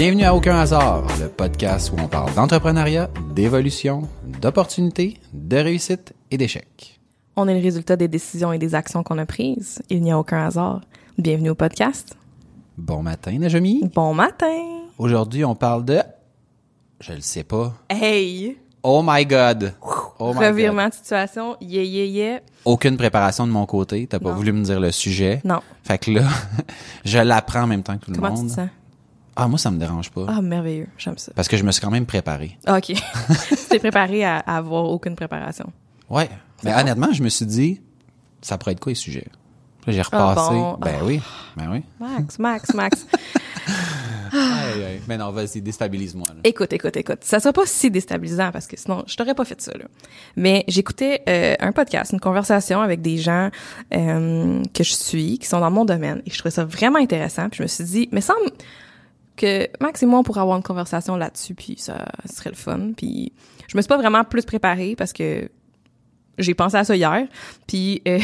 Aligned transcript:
Bienvenue 0.00 0.24
à 0.24 0.34
Aucun 0.34 0.58
hasard, 0.58 1.04
le 1.20 1.28
podcast 1.28 1.92
où 1.92 2.00
on 2.02 2.08
parle 2.08 2.32
d'entrepreneuriat, 2.32 3.10
d'évolution, 3.34 4.08
d'opportunités, 4.40 5.18
de 5.34 5.58
réussite 5.58 6.14
et 6.30 6.38
d'échecs. 6.38 6.98
On 7.36 7.46
est 7.48 7.54
le 7.54 7.60
résultat 7.60 7.96
des 7.96 8.08
décisions 8.08 8.50
et 8.50 8.56
des 8.58 8.74
actions 8.74 9.02
qu'on 9.02 9.18
a 9.18 9.26
prises. 9.26 9.82
Il 9.90 10.00
n'y 10.00 10.10
a 10.10 10.18
aucun 10.18 10.46
hasard. 10.46 10.80
Bienvenue 11.18 11.50
au 11.50 11.54
podcast. 11.54 12.16
Bon 12.78 13.02
matin, 13.02 13.36
Najami. 13.38 13.90
Bon 13.94 14.14
matin. 14.14 14.46
Aujourd'hui, 14.96 15.44
on 15.44 15.54
parle 15.54 15.84
de... 15.84 15.98
Je 17.00 17.12
le 17.12 17.20
sais 17.20 17.44
pas. 17.44 17.74
Hey. 17.90 18.56
Oh 18.82 19.02
my 19.06 19.26
God. 19.26 19.74
Oh 20.18 20.32
my 20.32 20.46
Revirement 20.46 20.84
God. 20.84 20.92
de 20.92 20.94
situation. 20.94 21.56
Yeah, 21.60 21.82
yeah, 21.82 22.04
yeah. 22.06 22.40
Aucune 22.64 22.96
préparation 22.96 23.46
de 23.46 23.52
mon 23.52 23.66
côté. 23.66 24.06
T'as 24.06 24.18
pas 24.18 24.30
Non. 24.30 24.34
voulu 24.36 24.52
me 24.52 24.64
dire 24.64 24.80
le 24.80 24.92
sujet. 24.92 25.42
Non. 25.44 25.60
Fait 25.84 25.98
que 25.98 26.10
là, 26.12 26.22
je 27.04 27.18
l'apprends 27.18 27.64
en 27.64 27.66
même 27.66 27.82
temps 27.82 27.98
que 27.98 28.06
tout 28.06 28.12
Comment 28.12 28.28
le 28.28 28.34
tu 28.36 28.40
monde. 28.40 28.48
te 28.48 28.54
sens? 28.54 28.68
Ah, 29.36 29.48
moi, 29.48 29.58
ça 29.58 29.70
me 29.70 29.78
dérange 29.78 30.10
pas. 30.10 30.26
Ah, 30.28 30.42
merveilleux. 30.42 30.88
J'aime 30.98 31.18
ça. 31.18 31.32
Parce 31.34 31.48
que 31.48 31.56
je 31.56 31.62
me 31.64 31.72
suis 31.72 31.80
quand 31.80 31.90
même 31.90 32.06
préparé. 32.06 32.58
Ah, 32.66 32.78
OK. 32.78 32.86
tu 33.48 33.56
t'es 33.68 33.78
préparé 33.78 34.24
à, 34.24 34.38
à 34.38 34.56
avoir 34.56 34.84
aucune 34.84 35.14
préparation. 35.14 35.72
Ouais. 36.08 36.28
Mais 36.64 36.72
bon. 36.72 36.80
honnêtement, 36.80 37.12
je 37.12 37.22
me 37.22 37.28
suis 37.28 37.46
dit, 37.46 37.80
ça 38.42 38.58
pourrait 38.58 38.72
être 38.72 38.80
quoi 38.80 38.90
les 38.90 38.96
sujets? 38.96 39.28
J'ai 39.86 40.02
repassé. 40.02 40.50
Ah 40.50 40.52
bon? 40.52 40.78
Ben 40.80 41.00
oui. 41.04 41.20
Ben 41.56 41.70
oui. 41.70 41.82
Max, 41.98 42.38
Max, 42.38 42.74
Max. 42.74 43.06
Aïe, 44.32 44.84
aïe. 44.84 45.00
Mais 45.08 45.18
non, 45.18 45.32
vas-y, 45.32 45.60
déstabilise-moi. 45.60 46.24
Écoute, 46.44 46.72
écoute, 46.72 46.96
écoute. 46.96 47.18
Ça 47.22 47.40
sera 47.40 47.52
pas 47.52 47.66
si 47.66 47.90
déstabilisant 47.90 48.52
parce 48.52 48.68
que 48.68 48.78
sinon, 48.78 49.02
je 49.06 49.16
t'aurais 49.16 49.34
pas 49.34 49.44
fait 49.44 49.60
ça, 49.60 49.72
là. 49.72 49.86
Mais 50.36 50.64
j'écoutais 50.68 51.22
euh, 51.28 51.56
un 51.58 51.72
podcast, 51.72 52.12
une 52.12 52.20
conversation 52.20 52.80
avec 52.80 53.02
des 53.02 53.18
gens 53.18 53.50
euh, 53.92 54.62
que 54.72 54.84
je 54.84 54.92
suis, 54.92 55.38
qui 55.38 55.48
sont 55.48 55.58
dans 55.58 55.70
mon 55.72 55.84
domaine. 55.84 56.22
Et 56.26 56.30
je 56.30 56.38
trouvais 56.38 56.52
ça 56.52 56.64
vraiment 56.64 57.00
intéressant. 57.00 57.48
Puis 57.48 57.58
je 57.58 57.62
me 57.64 57.68
suis 57.68 57.84
dit, 57.84 58.08
mais 58.12 58.20
semble 58.20 58.52
que 59.40 59.68
Max 59.80 60.02
et 60.02 60.06
moi, 60.06 60.18
on 60.18 60.22
pourrait 60.22 60.42
avoir 60.42 60.58
une 60.58 60.62
conversation 60.62 61.16
là-dessus, 61.16 61.54
puis 61.54 61.76
ça 61.78 62.04
serait 62.30 62.50
le 62.50 62.56
fun. 62.56 62.92
Puis 62.94 63.32
je 63.68 63.76
me 63.76 63.82
suis 63.82 63.88
pas 63.88 63.96
vraiment 63.96 64.22
plus 64.22 64.44
préparée 64.44 64.94
parce 64.96 65.14
que 65.14 65.48
j'ai 66.36 66.54
pensé 66.54 66.76
à 66.76 66.84
ça 66.84 66.94
hier. 66.94 67.26
Puis 67.66 68.02
euh, 68.06 68.18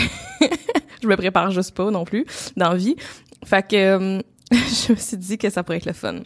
je 1.03 1.09
me 1.09 1.17
prépare 1.17 1.51
juste 1.51 1.75
pas 1.75 1.91
non 1.91 2.05
plus 2.05 2.27
dans 2.57 2.71
la 2.71 2.77
vie. 2.77 2.97
Fait 3.45 3.67
que 3.67 3.77
euh, 3.77 4.23
je 4.53 4.93
me 4.93 4.97
suis 4.97 5.17
dit 5.17 5.39
que 5.39 5.49
ça 5.49 5.63
pourrait 5.63 5.79
être 5.79 5.87
le 5.87 5.95
fun. 5.95 6.17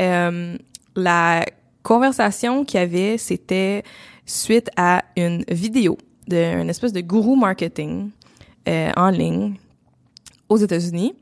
Euh, 0.00 0.58
la 0.96 1.44
conversation 1.84 2.64
qu'il 2.64 2.80
y 2.80 2.82
avait, 2.82 3.18
c'était 3.18 3.84
suite 4.26 4.68
à 4.76 5.04
une 5.16 5.44
vidéo 5.48 5.96
d'un 6.26 6.66
espèce 6.66 6.92
de 6.92 7.02
gourou 7.02 7.36
marketing 7.36 8.10
en 8.66 9.10
ligne 9.10 9.56
aux 10.48 10.56
États-Unis 10.56 11.14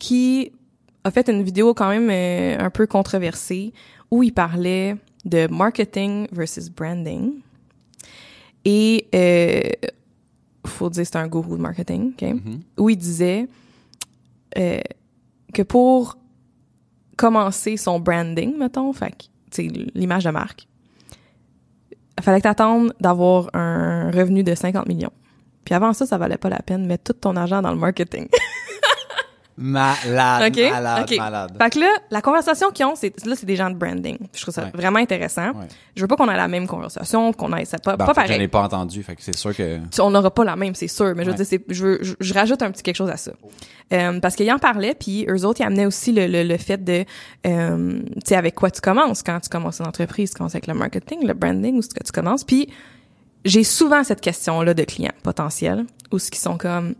qui 0.00 0.50
a 1.04 1.10
fait 1.10 1.28
une 1.28 1.42
vidéo 1.42 1.74
quand 1.74 1.88
même 1.88 2.08
euh, 2.10 2.58
un 2.58 2.70
peu 2.70 2.86
controversée 2.86 3.72
où 4.10 4.22
il 4.22 4.32
parlait 4.32 4.96
de 5.24 5.46
marketing 5.48 6.26
versus 6.32 6.70
branding. 6.70 7.40
Et 8.64 9.06
euh, 9.14 9.88
faut 10.66 10.90
dire 10.90 11.06
c'est 11.06 11.16
un 11.16 11.28
gourou 11.28 11.56
de 11.56 11.62
marketing, 11.62 12.12
ok? 12.12 12.22
Mhm. 12.22 12.60
où 12.78 12.90
il 12.90 12.96
disait 12.96 13.48
euh, 14.58 14.80
que 15.52 15.62
pour 15.62 16.16
commencer 17.16 17.76
son 17.76 18.00
branding, 18.00 18.56
mettons, 18.56 18.92
fait 18.92 19.30
tu 19.50 19.62
l'image 19.94 20.24
de 20.24 20.30
marque, 20.30 20.68
il 21.90 22.22
fallait 22.22 22.38
que 22.38 22.42
t'attendes 22.42 22.92
d'avoir 23.00 23.48
un 23.54 24.10
revenu 24.10 24.42
de 24.42 24.54
50 24.54 24.86
millions. 24.86 25.12
Puis 25.64 25.74
avant 25.74 25.92
ça, 25.92 26.06
ça 26.06 26.18
valait 26.18 26.36
pas 26.36 26.48
la 26.48 26.58
peine 26.58 26.82
de 26.82 26.86
mettre 26.88 27.12
tout 27.12 27.18
ton 27.18 27.36
argent 27.36 27.62
dans 27.62 27.70
le 27.72 27.78
marketing. 27.78 28.28
Malade, 29.60 30.52
OK? 30.56 30.70
malade, 30.70 31.02
OK. 31.10 31.18
malade. 31.18 31.50
Fait 31.60 31.70
que 31.70 31.78
là, 31.80 31.88
la 32.10 32.22
conversation 32.22 32.70
qu'ils 32.70 32.86
ont, 32.86 32.94
c'est 32.94 33.12
là, 33.26 33.34
c'est 33.36 33.44
des 33.46 33.56
gens 33.56 33.70
de 33.70 33.74
branding. 33.74 34.16
Je 34.34 34.40
trouve 34.42 34.54
ça 34.54 34.64
Ouais. 34.64 34.70
vraiment 34.72 35.00
intéressant. 35.00 35.48
Ouais. 35.48 35.66
Je 35.96 36.00
veux 36.02 36.06
pas 36.06 36.14
qu'on 36.16 36.28
ait 36.30 36.36
la 36.36 36.46
même 36.48 36.66
conversation, 36.68 37.32
qu'on 37.32 37.54
ait 37.56 37.64
ça 37.64 37.78
pas, 37.78 37.96
Ben, 37.96 38.06
pas 38.06 38.14
fait, 38.14 38.20
Je 38.22 38.26
pareil. 38.26 38.38
l'ai 38.40 38.48
pas 38.48 38.62
entendu, 38.62 39.02
fait 39.02 39.16
que 39.16 39.22
c'est 39.22 39.36
sûr 39.36 39.54
que... 39.54 39.80
On 40.00 40.10
n'aura 40.10 40.30
pas 40.30 40.44
la 40.44 40.54
même, 40.56 40.74
c'est 40.76 40.86
sûr, 40.88 41.12
mais 41.16 41.24
je 41.24 41.30
veux 41.30 41.36
Ouais. 41.36 41.44
dire, 41.44 41.58
je, 41.68 41.84
veux, 41.84 41.98
je, 42.02 42.14
je 42.20 42.34
rajoute 42.34 42.62
un 42.62 42.70
petit 42.70 42.82
quelque 42.84 42.96
chose 42.96 43.10
à 43.10 43.16
ça. 43.16 43.32
Euh, 43.92 44.20
parce 44.20 44.36
qu'il 44.36 44.50
en 44.52 44.58
parlait, 44.58 44.94
puis 44.94 45.24
eux 45.28 45.44
autres, 45.44 45.60
ils 45.60 45.64
amenaient 45.64 45.86
aussi 45.86 46.12
le, 46.12 46.26
le, 46.26 46.42
le 46.44 46.56
fait 46.58 46.82
de, 46.84 47.04
euh, 47.46 48.00
tu 48.00 48.20
sais, 48.26 48.36
avec 48.36 48.54
quoi 48.54 48.70
tu 48.70 48.80
commences 48.80 49.22
quand 49.22 49.40
tu 49.40 49.48
commences 49.48 49.80
une 49.80 49.86
entreprise, 49.86 50.30
tu 50.30 50.36
commences 50.36 50.54
avec 50.54 50.66
le 50.66 50.74
marketing, 50.74 51.26
le 51.26 51.34
branding, 51.34 51.76
ou 51.78 51.82
ce 51.82 51.88
que 51.88 52.04
tu 52.04 52.12
commences. 52.12 52.44
Puis 52.44 52.68
j'ai 53.44 53.64
souvent 53.64 54.04
cette 54.04 54.20
question-là 54.20 54.74
de 54.74 54.84
clients 54.84 55.12
potentiels, 55.22 55.86
ou 56.12 56.18
ce 56.18 56.30
qui 56.30 56.38
sont 56.38 56.58
comme, 56.58 56.94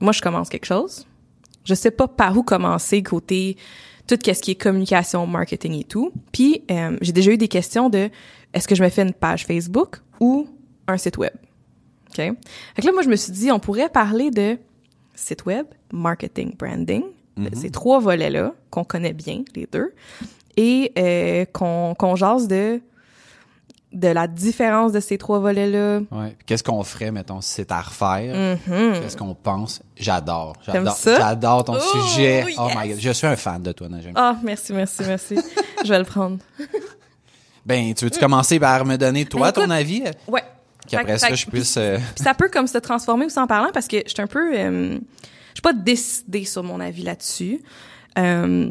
moi, 0.00 0.12
je 0.12 0.22
commence 0.22 0.48
quelque 0.48 0.66
chose, 0.66 1.06
je 1.68 1.74
sais 1.74 1.90
pas 1.90 2.08
par 2.08 2.36
où 2.36 2.42
commencer 2.42 3.02
côté 3.02 3.56
tout 4.06 4.16
ce 4.24 4.40
qui 4.40 4.52
est 4.52 4.54
communication, 4.54 5.26
marketing 5.26 5.74
et 5.74 5.84
tout. 5.84 6.12
Puis 6.32 6.64
euh, 6.70 6.96
j'ai 7.02 7.12
déjà 7.12 7.30
eu 7.30 7.36
des 7.36 7.48
questions 7.48 7.90
de, 7.90 8.08
est-ce 8.54 8.66
que 8.66 8.74
je 8.74 8.82
me 8.82 8.88
fais 8.88 9.02
une 9.02 9.12
page 9.12 9.44
Facebook 9.44 10.00
ou 10.18 10.48
un 10.86 10.96
site 10.96 11.18
web? 11.18 11.34
OK? 12.08 12.16
Fait 12.16 12.32
que 12.80 12.86
là, 12.86 12.92
moi, 12.92 13.02
je 13.02 13.10
me 13.10 13.16
suis 13.16 13.32
dit, 13.32 13.52
on 13.52 13.58
pourrait 13.58 13.90
parler 13.90 14.30
de 14.30 14.56
site 15.14 15.44
web, 15.44 15.66
marketing, 15.92 16.56
branding, 16.56 17.02
de 17.36 17.54
ces 17.54 17.70
trois 17.70 18.00
volets-là, 18.00 18.54
qu'on 18.70 18.84
connaît 18.84 19.12
bien, 19.12 19.44
les 19.54 19.68
deux, 19.70 19.92
et 20.56 20.92
euh, 20.98 21.44
qu'on 21.52 21.94
qu'on 21.96 22.16
jase 22.16 22.48
de, 22.48 22.80
de 23.92 24.08
la 24.08 24.26
différence 24.26 24.92
de 24.92 25.00
ces 25.00 25.16
trois 25.18 25.38
volets-là. 25.38 26.00
Ouais. 26.10 26.36
Qu'est-ce 26.46 26.62
qu'on 26.62 26.82
ferait, 26.84 27.10
mettons, 27.10 27.40
si 27.40 27.52
c'est 27.54 27.72
à 27.72 27.80
refaire? 27.80 28.58
Qu'est-ce 28.66 29.16
qu'on 29.16 29.34
pense? 29.34 29.82
J'adore. 29.96 30.54
Mm-hmm. 30.66 30.72
J'adore. 30.72 30.96
ça? 30.96 31.16
J'adore 31.18 31.64
ton 31.64 31.76
Oh, 31.76 32.06
sujet. 32.10 32.44
Oh 32.58 32.68
my 32.76 32.88
God. 32.90 32.98
Je 33.00 33.10
suis 33.10 33.26
un 33.26 33.36
fan 33.36 33.62
de 33.62 33.72
toi, 33.72 33.88
Najim. 33.88 34.12
Ah, 34.14 34.36
merci, 34.42 34.72
merci, 34.72 35.02
merci. 35.06 35.36
je 35.84 35.88
vais 35.88 35.98
le 35.98 36.04
prendre. 36.04 36.38
Ben, 37.64 37.92
tu 37.94 38.04
veux-tu 38.04 38.18
commencer 38.18 38.58
par 38.60 38.84
me 38.84 38.96
donner, 38.96 39.24
toi, 39.24 39.40
Ben, 39.40 39.48
écoute- 39.50 39.64
ton 39.64 39.70
avis? 39.70 40.02
Ouais. 40.26 40.42
Qu'après 40.86 41.18
ça, 41.18 41.34
je 41.34 41.46
puisse... 41.46 41.76
euh, 41.76 41.98
Puis 42.14 42.24
ça 42.24 42.32
peut 42.34 42.48
comme 42.50 42.66
se 42.66 42.78
transformer 42.78 43.26
aussi 43.26 43.38
en 43.38 43.46
parlant 43.46 43.68
parce 43.74 43.86
que 43.88 43.98
je 44.06 44.10
suis 44.10 44.22
un 44.22 44.26
peu 44.26 44.54
euh, 44.56 44.92
je 44.94 45.54
suis 45.54 45.62
pas 45.62 45.74
décidée 45.74 46.44
sur 46.44 46.62
mon 46.62 46.80
avis 46.80 47.02
là-dessus. 47.02 47.60
Euh, 48.18 48.70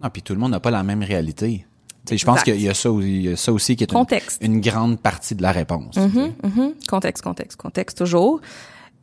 Ah, 0.00 0.10
puis 0.10 0.22
tout 0.22 0.32
le 0.32 0.38
monde 0.38 0.52
n'a 0.52 0.60
pas 0.60 0.70
la 0.70 0.84
même 0.84 1.02
réalité. 1.02 1.66
Je 2.10 2.24
pense 2.24 2.42
qu'il 2.42 2.60
y 2.60 2.68
a 2.68 2.74
ça, 2.74 2.90
il 3.00 3.22
y 3.22 3.32
a 3.32 3.36
ça 3.36 3.52
aussi 3.52 3.76
qui 3.76 3.84
est 3.84 3.90
une, 3.90 3.98
Contexte. 3.98 4.42
une 4.42 4.60
grande 4.60 5.00
partie 5.00 5.34
de 5.34 5.42
la 5.42 5.52
réponse. 5.52 5.94
tu 5.94 6.00
sais. 6.00 6.08
mhm, 6.08 6.74
contexte, 6.88 7.22
contexte, 7.22 7.56
contexte 7.56 7.98
toujours. 7.98 8.40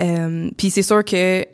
Euh, 0.02 0.50
puis 0.58 0.70
c'est 0.70 0.84
sûr 0.84 1.04
que 1.04 1.46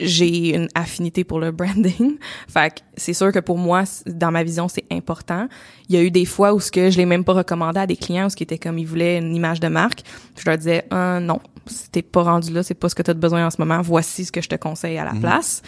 j'ai 0.00 0.54
une 0.54 0.68
affinité 0.74 1.24
pour 1.24 1.40
le 1.40 1.50
branding. 1.52 2.18
fait 2.48 2.74
que 2.74 2.80
c'est 2.96 3.12
sûr 3.12 3.32
que 3.32 3.38
pour 3.38 3.58
moi, 3.58 3.84
dans 4.06 4.30
ma 4.30 4.42
vision, 4.42 4.68
c'est 4.68 4.84
important. 4.90 5.48
Il 5.88 5.96
y 5.96 5.98
a 5.98 6.02
eu 6.02 6.10
des 6.10 6.24
fois 6.24 6.52
où 6.52 6.60
ce 6.60 6.70
que 6.70 6.90
je 6.90 6.96
l'ai 6.98 7.06
même 7.06 7.24
pas 7.24 7.32
recommandé 7.32 7.80
à 7.80 7.86
des 7.86 7.96
clients 7.96 8.26
où 8.26 8.30
ce 8.30 8.36
qui 8.36 8.42
était 8.42 8.58
comme 8.58 8.78
ils 8.78 8.86
voulaient 8.86 9.18
une 9.18 9.34
image 9.34 9.60
de 9.60 9.68
marque. 9.68 10.02
Puis 10.02 10.44
je 10.44 10.50
leur 10.50 10.58
disais 10.58 10.84
ah, 10.90 11.20
non, 11.20 11.40
si 11.66 11.90
t'es 11.90 12.02
pas 12.02 12.22
rendu 12.22 12.52
là, 12.52 12.62
c'est 12.62 12.74
pas 12.74 12.88
ce 12.88 12.94
que 12.94 13.02
tu 13.02 13.10
as 13.10 13.14
besoin 13.14 13.46
en 13.46 13.50
ce 13.50 13.60
moment. 13.60 13.80
Voici 13.82 14.24
ce 14.24 14.32
que 14.32 14.40
je 14.40 14.48
te 14.48 14.56
conseille 14.56 14.98
à 14.98 15.04
la 15.04 15.14
place. 15.18 15.62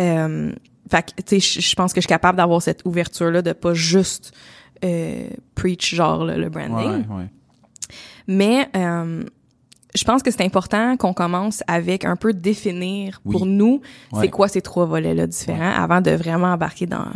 Euh, 0.00 0.52
fait 0.90 1.02
que 1.02 1.22
tu 1.22 1.40
sais, 1.40 1.60
je 1.60 1.74
pense 1.74 1.92
que 1.92 2.00
je 2.00 2.06
suis 2.06 2.08
capable 2.08 2.38
d'avoir 2.38 2.62
cette 2.62 2.82
ouverture 2.84 3.30
là 3.30 3.42
de 3.42 3.52
pas 3.52 3.74
juste 3.74 4.32
euh, 4.84 5.28
preach 5.54 5.94
genre 5.94 6.24
le, 6.24 6.36
le 6.36 6.48
branding. 6.48 7.04
Ouais, 7.08 7.16
ouais. 7.16 7.26
Mais 8.26 8.68
euh, 8.76 9.22
je 9.94 10.04
pense 10.04 10.22
que 10.22 10.30
c'est 10.30 10.42
important 10.44 10.96
qu'on 10.96 11.12
commence 11.14 11.62
avec 11.66 12.04
un 12.04 12.16
peu 12.16 12.32
définir 12.32 13.20
Oui. 13.24 13.32
pour 13.32 13.46
nous 13.46 13.80
Ouais. 14.12 14.22
c'est 14.22 14.28
quoi 14.30 14.48
ces 14.48 14.62
trois 14.62 14.84
volets-là 14.86 15.26
différents 15.26 15.72
avant 15.74 16.00
de 16.00 16.10
vraiment 16.10 16.48
embarquer 16.52 16.86
dans 16.86 17.06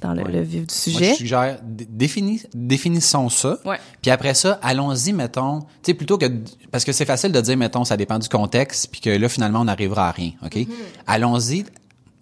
dans 0.00 0.14
le, 0.14 0.22
vif 0.42 0.50
du 0.52 0.58
Moi, 0.60 0.64
je 0.68 0.74
sujet. 0.74 1.14
suggère, 1.14 1.58
dé- 1.64 1.84
définis- 1.90 2.46
définissons 2.54 3.28
ça. 3.28 3.58
Puis 4.00 4.12
après 4.12 4.32
ça, 4.34 4.60
allons-y, 4.62 5.12
mettons, 5.12 5.62
tu 5.62 5.66
sais, 5.82 5.94
plutôt 5.94 6.16
que, 6.18 6.26
parce 6.70 6.84
que 6.84 6.92
c'est 6.92 7.04
facile 7.04 7.32
de 7.32 7.40
dire, 7.40 7.56
mettons, 7.56 7.82
ça 7.84 7.96
dépend 7.96 8.20
du 8.20 8.28
contexte, 8.28 8.92
puis 8.92 9.00
que 9.00 9.10
là, 9.10 9.28
finalement, 9.28 9.62
on 9.62 9.64
n'arrivera 9.64 10.06
à 10.06 10.12
rien, 10.12 10.30
OK? 10.44 10.54
Mm-hmm. 10.54 10.68
Allons-y, 11.08 11.64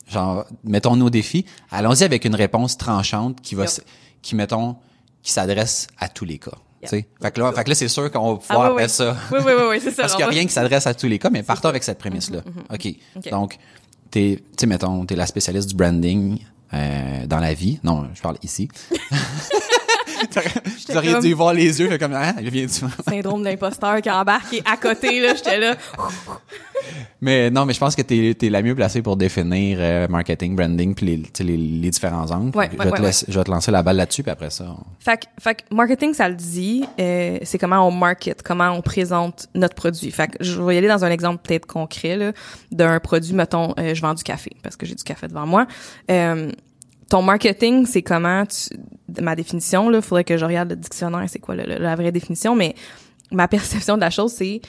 genre, 0.08 0.44
mettons 0.64 0.97
nos 0.97 1.11
défis, 1.11 1.44
allons-y 1.70 2.05
avec 2.05 2.25
une 2.25 2.35
réponse 2.35 2.76
tranchante 2.76 3.41
qui 3.41 3.55
va, 3.55 3.64
Yep. 3.64 3.85
qui, 4.23 4.35
mettons, 4.37 4.76
qui 5.23 5.32
s'adresse 5.32 5.88
à 5.99 6.08
tous 6.08 6.25
les 6.25 6.38
cas. 6.38 6.53
Tu 6.82 6.88
sais? 6.88 6.97
Yep. 6.99 7.06
Fait 7.23 7.31
que 7.32 7.41
là, 7.41 7.53
fait 7.53 7.64
que 7.64 7.69
là, 7.70 7.75
c'est 7.75 7.88
sûr 7.88 8.11
qu'on 8.12 8.35
va 8.35 8.41
Ah, 8.49 8.53
pouvoir 8.53 8.75
oui, 8.76 8.82
oui. 8.85 8.88
ça. 8.88 9.17
Oui, 9.32 9.38
oui, 9.44 9.53
oui, 9.56 9.64
oui, 9.70 9.81
c'est 9.82 9.91
ça. 9.91 10.03
Parce 10.03 10.14
qu'il 10.14 10.25
n'y 10.25 10.31
a 10.31 10.32
rien 10.32 10.44
qui 10.47 10.53
s'adresse 10.53 10.87
à 10.87 10.94
tous 10.94 11.06
les 11.08 11.19
cas, 11.19 11.31
mais 11.31 11.43
partons 11.43 11.69
avec 11.69 11.82
cette 11.82 11.99
prémisse-là. 11.99 12.41
OK. 12.73 12.88
OK. 13.17 13.31
Donc, 13.31 13.58
t'es, 14.11 14.43
tu 14.56 14.67
mettons, 14.67 15.05
t'es 15.05 15.17
la 15.17 15.26
spécialiste 15.26 15.69
du 15.70 15.75
branding 15.75 16.38
euh, 16.75 17.26
dans 17.26 17.38
la 17.41 17.55
vie. 17.55 17.81
Non, 17.82 18.06
je 18.14 18.20
parle 18.23 18.37
ici. 18.43 18.69
Tu 20.87 20.97
aurais 20.97 21.13
comme- 21.13 21.21
dû 21.23 21.33
voir 21.35 21.53
les 21.55 21.81
yeux, 21.81 21.89
fait 21.89 21.99
comme, 21.99 22.15
ah, 22.15 22.35
il 22.41 22.51
vient 22.51 22.67
du 22.67 22.73
Syndrome 23.09 23.41
de 23.43 23.49
l'imposteur 23.49 24.01
qui 24.01 24.11
embarque 24.11 24.53
et 24.55 24.63
à 24.65 24.77
côté, 24.77 25.21
là, 25.21 25.35
j'étais 25.35 25.59
là. 25.59 25.75
Mais 27.21 27.51
non, 27.51 27.65
mais 27.65 27.73
je 27.73 27.81
pense 27.81 27.97
que 27.97 28.03
t'es, 28.03 28.35
t'es 28.39 28.51
la 28.51 28.63
mieux 28.63 28.75
placée 28.75 29.01
pour 29.03 29.17
définir 29.17 29.79
euh, 29.81 30.07
marketing, 30.09 30.55
branding, 30.55 30.95
puis 30.95 31.07
les, 31.07 31.45
les, 31.45 31.57
les 31.57 31.91
différents 31.91 32.31
angles. 32.31 32.57
Ouais, 32.57 32.69
je, 32.73 32.79
ouais, 32.79 32.85
vais 32.85 32.91
te 32.93 33.03
ouais, 33.03 33.11
je 33.27 33.37
vais 33.39 33.45
te 33.45 33.51
lancer 33.51 33.71
la 33.71 33.83
balle 33.83 33.97
là-dessus, 33.97 34.23
puis 34.23 34.31
après 34.31 34.51
ça. 34.51 34.67
on- 34.69 34.85
Fait 35.01 35.17
que, 35.17 35.25
fait 35.41 35.55
que 35.57 35.75
marketing, 35.75 36.13
ça 36.15 36.29
le 36.29 36.35
dit, 36.37 36.85
euh, 37.01 37.39
c'est 37.43 37.59
comment 37.59 37.89
on 37.89 37.91
market, 37.91 38.43
comment 38.43 38.71
on 38.71 38.83
présente 38.83 39.49
notre 39.55 39.75
produit. 39.75 40.11
Fait 40.11 40.29
que 40.29 40.37
je 40.45 40.61
vais 40.62 40.75
y 40.75 40.79
aller 40.79 40.89
dans 40.89 41.05
un 41.05 41.11
exemple 41.11 41.41
peut-être 41.43 41.67
concret 41.67 42.17
là, 42.17 42.33
d'un 42.71 43.01
produit, 43.01 43.33
mettons, 43.35 43.75
euh, 43.79 43.95
je 43.95 44.03
vends 44.03 44.15
du 44.15 44.23
café 44.23 44.53
parce 44.62 44.77
que 44.77 44.85
j'ai 44.87 44.95
du 44.95 45.03
café 45.03 45.27
devant 45.27 45.47
moi. 45.47 45.67
Euh, 46.11 46.53
ton 47.09 47.23
marketing, 47.23 47.87
c'est 47.87 48.03
comment 48.03 48.45
tu, 48.47 48.77
ma 49.20 49.37
définition, 49.37 49.88
là, 49.88 50.00
faudrait 50.03 50.25
que 50.25 50.37
je 50.37 50.44
regarde 50.44 50.70
le 50.70 50.76
dictionnaire, 50.76 51.25
c'est 51.29 51.38
quoi 51.38 51.55
le- 51.56 51.64
le- 51.64 51.79
la 51.79 51.94
vraie 51.97 52.12
définition, 52.12 52.55
mais 52.56 52.75
ma 53.32 53.49
perception 53.49 53.97
de 53.97 54.00
la 54.00 54.11
chose, 54.11 54.32
c'est 54.32 54.61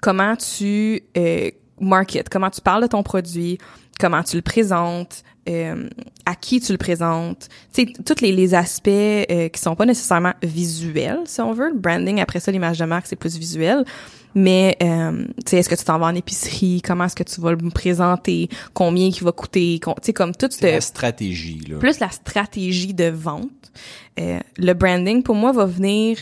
comment 0.00 0.34
tu 0.36 1.02
euh, 1.16 1.50
market, 1.80 2.28
comment 2.28 2.50
tu 2.50 2.60
parles 2.60 2.82
de 2.82 2.88
ton 2.88 3.02
produit, 3.02 3.58
comment 4.00 4.22
tu 4.22 4.36
le 4.36 4.42
présentes, 4.42 5.22
euh, 5.48 5.88
à 6.26 6.34
qui 6.34 6.60
tu 6.60 6.72
le 6.72 6.78
présentes, 6.78 7.48
tu 7.72 7.86
sais, 7.86 7.92
tous 8.04 8.20
les, 8.20 8.32
les 8.32 8.54
aspects 8.54 8.88
euh, 8.88 9.48
qui 9.48 9.60
sont 9.60 9.74
pas 9.76 9.86
nécessairement 9.86 10.34
visuels, 10.42 11.20
si 11.24 11.40
on 11.40 11.52
veut. 11.52 11.70
Le 11.70 11.78
branding, 11.78 12.20
après 12.20 12.40
ça, 12.40 12.50
l'image 12.52 12.78
de 12.78 12.84
marque, 12.84 13.06
c'est 13.06 13.16
plus 13.16 13.36
visuel. 13.38 13.84
Mais, 14.34 14.76
euh, 14.82 15.24
tu 15.44 15.50
sais, 15.50 15.56
est-ce 15.58 15.68
que 15.68 15.74
tu 15.74 15.84
t'en 15.84 15.98
vas 15.98 16.06
en 16.06 16.14
épicerie? 16.14 16.82
Comment 16.82 17.04
est-ce 17.04 17.16
que 17.16 17.22
tu 17.24 17.40
vas 17.40 17.52
le 17.52 17.70
présenter? 17.70 18.48
Combien 18.74 19.06
il 19.08 19.24
va 19.24 19.32
coûter? 19.32 19.80
Tu 19.82 19.90
sais, 20.02 20.12
comme 20.12 20.34
tout 20.34 20.48
C'est 20.50 20.68
ce 20.68 20.74
la 20.74 20.80
stratégie, 20.80 21.60
là. 21.68 21.78
plus 21.78 21.98
la 21.98 22.10
stratégie 22.10 22.94
de 22.94 23.06
vente. 23.08 23.48
Euh, 24.20 24.38
le 24.56 24.72
branding, 24.74 25.22
pour 25.22 25.34
moi, 25.34 25.52
va 25.52 25.64
venir 25.64 26.18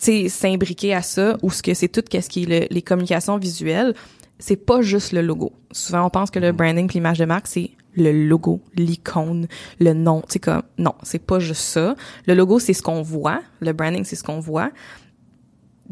tu 0.00 0.04
sais, 0.04 0.28
s'imbriquer 0.28 0.94
à 0.94 1.02
ça, 1.02 1.36
ou 1.42 1.50
ce 1.50 1.60
que 1.62 1.74
c'est 1.74 1.88
tout 1.88 2.02
qu'est-ce 2.08 2.28
qui 2.28 2.44
est 2.44 2.46
le- 2.46 2.66
les 2.70 2.82
communications 2.82 3.36
visuelles. 3.36 3.94
C'est 4.38 4.56
pas 4.56 4.80
juste 4.80 5.10
le 5.12 5.22
logo. 5.22 5.52
Souvent, 5.72 6.06
on 6.06 6.10
pense 6.10 6.30
que 6.30 6.38
le 6.38 6.52
branding 6.52 6.86
puis 6.86 6.98
l'image 6.98 7.18
de 7.18 7.24
marque, 7.24 7.48
c'est 7.48 7.70
le 7.96 8.12
logo, 8.12 8.60
l'icône, 8.76 9.48
le 9.80 9.94
nom. 9.94 10.20
Tu 10.20 10.34
sais, 10.34 10.38
comme, 10.38 10.62
non, 10.78 10.94
c'est 11.02 11.18
pas 11.18 11.40
juste 11.40 11.62
ça. 11.62 11.96
Le 12.26 12.34
logo, 12.34 12.60
c'est 12.60 12.74
ce 12.74 12.82
qu'on 12.82 13.02
voit. 13.02 13.40
Le 13.60 13.72
branding, 13.72 14.04
c'est 14.04 14.14
ce 14.14 14.22
qu'on 14.22 14.38
voit. 14.38 14.70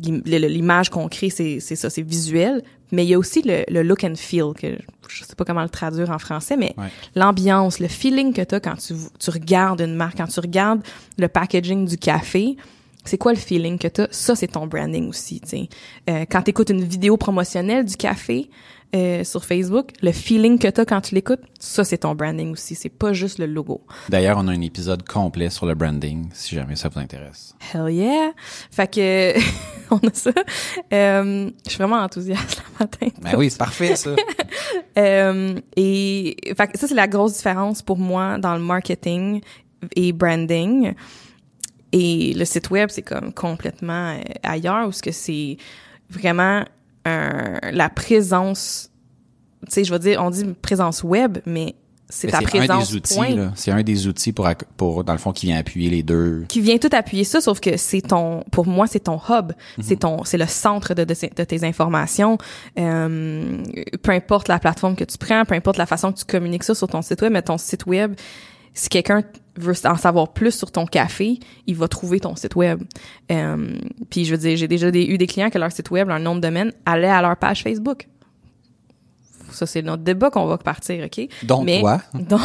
L'image 0.03 0.91
qu'on 0.91 1.09
crée, 1.09 1.31
c'est 1.31 1.61
ça, 1.61 1.91
c'est 1.91 2.03
visuel. 2.03 2.63
Mais 2.93 3.05
il 3.05 3.09
y 3.09 3.15
a 3.15 3.19
aussi 3.19 3.43
le, 3.43 3.65
le 3.69 3.83
look 3.83 4.05
and 4.05 4.15
feel, 4.15 4.53
que 4.57 4.79
je 5.09 5.25
sais 5.25 5.35
pas 5.35 5.45
comment 5.45 5.63
le 5.63 5.69
traduire 5.69 6.11
en 6.11 6.19
français, 6.21 6.57
mais 6.57 6.73
Ouais. 6.79 6.87
l'ambiance, 7.17 7.81
le 7.81 7.89
feeling 7.89 8.33
que 8.33 8.43
tu 8.43 8.55
as 8.55 8.61
quand 8.61 8.77
tu, 8.77 8.95
tu 9.19 9.31
regardes 9.31 9.81
une 9.81 9.95
marque, 9.97 10.19
quand 10.19 10.29
tu 10.29 10.39
regardes 10.39 10.83
le 11.19 11.27
packaging 11.27 11.85
du 11.89 11.97
café, 11.99 12.57
c'est 13.05 13.19
quoi 13.19 13.33
le 13.33 13.39
feeling 13.39 13.77
que 13.79 13.89
tu 13.89 14.03
as? 14.03 14.09
Ça, 14.13 14.37
c'est 14.37 14.47
ton 14.49 14.69
branding 14.69 15.09
aussi. 15.09 15.41
sais. 15.45 15.69
Euh, 16.09 16.25
quand 16.31 16.43
tu 16.43 16.51
écoutes 16.51 16.71
une 16.71 16.85
vidéo 16.85 17.17
promotionnelle 17.17 17.85
du 17.85 17.97
café 17.97 18.49
euh, 18.95 19.25
sur 19.25 19.45
Facebook, 19.45 19.91
le 20.03 20.13
feeling 20.13 20.59
que 20.59 20.69
tu 20.69 20.81
as 20.81 20.85
quand 20.85 21.01
tu 21.01 21.15
l'écoutes, 21.15 21.43
ça, 21.59 21.85
c'est 21.85 21.99
ton 21.99 22.15
branding 22.15 22.53
aussi. 22.53 22.75
C'est 22.75 22.89
pas 22.89 23.13
juste 23.13 23.39
le 23.39 23.47
logo. 23.47 23.85
D'ailleurs, 24.09 24.39
on 24.39 24.49
a 24.49 24.53
un 24.53 24.61
épisode 24.61 25.07
complet 25.07 25.51
sur 25.51 25.67
le 25.67 25.75
branding, 25.75 26.29
si 26.33 26.55
jamais 26.55 26.77
ça 26.77 26.89
vous 26.89 26.99
intéresse. 26.99 27.55
Hell 27.73 27.91
yeah! 27.91 28.33
Fait 28.71 28.91
que, 28.91 29.35
on 29.91 29.99
a 29.99 30.13
ça. 30.13 30.31
Euh, 30.93 31.51
je 31.65 31.71
suis 31.71 31.79
vraiment 31.79 32.03
enthousiaste 32.03 32.63
le 32.63 32.85
matin. 32.85 33.09
Ben 33.21 33.35
oui, 33.37 33.51
c'est 33.51 33.59
parfait, 33.59 33.97
ça. 33.97 34.11
Euh, 34.99 35.55
et 35.77 36.37
fait 36.57 36.69
que 36.69 36.79
ça 36.79 36.89
c'est 36.89 36.95
la 36.95 37.07
grosse 37.07 37.37
différence 37.37 37.83
pour 37.83 37.99
moi 37.99 38.39
dans 38.39 38.55
le 38.55 38.63
marketing 38.63 39.43
et 39.95 40.13
branding. 40.13 40.95
Et 41.93 42.33
le 42.35 42.45
site 42.47 42.71
web 42.71 42.89
c'est 42.91 43.03
comme 43.03 43.33
complètement 43.33 44.13
euh, 44.13 44.23
ailleurs 44.43 44.89
où 44.89 44.93
ce 44.93 45.03
que 45.03 45.13
c'est 45.13 45.59
vraiment 46.09 46.65
un- 47.07 47.59
la 47.73 47.89
présence. 47.89 48.91
Tu 49.67 49.73
sais, 49.73 49.85
je 49.85 49.93
veux 49.93 49.99
dire, 49.99 50.23
on 50.23 50.31
dit 50.31 50.45
présence 50.63 51.03
web, 51.03 51.39
mais 51.47 51.75
c'est 52.09 52.29
ta 52.29 52.41
présence. 52.41 52.95
C'est 53.57 53.73
un 53.73 53.83
des 53.83 54.07
outils 54.07 54.33
pour, 54.33 54.49
pour, 54.77 55.03
dans 55.03 55.13
le 55.13 55.19
fond, 55.19 55.33
qui 55.33 55.47
vient 55.47 55.59
appuyer 55.59 55.91
les 55.91 56.03
deux. 56.05 56.45
qui 56.49 56.61
vient 56.61 56.79
tout 56.79 56.91
appuyer 56.93 57.25
ça, 57.25 57.41
sauf 57.41 57.59
que 57.59 57.77
c'est 57.77 58.01
ton, 58.03 58.45
pour 58.53 58.67
moi, 58.67 58.87
c'est 58.87 59.01
ton 59.01 59.17
hub, 59.29 59.53
Mhm. 59.79 59.83
c'est 59.85 59.97
ton, 59.97 60.23
c'est 60.25 60.39
le 60.39 60.47
centre 60.47 60.95
de, 60.95 61.03
de, 61.03 61.15
de 61.37 61.45
tes 61.45 61.65
informations. 61.65 62.39
Euh, 62.79 63.59
peu 64.03 64.13
importe 64.13 64.47
la 64.49 64.59
plateforme 64.61 64.95
que 64.95 65.05
tu 65.05 65.19
prends, 65.19 65.45
peu 65.45 65.55
importe 65.55 65.79
la 65.79 65.87
façon 65.87 66.13
que 66.13 66.19
tu 66.19 66.25
communiques 66.25 66.63
ça 66.65 66.75
sur 66.77 66.87
ton 66.87 67.03
site 67.03 67.23
web, 67.23 67.33
mais 67.33 67.43
ton 67.43 67.59
site 67.59 67.87
web, 67.87 68.15
si 68.77 68.89
quelqu'un 68.89 69.23
veut 69.57 69.75
en 69.85 69.97
savoir 69.97 70.33
plus 70.33 70.53
sur 70.53 70.71
ton 70.71 70.87
café, 70.87 71.41
il 71.67 71.75
va 71.75 71.89
trouver 71.89 72.21
ton 72.21 72.37
site 72.37 72.55
web. 72.55 72.83
Euh, 73.33 73.79
puis 74.11 74.27
je 74.27 74.33
veux 74.33 74.39
dire, 74.39 74.57
j'ai 74.57 74.69
déjà 74.69 74.89
eu 74.89 75.19
des 75.19 75.27
clients 75.27 75.51
que 75.51 75.59
leur 75.59 75.73
site 75.73 75.91
web, 75.91 76.09
leur 76.09 76.21
nom 76.21 76.37
de 76.37 76.41
domaine, 76.41 76.73
allait 76.85 77.09
à 77.09 77.23
leur 77.23 77.37
page 77.37 77.63
Facebook. 77.63 78.07
Ça, 79.57 79.67
c'est 79.67 79.83
notre 79.83 80.03
débat 80.03 80.31
qu'on 80.31 80.47
va 80.47 80.59
partir, 80.59 81.05
OK? 81.05 81.29
Donc, 81.45 81.65
Mais, 81.65 81.81
toi. 81.81 82.01
donc, 82.15 82.41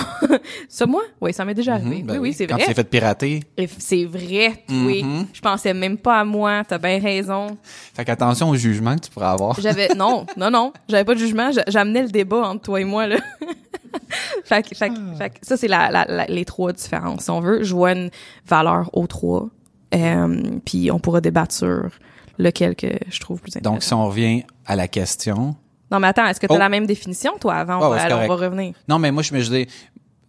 ça, 0.70 0.86
moi? 0.86 1.02
Oui, 1.20 1.34
ça 1.34 1.44
m'est 1.46 1.54
déjà 1.54 1.74
arrivé. 1.74 1.98
Mhm, 1.98 2.06
ben 2.08 2.14
oui, 2.14 2.20
oui, 2.30 2.34
c'est 2.34 2.48
Quand 2.48 2.56
vrai. 2.56 2.64
tu 2.64 2.70
t'es 2.70 2.74
fait 2.76 2.84
pirater. 2.90 3.40
C'est 3.80 4.06
vrai, 4.06 4.64
oui. 4.70 5.04
Mhm. 5.04 5.28
Je 5.34 5.42
pensais 5.42 5.74
même 5.74 5.98
pas 5.98 6.22
à 6.22 6.24
moi. 6.24 6.64
T'as 6.68 6.78
bien 6.78 7.00
raison. 7.00 7.58
Fait 7.94 8.06
qu'attention 8.06 8.50
au 8.50 8.56
jugement 8.56 8.96
que 8.96 9.02
tu 9.02 9.12
pourrais 9.12 9.28
avoir. 9.28 9.60
J'avais 9.60 9.90
non, 9.98 10.26
non, 10.38 10.50
non. 10.50 10.72
J'avais 10.90 11.04
pas 11.04 11.14
de 11.14 11.20
jugement. 11.20 11.52
J'a- 11.52 11.66
J'amenais 11.68 12.04
le 12.04 12.10
débat 12.10 12.48
entre 12.48 12.62
toi 12.62 12.80
et 12.82 12.86
moi 12.86 13.08
là. 13.08 13.18
fait, 14.44 14.68
que- 14.68 14.76
fait, 14.76 14.90
que- 14.90 15.16
fait 15.18 15.30
que 15.32 15.36
ça 15.42 15.58
c'est 15.58 15.68
la, 15.68 15.90
la- 15.92 16.06
la- 16.08 16.26
les 16.28 16.46
trois 16.46 16.72
différences. 16.74 17.24
Si 17.24 17.30
on 17.30 17.40
veut, 17.42 17.64
je 17.64 17.74
vois 17.74 17.92
une 17.94 18.10
valeur 18.48 18.90
aux 18.94 19.08
trois. 19.08 19.50
Euh, 19.94 20.42
puis 20.66 20.90
on 20.92 21.00
pourra 21.00 21.20
débattre 21.22 21.54
sur 21.54 21.90
lequel 22.38 22.76
que 22.76 22.88
je 23.10 23.20
trouve 23.20 23.42
plus 23.42 23.52
intéressant. 23.58 23.74
Donc, 23.74 23.84
si 23.84 23.94
on 23.94 24.08
revient 24.08 24.44
à 24.66 24.76
la 24.76 24.88
question. 24.88 25.56
Non 25.92 26.00
mais 26.00 26.08
attends, 26.08 26.26
est-ce 26.26 26.40
que 26.40 26.48
t'as 26.48 26.56
Oh. 26.56 26.58
la 26.58 26.70
même 26.70 26.86
définition 26.86 27.34
toi 27.40 27.56
avant? 27.56 27.80
Ouais, 27.80 27.86
on, 27.86 27.90
ouais, 27.92 27.98
va, 27.98 28.04
alors, 28.04 28.20
on 28.22 28.28
va 28.28 28.36
revenir. 28.36 28.74
Non, 28.88 28.98
mais 29.00 29.12
moi, 29.12 29.24
je 29.24 29.34
me 29.34 29.42
dis, 29.42 29.68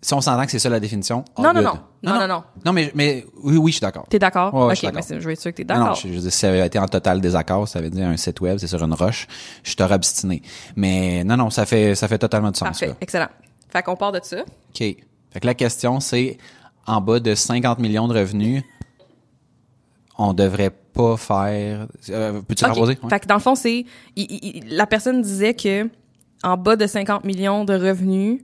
si 0.04 0.14
on 0.14 0.20
s'entend 0.20 0.44
que 0.44 0.50
c'est 0.50 0.58
ça 0.58 0.68
la 0.68 0.80
définition. 0.80 1.24
all 1.36 1.44
Non, 1.44 1.52
non, 1.52 1.60
good. 1.60 1.80
non. 2.02 2.12
Non, 2.12 2.18
non, 2.20 2.26
non. 2.28 2.42
Non, 2.66 2.72
mais, 2.72 2.90
mais 2.96 3.24
oui, 3.44 3.56
oui, 3.56 3.70
je 3.70 3.76
suis 3.76 3.80
d'accord. 3.80 4.04
T'es 4.08 4.18
d'accord? 4.18 4.52
Ouais, 4.52 4.64
Ok, 4.72 4.76
suis 4.76 4.86
d'accord. 4.88 5.02
mais 5.08 5.20
je 5.20 5.24
veux 5.24 5.32
être 5.32 5.40
sûr 5.40 5.52
que 5.52 5.62
t'es 5.62 5.64
Non, 5.64 5.74
non, 5.78 5.80
d'accord. 5.82 5.96
je, 5.96 6.08
je 6.08 6.14
veux 6.14 6.20
dire, 6.20 6.32
si 6.32 6.38
ça 6.38 6.48
avait 6.48 6.66
été 6.66 6.78
en 6.80 6.86
total 6.88 7.20
désaccord, 7.20 7.68
ça 7.68 7.80
veut 7.80 7.90
dire 7.90 8.08
un 8.08 8.16
site 8.16 8.40
web, 8.40 8.58
c'est 8.58 8.66
sur 8.66 8.82
une 8.82 8.94
roche, 8.94 9.28
je 9.62 9.74
t'aurais 9.76 9.94
obstiné. 9.94 10.42
Mais 10.74 11.22
non, 11.22 11.36
non, 11.36 11.50
ça 11.50 11.64
fait, 11.66 11.94
ça 11.94 12.08
fait 12.08 12.18
totalement 12.18 12.50
du 12.50 12.58
sens, 12.58 12.68
Parfait, 12.68 12.86
là. 12.88 12.94
excellent. 13.00 13.28
Fait 13.70 13.82
qu'on 13.84 13.94
part 13.94 14.10
de 14.10 14.20
ça. 14.22 14.38
OK. 14.40 14.78
Fait 14.78 15.40
que 15.40 15.46
la 15.46 15.54
question, 15.54 16.00
c'est, 16.00 16.36
en 16.86 17.00
bas 17.00 17.20
de 17.20 17.34
50 17.36 17.78
millions 17.78 18.08
de 18.08 18.18
revenus, 18.18 18.64
on 20.28 20.32
devrait 20.34 20.70
pas 20.70 21.16
faire... 21.16 21.86
Euh, 22.10 22.40
Peux-tu 22.42 22.64
Ok. 22.64 22.70
reposer? 22.74 22.98
Ouais. 23.02 23.08
Fait 23.10 23.20
que 23.20 23.26
dans 23.26 23.34
le 23.36 23.40
fond, 23.40 23.54
c'est 23.54 23.84
la 24.69 24.86
personne 24.86 25.22
disait 25.22 25.54
que 25.54 25.88
en 26.44 26.56
bas 26.56 26.76
de 26.76 26.86
50 26.86 27.24
millions 27.24 27.64
de 27.64 27.74
revenus, 27.74 28.40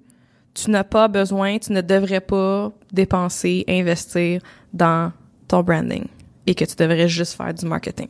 tu 0.54 0.70
n'as 0.70 0.84
pas 0.84 1.08
besoin, 1.08 1.58
tu 1.58 1.72
ne 1.72 1.80
devrais 1.80 2.20
pas 2.20 2.72
dépenser, 2.92 3.64
investir 3.68 4.40
dans 4.72 5.12
ton 5.46 5.62
branding 5.62 6.04
et 6.46 6.54
que 6.54 6.64
tu 6.64 6.74
devrais 6.76 7.08
juste 7.08 7.34
faire 7.36 7.52
du 7.54 7.66
marketing. 7.66 8.08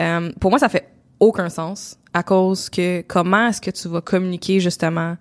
Euh, 0.00 0.30
pour 0.40 0.50
moi, 0.50 0.58
ça 0.58 0.68
fait 0.68 0.88
aucun 1.18 1.48
sens 1.48 1.98
à 2.12 2.22
cause 2.22 2.68
que 2.68 3.02
comment 3.02 3.48
est-ce 3.48 3.60
que 3.60 3.70
tu 3.70 3.88
vas 3.88 4.00
communiquer 4.00 4.60
justement 4.60 5.16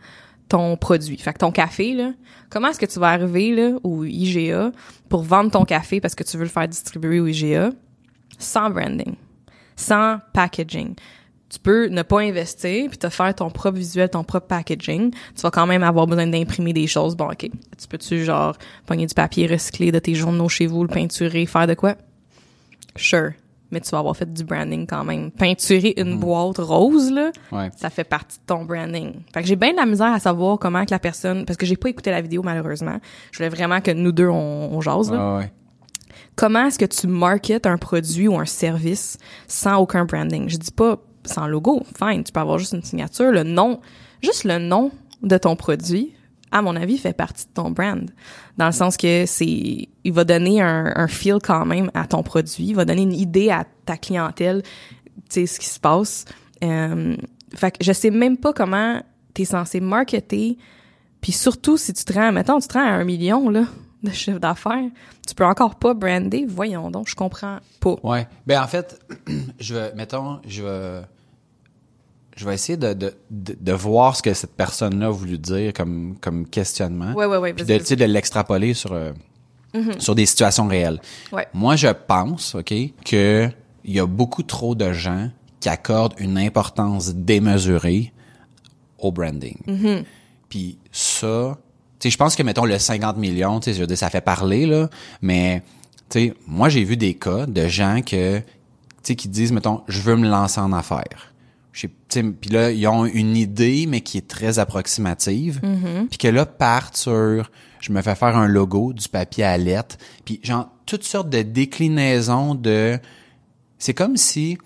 ton 0.49 0.77
produit. 0.77 1.17
Fait 1.17 1.33
que 1.33 1.39
ton 1.39 1.51
café, 1.51 1.93
là, 1.93 2.11
comment 2.49 2.69
est-ce 2.69 2.79
que 2.79 2.85
tu 2.85 2.99
vas 2.99 3.09
arriver 3.09 3.55
là, 3.55 3.77
au 3.83 4.03
IGA 4.03 4.71
pour 5.09 5.23
vendre 5.23 5.51
ton 5.51 5.65
café 5.65 5.99
parce 5.99 6.15
que 6.15 6.23
tu 6.23 6.37
veux 6.37 6.43
le 6.43 6.49
faire 6.49 6.67
distribuer 6.67 7.19
au 7.19 7.27
IGA 7.27 7.71
sans 8.37 8.69
branding, 8.69 9.15
sans 9.75 10.19
packaging. 10.33 10.95
Tu 11.49 11.59
peux 11.59 11.87
ne 11.87 12.01
pas 12.01 12.21
investir 12.21 12.89
puis 12.89 12.97
te 12.97 13.07
faire 13.07 13.33
ton 13.33 13.49
propre 13.49 13.77
visuel, 13.77 14.09
ton 14.09 14.23
propre 14.23 14.47
packaging. 14.47 15.11
Tu 15.11 15.41
vas 15.41 15.51
quand 15.51 15.67
même 15.67 15.83
avoir 15.83 16.07
besoin 16.07 16.27
d'imprimer 16.27 16.73
des 16.73 16.87
choses. 16.87 17.15
Bon, 17.15 17.25
OK. 17.25 17.49
Tu 17.77 17.87
peux-tu, 17.87 18.25
genre, 18.25 18.57
pogner 18.85 19.05
du 19.05 19.13
papier 19.13 19.47
recyclé 19.47 19.91
de 19.91 19.99
tes 19.99 20.15
journaux 20.15 20.49
chez 20.49 20.65
vous, 20.65 20.81
le 20.81 20.89
peinturer, 20.89 21.45
faire 21.45 21.67
de 21.67 21.75
quoi? 21.75 21.95
Sure. 22.95 23.31
Mais 23.71 23.81
tu 23.81 23.89
vas 23.89 23.99
avoir 23.99 24.15
fait 24.15 24.31
du 24.31 24.43
branding 24.43 24.85
quand 24.87 25.03
même. 25.03 25.31
Peinturer 25.31 25.93
une 25.97 26.19
boîte 26.19 26.59
rose, 26.59 27.11
là, 27.11 27.31
Ouais. 27.51 27.69
ça 27.75 27.89
fait 27.89 28.03
partie 28.03 28.37
de 28.37 28.43
ton 28.45 28.63
branding. 28.63 29.13
Fait 29.33 29.41
que 29.41 29.47
j'ai 29.47 29.55
bien 29.55 29.71
de 29.71 29.77
la 29.77 29.85
misère 29.85 30.13
à 30.13 30.19
savoir 30.19 30.59
comment 30.59 30.85
que 30.85 30.91
la 30.91 30.99
personne, 30.99 31.45
parce 31.45 31.57
que 31.57 31.65
j'ai 31.65 31.75
pas 31.75 31.89
écouté 31.89 32.11
la 32.11 32.21
vidéo 32.21 32.43
malheureusement. 32.43 32.97
Je 33.31 33.37
voulais 33.37 33.49
vraiment 33.49 33.81
que 33.81 33.91
nous 33.91 34.11
deux 34.11 34.27
on, 34.29 34.69
on 34.73 34.81
jase. 34.81 35.11
là 35.11 35.35
Ouais, 35.37 35.43
ouais. 35.43 35.51
comment 36.35 36.67
est-ce 36.67 36.77
que 36.79 36.85
tu 36.85 37.07
marketes 37.07 37.65
un 37.65 37.77
produit 37.77 38.27
ou 38.27 38.37
un 38.37 38.45
service 38.45 39.17
sans 39.47 39.77
aucun 39.77 40.05
branding? 40.05 40.47
Je 40.49 40.57
dis 40.57 40.71
pas 40.71 40.97
sans 41.23 41.47
logo, 41.47 41.81
fine, 41.97 42.23
tu 42.23 42.31
peux 42.31 42.39
avoir 42.39 42.59
juste 42.59 42.73
une 42.73 42.83
signature, 42.83 43.31
le 43.31 43.41
nom, 43.43 43.79
juste 44.21 44.43
le 44.43 44.59
nom 44.59 44.91
de 45.23 45.37
ton 45.39 45.55
produit, 45.55 46.13
à 46.55 46.61
mon 46.61 46.77
avis, 46.77 46.97
fait 46.97 47.11
partie 47.11 47.45
de 47.47 47.51
ton 47.51 47.69
brand. 47.69 48.09
Dans 48.57 48.67
le 48.67 48.71
sens 48.71 48.95
que 48.95 49.25
c'est, 49.25 49.45
il 49.45 50.13
va 50.13 50.23
donner 50.23 50.61
un, 50.61 50.93
un 50.95 51.07
feel 51.09 51.39
quand 51.43 51.65
même 51.65 51.91
à 51.93 52.07
ton 52.07 52.23
produit, 52.23 52.67
il 52.67 52.75
va 52.75 52.85
donner 52.85 53.01
une 53.01 53.13
idée 53.13 53.49
à 53.49 53.65
ta 53.85 53.97
clientèle, 53.97 54.63
tu 54.63 54.71
sais, 55.29 55.45
ce 55.47 55.59
qui 55.59 55.65
se 55.65 55.81
passe. 55.81 56.23
Euh, 56.63 57.17
fait 57.53 57.77
que 57.77 57.83
je 57.83 57.91
sais 57.91 58.09
même 58.09 58.37
pas 58.37 58.53
comment 58.53 59.01
t'es 59.33 59.43
censé 59.43 59.81
marketer, 59.81 60.57
puis 61.19 61.33
surtout 61.33 61.75
si 61.75 61.91
tu 61.91 62.05
te 62.05 62.13
rends, 62.13 62.31
mettons, 62.31 62.59
tu 62.59 62.69
te 62.69 62.77
à 62.77 62.83
un 62.83 63.03
million, 63.03 63.49
là, 63.49 63.65
de 64.01 64.11
chiffre 64.11 64.39
d'affaires, 64.39 64.89
tu 65.27 65.35
peux 65.35 65.45
encore 65.45 65.75
pas 65.75 65.93
brander, 65.93 66.45
voyons 66.47 66.89
donc, 66.89 67.09
je 67.09 67.15
comprends 67.15 67.57
pas. 67.81 67.95
Ouais. 68.01 68.29
Ben 68.47 68.63
en 68.63 68.67
fait, 68.67 68.97
je 69.59 69.75
vais, 69.75 69.93
mettons, 69.93 70.39
je 70.47 70.63
vais, 70.63 71.01
je 72.35 72.45
vais 72.45 72.53
essayer 72.53 72.77
de, 72.77 72.93
de, 72.93 73.13
de, 73.31 73.57
de 73.59 73.71
voir 73.71 74.15
ce 74.15 74.21
que 74.21 74.33
cette 74.33 74.55
personne-là 74.55 75.07
a 75.07 75.09
voulu 75.09 75.37
dire 75.37 75.73
comme, 75.73 76.17
comme 76.19 76.45
questionnement. 76.45 77.13
Ouais, 77.13 77.25
ouais, 77.25 77.37
ouais, 77.37 77.53
Puis 77.53 77.65
de, 77.65 77.95
de 77.95 78.05
l'extrapoler 78.05 78.73
sur, 78.73 78.93
euh, 78.93 79.13
sur 79.99 80.15
des 80.15 80.25
situations 80.25 80.67
réelles. 80.67 81.01
Ouais. 81.31 81.47
Moi, 81.53 81.75
je 81.75 81.87
pense, 81.87 82.55
OK, 82.55 82.73
que 83.05 83.49
il 83.85 83.93
y 83.93 83.99
a 83.99 84.05
beaucoup 84.05 84.43
trop 84.43 84.75
de 84.75 84.91
gens 84.91 85.29
qui 85.59 85.69
accordent 85.69 86.15
une 86.17 86.37
importance 86.37 87.13
démesurée 87.13 88.11
au 88.97 89.11
branding. 89.11 89.57
Mm-hmm. 89.67 90.03
Puis 90.49 90.77
ça, 90.91 91.57
Tu 91.99 92.07
sais, 92.07 92.11
je 92.11 92.17
pense 92.17 92.35
que, 92.35 92.43
mettons, 92.43 92.65
le 92.65 92.77
50 92.77 93.17
millions, 93.17 93.59
tu 93.59 93.65
sais, 93.65 93.73
je 93.73 93.81
veux 93.81 93.87
dire, 93.87 93.97
ça 93.97 94.09
fait 94.09 94.21
parler, 94.21 94.65
là, 94.65 94.89
mais, 95.21 95.63
tu 96.09 96.19
sais, 96.19 96.33
moi, 96.47 96.67
j'ai 96.69 96.83
vu 96.83 96.97
des 96.97 97.13
cas 97.13 97.45
de 97.45 97.67
gens 97.67 98.01
que, 98.01 98.39
tu 98.39 98.43
sais, 99.03 99.15
qui 99.15 99.27
disent, 99.27 99.51
mettons, 99.51 99.81
je 99.87 100.01
veux 100.01 100.15
me 100.15 100.27
lancer 100.27 100.59
en 100.59 100.73
affaires. 100.73 101.33
Puis 101.75 102.49
là, 102.51 102.71
ils 102.71 102.87
ont 102.87 103.05
une 103.05 103.35
idée, 103.35 103.85
mais 103.87 104.01
qui 104.01 104.17
est 104.17 104.27
très 104.27 104.59
approximative. 104.59 105.59
Puis 106.09 106.17
que 106.17 106.27
là, 106.27 106.45
partent 106.45 106.95
sur, 106.97 107.49
je 107.81 107.91
me 107.91 108.01
fais 108.01 108.15
faire 108.15 108.37
un 108.37 108.47
logo, 108.47 108.93
du 108.93 109.09
papier 109.09 109.43
à 109.43 109.57
lettres, 109.57 109.97
puis 110.23 110.39
genre, 110.43 110.69
toutes 110.85 111.03
sortes 111.03 111.29
de 111.29 111.41
déclinaisons 111.41 112.55
de... 112.55 112.97
C'est 113.77 113.93
comme 113.93 114.15
si 114.17 114.57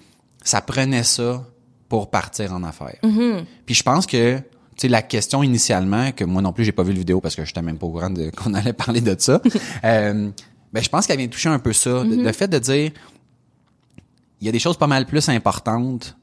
ça 0.43 0.61
prenait 0.61 1.03
ça 1.03 1.45
pour 1.87 2.09
partir 2.11 2.53
en 2.53 2.63
affaires. 2.63 2.99
Puis 3.65 3.73
je 3.75 3.81
pense 3.83 4.05
que 4.05 4.37
tu 4.37 4.43
sais 4.77 4.87
la 4.87 5.01
question 5.01 5.41
initialement 5.43 6.11
que 6.11 6.23
moi 6.23 6.41
non 6.41 6.53
plus 6.53 6.63
j'ai 6.63 6.71
pas 6.71 6.83
vu 6.83 6.93
le 6.93 6.99
vidéo 6.99 7.19
parce 7.19 7.35
que 7.35 7.43
j'étais 7.43 7.61
même 7.63 7.77
pas 7.77 7.87
au 7.87 7.91
courant 7.91 8.09
de 8.11 8.29
qu'on 8.35 8.53
allait 8.53 8.71
parler 8.73 9.01
de 9.01 9.15
ça. 9.17 9.41
euh, 9.83 10.29
ben 10.71 10.83
je 10.83 10.87
pense 10.89 11.07
qu'elle 11.07 11.17
vient 11.17 11.27
toucher 11.27 11.49
un 11.49 11.59
peu 11.59 11.73
ça, 11.73 12.03
le- 12.03 12.15
le 12.23 12.31
fait 12.31 12.47
de 12.47 12.59
dire 12.59 12.91
il 14.41 14.45
y 14.45 14.49
a 14.49 14.51
des 14.51 14.59
choses 14.59 14.77
pas 14.77 14.87
mal 14.87 15.05
plus 15.05 15.27
importantes 15.29 16.15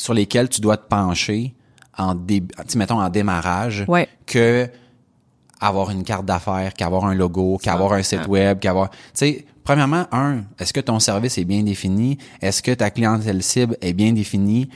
sur 0.00 0.14
lesquelles 0.14 0.48
tu 0.48 0.60
dois 0.60 0.76
te 0.78 0.88
pencher 0.88 1.54
en 1.98 2.14
dé, 2.14 2.42
mettons 2.76 3.00
en 3.00 3.08
démarrage 3.10 3.84
Ouais. 3.88 4.08
que 4.26 4.68
avoir 5.60 5.90
une 5.90 6.04
carte 6.04 6.24
d'affaires, 6.24 6.72
qu'avoir 6.72 7.04
un 7.04 7.14
logo, 7.14 7.58
qu'avoir 7.62 7.92
un 7.92 8.02
site 8.02 8.26
web, 8.26 8.58
qu'avoir 8.60 8.88
tu 8.90 8.96
sais 9.14 9.44
premièrement 9.62 10.06
un, 10.10 10.44
est-ce 10.58 10.72
que 10.72 10.80
ton 10.80 10.98
service 11.00 11.36
est 11.36 11.44
bien 11.44 11.62
défini? 11.62 12.16
Est-ce 12.40 12.62
que 12.62 12.72
ta 12.72 12.90
clientèle 12.90 13.42
cible 13.42 13.76
est 13.82 13.92
bien 13.92 14.12
définie? 14.14 14.70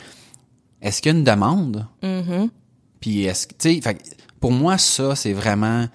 Est-ce 0.82 1.00
qu'il 1.00 1.12
y 1.12 1.14
a 1.14 1.18
une 1.18 1.24
demande? 1.24 1.86
Puis 3.00 3.24
est-ce 3.24 3.46
que 3.46 3.54
tu 3.54 3.80
sais 3.80 3.96
pour 4.40 4.52
moi 4.52 4.76
ça 4.76 5.16
c'est 5.16 5.32
vraiment 5.32 5.86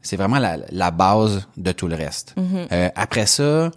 c'est 0.00 0.16
vraiment 0.16 0.38
la, 0.38 0.56
la 0.70 0.90
base 0.90 1.46
de 1.58 1.72
tout 1.72 1.88
le 1.88 1.96
reste. 1.96 2.34
Euh, 2.72 2.88
après 2.94 3.26
ça, 3.26 3.70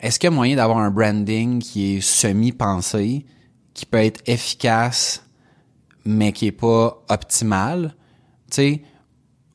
est-ce 0.00 0.18
qu'il 0.18 0.28
y 0.28 0.32
a 0.32 0.34
moyen 0.34 0.56
d'avoir 0.56 0.78
un 0.78 0.90
branding 0.90 1.60
qui 1.60 1.96
est 1.96 2.00
semi-pensé, 2.00 3.24
qui 3.78 3.86
peut 3.86 3.98
être 4.04 4.20
efficace, 4.26 5.22
mais 6.04 6.32
qui 6.32 6.46
est 6.48 6.52
pas 6.52 7.02
optimal? 7.08 7.94
Tu 8.50 8.54
sais, 8.56 8.82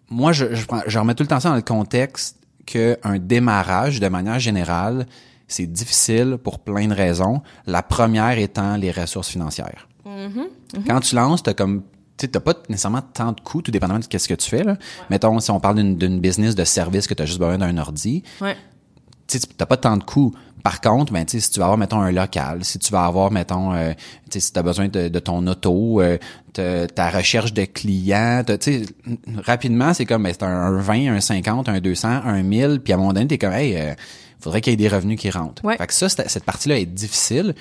moi, 0.09 0.31
je, 0.31 0.55
je, 0.55 0.65
prends- 0.65 0.83
je 0.87 0.97
remets 0.97 1.13
tout 1.15 1.23
le 1.23 1.27
temps 1.27 1.39
ça 1.39 1.49
dans 1.49 1.55
le 1.55 1.61
contexte 1.61 2.37
qu'un 2.65 3.17
démarrage, 3.19 3.99
de 3.99 4.07
manière 4.07 4.39
générale, 4.39 5.05
c'est 5.47 5.65
difficile 5.67 6.37
pour 6.41 6.59
plein 6.59 6.87
de 6.87 6.93
raisons. 6.93 7.41
La 7.65 7.83
première 7.83 8.37
étant 8.37 8.77
les 8.77 8.91
ressources 8.91 9.27
financières. 9.27 9.87
Quand 10.87 10.99
tu 11.01 11.15
lances, 11.15 11.43
t'as 11.43 11.53
comme 11.53 11.83
tu 12.15 12.29
n'as 12.33 12.39
pas 12.39 12.53
nécessairement 12.69 13.01
tant 13.01 13.31
de 13.33 13.41
coûts, 13.41 13.61
tout 13.61 13.71
dépendamment 13.71 13.99
de 13.99 14.05
qu'est-ce 14.05 14.29
que 14.29 14.35
tu 14.35 14.49
fais. 14.49 14.63
Là. 14.63 14.77
Mettons, 15.09 15.39
si 15.39 15.51
on 15.51 15.59
parle 15.59 15.75
d'une- 15.77 15.97
d'une 15.97 16.19
business 16.21 16.55
de 16.55 16.63
service 16.63 17.07
que 17.07 17.13
tu 17.13 17.23
as 17.23 17.25
juste 17.25 17.39
besoin 17.39 17.57
d'un 17.57 17.77
ordi, 17.77 18.23
Ouais. 18.39 18.55
Tu 19.39 19.47
n'as 19.59 19.65
pas 19.65 19.77
tant 19.77 19.97
de 19.97 20.03
coûts. 20.03 20.33
Par 20.63 20.79
contre, 20.79 21.11
ben, 21.11 21.25
si 21.27 21.41
tu 21.49 21.59
vas 21.59 21.65
avoir, 21.65 21.77
mettons, 21.77 21.99
un 21.99 22.11
local, 22.11 22.63
si 22.63 22.79
tu 22.79 22.91
vas 22.91 23.03
avoir, 23.05 23.31
mettons, 23.31 23.73
euh, 23.73 23.91
si 24.29 24.53
tu 24.53 24.57
as 24.57 24.63
besoin 24.63 24.87
de, 24.87 25.09
de 25.09 25.19
ton 25.19 25.45
auto, 25.47 25.99
euh, 26.01 26.17
te- 26.53 26.85
ta 26.85 27.09
recherche 27.09 27.53
de 27.53 27.65
clients, 27.65 28.43
tu 28.61 28.85
rapidement, 29.45 29.93
c'est 29.93 30.05
comme, 30.05 30.23
ben, 30.23 30.31
c'est 30.31 30.43
un, 30.43 30.47
un 30.47 30.77
20, 30.79 31.15
un 31.15 31.19
50, 31.19 31.67
un 31.69 31.79
200, 31.79 32.07
un 32.25 32.43
1000, 32.43 32.79
puis 32.81 32.93
à 32.93 32.95
un 32.95 32.99
moment 32.99 33.11
donné, 33.13 33.27
t'es 33.27 33.37
comme, 33.37 33.51
hey, 33.51 33.75
euh, 33.75 33.93
faudrait 34.39 34.61
qu'il 34.61 34.71
y 34.71 34.73
ait 34.75 34.77
des 34.77 34.87
revenus 34.87 35.19
qui 35.19 35.29
rentrent. 35.29 35.63
Ouais. 35.65 35.77
Fait 35.77 35.87
que 35.87 35.93
ça, 35.93 36.07
cette 36.07 36.45
partie-là 36.45 36.77
est 36.79 36.85
difficile. 36.85 37.55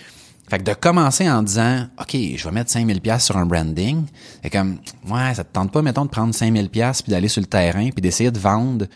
Fait 0.49 0.59
que 0.59 0.65
de 0.65 0.75
commencer 0.75 1.29
en 1.31 1.43
disant, 1.43 1.87
OK, 2.01 2.15
je 2.37 2.45
vais 2.45 2.51
mettre 2.53 2.71
5000 2.71 3.01
pièces 3.01 3.25
sur 3.25 3.37
un 3.37 3.47
branding, 3.47 4.05
c'est 4.43 4.51
comme, 4.51 4.79
ouais, 5.09 5.35
ça 5.35 5.43
te 5.45 5.53
tente 5.53 5.73
pas, 5.73 5.83
mettons, 5.83 6.05
de 6.05 6.11
prendre 6.11 6.35
5000 6.35 6.69
pièces 6.69 7.03
puis 7.03 7.11
d'aller 7.11 7.29
sur 7.29 7.41
le 7.41 7.47
terrain 7.47 7.89
puis 7.91 8.01
d'essayer 8.03 8.31
de 8.31 8.39
vendre 8.39 8.87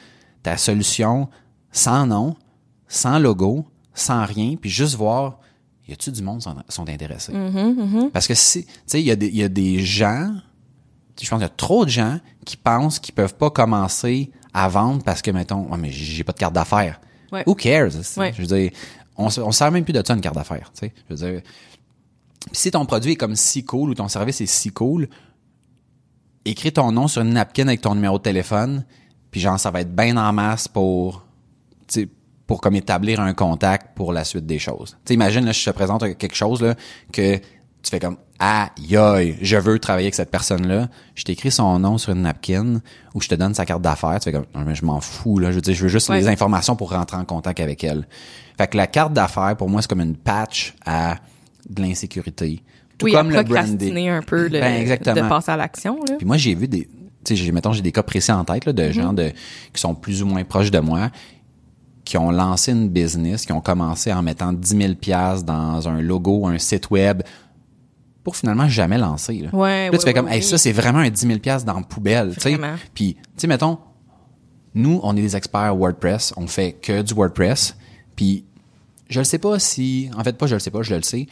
ta 0.43 0.57
solution 0.57 1.29
sans 1.73 2.07
nom, 2.07 2.37
sans 2.89 3.19
logo, 3.19 3.67
sans 3.95 4.25
rien, 4.25 4.57
puis 4.61 4.71
juste 4.71 4.95
voir, 4.95 5.39
y 5.89 5.93
a-tu 5.93 6.11
du 6.11 6.23
monde 6.23 6.39
qui 6.39 6.45
sont, 6.45 6.57
sont 6.69 6.89
intéressés? 6.89 7.33
Parce 8.13 8.27
que 8.27 8.35
si, 8.35 8.65
tu 8.65 8.73
sais, 8.87 9.01
il 9.01 9.07
y, 9.07 9.11
a 9.11 9.17
des- 9.17 9.29
il 9.29 9.37
y 9.37 9.43
a 9.43 9.49
des 9.49 9.81
gens, 9.81 10.35
je 11.21 11.29
pense 11.29 11.39
qu'il 11.39 11.41
y 11.41 11.45
a 11.45 11.49
trop 11.49 11.85
de 11.85 11.91
gens 11.91 12.19
qui 12.45 12.57
pensent 12.57 12.99
qu'ils 12.99 13.15
peuvent 13.15 13.35
pas 13.37 13.51
commencer 13.51 14.31
à 14.53 14.69
vendre 14.69 15.03
parce 15.03 15.23
que, 15.23 15.31
mettons, 15.31 15.69
ouais, 15.71 15.79
mais 15.79 15.91
j'ai 15.91 16.25
pas 16.25 16.33
de 16.33 16.39
carte 16.39 16.55
d'affaires. 16.55 17.01
Ouais. 17.33 17.43
Who 17.47 17.55
cares? 17.55 17.91
Ouais. 18.17 18.33
Je 18.37 18.43
veux 18.43 18.47
dire, 18.47 18.71
on, 19.17 19.27
on 19.27 19.53
sert 19.53 19.71
même 19.73 19.85
plus 19.85 19.93
de 19.93 20.03
ça 20.07 20.15
une 20.15 20.21
carte 20.21 20.35
d'affaires, 20.37 20.71
tu 20.75 20.87
sais? 20.87 20.95
Je 21.09 21.15
veux 21.15 21.33
dire, 21.33 21.43
si 22.53 22.71
ton 22.71 22.85
produit 22.87 23.13
est 23.13 23.17
comme 23.17 23.35
si 23.35 23.65
cool 23.65 23.91
ou 23.91 23.95
ton 23.95 24.09
service 24.09 24.41
est 24.41 24.47
si 24.47 24.71
cool, 24.71 25.09
écris 26.45 26.73
ton 26.73 26.93
nom 26.93 27.09
sur 27.09 27.23
une 27.23 27.33
napkin 27.33 27.67
avec 27.67 27.81
ton 27.81 27.95
numéro 27.95 28.19
de 28.19 28.23
téléphone, 28.23 28.85
puis 29.31 29.41
genre, 29.41 29.59
ça 29.59 29.71
va 29.71 29.81
être 29.81 29.95
bien 29.95 30.17
en 30.17 30.33
masse 30.33 30.69
pour, 30.69 31.25
tu 31.89 32.03
sais, 32.03 32.09
pour 32.47 32.61
comme 32.61 32.77
établir 32.77 33.21
un 33.21 33.35
contact 33.35 33.97
pour 33.97 34.13
la 34.13 34.25
suite 34.25 34.47
des 34.47 34.59
choses. 34.59 34.97
Tu 35.05 35.15
imagine, 35.15 35.45
là, 35.45 35.53
je 35.53 35.65
te 35.65 35.71
présente 35.71 36.03
quelque 36.17 36.37
chose, 36.37 36.63
là, 36.63 36.75
que 37.13 37.37
tu 37.37 37.91
fais 37.91 38.01
comme, 38.01 38.17
aïe, 38.39 38.97
aïe, 38.97 39.37
je 39.43 39.57
veux 39.57 39.79
travailler 39.79 40.07
avec 40.07 40.15
cette 40.15 40.31
personne-là. 40.31 40.89
Je 41.15 41.25
t'écris 41.25 41.51
son 41.51 41.79
nom 41.79 41.99
sur 41.99 42.13
une 42.13 42.23
napkin 42.23 42.81
ou 43.15 43.21
je 43.21 43.29
te 43.29 43.35
donne 43.35 43.55
sa 43.55 43.65
carte 43.65 43.83
d'affaires. 43.83 44.19
Tu 44.21 44.25
fais 44.25 44.33
comme, 44.33 44.47
non, 44.55 44.63
mais 44.67 44.75
je 44.75 44.85
m'en 44.85 45.01
fous, 45.01 45.39
là. 45.39 45.51
Je 45.51 45.57
veux 45.57 45.61
dire, 45.61 45.75
je 45.75 45.83
veux 45.83 45.89
juste 45.89 46.09
Ouais. 46.09 46.19
les 46.19 46.29
informations 46.29 46.77
pour 46.77 46.91
rentrer 46.91 47.17
en 47.17 47.25
contact 47.25 47.61
avec 47.61 47.83
elle. 47.85 48.07
Fait 48.59 48.67
que 48.69 48.77
la 48.77 48.87
carte 48.87 49.13
d'affaires, 49.13 49.57
pour 49.57 49.69
moi, 49.69 49.83
c'est 49.83 49.89
comme 49.89 50.01
une 50.01 50.17
patch 50.17 50.75
à 50.85 51.17
de 51.69 51.83
l'insécurité. 51.83 52.63
Tout 52.99 53.07
oui, 53.07 53.13
comme 53.13 53.31
le 53.31 53.43
branding. 53.43 54.09
un 54.09 54.23
peu 54.23 54.45
le, 54.49 54.61
Ben, 54.61 54.81
exactement. 54.81 55.15
de 55.23 55.29
passer 55.29 55.51
à 55.53 55.57
l'action. 55.57 55.99
Là. 56.09 56.15
Puis 56.17 56.27
moi, 56.27 56.37
j'ai 56.39 56.55
vu 56.55 56.67
des, 56.67 56.85
tu 56.85 56.89
sais, 57.25 57.37
j'ai, 57.37 57.53
mettons, 57.53 57.73
j'ai 57.73 57.83
des 57.83 57.93
cas 57.93 58.03
précis 58.03 58.33
en 58.33 58.45
tête, 58.45 58.65
là, 58.65 58.73
de 58.73 58.91
gens 58.91 59.13
de, 59.13 59.31
qui 59.73 59.81
sont 59.81 59.95
plus 59.95 60.23
ou 60.23 60.27
moins 60.27 60.43
proches 60.45 60.71
de 60.71 60.79
moi, 60.79 61.11
qui 62.07 62.17
ont 62.17 62.31
lancé 62.31 62.73
une 62.73 62.89
business, 62.89 63.45
qui 63.45 63.53
ont 63.53 63.61
commencé 63.61 64.13
en 64.13 64.23
mettant 64.23 64.53
10 64.53 64.69
000 64.69 64.95
piastres 64.95 65.45
dans 65.45 65.89
un 65.89 66.01
logo, 66.01 66.47
un 66.47 66.57
site 66.57 66.89
web, 66.91 67.23
pour 68.23 68.37
finalement 68.37 68.69
jamais 68.69 68.97
lancer, 68.97 69.41
là. 69.41 69.49
Ouais, 69.53 69.89
Puis 69.89 69.93
là, 69.93 69.99
tu 69.99 70.05
fais 70.05 70.15
comme, 70.15 70.27
ouais, 70.27 70.37
hey, 70.37 70.41
oui. 70.41 70.45
ça, 70.45 70.57
c'est 70.57 70.73
vraiment 70.73 71.01
un 71.01 71.11
10 71.11 71.27
000 71.27 71.39
piastres 71.41 71.67
dans 71.67 71.79
la 71.79 71.85
poubelle. 71.85 72.33
Puis, 72.95 73.15
tu 73.15 73.23
sais, 73.37 73.47
mettons, 73.49 73.79
nous, 74.75 75.01
on 75.03 75.17
est 75.17 75.21
des 75.21 75.37
experts 75.37 75.77
WordPress, 75.77 76.33
on 76.37 76.47
fait 76.47 76.73
que 76.73 77.03
du 77.03 77.13
WordPress, 77.13 77.77
puis 78.15 78.45
je 79.09 79.19
le 79.19 79.25
sais 79.25 79.39
pas 79.39 79.59
si, 79.59 80.09
en 80.17 80.23
fait 80.23 80.39
pas, 80.39 80.47
je 80.47 80.55
le 80.55 80.61
sais 80.61 80.71
pas, 80.71 80.83
je 80.83 80.95
le 80.95 81.03
sais. 81.03 81.27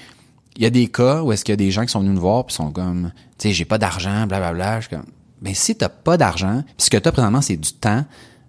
Il 0.57 0.62
y 0.62 0.66
a 0.66 0.71
des 0.71 0.88
cas 0.88 1.23
où 1.23 1.31
est-ce 1.31 1.45
qu'il 1.45 1.52
y 1.52 1.54
a 1.54 1.57
des 1.57 1.71
gens 1.71 1.83
qui 1.83 1.88
sont 1.88 2.00
venus 2.00 2.14
nous 2.14 2.21
voir 2.21 2.47
puis 2.47 2.54
sont 2.54 2.71
comme, 2.73 3.12
tu 3.38 3.49
sais, 3.49 3.54
j'ai 3.54 3.64
pas 3.64 3.78
d'argent, 3.78 4.26
blablabla. 4.26 4.81
Je 4.81 4.88
suis 4.88 4.97
comme, 4.97 5.07
ben 5.40 5.54
si 5.54 5.76
t'as 5.76 5.88
pas 5.88 6.16
d'argent, 6.16 6.62
puis 6.64 6.87
ce 6.87 6.90
que 6.90 6.97
t'as 6.97 7.12
présentement 7.12 7.43
c'est 7.43 7.57
du 7.57 7.73
temps, 7.73 8.04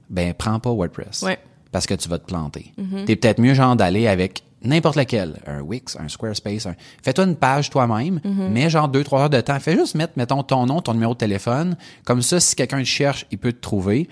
ben 0.09 0.33
prends 0.33 0.59
pas 0.59 0.71
WordPress. 0.71 1.23
Ouais. 1.23 1.39
Parce 1.75 1.87
que 1.87 1.93
tu 1.93 2.07
vas 2.07 2.19
te 2.19 2.25
planter. 2.25 2.71
T'es 3.05 3.17
peut-être 3.17 3.37
mieux 3.41 3.53
genre 3.53 3.75
d'aller 3.75 4.07
avec 4.07 4.43
n'importe 4.63 4.95
lequel, 4.95 5.41
un 5.45 5.59
Wix, 5.59 5.97
un 5.99 6.07
Squarespace, 6.07 6.67
un... 6.67 6.75
fais-toi 7.03 7.25
une 7.25 7.35
page 7.35 7.69
toi-même, 7.69 8.21
mets 8.23 8.69
genre 8.69 8.87
deux 8.87 9.03
trois 9.03 9.23
heures 9.23 9.29
de 9.29 9.41
temps, 9.41 9.59
fais 9.59 9.75
juste 9.75 9.93
mettre 9.93 10.13
mettons 10.15 10.41
ton 10.41 10.65
nom, 10.67 10.79
ton 10.79 10.93
numéro 10.93 11.11
de 11.11 11.17
téléphone, 11.17 11.75
comme 12.05 12.21
ça 12.21 12.39
si 12.39 12.55
quelqu'un 12.55 12.79
te 12.79 12.85
cherche, 12.85 13.25
il 13.29 13.39
peut 13.39 13.51
te 13.51 13.59
trouver. 13.59 14.07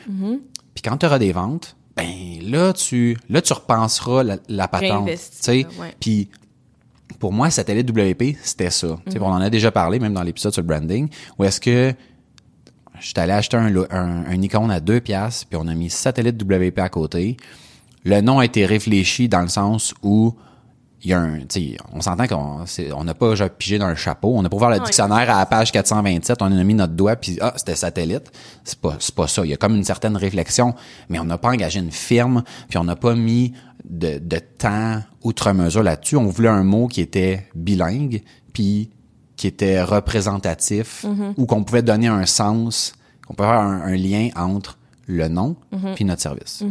Puis 0.73 0.81
quand 0.83 0.97
tu 0.97 1.05
auras 1.05 1.19
des 1.19 1.31
ventes, 1.31 1.77
ben 1.95 2.05
là 2.41 2.73
tu 2.73 3.17
là 3.29 3.41
tu 3.41 3.53
repenseras 3.53 4.23
la, 4.23 4.35
la 4.49 4.67
patente, 4.67 5.07
tu 5.07 5.17
sais. 5.17 5.65
Puis 6.01 6.27
pour 7.17 7.31
moi, 7.31 7.49
satellite 7.49 7.89
WP, 7.89 8.35
c'était 8.43 8.71
ça. 8.71 8.99
Tu 9.05 9.13
sais, 9.13 9.19
On 9.21 9.27
en 9.27 9.39
a 9.39 9.49
déjà 9.49 9.71
parlé, 9.71 9.99
même 9.99 10.13
dans 10.13 10.23
l'épisode 10.23 10.51
sur 10.51 10.61
le 10.61 10.67
branding, 10.67 11.07
où 11.39 11.45
est-ce 11.45 11.61
que 11.61 11.93
je 12.99 13.07
suis 13.07 13.13
allé 13.17 13.33
acheter 13.33 13.57
un, 13.57 13.75
un, 13.75 14.25
un 14.25 14.41
icône 14.41 14.71
à 14.71 14.79
deux 14.79 14.99
piastres, 14.99 15.47
puis 15.47 15.59
on 15.61 15.67
a 15.67 15.73
mis 15.73 15.89
satellite 15.89 16.41
WP 16.41 16.79
à 16.79 16.89
côté. 16.89 17.37
Le 18.05 18.21
nom 18.21 18.39
a 18.39 18.45
été 18.45 18.65
réfléchi 18.65 19.29
dans 19.29 19.41
le 19.41 19.47
sens 19.47 19.93
où 20.03 20.35
il 21.03 21.09
y 21.09 21.13
a 21.13 21.19
un, 21.19 21.39
tu 21.39 21.45
sais, 21.49 21.77
on 21.91 21.99
s'entend 21.99 22.27
qu'on 22.27 23.03
n'a 23.03 23.13
pas 23.13 23.35
genre 23.35 23.49
pigé 23.49 23.77
dans 23.77 23.89
le 23.89 23.95
chapeau, 23.95 24.33
on 24.35 24.45
a 24.45 24.49
pour 24.49 24.59
voir 24.59 24.71
le 24.71 24.79
dictionnaire 24.79 25.29
à 25.29 25.39
la 25.39 25.45
page 25.45 25.71
427, 25.73 26.41
on 26.41 26.45
a 26.45 26.63
mis 26.63 26.73
notre 26.73 26.93
doigt 26.93 27.17
puis 27.17 27.37
ah, 27.41 27.53
c'était 27.57 27.75
satellite. 27.75 28.31
C'est 28.63 28.79
pas 28.79 28.95
c'est 28.99 29.13
pas 29.13 29.27
ça, 29.27 29.43
il 29.43 29.49
y 29.49 29.53
a 29.53 29.57
comme 29.57 29.75
une 29.75 29.83
certaine 29.83 30.15
réflexion, 30.15 30.73
mais 31.09 31.19
on 31.19 31.25
n'a 31.25 31.37
pas 31.37 31.49
engagé 31.49 31.79
une 31.79 31.91
firme, 31.91 32.43
puis 32.69 32.77
on 32.77 32.85
n'a 32.85 32.95
pas 32.95 33.15
mis 33.15 33.53
de, 33.83 34.17
de 34.17 34.39
temps 34.39 35.01
outre 35.23 35.51
mesure 35.51 35.83
là-dessus, 35.83 36.15
on 36.15 36.27
voulait 36.27 36.47
un 36.47 36.63
mot 36.63 36.87
qui 36.87 37.01
était 37.01 37.47
bilingue 37.53 38.23
puis 38.53 38.91
qui 39.43 39.47
était 39.47 39.83
représentatif 39.83 41.05
ou 41.35 41.45
qu'on 41.45 41.65
pouvait 41.65 41.81
donner 41.81 42.07
un 42.07 42.25
sens, 42.25 42.93
qu'on 43.27 43.33
pouvait 43.33 43.49
faire 43.49 43.59
un, 43.59 43.81
un 43.81 43.95
lien 43.97 44.29
entre 44.37 44.77
le 45.05 45.27
nom 45.27 45.57
puis 45.95 46.05
notre 46.05 46.21
service. 46.21 46.63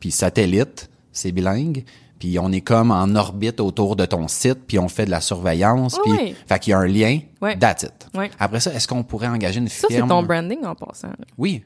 Puis 0.00 0.10
satellite, 0.10 0.90
c'est 1.12 1.32
bilingue. 1.32 1.82
Puis 2.18 2.38
on 2.38 2.52
est 2.52 2.60
comme 2.60 2.90
en 2.90 3.14
orbite 3.14 3.58
autour 3.58 3.96
de 3.96 4.04
ton 4.04 4.28
site, 4.28 4.66
puis 4.66 4.78
on 4.78 4.88
fait 4.88 5.06
de 5.06 5.10
la 5.10 5.22
surveillance. 5.22 5.98
Puis 6.04 6.12
oui. 6.12 6.36
fait 6.46 6.58
qu'il 6.58 6.72
y 6.72 6.74
a 6.74 6.78
un 6.80 6.86
lien. 6.86 7.20
That's 7.58 7.84
it. 7.84 8.06
Après 8.38 8.60
ça, 8.60 8.74
est-ce 8.74 8.86
qu'on 8.86 9.02
pourrait 9.02 9.28
engager 9.28 9.60
une 9.60 9.68
Ça, 9.68 9.86
c'est 9.88 9.94
firme? 9.94 10.10
ton 10.10 10.22
branding 10.22 10.62
en 10.62 10.74
passant. 10.74 11.08
Oui. 11.38 11.64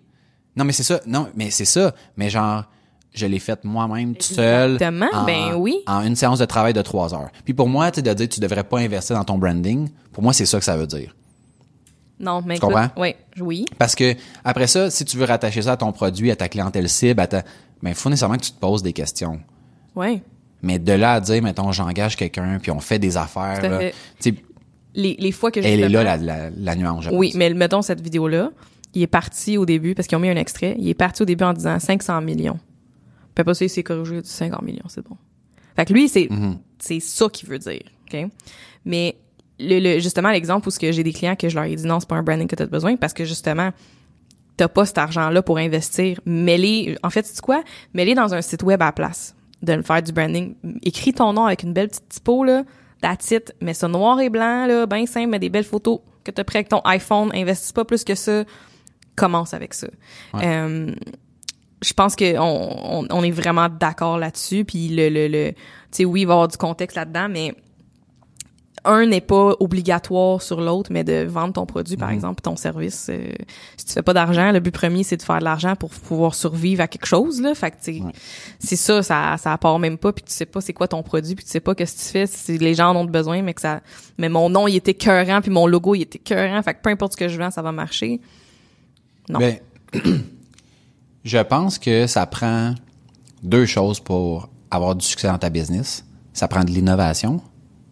Non, 0.55 0.65
mais 0.65 0.73
c'est 0.73 0.85
ça. 0.85 1.01
Non, 1.05 1.27
mais 1.35 1.51
c'est 1.51 1.65
ça. 1.65 1.93
Mais 2.17 2.31
genre, 2.31 2.63
je 3.19 3.27
l'ai 3.27 3.39
fait 3.39 3.63
moi-même 3.65 4.15
tout 4.15 4.23
seul. 4.35 4.73
Exactement. 4.75 5.09
en- 5.13 5.25
Ben 5.25 5.55
oui. 5.57 5.79
En 5.87 6.03
une 6.03 6.17
séance 6.17 6.39
de 6.39 6.45
travail 6.45 6.73
de 6.73 6.83
trois 6.83 7.13
heures. 7.15 7.31
Puis 7.45 7.55
pour 7.55 7.69
moi, 7.69 7.91
tu 7.91 7.97
sais, 7.97 8.03
de 8.03 8.13
dire 8.15 8.29
tu 8.29 8.41
devrais 8.41 8.65
pas 8.65 8.79
investir 8.79 9.17
dans 9.17 9.25
ton 9.25 9.39
branding, 9.39 9.89
pour 10.13 10.23
moi, 10.23 10.33
c'est 10.33 10.47
ça 10.47 10.59
que 10.59 10.65
ça 10.65 10.77
veut 10.77 10.87
dire. 10.87 11.15
Non, 12.21 12.43
mais 12.45 12.55
Tu 12.57 12.61
comprends? 12.61 12.89
Oui, 12.97 13.15
oui. 13.41 13.65
Parce 13.79 13.95
que 13.95 14.15
après 14.45 14.67
ça, 14.67 14.91
si 14.91 15.05
tu 15.05 15.17
veux 15.17 15.25
rattacher 15.25 15.63
ça 15.63 15.73
à 15.73 15.77
ton 15.77 15.93
produit, 15.93 16.31
à 16.33 16.37
ta 16.37 16.49
clientèle 16.49 16.89
cible, 16.89 17.21
à 17.21 17.27
ta, 17.29 17.43
ben, 17.83 17.95
faut 17.95 18.09
nécessairement 18.11 18.37
que 18.37 18.43
tu 18.45 18.51
te 18.53 18.59
poses 18.59 18.83
des 18.83 18.93
questions. 18.93 19.39
Oui. 19.95 20.21
Mais 20.63 20.81
de 20.81 20.93
là 20.93 21.13
à 21.15 21.21
dire, 21.21 21.41
mettons, 21.43 21.71
j'engage 21.71 22.17
quelqu'un, 22.17 22.59
puis 22.61 22.73
on 22.73 22.81
fait 22.81 22.99
des 22.99 23.17
affaires, 23.17 23.63
là, 23.63 23.91
Les, 24.95 25.15
les 25.21 25.31
fois 25.33 25.53
que 25.53 25.63
j'ai 25.63 25.69
elle 25.75 25.81
est 25.81 25.89
là, 25.89 26.03
la, 26.03 26.17
la, 26.17 26.51
la 26.51 26.75
nuance, 26.75 27.05
je 27.05 27.11
Oui, 27.11 27.29
pense. 27.29 27.37
mais 27.37 27.55
mettons 27.55 27.83
cette 27.83 28.01
vidéo-là, 28.01 28.51
il 28.95 29.03
est 29.03 29.07
parti 29.07 29.57
au 29.57 29.65
début, 29.65 29.95
parce 29.95 30.09
qu'ils 30.09 30.17
ont 30.17 30.21
mis 30.21 30.31
un 30.31 30.37
extrait, 30.37 30.75
il 30.79 30.89
est 30.89 30.95
parti 30.95 31.23
au 31.23 31.25
début 31.25 31.45
en 31.45 31.53
disant 31.53 31.79
500 31.79 32.21
millions. 32.23 32.59
Puis 33.39 33.43
après 33.43 33.55
ça, 33.55 33.65
il 33.65 33.69
s'est 33.69 33.85
corrigé, 33.85 34.15
il 34.17 34.19
a 34.19 34.23
dit 34.23 34.29
50 34.29 34.63
millions, 34.63 34.83
c'est 34.89 35.07
bon. 35.09 35.17
Fait 35.77 35.85
que 35.85 35.93
lui, 35.93 36.09
c'est 36.09 36.27
c'est 36.81 36.99
ça 36.99 37.29
qu'il 37.29 37.49
veut 37.49 37.61
dire, 37.61 37.83
OK? 38.13 38.27
Mais 38.85 39.17
le, 39.61 39.79
le- 39.79 40.01
justement, 40.01 40.31
l'exemple 40.31 40.67
où 40.67 40.71
ce 40.73 40.79
que 40.81 40.91
j'ai 40.91 41.05
des 41.05 41.13
clients 41.13 41.37
que 41.37 41.49
je 41.49 41.55
leur 41.55 41.65
ai 41.65 41.77
dit 41.77 41.87
non, 41.87 42.01
c'est 42.01 42.09
pas 42.09 42.17
un 42.17 42.25
branding 42.25 42.49
que 42.49 42.57
tu 42.57 42.63
as 42.65 42.67
besoin, 42.67 42.97
parce 42.97 43.13
que 43.13 43.25
justement, 43.25 43.71
t'as 44.57 44.67
pas 44.67 44.87
cet 44.87 44.99
argent-là 44.99 45.41
pour 45.43 45.59
investir. 45.59 46.21
Mets-les, 46.27 46.97
en 47.05 47.11
fait, 47.11 47.25
c'est 47.27 47.41
quoi? 47.41 47.63
Mets-les 47.95 48.17
dans 48.17 48.35
un 48.35 48.43
site 48.43 48.65
web 48.65 48.83
à 48.83 48.87
la 48.87 48.93
place 48.93 49.37
de 49.63 49.73
le 49.73 49.83
faire 49.83 50.03
du 50.03 50.11
branding. 50.11 50.57
Écris 50.83 51.13
ton 51.13 51.33
nom 51.33 51.47
avec 51.47 51.63
une 51.63 51.73
belle 51.73 51.89
petite 51.91 52.09
typo, 52.09 52.43
là, 52.43 52.65
that's 53.01 53.31
it. 53.31 53.55
Mets 53.61 53.75
ça 53.75 53.87
noir 53.87 54.19
et 54.21 54.31
blanc, 54.31 54.67
là, 54.67 54.85
bien 54.87 55.07
simple, 55.07 55.29
mets 55.29 55.39
des 55.39 55.49
belles 55.49 55.63
photos 55.63 56.01
que 56.25 56.33
t'as 56.33 56.43
pris 56.43 56.59
avec 56.59 56.69
ton 56.71 56.81
iPhone. 56.85 57.31
Investis 57.33 57.71
pas 57.71 57.85
plus 57.85 58.03
que 58.03 58.17
ça. 58.17 58.43
Commence 59.15 59.55
avec 59.55 59.75
ça. 59.75 59.87
Euh, 60.45 60.93
je 61.83 61.93
pense 61.93 62.17
que 62.17 62.39
on, 62.39 63.03
on, 63.03 63.07
on 63.11 63.23
est 63.23 63.31
vraiment 63.31 63.69
d'accord 63.69 64.19
là-dessus. 64.19 64.65
Puis 64.65 64.89
le, 64.89 65.09
le, 65.09 65.29
le 65.29 65.53
tu 65.53 65.59
sais, 65.91 66.05
oui, 66.05 66.23
il 66.23 66.27
va 66.27 66.33
y 66.33 66.35
avoir 66.35 66.49
du 66.49 66.57
contexte 66.57 66.97
là-dedans, 66.97 67.29
mais 67.29 67.55
un 68.85 69.07
n'est 69.07 69.21
pas 69.21 69.55
obligatoire 69.61 70.41
sur 70.41 70.61
l'autre, 70.61 70.91
mais 70.93 71.05
de 71.05 71.25
vendre 71.25 71.53
ton 71.53 71.67
produit, 71.67 71.97
par 71.97 72.11
exemple, 72.11 72.41
ton 72.41 72.57
service. 72.57 73.09
euh, 73.11 73.33
si 73.77 73.87
tu 73.87 73.93
fais 73.93 74.03
pas 74.03 74.13
d'argent, 74.15 74.53
le 74.53 74.61
but 74.61 74.71
premier, 74.73 75.03
c'est 75.03 75.17
de 75.17 75.23
faire 75.23 75.41
de 75.41 75.45
l'argent 75.45 75.75
pour 75.77 75.91
pouvoir 75.91 76.35
survivre 76.35 76.83
à 76.83 76.89
quelque 76.89 77.07
chose, 77.07 77.41
là. 77.41 77.55
Fait 77.55 77.71
que, 77.71 77.77
c'est 78.59 78.77
ça, 78.77 79.03
ça, 79.03 79.37
ça 79.37 79.59
part 79.59 79.79
même 79.79 79.99
pas, 79.99 80.13
puis 80.13 80.25
que 80.25 80.29
tu 80.29 80.35
sais 80.35 80.47
pas 80.47 80.61
c'est 80.61 80.73
quoi 80.73 80.89
ton 80.89 81.03
produit, 81.03 81.35
puis 81.35 81.45
tu 81.45 81.51
sais 81.51 81.61
pas 81.61 81.75
qu'est-ce 81.75 81.97
que 81.97 82.03
tu 82.03 82.09
fais, 82.09 82.27
si 82.27 82.59
les 82.59 82.75
gens 82.75 82.91
en 82.91 82.97
ont 82.97 83.05
besoin, 83.05 83.43
mais 83.43 83.55
que 83.55 83.61
ça, 83.61 83.81
mais 84.17 84.29
mon 84.29 84.49
nom, 84.49 84.69
il 84.69 84.77
était 84.77 84.93
écœurant, 84.93 85.41
puis 85.41 85.51
mon 85.51 85.67
logo, 85.67 85.95
il 85.95 86.03
était 86.03 86.19
écœurant, 86.19 86.63
fait 86.63 86.75
que 86.75 86.83
peu 86.83 86.91
importe 86.91 87.13
ce 87.13 87.17
que 87.17 87.29
je 87.29 87.39
vends, 87.39 87.51
ça 87.51 87.63
va 87.63 87.73
marcher. 87.73 88.21
Non. 89.29 89.39
Ben, 89.41 89.59
je 91.29 91.39
pense 91.39 91.79
que 91.79 92.07
ça 92.07 92.27
prend 92.27 92.75
deux 93.43 93.67
choses 93.67 94.01
pour 94.01 94.49
avoir 94.71 94.95
du 94.97 95.05
succès 95.05 95.29
dans 95.29 95.39
ta 95.39 95.51
business. 95.51 96.05
Ça 96.33 96.49
prend 96.49 96.65
de 96.65 96.71
l'innovation, 96.71 97.39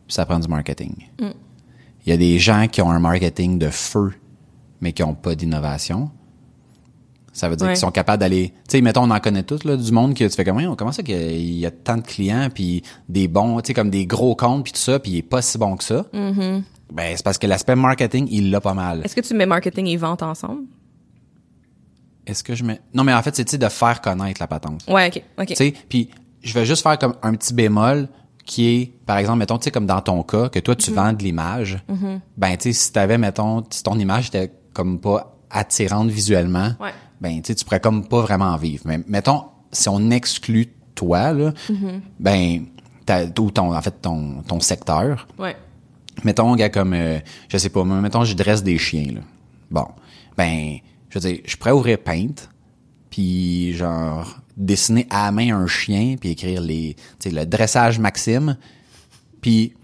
puis 0.07 0.15
ça 0.15 0.25
prend 0.27 0.39
du 0.39 0.49
marketing. 0.49 0.95
Il 1.21 2.11
y 2.11 2.13
a 2.13 2.17
des 2.17 2.39
gens 2.39 2.67
qui 2.69 2.81
ont 2.83 2.91
un 2.91 3.01
marketing 3.01 3.59
de 3.59 3.69
feu, 3.69 4.13
mais 4.81 4.93
qui 4.93 5.03
ont 5.03 5.15
pas 5.15 5.35
d'innovation. 5.35 6.11
Ça 7.33 7.51
veut 7.51 7.57
dire 7.57 7.67
Ouais. 7.67 7.73
qu'ils 7.75 7.81
sont 7.81 7.91
capables 7.91 8.21
d'aller... 8.21 8.49
Tu 8.69 8.79
sais, 8.79 8.81
mettons, 8.81 9.03
on 9.03 9.11
en 9.11 9.21
connaît 9.21 9.43
tous, 9.43 9.65
là, 9.65 9.77
du 9.77 9.93
monde 9.93 10.15
que 10.15 10.25
tu 10.25 10.31
fais 10.31 10.45
comme, 10.45 10.55
Voyons, 10.55 10.75
comment 10.75 10.93
ça 10.93 11.03
qu'il 11.03 11.53
y 11.59 11.67
a 11.67 11.71
tant 11.71 11.97
de 11.99 12.03
clients, 12.03 12.49
puis 12.55 12.83
des 13.11 13.29
bons, 13.29 13.61
tu 13.61 13.67
sais, 13.69 13.75
comme 13.75 13.91
des 13.91 14.07
gros 14.07 14.35
comptes, 14.35 14.65
puis 14.65 14.73
tout 14.73 14.79
ça, 14.81 14.99
puis 14.99 15.13
il 15.13 15.17
est 15.19 15.23
pas 15.23 15.43
si 15.43 15.59
bon 15.59 15.77
que 15.77 15.85
ça. 15.85 16.07
Ben, 16.13 17.15
c'est 17.17 17.25
parce 17.25 17.37
que 17.37 17.47
l'aspect 17.47 17.75
marketing, 17.77 18.29
il 18.31 18.51
l'a 18.51 18.61
pas 18.61 18.73
mal. 18.73 19.03
Est-ce 19.05 19.15
que 19.17 19.21
tu 19.21 19.35
mets 19.35 19.45
marketing 19.45 19.87
et 19.89 19.97
vente 19.99 20.23
ensemble? 20.23 20.63
Est-ce 22.27 22.43
que 22.43 22.55
je 22.55 22.65
mets... 22.65 22.81
Non, 22.95 23.05
mais 23.05 23.13
en 23.15 23.23
fait, 23.23 23.37
c'est, 23.37 23.57
de 23.59 23.69
faire 23.69 24.01
connaître 24.01 24.41
la 24.41 24.47
patente. 24.47 24.85
Ouais, 24.89 25.09
ok, 25.09 25.23
ok. 25.39 25.47
Tu 25.49 25.55
sais, 25.55 25.75
puis 25.89 26.11
je 26.43 26.53
vais 26.55 26.65
juste 26.67 26.83
faire 26.83 26.99
comme 26.99 27.15
un 27.23 27.35
petit 27.35 27.55
bémol 27.55 28.09
qui 28.45 28.69
est, 28.69 28.93
par 29.07 29.19
exemple, 29.19 29.39
mettons, 29.39 29.59
tu 29.59 29.65
sais, 29.65 29.71
comme 29.71 29.87
dans 29.87 30.01
ton 30.01 30.23
cas, 30.23 30.49
que 30.49 30.59
toi, 30.59 30.75
tu 30.77 30.93
vends 30.93 31.13
de 31.13 31.23
l'image. 31.23 31.79
Ben, 32.37 32.57
tu 32.57 32.65
sais, 32.65 32.73
si 32.73 32.93
t'avais, 32.93 33.19
mettons, 33.19 33.65
si 33.71 33.83
ton 33.83 33.99
image 33.99 34.29
était 34.29 34.53
comme 34.73 35.01
pas 35.01 35.37
attirante 35.51 36.09
visuellement, 36.11 36.73
Ouais. 36.81 36.91
ben, 37.21 37.37
tu 37.43 37.49
sais, 37.49 37.55
tu 37.55 37.65
pourrais 37.65 37.81
comme 37.81 38.07
pas 38.09 38.21
vraiment 38.23 38.47
en 38.47 38.57
vivre. 38.57 38.83
Mais 38.87 39.01
mettons, 39.09 39.45
si 39.73 39.89
on 39.89 40.11
exclut 40.11 40.69
toi, 40.95 41.33
là, 41.33 41.53
ben, 42.19 42.67
t'as- 43.05 43.27
ou 43.41 43.51
ton, 43.51 43.75
en 43.75 43.83
fait, 43.83 43.95
ton, 44.03 44.43
ton 44.47 44.61
secteur, 44.61 45.27
Ouais. 45.39 45.57
mettons, 46.25 46.55
gars, 46.57 46.69
comme, 46.71 46.95
euh, 46.95 47.19
je 47.49 47.59
sais 47.59 47.69
pas, 47.69 47.85
mettons, 47.85 48.25
je 48.25 48.35
dresse 48.35 48.63
des 48.63 48.79
chiens, 48.79 49.13
là. 49.15 49.21
Bon. 49.71 49.87
Ben, 50.37 50.77
je 51.19 51.29
veux 51.29 51.35
dire, 51.35 51.43
je 51.45 51.57
pourrais 51.57 51.73
ouvrir 51.73 51.99
Paint, 51.99 52.35
puis 53.11 53.73
genre, 53.75 54.39
dessiner 54.57 55.07
à 55.11 55.27
la 55.27 55.33
main 55.33 55.57
un 55.57 55.67
chien, 55.67 56.17
puis 56.21 56.31
écrire 56.31 56.61
les, 56.61 56.97
le 57.25 57.45
dressage 57.45 57.99
Maxime, 57.99 58.57
puis 59.41 59.75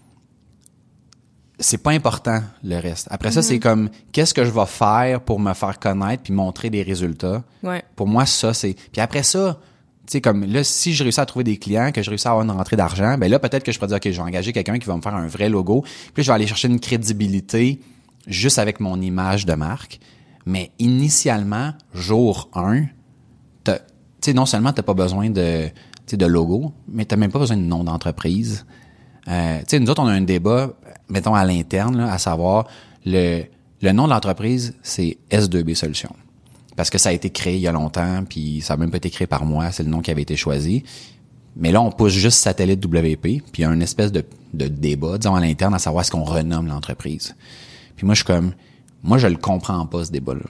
c'est 1.59 1.79
pas 1.79 1.93
important, 1.93 2.43
le 2.65 2.77
reste. 2.77 3.07
Après 3.11 3.31
ça, 3.31 3.41
c'est 3.41 3.61
comme, 3.61 3.89
qu'est-ce 4.13 4.35
que 4.35 4.45
je 4.45 4.51
vais 4.51 4.67
faire 4.67 5.21
pour 5.21 5.39
me 5.39 5.55
faire 5.55 5.79
connaître, 5.79 6.25
puis 6.25 6.33
montrer 6.33 6.71
des 6.71 6.83
résultats? 6.83 7.43
Ouais. 7.63 7.83
Pour 7.95 8.09
moi, 8.09 8.27
ça, 8.27 8.53
c'est... 8.53 8.75
Puis 8.91 9.01
après 9.01 9.23
ça, 9.23 9.61
tu 10.07 10.13
sais, 10.13 10.21
comme 10.21 10.45
là, 10.45 10.65
si 10.65 10.93
je 10.93 11.05
réussis 11.05 11.21
à 11.21 11.27
trouver 11.27 11.45
des 11.45 11.59
clients, 11.59 11.93
que 11.93 12.03
je 12.03 12.11
réussis 12.11 12.27
à 12.27 12.33
avoir 12.33 12.45
une 12.45 12.51
rentrée 12.51 12.77
d'argent, 12.77 13.17
ben 13.17 13.31
là, 13.31 13.39
peut-être 13.39 13.63
que 13.63 13.71
je 13.71 13.79
pourrais 13.79 13.89
dire, 13.89 13.99
OK, 13.99 14.11
je 14.11 14.17
vais 14.17 14.29
engager 14.29 14.53
quelqu'un 14.53 14.79
qui 14.79 14.87
va 14.87 14.97
me 14.97 15.03
faire 15.03 15.15
un 15.15 15.29
vrai 15.29 15.49
logo. 15.49 15.85
Puis 16.13 16.25
je 16.25 16.31
vais 16.31 16.35
aller 16.35 16.47
chercher 16.49 16.67
une 16.67 16.81
crédibilité 16.81 17.81
juste 18.27 18.59
avec 18.59 18.81
mon 18.81 19.01
image 19.01 19.47
de 19.47 19.55
marque. 19.55 20.01
Mais 20.47 20.73
initialement, 20.79 21.73
jour 21.95 22.51
1, 22.55 22.85
tu 24.23 24.35
non 24.35 24.47
seulement 24.47 24.73
t'as 24.73 24.83
pas 24.83 24.95
besoin 24.95 25.31
de, 25.31 25.69
de 26.11 26.27
logo, 26.27 26.73
mais 26.89 27.05
t'as 27.05 27.17
même 27.17 27.33
pas 27.33 27.41
besoin 27.41 27.57
de 27.57 27.63
nom 27.63 27.85
d'entreprise. 27.85 28.65
Euh, 29.29 29.61
nous 29.73 29.91
autres, 29.91 30.03
on 30.03 30.07
a 30.07 30.13
un 30.13 30.23
débat, 30.23 30.73
mettons, 31.09 31.35
à 31.35 31.45
l'interne, 31.45 32.01
à 32.01 32.19
savoir, 32.19 32.69
le, 33.05 33.43
le 33.81 33.93
nom 33.93 34.05
de 34.05 34.11
l'entreprise, 34.11 34.75
c'est 34.83 35.19
S2B 35.31 35.75
Solutions. 35.75 36.15
Parce 36.77 36.89
que 36.89 36.99
ça 36.99 37.11
a 37.11 37.13
été 37.13 37.31
créé 37.31 37.57
il 37.57 37.61
y 37.61 37.69
a 37.69 37.73
longtemps, 37.73 38.25
puis 38.29 38.61
ça 38.63 38.75
a 38.75 38.77
même 38.77 38.91
pas 38.91 38.97
été 38.97 39.11
créé 39.11 39.27
par 39.27 39.45
moi, 39.45 39.71
c'est 39.73 39.83
le 39.83 39.91
nom 39.91 40.01
qui 40.01 40.11
avait 40.11 40.23
été 40.23 40.37
choisi. 40.37 40.85
Mais 41.55 41.71
là, 41.71 41.83
on 41.83 41.91
pousse 41.91 42.13
juste 42.13 42.39
satellite 42.39 42.85
WP, 42.85 43.21
puis 43.23 43.43
il 43.59 43.61
y 43.61 43.65
a 43.65 43.71
une 43.71 43.83
espèce 43.83 44.11
de, 44.11 44.25
de 44.55 44.69
débat, 44.69 45.19
disons, 45.19 45.35
à 45.35 45.41
l'interne, 45.41 45.75
à 45.75 45.79
savoir 45.79 46.03
est-ce 46.03 46.11
qu'on 46.11 46.25
renomme 46.25 46.67
l'entreprise. 46.67 47.35
Puis 47.97 48.07
moi, 48.07 48.15
je 48.15 48.21
suis 48.21 48.27
comme, 48.27 48.53
moi, 49.03 49.19
je 49.19 49.27
le 49.27 49.37
comprends 49.37 49.87
pas, 49.87 50.05
ce 50.05 50.11
débat-là. 50.11 50.41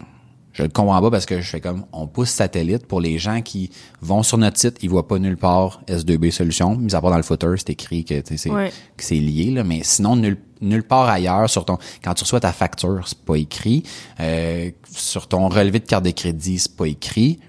Je 0.53 0.63
le 0.65 0.69
comprends 0.69 1.01
pas 1.01 1.11
parce 1.11 1.25
que 1.25 1.41
je 1.41 1.49
fais 1.49 1.63
comme, 1.63 1.87
on 1.93 2.07
pousse 2.07 2.29
satellite 2.29 2.87
pour 2.87 3.01
les 3.01 3.19
gens 3.19 3.41
qui 3.41 3.71
vont 4.03 4.23
sur 4.23 4.37
notre 4.37 4.59
site, 4.59 4.77
ils 4.83 4.91
voient 4.91 5.09
pas 5.09 5.19
nulle 5.19 5.39
part 5.39 5.81
S2B 5.89 6.31
Solutions, 6.31 6.77
mis 6.77 6.95
à 6.95 7.01
part 7.01 7.11
dans 7.11 7.17
le 7.17 7.23
footer, 7.23 7.55
c'est 7.57 7.71
écrit 7.71 8.05
que, 8.05 8.21
tu 8.21 8.23
sais, 8.29 8.37
c'est, 8.37 8.51
Ouais. 8.51 8.71
que 8.97 9.03
c'est 9.03 9.15
lié, 9.19 9.51
là, 9.51 9.65
mais 9.65 9.81
sinon, 9.83 10.15
nulle, 10.15 10.37
nulle 10.61 10.83
part 10.83 11.09
ailleurs 11.09 11.49
sur 11.49 11.65
ton, 11.65 11.79
quand 12.05 12.13
tu 12.13 12.25
reçois 12.25 12.41
ta 12.41 12.53
facture, 12.53 13.09
c'est 13.09 13.19
pas 13.25 13.37
écrit, 13.39 13.83
euh, 14.21 14.71
sur 14.91 15.27
ton 15.27 15.49
relevé 15.49 15.79
de 15.81 15.87
carte 15.87 16.05
de 16.05 16.11
crédit, 16.11 16.59
c'est 16.59 16.77
pas 16.77 16.87
écrit. 16.87 17.41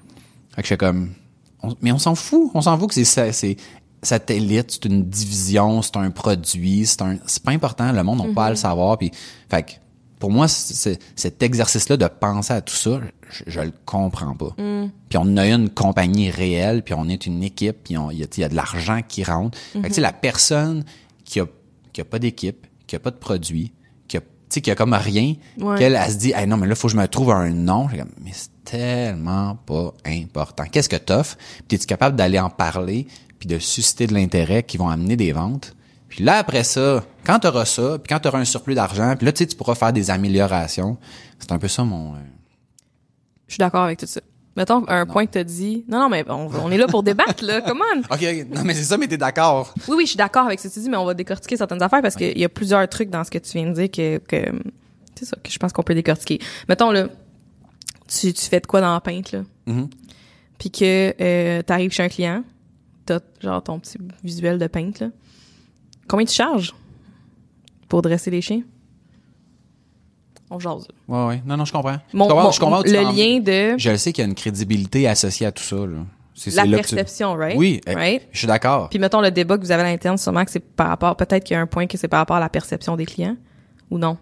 Fait 0.56 0.62
que 0.62 0.68
je 0.68 0.70
fais 0.70 0.78
comme, 0.78 1.10
on- 1.62 1.76
mais 1.82 1.92
on 1.92 2.00
s'en 2.00 2.16
fout, 2.16 2.52
on 2.54 2.62
s'en 2.62 2.78
fout 2.80 2.88
que 2.94 3.04
c'est, 3.04 3.58
satellite, 4.02 4.72
c'est 4.72 4.86
une 4.86 5.04
division, 5.04 5.82
c'est 5.82 5.98
un 5.98 6.10
produit, 6.10 6.86
c'est 6.86 7.02
un, 7.02 7.18
c'est 7.26 7.44
pas 7.44 7.52
important, 7.52 7.92
le 7.92 8.04
monde 8.04 8.26
n'a 8.26 8.34
pas 8.34 8.46
à 8.46 8.50
le 8.50 8.56
savoir, 8.56 8.98
puis, 8.98 9.12
fait 9.50 9.64
que, 9.64 9.72
pour 10.24 10.32
moi, 10.32 10.48
c'est- 10.48 11.02
cet 11.18 11.44
exercice-là 11.44 11.98
de 11.98 12.08
penser 12.08 12.54
à 12.54 12.62
tout 12.62 12.74
ça, 12.74 13.02
je, 13.30 13.44
je 13.46 13.60
le 13.60 13.74
comprends 13.84 14.34
pas. 14.36 14.56
Puis 15.10 15.18
on 15.18 15.36
a 15.36 15.46
une 15.46 15.70
compagnie 15.70 16.30
réelle, 16.32 16.82
puis 16.82 16.94
on 16.94 17.10
est 17.10 17.26
une 17.26 17.44
équipe, 17.44 17.76
puis 17.84 17.96
il 17.96 18.18
y, 18.18 18.24
a- 18.24 18.28
il 18.38 18.40
y 18.40 18.44
a 18.46 18.48
de 18.48 18.56
l'argent 18.56 19.02
qui 19.06 19.26
rentre. 19.26 19.58
Fait 19.74 19.82
que, 19.82 19.88
tu 19.88 19.94
sais, 19.96 20.00
la 20.02 20.14
personne 20.14 20.86
qui 21.26 21.42
a, 21.42 21.46
qui 21.92 22.00
a 22.00 22.06
pas 22.06 22.20
d'équipe, 22.20 22.66
qui 22.88 22.96
a 22.96 23.00
pas 23.00 23.12
de 23.12 23.18
produit, 23.18 23.74
qui 24.08 24.16
a, 24.16 24.22
qui 24.50 24.62
comme 24.62 24.94
rien, 24.94 25.36
Ouais. 25.60 25.78
qu'elle, 25.78 26.00
elle 26.02 26.10
se 26.10 26.16
dit, 26.16 26.32
hey, 26.34 26.48
non, 26.48 26.56
mais 26.56 26.68
là, 26.68 26.76
faut 26.76 26.88
que 26.88 26.94
je 26.94 26.98
me 26.98 27.08
trouve 27.10 27.32
un 27.32 27.50
nom. 27.50 27.88
Comme, 27.90 28.08
mais 28.24 28.32
c'est 28.32 28.50
tellement 28.64 29.56
pas 29.66 29.94
important. 30.06 30.64
Qu'est-ce 30.72 30.88
que 30.88 30.96
t'offres? 30.96 31.36
Puis 31.68 31.76
es-tu 31.76 31.86
capable 31.86 32.16
d'aller 32.16 32.40
en 32.40 32.50
parler, 32.50 33.08
puis 33.40 33.48
de 33.50 33.60
susciter 33.60 34.08
de 34.08 34.14
l'intérêt 34.14 34.64
qui 34.64 34.78
vont 34.78 34.88
amener 34.88 35.18
des 35.18 35.34
ventes? 35.34 35.76
Puis 36.16 36.24
là, 36.24 36.38
après 36.38 36.64
ça, 36.64 37.04
quand 37.26 37.40
tu 37.40 37.48
auras 37.48 37.66
ça, 37.66 37.98
puis 37.98 38.08
quand 38.14 38.20
tu 38.20 38.28
auras 38.28 38.38
un 38.40 38.46
surplus 38.46 38.76
d'argent, 38.76 39.16
puis 39.18 39.26
là, 39.26 39.32
tu 39.32 39.40
sais, 39.40 39.48
tu 39.48 39.56
pourras 39.56 39.74
faire 39.74 39.92
des 39.92 40.12
améliorations. 40.12 40.96
C'est 41.40 41.52
un 41.52 41.58
peu 41.58 41.68
ça 41.68 41.84
mon... 41.84 42.14
euh, 42.14 42.18
Je 43.48 43.54
suis 43.56 43.58
d'accord 43.58 43.86
avec 43.86 43.98
tout 43.98 44.06
ça. 44.06 44.22
Mettons 44.56 44.88
un 44.88 45.08
point 45.08 45.26
que 45.26 45.32
t'as 45.32 45.44
dit. 45.44 45.84
Non, 45.88 45.98
non, 46.02 46.10
mais 46.10 46.24
on, 46.30 46.48
on 46.66 46.70
est 46.72 46.78
là 46.78 46.86
pour 46.86 47.02
débattre, 47.02 47.44
là. 47.44 47.62
Comment? 47.68 47.84
OK, 48.12 48.22
ok. 48.22 48.48
non, 48.56 48.62
mais 48.64 48.76
c'est 48.76 48.84
ça, 48.84 48.96
mais 49.00 49.08
t'es 49.08 49.18
d'accord. 49.18 49.74
Oui, 49.88 49.96
oui, 49.98 50.04
je 50.04 50.10
suis 50.10 50.18
d'accord 50.18 50.46
avec 50.46 50.60
ce 50.60 50.68
que 50.68 50.74
tu 50.76 50.82
dis, 50.82 50.90
mais 50.90 50.98
on 50.98 51.06
va 51.06 51.16
décortiquer 51.16 51.58
certaines 51.58 51.82
affaires 51.82 52.04
parce 52.04 52.16
qu'il 52.16 52.38
y 52.38 52.44
a 52.46 52.50
plusieurs 52.50 52.88
trucs 52.88 53.10
dans 53.10 53.24
ce 53.24 53.32
que 53.32 53.40
tu 53.40 53.58
viens 53.58 53.68
de 53.68 53.74
dire 53.74 53.90
que, 53.90 54.20
que 54.20 54.52
c'est 55.16 55.26
ça, 55.26 55.36
que 55.44 55.50
je 55.52 55.58
pense 55.58 55.74
qu'on 55.74 55.82
peut 55.82 55.96
décortiquer. 55.96 56.38
Mettons, 56.70 56.92
là, 56.92 57.08
tu, 58.08 58.32
tu 58.32 58.46
fais 58.46 58.60
de 58.60 58.68
quoi 58.68 58.82
dans 58.82 58.94
la 58.94 59.02
peinte, 59.02 59.32
là? 59.32 59.40
Mhm. 59.66 59.90
Puis 60.60 60.70
que 60.70 61.16
euh, 61.20 61.64
t'arrives 61.64 61.92
chez 61.92 62.04
un 62.04 62.10
client, 62.10 62.44
t'as 63.08 63.20
genre 63.42 63.64
ton 63.64 63.80
petit 63.80 63.98
visuel 64.24 64.60
de 64.60 64.68
peinte, 64.68 65.00
là. 65.00 65.08
Combien 66.08 66.26
tu 66.26 66.34
charges 66.34 66.74
pour 67.90 68.02
dresser 68.02 68.32
les 68.32 68.42
chiens? 68.42 68.62
On 70.50 70.60
jase. 70.60 70.88
Ouais, 71.08 71.26
ouais. 71.28 71.42
Non, 71.46 71.58
non, 71.58 71.66
je 71.66 71.72
comprends. 71.74 71.98
Mon, 72.14 72.26
je 72.26 72.30
comprends, 72.30 72.44
mon- 72.44 72.52
je 72.52 72.60
comprends 72.60 72.82
le 72.84 72.92
lien 73.16 73.40
de 73.40 73.78
Je 73.78 73.96
sais 73.96 74.14
qu'il 74.14 74.24
y 74.24 74.28
a 74.28 74.30
une 74.30 74.36
crédibilité 74.36 75.08
associée 75.08 75.48
à 75.48 75.52
tout 75.52 75.64
ça, 75.64 75.78
là. 75.78 76.00
C'est, 76.36 76.54
la 76.56 76.64
c'est 76.64 76.68
là 76.68 76.78
que 76.80 76.88
tu- 76.88 76.96
perception, 76.96 77.34
right? 77.36 77.56
Oui, 77.58 77.80
eh, 77.88 77.94
Right? 77.94 78.28
je 78.32 78.38
suis 78.40 78.48
d'accord. 78.48 78.90
Puis 78.90 78.98
mettons 79.00 79.22
le 79.22 79.30
débat 79.32 79.56
que 79.58 79.62
vous 79.64 79.72
avez 79.72 79.84
à 79.84 79.86
l'interne, 79.86 80.18
sûrement 80.18 80.44
que 80.44 80.52
c'est 80.52 80.60
par 80.60 80.88
rapport, 80.88 81.16
peut-être 81.16 81.44
qu'il 81.44 81.54
y 81.54 81.58
a 81.58 81.62
un 81.62 81.68
point 81.68 81.86
que 81.86 81.96
c'est 81.98 82.08
par 82.08 82.20
rapport 82.20 82.36
à 82.36 82.40
la 82.40 82.50
perception 82.50 82.96
des 82.96 83.06
clients, 83.06 83.36
ou 83.92 83.98
non? 84.00 84.18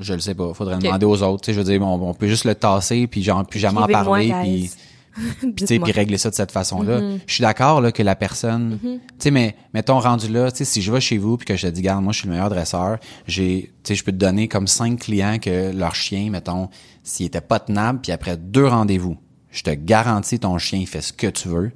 Je 0.00 0.14
le 0.14 0.20
sais 0.20 0.34
pas. 0.34 0.52
Faudrait 0.54 0.78
demander 0.78 1.06
aux 1.06 1.22
autres. 1.22 1.42
Tu 1.42 1.46
sais, 1.46 1.54
je 1.54 1.58
veux 1.60 1.64
dire, 1.64 1.80
on, 1.82 2.08
on 2.10 2.14
peut 2.14 2.26
juste 2.28 2.44
le 2.44 2.54
tasser, 2.54 3.06
puis 3.06 3.22
genre, 3.22 3.44
plus 3.46 3.58
jamais 3.60 3.78
en 3.80 3.86
parler, 3.86 4.32
puis 4.42 4.70
puis 5.40 5.52
tu 5.54 5.66
sais, 5.66 5.74
Dites-moi. 5.74 5.84
puis 5.88 5.92
régler 5.92 6.18
ça 6.18 6.30
de 6.30 6.34
cette 6.34 6.52
façon-là. 6.52 7.00
Mm-hmm. 7.00 7.18
Je 7.26 7.32
suis 7.34 7.42
d'accord 7.42 7.80
là 7.80 7.92
que 7.92 8.02
la 8.02 8.14
personne, 8.16 8.78
tu 8.82 9.00
sais, 9.18 9.30
mais 9.30 9.56
mettons 9.74 9.98
rendu 9.98 10.28
là, 10.28 10.50
tu 10.50 10.58
sais, 10.58 10.64
si 10.64 10.82
je 10.82 10.92
vais 10.92 11.00
chez 11.00 11.18
vous 11.18 11.36
puis 11.36 11.46
que 11.46 11.56
je 11.56 11.66
te 11.66 11.72
dis, 11.72 11.82
garde, 11.82 12.02
moi 12.04 12.12
je 12.12 12.18
suis 12.20 12.28
le 12.28 12.32
meilleur 12.34 12.50
dresseur, 12.50 12.98
j'ai, 13.26 13.72
tu 13.82 13.88
sais, 13.88 13.94
je 13.94 14.04
peux 14.04 14.12
te 14.12 14.16
donner 14.16 14.48
comme 14.48 14.66
cinq 14.66 15.00
clients 15.00 15.38
que 15.38 15.72
leur 15.76 15.94
chien, 15.94 16.30
mettons, 16.30 16.68
s'il 17.02 17.26
était 17.26 17.40
pas 17.40 17.58
tenable, 17.58 18.00
puis 18.02 18.12
après 18.12 18.36
deux 18.36 18.66
rendez-vous, 18.66 19.16
je 19.50 19.62
te 19.62 19.70
garantis 19.70 20.38
ton 20.38 20.58
chien 20.58 20.78
il 20.78 20.86
fait 20.86 21.00
ce 21.00 21.12
que 21.12 21.26
tu 21.26 21.48
veux. 21.48 21.72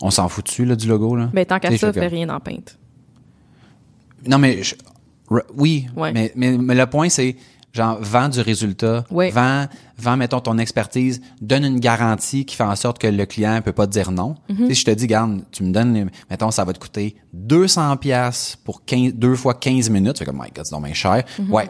On 0.00 0.10
s'en 0.10 0.28
fout 0.28 0.44
dessus 0.46 0.64
là 0.64 0.76
du 0.76 0.86
logo 0.88 1.16
là? 1.16 1.28
Ben, 1.32 1.44
tant 1.46 1.58
qu'à 1.58 1.76
ça, 1.76 1.92
fais 1.92 2.06
rien 2.08 2.28
en 2.28 2.38
peinte. 2.40 2.78
non, 4.26 4.38
mais 4.38 4.62
je- 4.62 4.74
oui, 5.56 5.86
Ouais. 5.96 6.12
mais, 6.12 6.32
mais, 6.34 6.56
mais 6.56 6.74
le 6.74 6.86
point, 6.86 7.08
c'est 7.08 7.36
genre, 7.78 7.98
vends 8.00 8.28
du 8.28 8.40
résultat, 8.40 9.04
Ouais. 9.10 9.30
vends, 9.30 9.66
vends, 9.96 10.16
mettons, 10.16 10.40
ton 10.40 10.58
expertise, 10.58 11.20
donne 11.40 11.64
une 11.64 11.80
garantie 11.80 12.44
qui 12.44 12.54
fait 12.56 12.64
en 12.64 12.76
sorte 12.76 12.98
que 12.98 13.06
le 13.06 13.24
client 13.26 13.60
peut 13.64 13.72
pas 13.72 13.86
te 13.86 13.92
dire 13.92 14.10
non. 14.10 14.36
Tu 14.48 14.66
sais, 14.68 14.74
je 14.74 14.84
te 14.84 14.90
dis, 14.90 15.06
garde, 15.06 15.42
tu 15.50 15.62
me 15.64 15.72
donnes, 15.72 16.10
mettons, 16.30 16.50
ça 16.50 16.64
va 16.64 16.72
te 16.72 16.78
coûter 16.78 17.16
200 17.32 17.96
pièces 17.96 18.56
pour 18.64 18.84
15, 18.84 19.14
deux 19.14 19.34
fois 19.36 19.54
15 19.54 19.90
minutes. 19.90 20.14
Tu 20.14 20.18
fais 20.20 20.24
comme, 20.26 20.36
my 20.42 20.50
God, 20.54 20.64
c'est 20.66 20.72
donc 20.74 20.84
bien 20.84 20.94
cher. 20.94 21.24
Ouais. 21.48 21.68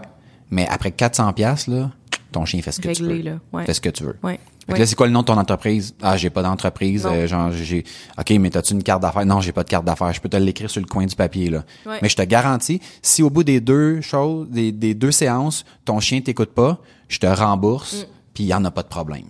Mais 0.51 0.67
après 0.69 0.91
400 0.91 1.33
pièces 1.35 1.67
là, 1.69 1.91
ton 2.33 2.45
chien 2.45 2.61
fait 2.63 2.73
ce 2.73 2.81
que 2.81 2.89
tu 2.89 3.03
veux. 3.05 3.23
là. 3.23 3.39
Ouais. 3.53 3.65
Fait 3.67 3.75
ce 3.75 3.81
que 3.81 3.91
tu 3.91 4.03
veux. 4.05 4.17
Ouais. 4.23 4.41
Fait 4.69 4.75
que 4.75 4.79
là, 4.81 4.87
c'est 4.87 4.95
quoi 4.95 5.07
le 5.07 5.13
nom 5.13 5.21
de 5.21 5.25
ton 5.25 5.37
entreprise? 5.39 5.95
Ah, 6.03 6.17
j'ai 6.17 6.31
pas 6.31 6.43
d'entreprise. 6.43 7.07
Euh, 7.11 7.27
genre, 7.27 7.51
j'ai, 7.53 7.85
OK, 8.19 8.31
mais 8.39 8.51
t'as-tu 8.51 8.75
une 8.75 8.83
carte 8.83 9.01
d'affaires? 9.03 9.25
Non, 9.27 9.41
j'ai 9.41 9.53
pas 9.53 9.65
de 9.65 9.69
carte 9.71 9.85
d'affaires. 9.85 10.13
Je 10.13 10.21
peux 10.21 10.29
te 10.29 10.37
l'écrire 10.37 10.69
sur 10.71 10.81
le 10.83 10.87
coin 10.87 11.07
du 11.07 11.17
papier, 11.17 11.49
là. 11.51 11.65
Mais 12.03 12.09
je 12.09 12.17
te 12.17 12.23
garantis, 12.23 12.81
si 13.03 13.23
au 13.23 13.31
bout 13.31 13.45
des 13.45 13.61
deux 13.61 14.01
choses, 14.03 14.47
des, 14.51 14.71
des 14.73 14.95
deux 14.95 15.11
séances, 15.13 15.65
ton 15.85 16.01
chien 16.01 16.21
t'écoute 16.21 16.53
pas, 16.53 16.79
je 17.09 17.19
te 17.19 17.27
rembourse, 17.27 18.07
puis 18.35 18.45
il 18.45 18.47
y 18.49 18.55
en 18.55 18.65
a 18.65 18.71
pas 18.71 18.83
de 18.83 18.89
problème. 18.89 19.25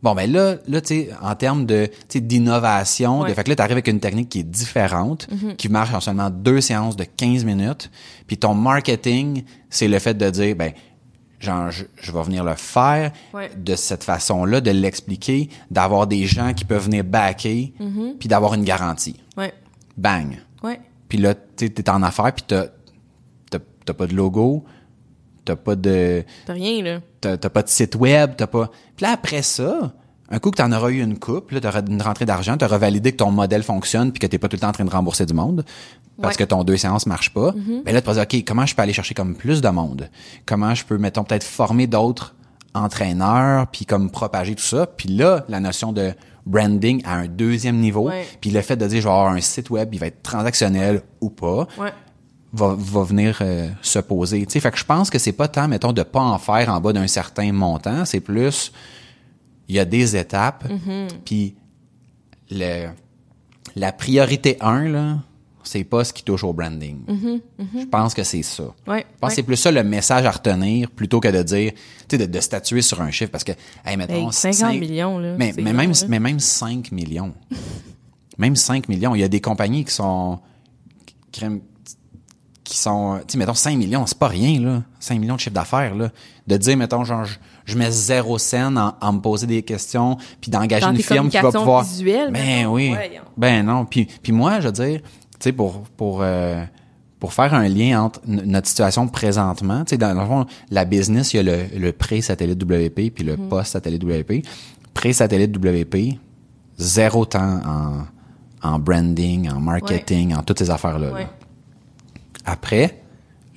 Bon, 0.00 0.14
ben 0.14 0.30
là, 0.30 0.54
là, 0.68 0.80
tu 0.80 0.86
sais, 0.94 1.10
en 1.20 1.34
termes 1.34 1.66
de, 1.66 1.90
tu 2.08 2.20
d'innovation, 2.20 3.20
Ouais. 3.22 3.30
de 3.30 3.34
fait 3.34 3.42
que 3.42 3.48
là, 3.48 3.56
t'arrives 3.56 3.72
avec 3.72 3.88
une 3.88 3.98
technique 3.98 4.28
qui 4.28 4.38
est 4.40 4.42
différente, 4.44 5.26
qui 5.56 5.68
marche 5.68 5.92
en 5.92 5.98
seulement 6.00 6.30
deux 6.30 6.60
séances 6.60 6.94
de 6.94 7.02
15 7.02 7.44
minutes, 7.44 7.90
puis 8.28 8.38
ton 8.38 8.54
marketing, 8.54 9.42
c'est 9.70 9.88
le 9.88 9.98
fait 9.98 10.14
de 10.14 10.30
dire, 10.30 10.54
ben, 10.54 10.70
genre, 11.38 11.70
je, 11.70 11.84
je 12.00 12.12
vais 12.12 12.22
venir 12.22 12.44
le 12.44 12.54
faire 12.54 13.12
Ouais. 13.32 13.50
de 13.56 13.76
cette 13.76 14.04
façon-là, 14.04 14.60
de 14.60 14.70
l'expliquer, 14.70 15.48
d'avoir 15.70 16.06
des 16.06 16.26
gens 16.26 16.52
qui 16.54 16.64
peuvent 16.64 16.84
venir 16.84 17.04
backer, 17.04 17.72
puis 18.18 18.28
d'avoir 18.28 18.54
une 18.54 18.64
garantie. 18.64 19.16
Ouais. 19.36 19.52
Bang. 19.96 20.36
Ouais. 20.62 20.80
Puis 21.08 21.18
là, 21.18 21.34
tu 21.56 21.70
t'es 21.72 21.88
en 21.90 22.02
affaires, 22.02 22.32
puis 22.32 22.44
t'as, 22.46 22.66
pas 23.94 24.06
de 24.06 24.14
logo, 24.14 24.64
t'as 25.46 25.56
pas 25.56 25.74
de, 25.74 26.22
T'as 26.44 26.52
rien, 26.52 26.82
là. 26.82 27.00
t'as 27.20 27.48
pas 27.48 27.62
de 27.62 27.68
site 27.68 27.94
web, 27.94 28.32
t'as 28.36 28.46
pas. 28.46 28.70
Puis 28.96 29.04
là 29.06 29.12
après 29.12 29.40
ça, 29.42 29.94
un 30.30 30.38
coup 30.38 30.50
que 30.50 30.56
t'en 30.56 30.70
auras 30.72 30.90
eu 30.90 31.00
une 31.00 31.18
coupe, 31.18 31.50
là 31.52 31.60
t'auras 31.60 31.82
une 31.88 32.02
rentrée 32.02 32.24
d'argent, 32.26 32.56
t'auras 32.56 32.78
validé 32.78 33.12
que 33.12 33.16
ton 33.16 33.30
modèle 33.30 33.62
fonctionne 33.62 34.12
puis 34.12 34.20
que 34.20 34.26
t'es 34.26 34.38
pas 34.38 34.48
tout 34.48 34.56
le 34.56 34.60
temps 34.60 34.68
en 34.68 34.72
train 34.72 34.84
de 34.84 34.90
rembourser 34.90 35.24
du 35.26 35.34
monde 35.34 35.64
parce 36.20 36.34
Ouais. 36.36 36.44
que 36.44 36.48
ton 36.50 36.64
deux 36.64 36.76
séances 36.76 37.06
marche 37.06 37.32
pas. 37.32 37.52
Ben 37.84 37.94
là 37.94 38.00
tu 38.00 38.06
vas 38.06 38.14
dire 38.14 38.22
ok 38.22 38.44
comment 38.46 38.66
je 38.66 38.74
peux 38.74 38.82
aller 38.82 38.92
chercher 38.92 39.14
comme 39.14 39.34
plus 39.36 39.60
de 39.60 39.68
monde, 39.68 40.10
comment 40.46 40.74
je 40.74 40.84
peux 40.84 40.98
mettons 40.98 41.24
peut-être 41.24 41.44
former 41.44 41.86
d'autres 41.86 42.34
entraîneurs 42.74 43.66
puis 43.68 43.86
comme 43.86 44.10
propager 44.10 44.54
tout 44.54 44.62
ça? 44.62 44.86
Puis 44.86 45.08
là 45.08 45.44
la 45.48 45.60
notion 45.60 45.92
de 45.92 46.12
branding 46.46 47.02
à 47.04 47.14
un 47.14 47.26
deuxième 47.26 47.76
niveau, 47.76 48.08
Ouais. 48.08 48.26
puis 48.40 48.50
le 48.50 48.60
fait 48.62 48.76
de 48.76 48.86
dire 48.86 49.00
je 49.00 49.06
vais 49.06 49.12
avoir 49.12 49.28
un 49.32 49.40
site 49.40 49.70
web, 49.70 49.90
il 49.92 50.00
va 50.00 50.06
être 50.06 50.22
transactionnel 50.22 51.02
ou 51.20 51.28
pas 51.30 51.66
Ouais. 51.78 51.92
va, 52.52 52.74
va 52.78 53.02
venir 53.02 53.38
euh, 53.42 53.68
se 53.82 53.98
poser. 53.98 54.44
Tu 54.46 54.52
sais, 54.52 54.60
fait 54.60 54.70
que 54.70 54.78
je 54.78 54.84
pense 54.84 55.10
que 55.10 55.18
c'est 55.18 55.32
pas 55.32 55.48
tant, 55.48 55.68
mettons, 55.68 55.92
de 55.92 56.02
pas 56.02 56.20
en 56.20 56.38
faire 56.38 56.70
en 56.70 56.80
bas 56.80 56.92
d'un 56.94 57.06
certain 57.06 57.52
montant, 57.52 58.04
c'est 58.06 58.20
plus, 58.20 58.72
il 59.68 59.74
y 59.76 59.78
a 59.78 59.84
des 59.84 60.16
étapes, 60.16 60.64
puis 61.24 61.54
le, 62.50 62.88
la 63.76 63.92
priorité 63.92 64.56
1, 64.60 64.88
là, 64.88 65.18
c'est 65.62 65.84
pas 65.84 66.02
ce 66.04 66.14
qui 66.14 66.22
touche 66.24 66.44
au 66.44 66.54
branding. 66.54 67.00
Je 67.58 67.84
pense 67.86 68.14
que 68.14 68.22
c'est 68.22 68.42
ça. 68.42 68.64
Ouais. 68.86 69.04
Je 69.14 69.18
pense 69.20 69.30
que 69.30 69.36
c'est 69.36 69.42
plus 69.42 69.56
ça 69.56 69.70
le 69.70 69.84
message 69.84 70.24
à 70.24 70.30
retenir 70.30 70.90
plutôt 70.90 71.20
que 71.20 71.28
de 71.28 71.42
dire, 71.42 71.72
tu 72.08 72.16
sais, 72.16 72.18
de, 72.18 72.24
de 72.32 72.40
statuer 72.40 72.80
sur 72.80 73.02
un 73.02 73.10
chiffre 73.10 73.30
parce 73.30 73.44
que, 73.44 73.52
hey, 73.84 73.96
mettons, 73.98 74.14
Hey, 74.28 74.32
50 74.32 74.54
cinq- 74.54 74.80
millions, 74.80 75.18
là. 75.18 75.34
Mais, 75.38 75.52
même, 75.52 75.92
mais 76.08 76.18
même 76.20 76.40
5 76.40 76.90
millions. 76.92 77.34
même 78.38 78.56
5 78.56 78.88
millions. 78.88 79.14
Il 79.14 79.20
y 79.20 79.24
a 79.24 79.28
des 79.28 79.42
compagnies 79.42 79.84
qui 79.84 79.92
sont, 79.92 80.38
qui, 81.32 81.44
qui 82.64 82.76
sont, 82.78 83.18
tu 83.26 83.32
sais, 83.32 83.38
mettons 83.38 83.52
5 83.54 83.76
millions, 83.76 84.06
c'est 84.06 84.18
pas 84.18 84.28
rien, 84.28 84.58
là. 84.60 84.82
5 85.00 85.18
millions 85.20 85.34
de 85.34 85.40
chiffre 85.40 85.54
d'affaires, 85.54 85.94
là. 85.94 86.10
De 86.46 86.56
dire, 86.56 86.78
mettons, 86.78 87.04
genre, 87.04 87.26
je, 87.68 87.78
mets 87.78 87.90
zéro 87.90 88.38
scène 88.38 88.76
en, 88.78 88.94
en 89.00 89.12
me 89.12 89.20
poser 89.20 89.46
des 89.46 89.62
questions, 89.62 90.16
puis 90.40 90.50
d'engager 90.50 90.86
une 90.86 90.96
firme 90.98 91.28
qui 91.28 91.38
va 91.38 91.52
pouvoir. 91.52 91.84
visuelles, 91.84 92.30
ben 92.32 92.42
mettons. 92.42 92.72
oui. 92.74 92.88
Voyons. 92.88 93.22
Ben 93.36 93.64
non. 93.64 93.84
Puis, 93.84 94.06
puis 94.22 94.32
moi, 94.32 94.60
je 94.60 94.66
veux 94.66 94.72
dire, 94.72 95.00
tu 95.02 95.08
sais, 95.40 95.52
pour, 95.52 95.82
pour, 95.96 96.20
euh, 96.22 96.62
pour 97.20 97.32
faire 97.32 97.54
un 97.54 97.68
lien 97.68 98.02
entre 98.02 98.20
notre 98.26 98.66
situation 98.68 99.06
présentement, 99.08 99.84
tu 99.84 99.90
sais, 99.90 99.96
dans 99.98 100.12
le 100.18 100.26
fond, 100.26 100.46
la 100.70 100.84
business, 100.84 101.32
il 101.34 101.36
y 101.36 101.40
a 101.40 101.42
le, 101.42 101.64
le 101.78 101.92
pré-satellite 101.92 102.62
WP 102.62 103.10
puis 103.14 103.24
le 103.24 103.36
Mm-hmm. 103.36 103.48
post-satellite 103.48 104.02
WP. 104.04 104.44
Pré-satellite 104.94 105.56
WP, 105.56 106.18
zéro 106.76 107.24
temps 107.24 107.60
en, 107.64 108.68
en 108.68 108.78
branding, 108.80 109.48
en 109.50 109.60
marketing, 109.60 110.34
en 110.34 110.42
toutes 110.42 110.58
ces 110.58 110.70
affaires-là. 110.70 111.10
là. 111.10 111.30
Après, 112.44 113.02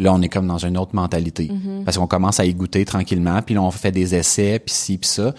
là, 0.01 0.13
on 0.13 0.21
est 0.21 0.29
comme 0.29 0.47
dans 0.47 0.57
une 0.57 0.77
autre 0.77 0.95
mentalité. 0.95 1.45
Mm-hmm. 1.45 1.83
Parce 1.83 1.97
qu'on 1.97 2.07
commence 2.07 2.39
à 2.39 2.45
y 2.45 2.53
goûter 2.53 2.83
tranquillement, 2.85 3.41
puis 3.41 3.55
là, 3.55 3.61
on 3.61 3.71
fait 3.71 3.91
des 3.91 4.15
essais, 4.15 4.59
puis 4.59 4.73
ci, 4.73 4.97
puis 4.97 5.09
ça. 5.09 5.33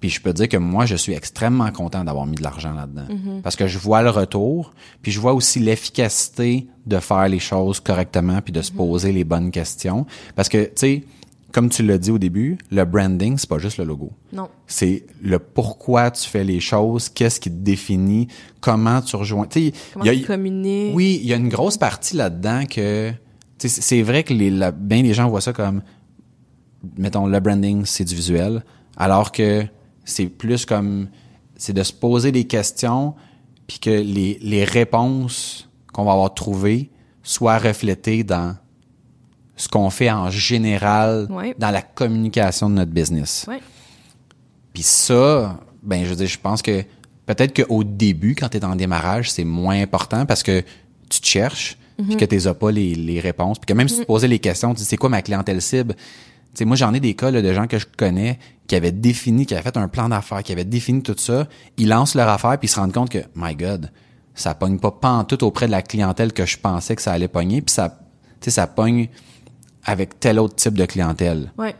Puis 0.00 0.10
je 0.10 0.20
peux 0.20 0.32
dire 0.32 0.48
que 0.48 0.56
moi, 0.56 0.84
je 0.84 0.96
suis 0.96 1.12
extrêmement 1.12 1.70
content 1.70 2.04
d'avoir 2.04 2.26
mis 2.26 2.36
de 2.36 2.42
l'argent 2.42 2.74
là-dedans. 2.74 3.06
Mm-hmm. 3.08 3.40
Parce 3.42 3.56
que 3.56 3.66
je 3.66 3.78
vois 3.78 4.02
le 4.02 4.10
retour, 4.10 4.72
puis 5.02 5.12
je 5.12 5.20
vois 5.20 5.32
aussi 5.32 5.60
l'efficacité 5.60 6.66
de 6.86 6.98
faire 6.98 7.28
les 7.28 7.38
choses 7.38 7.80
correctement, 7.80 8.40
puis 8.42 8.52
de 8.52 8.60
se 8.62 8.72
poser 8.72 9.12
les 9.12 9.24
bonnes 9.24 9.50
questions. 9.50 10.06
Parce 10.34 10.48
que, 10.48 10.64
tu 10.64 10.72
sais, 10.76 11.04
comme 11.52 11.68
tu 11.70 11.82
l'as 11.84 11.98
dit 11.98 12.10
au 12.10 12.18
début, 12.18 12.58
le 12.70 12.84
branding, 12.84 13.38
c'est 13.38 13.48
pas 13.48 13.58
juste 13.58 13.78
le 13.78 13.84
logo. 13.84 14.10
Non. 14.32 14.48
C'est 14.66 15.04
le 15.22 15.38
pourquoi 15.38 16.10
tu 16.10 16.28
fais 16.28 16.42
les 16.42 16.60
choses, 16.60 17.08
qu'est-ce 17.08 17.38
qui 17.38 17.48
te 17.50 17.56
définit, 17.56 18.28
comment 18.60 19.00
tu 19.00 19.14
rejoins. 19.16 19.46
Comment 19.46 20.04
il 20.04 20.06
y 20.06 20.08
a- 20.08 20.14
tu 20.16 20.26
communiques. 20.26 20.94
oui, 20.94 21.20
il 21.22 21.28
y 21.28 21.32
a 21.32 21.36
une 21.36 21.48
grosse 21.48 21.76
partie 21.78 22.16
là-dedans 22.16 22.64
que 22.68 23.12
c'est 23.58 23.68
c'est 23.68 24.02
vrai 24.02 24.24
que 24.24 24.32
les 24.34 24.50
la, 24.50 24.70
bien 24.70 25.02
des 25.02 25.14
gens 25.14 25.28
voient 25.28 25.40
ça 25.40 25.52
comme 25.52 25.82
mettons 26.98 27.26
le 27.26 27.40
branding 27.40 27.84
c'est 27.86 28.04
du 28.04 28.14
visuel 28.14 28.62
alors 28.96 29.32
que 29.32 29.64
c'est 30.04 30.26
plus 30.26 30.66
comme 30.66 31.08
c'est 31.56 31.72
de 31.72 31.82
se 31.82 31.92
poser 31.92 32.32
des 32.32 32.44
questions 32.44 33.14
puis 33.66 33.78
que 33.78 33.90
les, 33.90 34.38
les 34.42 34.64
réponses 34.64 35.68
qu'on 35.92 36.04
va 36.04 36.12
avoir 36.12 36.34
trouvées 36.34 36.90
soient 37.22 37.58
reflétées 37.58 38.22
dans 38.24 38.56
ce 39.56 39.68
qu'on 39.68 39.88
fait 39.88 40.10
en 40.10 40.30
général 40.30 41.26
Ouais. 41.30 41.54
dans 41.58 41.70
la 41.70 41.80
communication 41.80 42.68
de 42.68 42.74
notre 42.74 42.90
business. 42.90 43.46
Puis 44.74 44.82
ça, 44.82 45.58
ben 45.82 46.04
je 46.04 46.10
veux 46.10 46.16
dire, 46.16 46.26
je 46.26 46.38
pense 46.38 46.60
que 46.60 46.82
peut-être 47.24 47.62
qu'au 47.64 47.84
début, 47.84 48.34
quand 48.34 48.48
tu 48.48 48.56
es 48.58 48.64
en 48.64 48.74
démarrage, 48.76 49.30
c'est 49.30 49.44
moins 49.44 49.80
important 49.80 50.26
parce 50.26 50.42
que 50.42 50.62
tu 51.08 51.20
te 51.20 51.26
cherches, 51.26 51.78
puis 51.96 52.16
que 52.16 52.24
tu 52.24 52.36
n'as 52.36 52.54
pas 52.54 52.70
les, 52.70 52.94
les 52.94 53.20
réponses, 53.20 53.58
puis 53.58 53.66
que 53.66 53.72
même 53.72 53.88
si 53.88 53.96
tu 53.96 54.00
te 54.02 54.06
posais 54.06 54.28
les 54.28 54.38
questions, 54.38 54.74
tu 54.74 54.78
dis 54.78 54.84
c'est 54.84 54.96
quoi 54.96 55.08
ma 55.08 55.22
clientèle 55.22 55.62
cible? 55.62 55.94
Tu 55.94 56.58
sais, 56.58 56.64
moi, 56.64 56.76
j'en 56.76 56.94
ai 56.94 57.00
des 57.00 57.14
cas 57.14 57.30
là, 57.30 57.42
de 57.42 57.52
gens 57.52 57.66
que 57.66 57.78
je 57.78 57.86
connais 57.96 58.38
qui 58.66 58.76
avaient 58.76 58.92
défini, 58.92 59.44
qui 59.46 59.54
avaient 59.54 59.62
fait 59.62 59.76
un 59.76 59.88
plan 59.88 60.08
d'affaires, 60.08 60.42
qui 60.42 60.52
avaient 60.52 60.64
défini 60.64 61.02
tout 61.02 61.16
ça. 61.18 61.48
Ils 61.76 61.88
lancent 61.88 62.14
leur 62.14 62.28
affaire, 62.28 62.58
puis 62.58 62.66
ils 62.66 62.70
se 62.70 62.78
rendent 62.78 62.92
compte 62.92 63.10
que, 63.10 63.18
my 63.34 63.54
God, 63.54 63.90
ça 64.34 64.54
pogne 64.54 64.78
pas 64.78 64.90
pantoute 64.90 65.42
auprès 65.42 65.66
de 65.66 65.72
la 65.72 65.82
clientèle 65.82 66.32
que 66.32 66.46
je 66.46 66.58
pensais 66.58 66.96
que 66.96 67.02
ça 67.02 67.12
allait 67.12 67.28
pogner, 67.28 67.60
puis 67.60 67.72
ça, 67.72 67.98
tu 68.40 68.46
sais, 68.46 68.50
ça 68.50 68.66
pogne 68.66 69.08
avec 69.84 70.18
tel 70.20 70.38
autre 70.38 70.54
type 70.54 70.74
de 70.74 70.86
clientèle. 70.86 71.52
Ouais. 71.58 71.74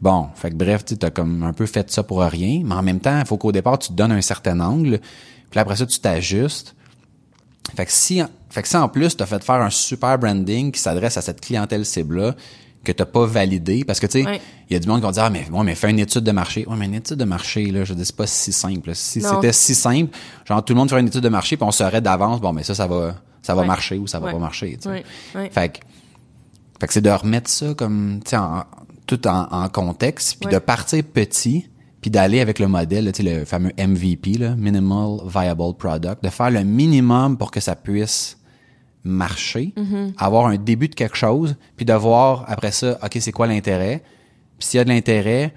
Bon, 0.00 0.28
fait 0.34 0.50
que 0.50 0.56
bref, 0.56 0.84
tu 0.84 0.96
as 1.02 1.10
comme 1.10 1.44
un 1.44 1.52
peu 1.52 1.66
fait 1.66 1.90
ça 1.90 2.02
pour 2.02 2.22
rien, 2.22 2.62
mais 2.64 2.74
en 2.74 2.82
même 2.82 2.98
temps, 2.98 3.18
il 3.18 3.26
faut 3.26 3.36
qu'au 3.36 3.52
départ, 3.52 3.78
tu 3.78 3.88
te 3.88 3.92
donnes 3.92 4.12
un 4.12 4.22
certain 4.22 4.58
angle, 4.60 5.00
puis 5.50 5.60
après 5.60 5.76
ça, 5.76 5.86
tu 5.86 6.00
t'ajustes. 6.00 6.74
Fait 7.76 7.86
que 7.86 7.92
si, 7.92 8.20
fait 8.52 8.62
que 8.62 8.68
si 8.68 8.76
en 8.76 8.88
plus, 8.88 9.16
tu 9.16 9.22
as 9.22 9.26
fait 9.26 9.42
faire 9.42 9.56
un 9.62 9.70
super 9.70 10.18
branding 10.18 10.70
qui 10.72 10.80
s'adresse 10.80 11.16
à 11.16 11.22
cette 11.22 11.40
clientèle 11.40 11.84
cible-là, 11.84 12.34
que 12.84 12.90
t'as 12.92 13.06
pas 13.06 13.26
validé, 13.26 13.84
parce 13.84 14.00
que 14.00 14.06
tu 14.06 14.24
sais, 14.24 14.24
il 14.68 14.72
y 14.72 14.76
a 14.76 14.80
du 14.80 14.88
monde 14.88 14.98
qui 14.98 15.06
va 15.06 15.12
dire, 15.12 15.22
ah, 15.24 15.30
mais, 15.30 15.48
ouais, 15.50 15.62
mais 15.64 15.74
fais 15.76 15.88
une 15.90 16.00
étude 16.00 16.24
de 16.24 16.32
marché. 16.32 16.66
Ouais, 16.68 16.76
mais 16.76 16.86
une 16.86 16.94
étude 16.94 17.16
de 17.16 17.24
marché, 17.24 17.66
là, 17.70 17.84
je 17.84 17.94
dis, 17.94 18.04
c'est 18.04 18.16
pas 18.16 18.26
si 18.26 18.52
simple. 18.52 18.92
Si 18.94 19.20
c'était 19.36 19.52
si 19.52 19.74
simple, 19.74 20.10
genre, 20.44 20.64
tout 20.64 20.72
le 20.72 20.78
monde 20.78 20.90
ferait 20.90 21.00
une 21.00 21.06
étude 21.06 21.20
de 21.22 21.28
marché, 21.28 21.56
puis 21.56 21.64
on 21.64 21.70
saurait 21.70 22.00
d'avance, 22.00 22.40
bon, 22.40 22.52
mais 22.52 22.64
ça, 22.64 22.74
ça 22.74 22.86
va, 22.88 23.14
ça 23.40 23.54
va 23.54 23.62
marcher 23.68 23.98
ou 23.98 24.06
ça 24.08 24.18
va 24.18 24.26
pas 24.32 24.38
marcher. 24.40 24.78
Fait 25.50 25.68
que, 25.68 25.78
fait 26.80 26.86
que 26.88 26.92
c'est 26.92 27.00
de 27.00 27.10
remettre 27.10 27.48
ça 27.48 27.72
comme, 27.74 28.20
tu 28.24 28.30
sais, 28.30 28.36
en- 28.36 28.64
tout 29.06 29.26
en, 29.28 29.46
en 29.50 29.68
contexte, 29.68 30.38
puis 30.40 30.48
de 30.52 30.58
partir 30.58 31.04
petit, 31.04 31.68
puis 32.00 32.10
d'aller 32.10 32.40
avec 32.40 32.58
le 32.58 32.66
modèle, 32.66 33.12
tu 33.12 33.22
sais, 33.22 33.38
le 33.38 33.44
fameux 33.44 33.70
MVP, 33.78 34.38
là, 34.38 34.56
Minimal 34.56 35.18
Viable 35.26 35.74
Product, 35.78 36.24
de 36.24 36.28
faire 36.30 36.50
le 36.50 36.64
minimum 36.64 37.36
pour 37.38 37.52
que 37.52 37.60
ça 37.60 37.76
puisse 37.76 38.38
marcher, 39.04 39.72
Mm-hmm. 39.76 40.12
avoir 40.16 40.46
un 40.46 40.56
début 40.56 40.88
de 40.88 40.94
quelque 40.94 41.16
chose, 41.16 41.56
puis 41.76 41.84
de 41.84 41.92
voir 41.92 42.44
après 42.48 42.72
ça, 42.72 42.98
OK, 43.02 43.16
c'est 43.20 43.32
quoi 43.32 43.46
l'intérêt? 43.46 44.02
Puis 44.58 44.68
s'il 44.68 44.78
y 44.78 44.80
a 44.80 44.84
de 44.84 44.90
l'intérêt, 44.90 45.52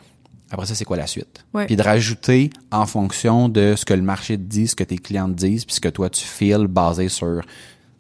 après 0.52 0.66
ça, 0.66 0.76
c'est 0.76 0.86
quoi 0.86 0.98
la 0.98 1.08
suite? 1.08 1.46
Ouais. 1.54 1.66
Puis 1.66 1.76
de 1.76 1.84
rajouter 1.84 2.50
en 2.72 2.86
fonction 2.86 3.50
de 3.50 3.76
ce 3.76 3.86
que 3.86 3.94
le 3.94 4.02
marché 4.02 4.38
te 4.38 4.44
dit, 4.44 4.68
ce 4.68 4.76
que 4.76 4.84
tes 4.84 4.98
clients 4.98 5.28
te 5.28 5.34
disent, 5.34 5.66
puis 5.66 5.76
ce 5.76 5.82
que 5.82 5.90
toi 5.90 6.10
tu 6.10 6.24
files 6.24 6.68
basé 6.68 7.10
sur 7.10 7.42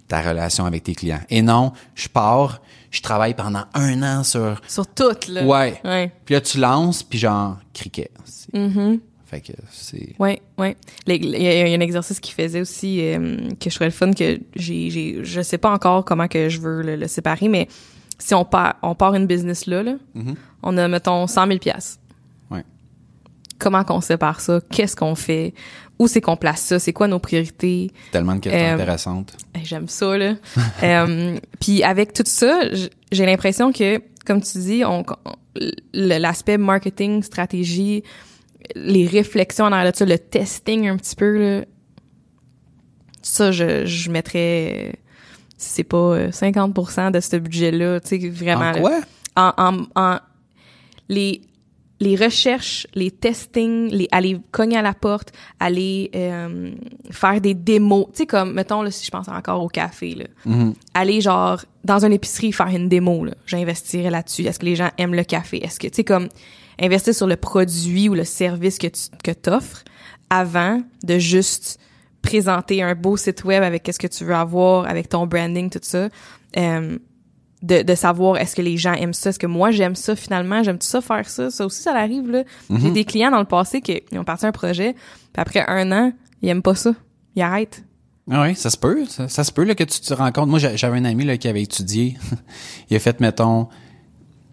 ta 0.08 0.21
relation 0.21 0.65
avec 0.65 0.84
tes 0.84 0.93
clients. 0.93 1.21
Et 1.29 1.41
non, 1.41 1.73
je 1.95 2.08
pars, 2.08 2.62
je 2.91 3.01
travaille 3.01 3.34
pendant 3.34 3.63
un 3.73 4.03
an 4.03 4.23
sur... 4.23 4.62
Sur 4.67 4.86
toutes, 4.88 5.27
là. 5.27 5.43
Ouais. 5.43 5.79
Ouais. 5.84 6.12
Puis 6.25 6.36
là, 6.36 6.41
tu 6.41 6.60
lances, 6.60 7.01
puis 7.01 7.17
genre, 7.17 7.58
criquet. 7.73 8.12
Mm-hmm. 8.53 8.99
Fait 9.36 9.41
que 9.41 9.54
c'est... 9.69 10.15
Ouais, 10.17 10.41
ouais. 10.58 10.78
Il 11.08 11.26
y, 11.26 11.48
a 11.48 11.65
un 11.65 11.82
exercice 11.82 12.21
qui 12.21 12.32
faisait 12.32 12.62
aussi 12.62 13.02
euh, 13.02 13.50
que 13.60 13.69
je 13.69 13.76
trouvais 13.76 13.88
le 13.88 13.91
fun 13.91 14.13
que 14.13 14.39
j'ai 14.56 14.89
j'ai 14.89 15.19
je 15.24 15.41
sais 15.41 15.58
pas 15.58 15.71
encore 15.71 16.06
comment 16.06 16.30
que 16.30 16.48
je 16.48 16.62
veux 16.62 16.82
le, 16.82 16.95
le 16.95 17.08
séparer 17.08 17.50
mais 17.50 17.67
si 18.17 18.34
on 18.34 18.45
part 18.45 18.76
on 18.82 18.95
part 18.95 19.13
une 19.13 19.28
business 19.28 19.65
là, 19.65 19.84
là 19.84 19.95
on 20.63 20.78
a 20.78 20.88
mettons 20.88 21.28
100 21.28 21.48
000 21.48 21.60
pièces. 21.60 22.00
Ouais. 22.50 22.63
Comment 23.60 23.84
qu'on 23.84 24.00
sépare 24.00 24.39
ça? 24.39 24.62
Qu'est-ce 24.71 24.95
qu'on 24.95 25.15
fait? 25.15 25.54
Où 26.00 26.08
c'est 26.08 26.21
qu'on 26.21 26.38
place 26.38 26.62
ça? 26.62 26.80
C'est 26.80 26.93
quoi 26.93 27.10
nos 27.10 27.19
priorités? 27.19 27.91
Tellement 28.12 28.36
de 28.36 28.39
questions 28.39 28.62
Euh, 28.62 28.74
intéressantes. 28.76 29.36
J'aime 29.63 29.89
ça 29.89 30.17
là. 30.17 30.36
euh, 30.84 31.38
puis 31.60 31.84
avec 31.84 32.13
tout 32.13 32.24
ça, 32.26 32.62
j'ai 33.12 33.26
l'impression 33.26 33.74
que 33.74 34.02
comme 34.26 34.41
tu 34.41 34.58
dis, 34.58 34.84
on, 34.86 35.06
l'aspect 35.93 36.58
marketing, 36.58 37.21
stratégie, 37.24 38.04
les 38.75 39.06
réflexions 39.08 39.65
en 39.65 39.71
arrière 39.71 39.91
de 39.91 39.97
ça, 39.97 40.06
le 40.06 40.17
testing 40.17 40.88
un 40.88 40.97
petit 40.97 41.15
peu 41.15 41.38
là, 41.60 41.65
ça 43.21 43.51
je 43.51 43.86
je 43.86 44.10
mettrais 44.12 44.93
si 45.58 45.69
c'est 45.69 45.84
pas 45.84 45.97
euh, 45.97 46.30
50% 46.32 47.12
de 47.12 47.19
ce 47.21 47.38
budget-là, 47.38 47.99
tu 48.01 48.19
sais 48.19 48.30
vraiment 48.30 48.71
En 48.71 48.89
là. 48.89 48.99
en, 49.36 49.54
en, 49.58 49.86
en- 49.95 50.19
les 51.10 51.41
les 52.01 52.17
recherches, 52.17 52.86
les 52.93 53.10
testings, 53.10 53.89
les 53.89 54.10
aller 54.12 54.38
cogner 54.51 54.75
à 54.78 54.82
la 54.82 54.93
porte, 54.93 55.32
aller 55.62 56.12
euh, 56.13 56.71
faire 57.10 57.39
des 57.39 57.54
démos, 57.54 58.08
tu 58.08 58.17
sais 58.17 58.25
comme 58.25 58.51
mettons 58.54 58.82
là 58.82 58.91
si 58.91 59.06
je 59.06 59.12
pense 59.12 59.30
encore 59.30 59.63
au 59.63 59.69
café 59.69 60.13
là, 60.13 60.25
aller 60.93 61.21
genre 61.21 61.62
dans 61.86 62.04
une 62.04 62.12
épicerie 62.12 62.51
faire 62.51 62.67
une 62.67 62.89
démo 62.89 63.23
là, 63.23 63.34
j'investirais 63.45 64.10
là-dessus. 64.10 64.43
Est-ce 64.43 64.60
que 64.60 64.65
les 64.65 64.75
gens 64.75 64.89
aiment 64.97 65.15
le 65.15 65.23
café? 65.23 65.63
Est-ce 65.63 65.80
que 65.80 65.88
tu 65.88 65.95
sais 65.95 66.04
comme 66.04 66.28
investir 66.81 67.13
sur 67.15 67.27
le 67.27 67.35
produit 67.35 68.09
ou 68.09 68.13
le 68.15 68.23
service 68.25 68.77
que 68.77 68.88
tu 68.88 69.01
que 69.23 69.31
t'offres 69.31 69.83
avant 70.29 70.81
de 71.03 71.17
juste 71.19 71.79
présenter 72.21 72.81
un 72.81 72.95
beau 72.95 73.17
site 73.17 73.43
web 73.43 73.61
avec 73.63 73.83
qu'est-ce 73.83 73.99
que 73.99 74.07
tu 74.07 74.25
veux 74.25 74.33
avoir, 74.35 74.88
avec 74.89 75.09
ton 75.09 75.27
branding, 75.27 75.69
tout 75.69 75.79
ça. 75.81 76.09
Euh, 76.57 76.97
de, 77.61 77.81
de 77.81 77.95
savoir 77.95 78.38
est-ce 78.38 78.55
que 78.55 78.61
les 78.61 78.77
gens 78.77 78.93
aiment 78.93 79.13
ça, 79.13 79.29
est-ce 79.31 79.39
que 79.39 79.47
moi 79.47 79.71
j'aime 79.71 79.95
ça 79.95 80.15
finalement, 80.15 80.61
j'aime 80.61 80.79
ça 80.81 81.01
faire 81.01 81.27
ça, 81.27 81.49
ça 81.49 81.65
aussi 81.65 81.81
ça 81.81 81.93
arrive 81.95 82.29
là. 82.29 82.43
J'ai 82.69 82.91
des 82.91 83.05
clients 83.05 83.31
dans 83.31 83.39
le 83.39 83.45
passé 83.45 83.81
qui 83.81 84.03
ils 84.11 84.19
ont 84.19 84.23
parti 84.23 84.45
un 84.45 84.51
projet, 84.51 84.93
puis 84.93 85.41
après 85.41 85.63
un 85.67 85.91
an, 85.91 86.13
ils 86.43 86.49
aiment 86.49 86.61
pas 86.61 86.75
ça, 86.75 86.93
ils 87.35 87.41
arrêtent. 87.41 87.83
Ah 88.29 88.41
oui, 88.43 88.55
ça 88.55 88.69
se 88.71 88.77
peut. 88.77 89.05
Ça, 89.07 89.27
ça 89.29 89.43
se 89.43 89.51
peut 89.51 89.63
là, 89.63 89.73
que 89.75 89.83
tu 89.83 89.99
te 89.99 90.13
rends 90.13 90.31
compte. 90.31 90.49
Moi, 90.49 90.57
j'a- 90.59 90.75
j'avais 90.75 90.97
un 90.97 91.05
ami 91.05 91.25
là, 91.25 91.38
qui 91.38 91.47
avait 91.47 91.61
étudié. 91.61 92.17
il 92.89 92.95
a 92.95 92.99
fait, 92.99 93.19
mettons, 93.19 93.67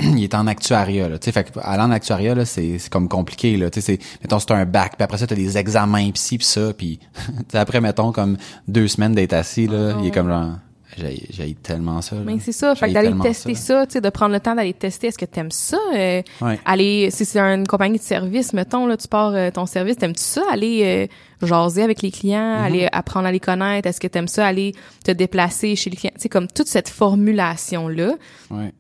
il 0.17 0.23
est 0.25 0.35
en 0.35 0.47
actuariat. 0.47 1.09
Là, 1.09 1.19
tu 1.19 1.27
sais, 1.27 1.33
fait 1.33 1.45
que 1.51 1.59
aller 1.61 1.83
en 1.83 1.91
actuariat, 1.91 2.35
là, 2.35 2.45
c'est, 2.45 2.79
c'est 2.79 2.91
comme 2.91 3.09
compliqué. 3.09 3.57
Là, 3.57 3.71
tu 3.71 3.81
sais, 3.81 3.99
c'est, 3.99 4.21
mettons, 4.23 4.39
c'est 4.39 4.51
un 4.53 4.65
bac, 4.65 4.93
puis 4.97 5.05
après 5.05 5.19
ça, 5.19 5.27
t'as 5.27 5.35
des 5.35 5.57
examens, 5.59 6.11
pis 6.11 6.21
ci, 6.21 6.39
pis 6.39 6.45
ça, 6.45 6.73
puis 6.73 6.99
tu 7.51 7.57
après, 7.57 7.81
mettons, 7.81 8.13
comme 8.13 8.37
deux 8.69 8.89
semaines 8.89 9.13
d'être 9.15 9.33
assis, 9.35 9.67
là, 9.67 9.95
il 10.01 10.07
est 10.07 10.11
comme 10.11 10.29
genre, 10.29 10.51
j'ai, 10.99 11.55
tellement 11.63 12.03
ça. 12.03 12.17
là. 12.17 12.23
Mais 12.27 12.37
c'est 12.39 12.53
ça, 12.53 12.75
fait 12.75 12.89
que 12.89 12.93
d'aller 12.93 13.15
tester 13.23 13.55
ça, 13.55 13.87
tu 13.87 13.95
sais, 13.95 14.01
de 14.03 14.11
prendre 14.11 14.33
le 14.35 14.41
temps 14.41 14.55
d'aller 14.55 14.75
tester, 14.75 15.07
est-ce 15.07 15.17
que 15.17 15.25
t'aimes 15.25 15.51
ça? 15.51 15.79
euh, 15.95 16.21
Ouais. 16.43 16.61
Aller, 16.67 17.09
si 17.11 17.25
c'est 17.25 17.41
une 17.41 17.67
compagnie 17.67 17.97
de 17.97 18.03
service, 18.03 18.53
mettons, 18.53 18.85
là, 18.87 18.99
tu 18.99 19.09
pars 19.09 19.33
euh, 19.35 19.51
ton 19.51 19.65
service, 19.65 19.97
t'aimes-tu 19.97 20.23
ça? 20.23 20.43
Aller 20.53 21.09
euh, 21.43 21.47
jaser 21.47 21.83
avec 21.83 22.03
les 22.03 22.11
clients, 22.11 22.33
Mm-hmm. 22.59 22.65
aller 22.67 22.89
apprendre 22.93 23.27
à 23.27 23.33
les 23.33 23.41
connaître, 23.41 23.89
est-ce 23.89 24.01
que 24.01 24.07
t'aimes 24.07 24.29
ça? 24.29 24.47
Aller 24.47 24.75
te 25.03 25.13
déplacer 25.13 25.77
chez 25.77 25.89
les 25.89 25.97
clients, 25.97 26.13
tu 26.15 26.21
sais, 26.25 26.29
comme 26.29 26.47
toute 26.49 26.69
cette 26.69 26.91
formulation-là, 26.91 28.15
Ouais. 28.51 28.73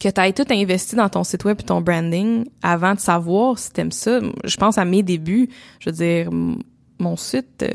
Que 0.00 0.08
tu 0.08 0.32
tout 0.34 0.52
investi 0.52 0.96
dans 0.96 1.08
ton 1.08 1.24
site 1.24 1.44
web 1.44 1.58
et 1.60 1.64
ton 1.64 1.80
branding 1.80 2.44
avant 2.62 2.94
de 2.94 3.00
savoir 3.00 3.58
si 3.58 3.70
t'aimes 3.70 3.92
ça. 3.92 4.20
Je 4.44 4.56
pense 4.56 4.76
à 4.78 4.84
mes 4.84 5.02
débuts, 5.02 5.48
je 5.80 5.90
veux 5.90 5.96
dire, 5.96 6.30
mon 7.00 7.16
site, 7.16 7.62
euh, 7.62 7.68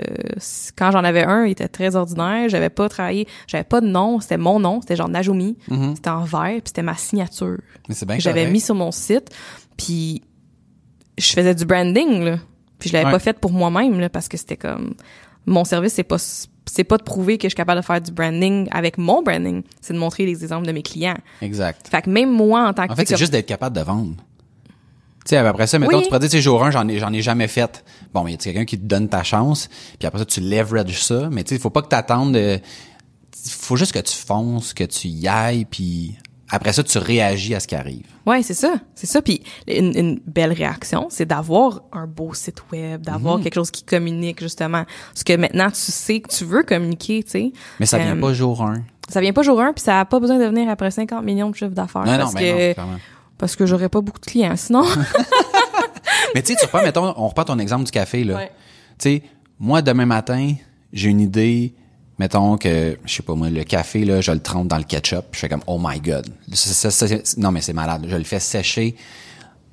quand 0.78 0.92
j'en 0.92 1.04
avais 1.04 1.24
un, 1.24 1.46
il 1.46 1.52
était 1.52 1.68
très 1.68 1.96
ordinaire. 1.96 2.48
J'avais 2.50 2.70
pas 2.70 2.88
travaillé, 2.90 3.28
j'avais 3.48 3.64
pas 3.64 3.82
de 3.82 3.88
nom, 3.88 4.20
c'était 4.20 4.38
mon 4.38 4.60
nom, 4.60 4.82
c'était 4.82 4.96
genre 4.96 5.10
Najumi, 5.10 5.58
c'était 5.96 6.10
en 6.10 6.24
vert, 6.24 6.54
puis 6.54 6.62
c'était 6.66 6.84
ma 6.84 6.96
signature 6.96 7.58
Mais 7.90 7.96
c'est 7.96 8.06
bien 8.06 8.16
que 8.18 8.22
j'avais 8.24 8.50
mis 8.50 8.62
sur 8.62 8.76
mon 8.76 8.92
site. 8.92 9.30
Puis 9.78 10.24
je 11.18 11.32
faisais 11.34 11.54
du 11.54 11.66
branding 11.66 12.22
là, 12.24 12.38
puis 12.80 12.90
je 12.90 12.94
l'avais 12.94 13.06
Ouais. 13.08 13.12
pas 13.12 13.20
fait 13.20 13.38
pour 13.40 13.52
moi-même 13.52 14.00
là, 14.00 14.10
parce 14.10 14.28
que 14.30 14.38
c'était 14.38 14.58
comme 14.58 14.94
mon 15.46 15.64
service, 15.66 15.94
c'est 15.94 16.04
pas 16.04 16.18
c'est 16.72 16.84
pas 16.84 16.98
de 16.98 17.04
prouver 17.04 17.38
que 17.38 17.44
je 17.46 17.50
suis 17.50 17.56
capable 17.56 17.82
de 17.82 17.86
faire 17.86 18.02
du 18.02 18.12
branding 18.12 18.68
avec 18.72 18.98
mon 18.98 19.22
branding, 19.24 19.64
c'est 19.82 19.94
de 19.94 20.00
montrer 20.00 20.26
les 20.26 20.44
exemples 20.44 20.68
de 20.68 20.72
mes 20.72 20.84
clients. 20.84 21.18
Exact. 21.42 21.88
Fait 21.90 22.02
que 22.02 22.10
même 22.10 22.32
moi 22.32 22.68
en 22.68 22.74
tant 22.74 22.88
que 22.88 22.94
En 22.94 22.96
fait, 22.96 23.08
c'est 23.08 23.18
juste 23.18 23.32
d'être 23.32 23.48
capable 23.48 23.76
de 23.76 23.82
vendre. 23.82 24.16
Tu 25.26 25.32
sais, 25.36 25.38
après 25.38 25.68
ça, 25.68 25.78
mettons, 25.80 25.98
Oui. 25.98 26.04
tu 26.04 26.08
pourrais 26.08 26.20
dire, 26.20 26.30
tu 26.30 26.38
sais, 26.38 26.42
jour 26.42 26.64
1, 26.64 26.72
j'en 26.72 26.88
ai, 26.88 26.98
j'en 26.98 27.12
ai 27.12 27.22
jamais 27.22 27.48
fait. 27.48 27.84
Bon, 28.14 28.26
il 28.26 28.32
y 28.32 28.34
a 28.34 28.38
quelqu'un 28.38 28.66
qui 28.66 28.80
te 28.80 28.86
donne 28.86 29.10
ta 29.10 29.24
chance, 29.24 29.70
puis 30.00 30.08
après 30.08 30.20
ça, 30.20 30.26
tu 30.26 30.40
leverages 30.42 31.04
ça, 31.04 31.30
mais 31.30 31.44
tu 31.44 31.50
sais, 31.50 31.56
il 31.56 31.62
faut 31.62 31.70
pas 31.70 31.82
que 31.82 31.90
t'attendes 31.90 32.34
de... 32.34 32.60
faut 33.50 33.76
juste 33.76 33.92
que 33.92 34.00
tu 34.00 34.16
fonces, 34.16 34.74
que 34.74 34.86
tu 34.86 35.08
y 35.10 35.28
ailles, 35.28 35.66
puis 35.66 36.16
après 36.52 36.74
ça, 36.74 36.84
tu 36.84 36.98
réagis 36.98 37.54
à 37.56 37.60
ce 37.60 37.68
qui 37.68 37.76
arrive. 37.76 38.06
Ouais, 38.26 38.42
c'est 38.44 38.54
ça, 38.54 38.76
c'est 38.96 39.06
ça. 39.08 39.22
Puis 39.22 39.42
une, 39.68 39.96
une 39.98 40.20
belle 40.26 40.52
réaction, 40.54 41.08
c'est 41.10 41.26
d'avoir 41.26 41.82
un 41.92 42.08
beau 42.08 42.34
site 42.34 42.64
web, 42.72 43.02
d'avoir 43.02 43.38
Mhm. 43.38 43.44
quelque 43.44 43.54
chose 43.56 43.72
qui 43.72 43.84
communique 43.84 44.40
justement. 44.42 44.84
Parce 45.14 45.24
que 45.24 45.36
maintenant, 45.36 45.70
tu 45.70 45.80
sais 45.80 46.20
que 46.22 46.30
tu 46.30 46.46
veux 46.46 46.64
communiquer, 46.64 47.24
tu 47.24 47.30
sais. 47.32 47.52
Mais 47.80 47.86
ça 47.86 47.98
vient 48.00 48.18
Euh, 48.18 48.22
pas 48.22 48.34
jour 48.34 48.62
1. 48.64 48.82
Ça 49.10 49.22
vient 49.22 49.34
pas 49.34 49.42
jour 49.44 49.60
1, 49.62 49.74
puis 49.74 49.84
ça 49.84 50.00
a 50.00 50.06
pas 50.06 50.20
besoin 50.20 50.38
de 50.38 50.46
venir 50.46 50.70
après 50.70 50.92
50 50.92 51.24
millions 51.24 51.50
de 51.50 51.56
chiffres 51.56 51.72
d'affaires. 51.72 52.06
Non, 52.06 52.12
non, 52.14 52.18
parce 52.20 52.34
mais 52.36 52.74
que, 52.76 52.82
non, 52.82 52.88
parce 53.38 53.56
que 53.56 53.66
j'aurais 53.66 53.90
pas 53.90 54.02
beaucoup 54.02 54.20
de 54.20 54.26
clients 54.26 54.56
sinon. 54.56 54.84
Mais 56.36 56.42
tu 56.42 56.54
sais, 56.54 56.60
tu 56.60 56.66
reprends, 56.66 56.84
mettons, 56.84 57.14
on 57.18 57.28
reprend 57.28 57.44
ton 57.46 57.60
exemple 57.60 57.86
du 57.86 57.92
café, 57.92 58.24
là. 58.24 58.36
Ouais. 58.36 58.52
Tu 59.00 59.10
sais, 59.10 59.24
moi, 59.60 59.82
demain 59.82 60.06
matin, 60.06 60.54
j'ai 60.94 61.10
une 61.10 61.22
idée, 61.22 61.74
mettons 62.20 62.58
que, 62.58 62.98
je 63.06 63.14
sais 63.14 63.24
pas 63.24 63.34
moi, 63.34 63.50
le 63.50 63.64
café, 63.64 64.06
là, 64.06 64.22
je 64.22 64.32
le 64.32 64.40
trempe 64.40 64.68
dans 64.68 64.78
le 64.78 64.84
ketchup, 64.84 65.26
je 65.32 65.40
fais 65.40 65.50
comme, 65.50 65.64
oh 65.66 65.80
my 65.82 66.00
god. 66.00 66.28
Ça, 66.54 66.92
ça, 66.92 67.08
ça, 67.08 67.16
non, 67.38 67.52
mais 67.52 67.62
c'est 67.62 67.74
malade. 67.74 68.06
Je 68.08 68.16
le 68.16 68.24
fais 68.24 68.40
sécher 68.40 68.96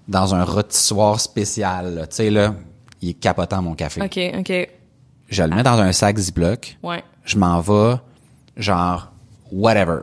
dans 0.09 0.35
un 0.35 0.45
rôtissoir 0.45 1.21
spécial. 1.21 2.07
Tu 2.09 2.17
sais, 2.17 2.31
là, 2.31 2.55
il 3.03 3.11
est 3.11 3.15
capotant, 3.15 3.61
mon 3.61 3.75
café. 3.75 4.01
OK, 4.03 4.19
OK. 4.39 4.69
Je 5.29 5.43
le 5.43 5.55
mets 5.55 5.65
dans 5.65 5.81
un 5.81 5.93
sac 5.93 6.17
Ziploc. 6.17 6.79
Ouais. 6.83 7.03
Je 7.25 7.37
m'en 7.37 7.61
vais, 7.61 7.97
genre, 8.57 9.11
whatever. 9.51 9.99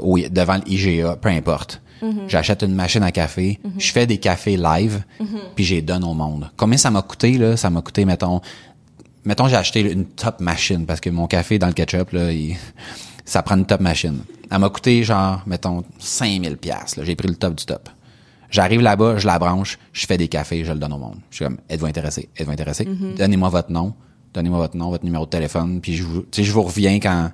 Oui, 0.00 0.28
devant 0.28 0.58
l'IGA, 0.66 1.16
peu 1.16 1.28
importe. 1.28 1.80
J'achète 2.28 2.62
une 2.62 2.74
machine 2.74 3.02
à 3.02 3.10
café, 3.10 3.58
je 3.78 3.90
fais 3.90 4.06
des 4.06 4.18
cafés 4.18 4.58
live, 4.58 5.02
puis 5.54 5.64
je 5.64 5.76
les 5.76 5.82
donne 5.82 6.04
au 6.04 6.12
monde. 6.12 6.50
Combien 6.56 6.76
ça 6.76 6.90
m'a 6.90 7.00
coûté, 7.00 7.38
là? 7.38 7.56
Ça 7.56 7.70
m'a 7.70 7.80
coûté, 7.80 8.04
mettons, 8.04 8.42
mettons, 9.26 9.48
j'ai 9.48 9.56
acheté 9.56 9.80
une 9.92 10.06
top 10.06 10.40
machine, 10.40 10.86
parce 10.86 11.00
que 11.00 11.10
mon 11.10 11.26
café 11.26 11.58
dans 11.58 11.66
le 11.66 11.72
ketchup, 11.74 12.12
là, 12.12 12.32
il- 12.32 12.56
ça 13.24 13.42
prend 13.42 13.56
une 13.56 13.66
top 13.66 13.80
machine. 13.80 14.20
Elle 14.50 14.58
m'a 14.60 14.68
coûté, 14.70 15.02
genre, 15.02 15.42
mettons, 15.46 15.84
5000 15.98 16.56
pièces. 16.56 16.98
J'ai 17.02 17.16
pris 17.16 17.28
le 17.28 17.34
top 17.34 17.54
du 17.56 17.64
top. 17.66 17.88
J'arrive 18.50 18.80
là-bas, 18.80 19.18
je 19.18 19.26
la 19.26 19.38
branche, 19.40 19.76
je 19.92 20.06
fais 20.06 20.16
des 20.16 20.28
cafés, 20.28 20.64
je 20.64 20.72
le 20.72 20.78
donne 20.78 20.92
au 20.92 20.98
monde. 20.98 21.16
Je 21.30 21.36
suis 21.36 21.44
comme, 21.44 21.58
êtes-vous 21.68 21.86
intéressé? 21.86 22.28
Êtes-vous 22.36 22.52
intéressé? 22.52 22.84
Donnez-moi 23.18 23.48
votre 23.48 23.72
nom, 23.72 23.92
donnez-moi 24.32 24.58
votre 24.58 24.76
nom, 24.76 24.90
votre 24.90 25.04
numéro 25.04 25.24
de 25.24 25.30
téléphone, 25.30 25.80
puis 25.80 25.94
je 25.96 26.04
vous, 26.04 26.24
je 26.32 26.52
vous 26.52 26.62
reviens 26.62 27.00
quand, 27.00 27.32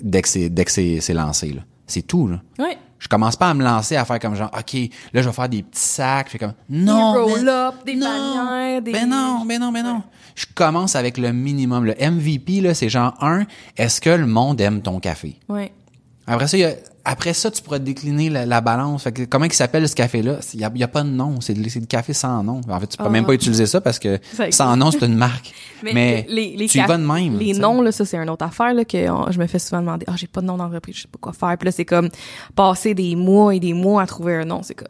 dès 0.00 0.22
que 0.22 0.28
c'est, 0.28 0.48
dès 0.48 0.64
que 0.64 0.70
c'est, 0.70 1.00
c'est 1.00 1.14
lancé, 1.14 1.52
là. 1.52 1.62
C'est 1.88 2.02
tout, 2.06 2.28
là. 2.28 2.40
Ouais. 2.60 2.78
Je 3.00 3.08
commence 3.08 3.34
pas 3.34 3.48
à 3.50 3.54
me 3.54 3.64
lancer 3.64 3.96
à 3.96 4.04
faire 4.04 4.18
comme 4.20 4.36
genre, 4.36 4.50
OK, 4.56 4.74
là, 5.12 5.22
je 5.22 5.28
vais 5.28 5.34
faire 5.34 5.48
des 5.48 5.62
petits 5.64 5.80
sacs. 5.80 6.26
Je 6.26 6.32
fais 6.32 6.38
comme, 6.38 6.52
non. 6.68 7.14
Des 7.14 7.18
mais- 7.18 7.32
roll-up, 7.32 7.74
des 7.84 7.96
non, 7.96 8.06
bannières, 8.06 8.82
des- 8.82 8.92
Ben 8.92 9.08
non, 9.08 9.44
ben 9.46 9.58
non, 9.58 9.72
ben 9.72 9.82
non. 9.82 10.02
Je 10.36 10.44
commence 10.54 10.94
avec 10.94 11.18
le 11.18 11.32
minimum. 11.32 11.86
Le 11.86 11.94
MVP, 11.98 12.60
là, 12.60 12.74
c'est 12.74 12.88
genre, 12.88 13.14
un, 13.20 13.44
est-ce 13.76 14.00
que 14.00 14.10
le 14.10 14.26
monde 14.26 14.60
aime 14.60 14.82
ton 14.82 15.00
café? 15.00 15.36
Ouais. 15.48 15.72
Après 16.26 16.46
ça, 16.46 16.56
il 16.56 16.60
y 16.60 16.64
a- 16.64 16.74
après 17.10 17.34
ça, 17.34 17.50
tu 17.50 17.60
pourras 17.60 17.78
décliner 17.80 18.30
la, 18.30 18.46
la 18.46 18.60
balance. 18.60 19.02
Fait 19.02 19.12
que, 19.12 19.22
comment 19.24 19.44
il 19.46 19.52
s'appelle 19.52 19.88
ce 19.88 19.94
café-là? 19.96 20.38
Il 20.54 20.60
y 20.60 20.64
a, 20.84 20.88
pas 20.88 21.02
de 21.02 21.08
nom. 21.08 21.40
C'est, 21.40 21.54
le 21.54 21.86
café 21.86 22.12
sans 22.12 22.42
nom. 22.44 22.60
En 22.68 22.78
fait, 22.80 22.86
tu 22.86 22.96
peux 22.96 23.04
Ah. 23.06 23.08
même 23.10 23.26
pas 23.26 23.34
utiliser 23.34 23.66
ça 23.66 23.80
parce 23.80 23.98
que 23.98 24.18
sans 24.50 24.76
nom, 24.76 24.90
c'est 24.90 25.04
une 25.06 25.16
marque. 25.16 25.52
Mais, 25.82 26.24
les, 26.28 26.56
les 26.56 26.66
tu 26.68 26.78
y 26.78 26.82
vas 26.82 26.96
de 26.98 27.02
même. 27.04 27.36
Les 27.38 27.54
noms, 27.54 27.82
là, 27.82 27.90
ça, 27.90 28.04
c'est 28.04 28.16
une 28.16 28.30
autre 28.30 28.44
affaire, 28.44 28.74
là, 28.74 28.84
que 28.84 29.10
on- 29.10 29.30
je 29.32 29.38
me 29.38 29.46
fais 29.46 29.58
souvent 29.58 29.80
demander, 29.80 30.04
ah, 30.08 30.14
j'ai 30.16 30.26
pas 30.28 30.40
de 30.40 30.46
nom 30.46 30.56
d'entreprise, 30.56 30.96
je 30.96 31.02
sais 31.02 31.08
pas 31.08 31.18
quoi 31.20 31.32
faire. 31.32 31.56
Puis 31.58 31.66
là, 31.66 31.72
c'est 31.72 31.84
comme 31.84 32.08
passer 32.54 32.94
des 32.94 33.16
mois 33.16 33.54
et 33.54 33.60
des 33.60 33.72
mois 33.72 34.02
à 34.02 34.06
trouver 34.06 34.36
un 34.36 34.44
nom. 34.44 34.62
C'est 34.62 34.74
comme, 34.74 34.88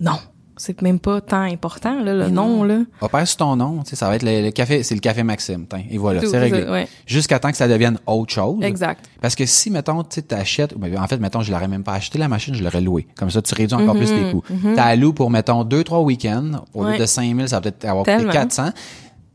non. 0.00 0.18
C'est 0.60 0.82
même 0.82 0.98
pas 0.98 1.20
tant 1.20 1.40
important, 1.42 2.02
là, 2.02 2.12
le 2.14 2.28
nom, 2.28 2.64
là. 2.64 2.80
Opère 3.00 3.26
sur 3.26 3.38
ton 3.38 3.56
nom, 3.56 3.82
tu 3.82 3.90
sais, 3.90 3.96
ça 3.96 4.08
va 4.08 4.16
être 4.16 4.22
le, 4.22 4.42
le 4.42 4.50
café, 4.50 4.82
c'est 4.82 4.94
le 4.94 5.00
café 5.00 5.22
Maxime, 5.22 5.64
tiens, 5.68 5.82
et 5.90 5.96
voilà, 5.98 6.20
c'est 6.24 6.38
réglé. 6.38 6.64
ouais. 6.64 6.86
Jusqu'à 7.06 7.38
temps 7.38 7.50
que 7.50 7.56
ça 7.56 7.66
devienne 7.68 7.98
autre 8.06 8.32
chose. 8.32 8.62
Exact. 8.62 9.04
Parce 9.20 9.34
que 9.34 9.46
si, 9.46 9.70
mettons, 9.70 10.02
tu 10.02 10.16
sais, 10.16 10.22
t'achètes, 10.22 10.76
ben, 10.76 10.96
en 10.98 11.06
fait, 11.06 11.16
mettons, 11.18 11.40
je 11.40 11.50
l'aurais 11.50 11.68
même 11.68 11.82
pas 11.82 11.94
acheté 11.94 12.18
la 12.18 12.28
machine, 12.28 12.54
je 12.54 12.62
l'aurais 12.62 12.80
loué. 12.80 13.06
Comme 13.16 13.30
ça, 13.30 13.40
tu 13.42 13.54
réduis 13.54 13.74
encore 13.74 13.94
plus 13.96 14.12
les 14.12 14.30
coûts. 14.32 14.42
T'as 14.76 14.86
la 14.90 14.96
loues 14.96 15.12
pour, 15.14 15.30
mettons, 15.30 15.64
deux, 15.64 15.82
trois 15.84 16.00
week-ends. 16.00 16.64
Au 16.74 16.82
lieu 16.82 16.88
Mhm, 16.88 16.92
Ouais. 16.94 16.98
de 16.98 17.06
5000, 17.06 17.48
ça 17.48 17.56
va 17.56 17.60
peut-être 17.62 17.84
avoir 17.86 18.04
coûté 18.04 18.16
Tellement. 18.18 18.32
400. 18.32 18.70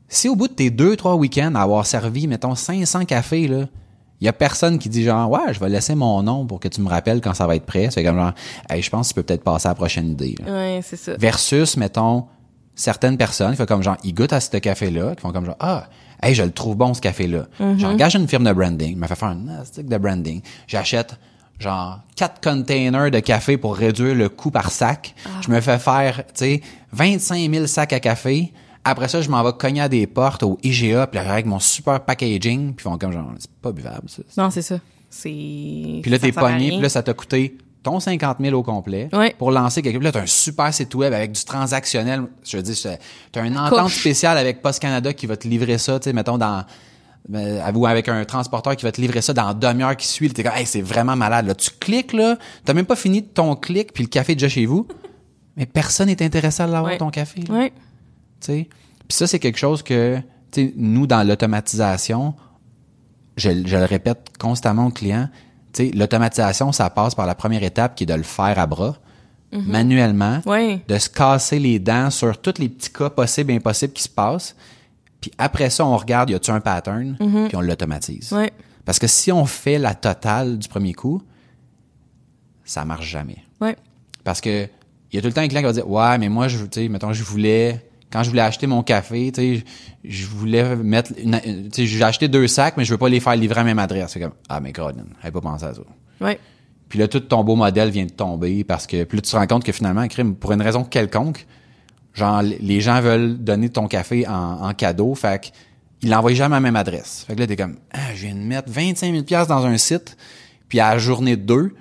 Si 0.07 0.29
au 0.29 0.35
bout 0.35 0.47
de 0.47 0.53
tes 0.53 0.69
deux, 0.69 0.95
trois 0.95 1.15
week-ends, 1.15 1.53
à 1.55 1.61
avoir 1.61 1.85
servi, 1.87 2.27
mettons, 2.27 2.53
500 2.55 3.05
cafés, 3.05 3.47
là, 3.47 3.65
il 4.25 4.27
y 4.27 4.29
a 4.29 4.33
personne 4.33 4.79
qui 4.79 4.89
dit 4.89 5.03
genre, 5.03 5.29
ouais, 5.29 5.53
je 5.53 5.59
vais 5.59 5.69
laisser 5.69 5.93
mon 5.93 6.23
nom 6.23 6.47
pour 6.47 6.59
que 6.59 6.67
tu 6.67 6.81
me 6.81 6.89
rappelles 6.89 7.21
quand 7.21 7.35
ça 7.35 7.45
va 7.45 7.55
être 7.55 7.65
prêt. 7.65 7.89
C'est 7.91 8.03
comme 8.03 8.17
genre, 8.17 8.33
hey, 8.71 8.81
je 8.81 8.89
pense 8.89 9.09
que 9.09 9.13
tu 9.13 9.15
peux 9.15 9.23
peut-être 9.23 9.43
passer 9.43 9.67
à 9.67 9.71
la 9.71 9.75
prochaine 9.75 10.09
idée, 10.09 10.33
là. 10.43 10.51
Ouais, 10.51 10.79
c'est 10.83 10.95
ça. 10.95 11.13
Versus, 11.19 11.77
mettons, 11.77 12.25
certaines 12.73 13.17
personnes 13.17 13.51
qui 13.51 13.57
font 13.57 13.67
comme 13.67 13.83
genre, 13.83 13.97
ils 14.03 14.15
goûtent 14.15 14.33
à 14.33 14.39
ce 14.39 14.49
café-là, 14.57 15.13
qui 15.13 15.21
font 15.21 15.31
comme 15.31 15.45
genre, 15.45 15.57
ah, 15.59 15.89
hey, 16.23 16.33
je 16.33 16.41
le 16.41 16.49
trouve 16.49 16.75
bon, 16.75 16.95
ce 16.95 17.01
café-là. 17.01 17.45
J'engage 17.77 18.15
une 18.15 18.27
firme 18.27 18.45
de 18.45 18.51
branding, 18.51 18.93
il 18.93 18.97
m'a 18.97 19.07
fait 19.07 19.15
faire 19.15 19.27
un 19.27 19.63
stick 19.63 19.87
de 19.87 19.97
branding. 19.99 20.41
J'achète, 20.65 21.19
genre, 21.59 21.99
quatre 22.15 22.41
containers 22.41 23.11
de 23.11 23.19
café 23.19 23.57
pour 23.57 23.75
réduire 23.75 24.15
le 24.15 24.27
coût 24.29 24.49
par 24.49 24.71
sac. 24.71 25.13
Je 25.41 25.51
me 25.51 25.61
fais 25.61 25.77
faire, 25.77 26.23
tu 26.33 26.45
sais, 26.45 26.61
25 26.93 27.53
000 27.53 27.67
sacs 27.67 27.93
à 27.93 27.99
café. 27.99 28.51
Après 28.87 29.07
ça, 29.07 29.19
je 29.21 29.29
m'en 29.29 29.43
vais 29.43 29.51
cogner 29.57 29.81
à 29.81 29.89
des 29.89 30.05
portes 30.07 30.43
au 30.43 30.57
IGA, 30.63 31.07
puis 31.07 31.19
là, 31.19 31.31
avec 31.33 31.45
mon 31.47 31.59
super 31.59 31.99
packaging, 31.99 32.73
puis 32.75 32.83
ils 32.85 32.89
font 32.89 32.97
comme 32.97 33.11
genre, 33.11 33.31
c'est 33.39 33.49
pas 33.51 33.71
buvable, 33.71 34.07
ça. 34.07 34.21
Non, 34.41 34.49
c'est 34.51 34.61
ça. 34.61 34.79
C'est. 35.09 35.29
Puis 35.29 36.03
là, 36.11 36.19
t'es 36.19 36.31
pogné, 36.31 36.69
puis 36.69 36.79
là, 36.81 36.89
ça 36.89 37.01
t'a 37.03 37.13
coûté 37.13 37.57
ton 37.81 37.99
50 37.99 38.37
000 38.39 38.55
au 38.57 38.63
complet 38.63 39.09
pour 39.37 39.51
lancer 39.51 39.81
quelque 39.81 39.93
chose. 39.95 39.99
Puis 39.99 40.05
là, 40.05 40.11
t'as 40.11 40.21
un 40.21 40.25
super 40.27 40.73
site 40.73 40.93
web 40.95 41.13
avec 41.13 41.31
du 41.31 41.43
transactionnel. 41.45 42.23
Je 42.43 42.57
veux 42.57 42.63
dire, 42.63 42.75
c'est- 42.75 42.99
t'as 43.31 43.45
une 43.45 43.57
entente 43.57 43.83
Couche. 43.83 43.99
spéciale 43.99 44.37
avec 44.37 44.61
Post 44.61 44.79
Canada 44.81 45.13
qui 45.13 45.25
va 45.27 45.37
te 45.37 45.47
livrer 45.47 45.77
ça, 45.77 45.99
tu 45.99 46.05
sais, 46.05 46.13
mettons, 46.13 46.37
dans 46.37 46.63
euh, 47.33 47.71
ou 47.73 47.87
avec 47.87 48.07
un 48.07 48.23
transporteur 48.23 48.75
qui 48.75 48.85
va 48.85 48.91
te 48.91 49.01
livrer 49.01 49.21
ça 49.21 49.33
dans 49.33 49.51
demi-heure 49.55 49.95
qui 49.97 50.05
suit. 50.07 50.29
T'es 50.29 50.43
comme, 50.43 50.53
hey, 50.55 50.65
c'est 50.67 50.81
vraiment 50.83 51.15
malade. 51.15 51.47
Là, 51.47 51.55
tu 51.55 51.71
cliques, 51.79 52.13
là, 52.13 52.37
t'as 52.63 52.73
même 52.73 52.85
pas 52.85 52.95
fini 52.95 53.23
ton 53.23 53.55
clic, 53.55 53.93
puis 53.93 54.03
le 54.03 54.09
café 54.09 54.33
est 54.33 54.35
déjà 54.35 54.49
chez 54.49 54.67
vous. 54.67 54.87
Mais 55.57 55.65
personne 55.65 56.07
n'est 56.07 56.21
intéressé 56.21 56.61
à 56.61 56.67
l'avoir, 56.67 56.95
ton 56.97 57.09
café. 57.09 57.41
là. 57.41 57.69
Puis 58.47 59.15
ça, 59.17 59.27
c'est 59.27 59.39
quelque 59.39 59.57
chose 59.57 59.83
que, 59.83 60.19
nous, 60.75 61.05
dans 61.07 61.27
l'automatisation, 61.27 62.33
je, 63.37 63.49
je 63.65 63.77
le 63.77 63.85
répète 63.85 64.31
constamment 64.39 64.87
aux 64.87 64.91
clients, 64.91 65.29
l'automatisation, 65.93 66.71
ça 66.71 66.89
passe 66.89 67.15
par 67.15 67.25
la 67.25 67.35
première 67.35 67.63
étape 67.63 67.95
qui 67.95 68.03
est 68.03 68.07
de 68.07 68.13
le 68.13 68.23
faire 68.23 68.57
à 68.59 68.65
bras, 68.65 68.95
manuellement, 69.51 70.41
Ouais. 70.45 70.81
de 70.87 70.97
se 70.97 71.09
casser 71.09 71.59
les 71.59 71.79
dents 71.79 72.09
sur 72.09 72.37
tous 72.41 72.55
les 72.59 72.67
petits 72.69 72.91
cas 72.91 73.09
possibles 73.09 73.51
et 73.51 73.55
impossibles 73.55 73.93
qui 73.93 74.03
se 74.03 74.09
passent. 74.09 74.55
Puis 75.21 75.31
après 75.37 75.69
ça, 75.69 75.85
on 75.85 75.95
regarde, 75.97 76.29
y 76.29 76.33
a-tu 76.35 76.51
un 76.51 76.59
pattern, 76.59 77.15
puis 77.47 77.55
on 77.55 77.61
l'automatise. 77.61 78.33
Parce 78.85 78.99
que 78.99 79.07
si 79.07 79.31
on 79.31 79.45
fait 79.45 79.79
la 79.79 79.93
totale 79.95 80.57
du 80.59 80.67
premier 80.67 80.93
coup, 80.93 81.21
ça 82.63 82.85
marche 82.85 83.07
jamais. 83.07 83.37
Parce 84.23 84.41
que 84.41 84.67
il 85.11 85.15
y 85.15 85.19
a 85.19 85.21
tout 85.21 85.27
le 85.27 85.33
temps 85.33 85.41
un 85.41 85.47
client 85.47 85.61
qui 85.61 85.65
va 85.67 85.73
dire 85.73 85.89
ouais 85.89 86.17
mais 86.17 86.29
moi 86.29 86.47
je 86.47 86.57
mettons 86.89 87.13
je 87.13 87.23
voulais 87.23 87.85
quand 88.15 88.23
je 88.23 88.29
voulais 88.29 88.41
acheter 88.41 88.65
mon 88.65 88.81
café 88.81 89.29
tu 89.33 89.57
sais 89.57 89.63
je 90.05 90.25
voulais 90.25 90.75
mettre 90.77 91.11
une- 91.21 91.69
tu 91.69 91.81
sais 91.81 91.85
j'ai 91.85 92.01
acheté 92.03 92.27
deux 92.29 92.47
sacs 92.47 92.77
mais 92.77 92.85
je 92.85 92.91
veux 92.91 92.97
pas 92.97 93.09
les 93.09 93.19
faire 93.19 93.35
livrer 93.35 93.59
à 93.59 93.63
la 93.63 93.67
même 93.67 93.79
adresse 93.79 94.11
c'est 94.13 94.19
comme 94.21 94.31
ah 94.47 94.59
mais 94.61 94.71
God 94.71 94.95
j'avais 95.21 95.31
pas 95.33 95.41
pensé 95.41 95.65
à 95.65 95.73
ça. 95.73 95.81
Ouais. 96.21 96.39
puis 96.87 96.97
là 96.99 97.07
tout 97.09 97.19
ton 97.19 97.43
beau 97.43 97.55
modèle 97.57 97.89
vient 97.89 98.05
de 98.05 98.11
tomber 98.11 98.63
parce 98.63 98.87
que 98.87 99.03
puis 99.03 99.17
là 99.17 99.21
tu 99.21 99.31
te 99.31 99.35
rends 99.35 99.47
compte 99.47 99.63
que 99.65 99.73
finalement 99.73 100.07
crime 100.07 100.33
pour 100.35 100.53
une 100.53 100.61
raison 100.61 100.83
quelconque 100.85 101.45
genre 102.13 102.41
les 102.41 102.79
gens 102.79 103.01
veulent 103.01 103.37
donner 103.37 103.67
ton 103.69 103.87
café 103.87 104.25
en, 104.27 104.69
en 104.69 104.73
cadeau 104.73 105.13
fait 105.15 105.41
que 105.41 105.47
ils 106.01 106.09
l'envoient 106.09 106.33
jamais 106.33 106.55
à 106.55 106.59
la 106.59 106.61
même 106.61 106.75
adresse 106.77 107.25
fait 107.27 107.35
que 107.35 107.39
là 107.41 107.47
t'es 107.47 107.57
comme 107.57 107.75
ah 107.91 108.13
je 108.15 108.27
viens 108.27 108.35
de 108.35 108.39
mettre 108.39 108.69
25 108.71 109.11
000 109.11 109.23
pièces 109.23 109.47
dans 109.47 109.65
un 109.65 109.77
site 109.77 110.15
puis 110.69 110.79
à 110.79 110.93
la 110.93 110.97
journée 110.99 111.35
2 111.35 111.73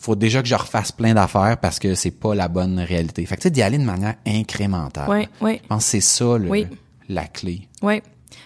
faut 0.00 0.16
déjà 0.16 0.40
que 0.42 0.48
je 0.48 0.54
refasse 0.54 0.92
plein 0.92 1.12
d'affaires 1.14 1.58
parce 1.60 1.78
que 1.78 1.94
c'est 1.94 2.10
pas 2.10 2.34
la 2.34 2.48
bonne 2.48 2.78
réalité. 2.80 3.24
Fait 3.26 3.36
que 3.36 3.42
tu 3.42 3.46
sais 3.48 3.50
d'y 3.50 3.62
aller 3.62 3.78
de 3.78 3.84
manière 3.84 4.14
incrémentale. 4.26 5.08
Ouais, 5.08 5.28
ouais. 5.40 5.60
Je 5.62 5.68
pense 5.68 5.84
que 5.84 5.90
c'est 5.90 6.00
ça 6.00 6.38
le, 6.38 6.48
Oui. 6.48 6.66
la 7.08 7.26
clé. 7.26 7.68
Ouais. 7.82 8.02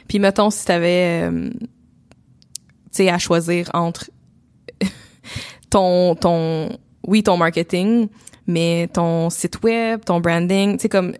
Puis 0.09 0.19
mettons 0.19 0.51
si 0.51 0.65
t'avais 0.65 1.23
euh, 1.31 1.51
tu 1.51 1.67
sais 2.91 3.09
à 3.09 3.19
choisir 3.19 3.71
entre 3.73 4.11
ton 5.71 6.15
ton 6.15 6.77
oui, 7.07 7.23
ton 7.23 7.37
marketing, 7.37 8.09
mais 8.47 8.89
ton 8.93 9.29
site 9.31 9.63
web, 9.63 10.01
ton 10.05 10.21
branding, 10.21 10.77
tu 10.77 10.83
sais 10.83 10.89
comme 10.89 11.13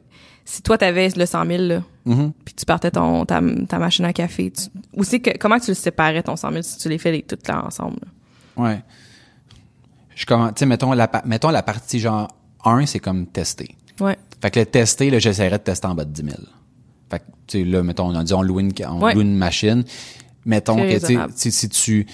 si 0.47 0.63
toi 0.63 0.79
t'avais 0.79 1.09
le 1.11 1.27
100 1.27 1.47
000 1.47 1.63
là, 1.65 1.83
Mhm. 2.07 2.33
puis 2.45 2.55
tu 2.55 2.65
partais 2.67 2.91
ton 2.91 3.25
ta, 3.25 3.41
ta 3.69 3.79
machine 3.79 4.05
à 4.05 4.13
café, 4.13 4.51
tu, 4.51 4.65
aussi 4.97 5.21
que 5.23 5.37
comment 5.39 5.59
tu 5.59 5.71
le 5.71 5.75
séparais 5.75 6.23
ton 6.23 6.37
100 6.37 6.51
000 6.51 6.63
si 6.63 6.79
tu 6.79 6.89
les 6.89 6.99
fais 6.99 7.13
les, 7.13 7.23
toutes 7.23 7.47
là 7.49 7.65
ensemble? 7.67 7.97
là? 8.57 8.63
Ouais. 8.63 8.83
Je 10.15 10.27
commence, 10.27 10.55
tu 10.55 10.61
sais, 10.61 10.67
mettons 10.67 10.93
la, 10.93 11.11
mettons 11.25 11.51
la 11.51 11.63
partie 11.63 11.99
genre 12.01 12.29
1, 12.65 12.87
c'est 12.87 13.01
comme 13.01 13.27
tester. 13.27 13.77
Ouais. 14.01 14.17
Fait 14.41 14.51
que 14.51 14.61
le 14.61 14.67
tester, 14.67 15.11
là, 15.11 15.19
j'essaierais 15.19 15.59
de 15.59 15.63
tester 15.65 15.87
en 15.87 15.95
bas 15.95 16.05
de 16.05 16.11
10 16.11 16.23
000. 16.25 16.37
Fait 17.11 17.19
que, 17.19 17.25
tu 17.47 17.59
sais, 17.59 17.65
là, 17.65 17.83
mettons, 17.83 18.07
on 18.09 18.15
a 18.15 18.25
dit, 18.25 18.35
on 18.35 18.43
loue 18.43 18.61
une, 18.61 18.73
on 18.89 19.01
Ouais. 19.03 19.15
loue 19.15 19.21
une 19.23 19.37
machine. 19.37 19.85
Mettons 20.45 20.77
que, 20.77 20.99
tu 20.99 21.19
sais, 21.35 21.51
si, 21.51 21.69
tu, 21.69 22.07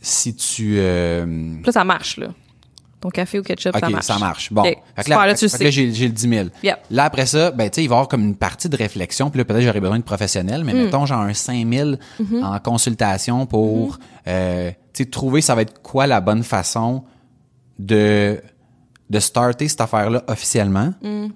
si 0.00 0.34
tu, 0.34 0.74
euh, 0.78 1.56
là 1.64 1.72
ça 1.72 1.84
marche 1.84 2.16
là. 2.18 2.28
Ton 3.02 3.10
café 3.10 3.38
au 3.38 3.42
ketchup 3.42 3.76
ça 3.78 3.88
marche. 3.90 4.04
ça 4.06 4.18
marche. 4.18 4.52
Bon. 4.52 4.62
Fait 4.62 4.76
que 5.04 5.10
là, 5.10 5.26
là, 5.26 5.34
tu 5.34 5.44
le 5.44 5.50
fait 5.50 5.58
que 5.58 5.64
là, 5.64 5.70
sais. 5.70 5.72
j'ai, 5.72 5.92
j'ai 5.92 6.06
le 6.06 6.12
10 6.12 6.28
000. 6.28 6.48
Yep. 6.62 6.78
Là, 6.90 7.04
après 7.04 7.26
ça, 7.26 7.50
ben, 7.50 7.68
tu 7.68 7.74
sais, 7.74 7.82
il 7.84 7.88
va 7.88 7.94
y 7.94 7.96
avoir 7.96 8.06
comme 8.08 8.22
une 8.22 8.36
partie 8.36 8.68
de 8.68 8.76
réflexion. 8.76 9.28
Puis 9.28 9.38
là, 9.38 9.44
peut-être 9.44 9.62
j'aurais 9.64 9.80
besoin 9.80 9.98
de 9.98 10.04
professionnels, 10.04 10.62
Mm. 10.62 10.66
mais 10.66 10.72
mettons, 10.74 11.04
genre 11.04 11.20
un 11.20 11.34
5 11.34 11.68
000 11.68 11.90
Mm-hmm. 12.20 12.44
en 12.44 12.58
consultation 12.60 13.44
pour, 13.46 13.98
euh, 14.28 14.70
tu 14.94 15.02
sais, 15.02 15.10
trouver 15.10 15.40
ça 15.40 15.54
va 15.54 15.62
être 15.62 15.82
quoi 15.82 16.06
la 16.06 16.20
bonne 16.20 16.44
façon 16.44 17.02
de, 17.80 18.40
de 19.10 19.18
starter 19.18 19.66
cette 19.68 19.80
affaire-là 19.80 20.22
officiellement. 20.28 20.94
Mm. 21.02 21.26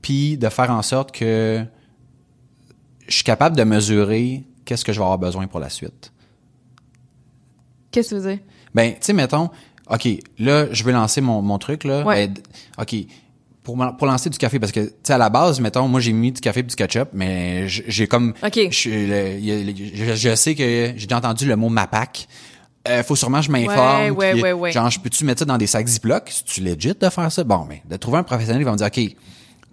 Puis 0.00 0.38
de 0.38 0.48
faire 0.48 0.70
en 0.70 0.82
sorte 0.82 1.10
que 1.12 1.64
je 3.08 3.14
suis 3.14 3.24
capable 3.24 3.56
de 3.56 3.64
mesurer 3.64 4.44
qu'est-ce 4.64 4.84
que 4.84 4.92
je 4.92 4.98
vais 4.98 5.04
avoir 5.04 5.18
besoin 5.18 5.48
pour 5.48 5.58
la 5.58 5.68
suite. 5.70 6.12
Qu'est-ce 7.90 8.10
que 8.10 8.14
tu 8.16 8.20
veux 8.20 8.30
dire? 8.36 8.38
Ben, 8.74 8.92
tu 8.92 8.98
sais, 9.00 9.12
mettons, 9.12 9.50
OK, 9.90 10.08
là, 10.38 10.66
je 10.72 10.84
veux 10.84 10.92
lancer 10.92 11.20
mon, 11.20 11.40
mon 11.42 11.58
truc, 11.58 11.84
là. 11.84 12.04
Ouais. 12.04 12.28
Ben, 12.28 12.34
OK, 12.78 12.94
pour, 13.62 13.76
pour 13.98 14.06
lancer 14.06 14.30
du 14.30 14.38
café, 14.38 14.58
parce 14.58 14.72
que, 14.72 14.80
tu 14.80 14.92
sais, 15.02 15.12
à 15.12 15.18
la 15.18 15.28
base, 15.28 15.60
mettons, 15.60 15.88
moi, 15.88 16.00
j'ai 16.00 16.12
mis 16.12 16.32
du 16.32 16.40
café 16.40 16.60
et 16.60 16.62
du 16.62 16.74
ketchup, 16.74 17.08
mais 17.12 17.68
j'ai 17.68 18.06
comme... 18.06 18.34
OK. 18.42 18.58
Je, 18.70 18.90
le- 18.90 19.74
je, 19.94 20.14
je 20.14 20.34
sais 20.34 20.54
que 20.54 20.62
j'ai 20.96 21.06
déjà 21.06 21.16
entendu 21.18 21.46
le 21.46 21.56
mot 21.56 21.68
MAPAC. 21.68 22.26
Euh, 22.88 23.02
faut 23.02 23.16
sûrement 23.16 23.40
que 23.40 23.46
je 23.46 23.50
m'informe. 23.50 24.02
Ouais, 24.04 24.10
ouais, 24.10 24.40
ouais, 24.42 24.52
ouais. 24.52 24.72
Genre, 24.72 24.88
je 24.90 24.98
peux-tu 25.00 25.24
mettre 25.24 25.40
ça 25.40 25.44
dans 25.44 25.58
des 25.58 25.66
sacs 25.66 25.86
Ziploc? 25.86 26.24
C'est-tu 26.30 26.62
legit 26.62 26.94
de 26.98 27.08
faire 27.10 27.30
ça? 27.30 27.44
Bon, 27.44 27.66
mais 27.68 27.82
de 27.88 27.96
trouver 27.96 28.18
un 28.18 28.22
professionnel, 28.22 28.62
ils 28.62 28.64
vont 28.64 28.72
me 28.72 28.78
dire, 28.78 28.86
OK, 28.86 29.16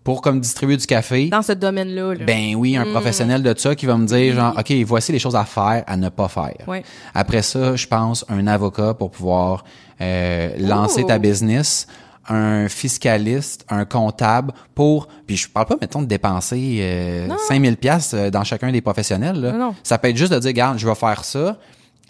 pour 0.05 0.21
comme 0.21 0.39
distribuer 0.39 0.77
du 0.77 0.85
café... 0.85 1.29
dans 1.29 1.41
ce 1.41 1.51
domaine-là 1.51 2.13
là. 2.13 2.25
Ben 2.25 2.53
oui, 2.55 2.77
un 2.77 2.85
professionnel 2.85 3.41
de 3.41 3.53
ça 3.57 3.73
qui 3.75 3.87
va 3.87 3.97
me 3.97 4.05
dire 4.05 4.35
genre 4.35 4.53
OK, 4.57 4.71
voici 4.85 5.11
les 5.11 5.17
choses 5.17 5.35
à 5.35 5.45
faire, 5.45 5.83
à 5.87 5.97
ne 5.97 6.09
pas 6.09 6.27
faire. 6.29 6.53
Ouais. 6.67 6.83
Après 7.15 7.41
ça, 7.41 7.75
je 7.75 7.87
pense 7.87 8.23
un 8.29 8.45
avocat 8.45 8.93
pour 8.93 9.09
pouvoir 9.09 9.65
euh, 9.99 10.49
lancer 10.59 11.01
Oh. 11.03 11.07
ta 11.07 11.17
business, 11.17 11.87
un 12.29 12.69
fiscaliste, 12.69 13.65
un 13.67 13.83
comptable 13.85 14.53
pour 14.75 15.07
puis 15.25 15.37
je 15.37 15.49
parle 15.49 15.65
pas 15.65 15.77
mettons 15.81 16.03
de 16.03 16.07
dépenser 16.07 16.77
euh, 16.81 17.27
5000 17.47 17.75
pièces 17.75 18.13
dans 18.13 18.43
chacun 18.43 18.71
des 18.71 18.81
professionnels 18.81 19.41
là. 19.41 19.51
Non, 19.53 19.57
non. 19.57 19.75
Ça 19.81 19.97
peut 19.97 20.09
être 20.09 20.17
juste 20.17 20.31
de 20.31 20.37
dire 20.37 20.49
regarde, 20.49 20.77
je 20.77 20.87
vais 20.87 20.95
faire 20.95 21.25
ça. 21.25 21.57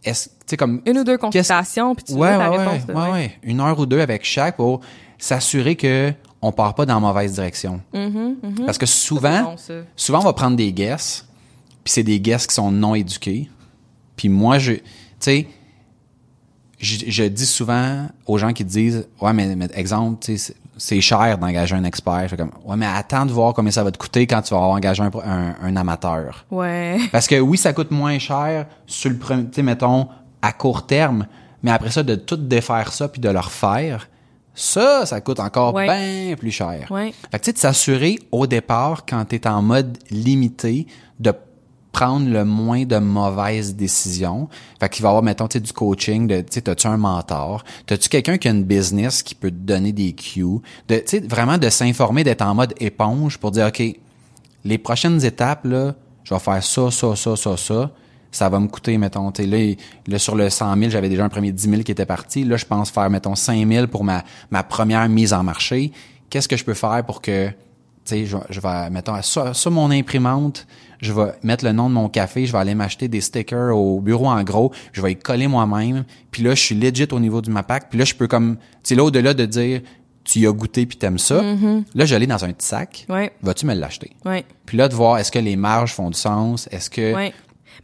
Est-ce 0.03 0.27
tu 0.27 0.33
sais 0.47 0.57
comme 0.57 0.81
une 0.85 0.99
ou 0.99 1.03
deux 1.05 1.17
consultations 1.17 1.95
puis 1.95 2.03
tu 2.03 2.13
ouais, 2.13 2.37
ta 2.37 2.51
ouais, 2.51 2.57
réponse 2.57 2.81
ouais, 2.89 2.93
ouais, 2.93 3.11
ouais. 3.11 3.31
Une 3.43 3.61
heure 3.61 3.79
ou 3.79 3.85
deux 3.85 4.01
avec 4.01 4.25
chaque 4.25 4.57
pour 4.57 4.81
s'assurer 5.17 5.77
que 5.77 6.13
on 6.47 6.51
part 6.51 6.75
pas 6.75 6.85
dans 6.85 6.95
la 6.95 6.99
mauvaise 6.99 7.33
direction. 7.33 7.81
Parce 8.65 8.77
que 8.77 8.85
souvent, 8.85 9.55
Mm-hmm, 9.55 9.67
bon, 9.67 9.85
souvent 9.95 10.19
on 10.19 10.23
va 10.25 10.33
prendre 10.33 10.55
des 10.57 10.71
guesses, 10.73 11.25
puis 11.83 11.91
c'est 11.93 12.03
des 12.03 12.19
guesses 12.19 12.47
qui 12.47 12.55
sont 12.55 12.71
non 12.71 12.95
éduqués. 12.95 13.49
Puis 14.15 14.29
moi, 14.29 14.57
je, 14.59 14.73
tu 14.73 14.81
sais, 15.19 15.47
je, 16.79 16.97
je 17.07 17.23
dis 17.23 17.45
souvent 17.45 18.07
aux 18.25 18.37
gens 18.37 18.53
qui 18.53 18.63
disent, 18.65 19.07
ouais, 19.21 19.33
mais, 19.33 19.55
mais 19.55 19.67
exemple, 19.73 20.19
tu 20.23 20.37
sais, 20.37 20.53
c'est- 20.53 20.55
c'est 20.77 20.99
cher 20.99 21.37
d'engager 21.37 21.73
un 21.73 21.85
expert. 21.85 22.23
Je 22.23 22.27
fais 22.27 22.37
comme, 22.37 22.51
ouais, 22.65 22.75
mais 22.75 22.85
attends 22.85 23.25
de 23.25 23.31
voir 23.31 23.53
combien 23.53 23.71
ça 23.71 23.81
va 23.81 23.91
te 23.91 23.97
coûter 23.97 24.27
quand 24.27 24.41
tu 24.41 24.53
vas 24.53 24.57
avoir 24.57 24.71
engagé 24.71 25.01
un, 25.03 25.09
un, 25.23 25.55
un 25.63 25.75
amateur. 25.77 26.45
Ouais. 26.51 26.99
Parce 27.13 27.27
que 27.27 27.39
oui, 27.39 27.57
ça 27.57 27.71
coûte 27.71 27.91
moins 27.91 28.19
cher 28.19 28.65
sur 28.85 29.09
le 29.09 29.17
premier, 29.17 29.43
tu 29.45 29.53
sais, 29.55 29.63
mettons, 29.63 30.09
à 30.41 30.51
court 30.51 30.85
terme, 30.85 31.27
mais 31.63 31.71
après 31.71 31.91
ça, 31.91 32.03
de 32.03 32.15
tout 32.15 32.35
défaire 32.35 32.91
ça 32.91 33.07
puis 33.07 33.21
de 33.21 33.29
le 33.29 33.39
refaire, 33.39 34.09
ça, 34.55 35.05
ça 35.05 35.21
coûte 35.21 35.39
encore 35.39 35.73
Ouais. 35.73 35.85
bien 35.85 36.35
plus 36.35 36.51
cher. 36.51 36.87
Ouais. 36.89 37.13
Fait 37.31 37.37
que 37.39 37.43
tu 37.43 37.45
sais, 37.45 37.53
de 37.53 37.57
s'assurer 37.57 38.17
au 38.31 38.47
départ, 38.47 39.05
quand 39.05 39.25
tu 39.25 39.35
es 39.35 39.47
en 39.47 39.61
mode 39.61 39.97
limité, 40.09 40.87
de 41.19 41.33
prendre 41.91 42.27
le 42.29 42.43
moins 42.43 42.83
de 42.83 42.97
mauvaises 42.97 43.73
décisions. 43.75 44.49
Fait 44.81 44.89
qu'il 44.89 45.01
va 45.03 45.07
y 45.07 45.11
avoir, 45.11 45.23
mettons, 45.23 45.47
tu 45.47 45.53
sais, 45.57 45.61
du 45.61 45.71
coaching, 45.71 46.27
de, 46.27 46.41
tu 46.41 46.47
sais, 46.49 46.61
t'as-tu 46.61 46.87
un 46.87 46.97
mentor? 46.97 47.63
T'as-tu 47.85 48.09
quelqu'un 48.09 48.37
qui 48.37 48.49
a 48.49 48.51
une 48.51 48.65
business 48.65 49.23
qui 49.23 49.33
peut 49.33 49.49
te 49.49 49.55
donner 49.55 49.93
des 49.93 50.11
cues? 50.11 50.59
De, 50.89 50.95
tu 50.97 51.01
sais, 51.05 51.19
vraiment 51.21 51.57
de 51.57 51.69
s'informer, 51.69 52.25
d'être 52.25 52.41
en 52.41 52.53
mode 52.53 52.73
éponge 52.81 53.37
pour 53.37 53.51
dire, 53.51 53.67
OK, 53.67 53.81
les 54.65 54.77
prochaines 54.77 55.23
étapes, 55.23 55.63
là, 55.63 55.95
je 56.25 56.33
vais 56.33 56.39
faire 56.41 56.61
ça, 56.63 56.91
ça, 56.91 57.15
ça, 57.15 57.35
ça, 57.37 57.55
ça. 57.55 57.91
Ça 58.35 58.49
va 58.49 58.59
me 58.59 58.67
coûter, 58.67 58.97
mettons, 58.97 59.31
tu 59.31 59.45
là, 59.45 59.75
là, 60.07 60.19
sur 60.19 60.35
le 60.35 60.49
100 60.49 60.75
000, 60.77 60.89
j'avais 60.91 61.07
déjà 61.07 61.23
un 61.23 61.29
premier 61.29 61.53
10 61.53 61.69
000 61.69 61.83
qui 61.83 61.93
était 61.93 62.05
parti. 62.05 62.43
Là, 62.43 62.57
je 62.57 62.65
pense 62.65 62.89
faire, 62.91 63.09
mettons, 63.09 63.33
5 63.33 63.65
000 63.65 63.87
pour 63.87 64.03
ma, 64.03 64.25
ma 64.51 64.61
première 64.61 65.07
mise 65.07 65.31
en 65.31 65.41
marché. 65.41 65.93
Qu'est-ce 66.29 66.49
que 66.49 66.57
je 66.57 66.65
peux 66.65 66.73
faire 66.73 67.01
pour 67.05 67.21
que, 67.21 67.47
tu 67.47 67.53
sais, 68.03 68.25
je, 68.25 68.35
je 68.49 68.59
vais, 68.59 68.89
mettons, 68.89 69.21
sur, 69.21 69.55
sur 69.55 69.71
mon 69.71 69.89
imprimante, 69.89 70.67
je 70.99 71.13
vais 71.13 71.31
mettre 71.43 71.63
le 71.63 71.71
nom 71.71 71.87
de 71.87 71.93
mon 71.93 72.09
café, 72.09 72.45
je 72.45 72.51
vais 72.51 72.57
aller 72.57 72.75
m'acheter 72.75 73.07
des 73.07 73.21
stickers 73.21 73.73
au 73.73 74.01
bureau 74.01 74.27
en 74.27 74.43
gros, 74.43 74.73
je 74.91 75.01
vais 75.01 75.13
y 75.13 75.15
coller 75.15 75.47
moi-même, 75.47 76.03
puis 76.31 76.43
là, 76.43 76.55
je 76.55 76.61
suis 76.61 76.75
legit 76.75 77.07
au 77.13 77.21
niveau 77.21 77.39
du 77.41 77.49
MAPAC, 77.51 77.89
puis 77.89 77.99
là, 77.99 78.03
je 78.03 78.15
peux 78.15 78.27
comme, 78.27 78.57
tu 78.57 78.61
sais, 78.83 78.95
là, 78.95 79.05
au-delà 79.05 79.33
de 79.33 79.45
dire, 79.45 79.79
tu 80.25 80.39
y 80.39 80.47
as 80.47 80.51
goûté 80.51 80.85
puis 80.87 80.97
t'aimes 80.97 81.19
ça, 81.19 81.41
là, 81.93 82.03
je 82.05 82.15
l'ai 82.17 82.27
dans 82.27 82.43
un 82.43 82.51
petit 82.51 82.67
sac, 82.67 83.05
Ouais. 83.07 83.31
vas-tu 83.41 83.65
me 83.65 83.73
l'acheter? 83.75 84.11
Ouais. 84.25 84.43
Puis 84.65 84.75
là, 84.77 84.89
de 84.89 84.93
voir, 84.95 85.19
est-ce 85.19 85.31
que 85.31 85.39
les 85.39 85.55
marges 85.55 85.93
font 85.93 86.09
du 86.09 86.17
sens, 86.19 86.67
est-ce 86.71 86.89
que... 86.89 87.13
Ouais. 87.15 87.33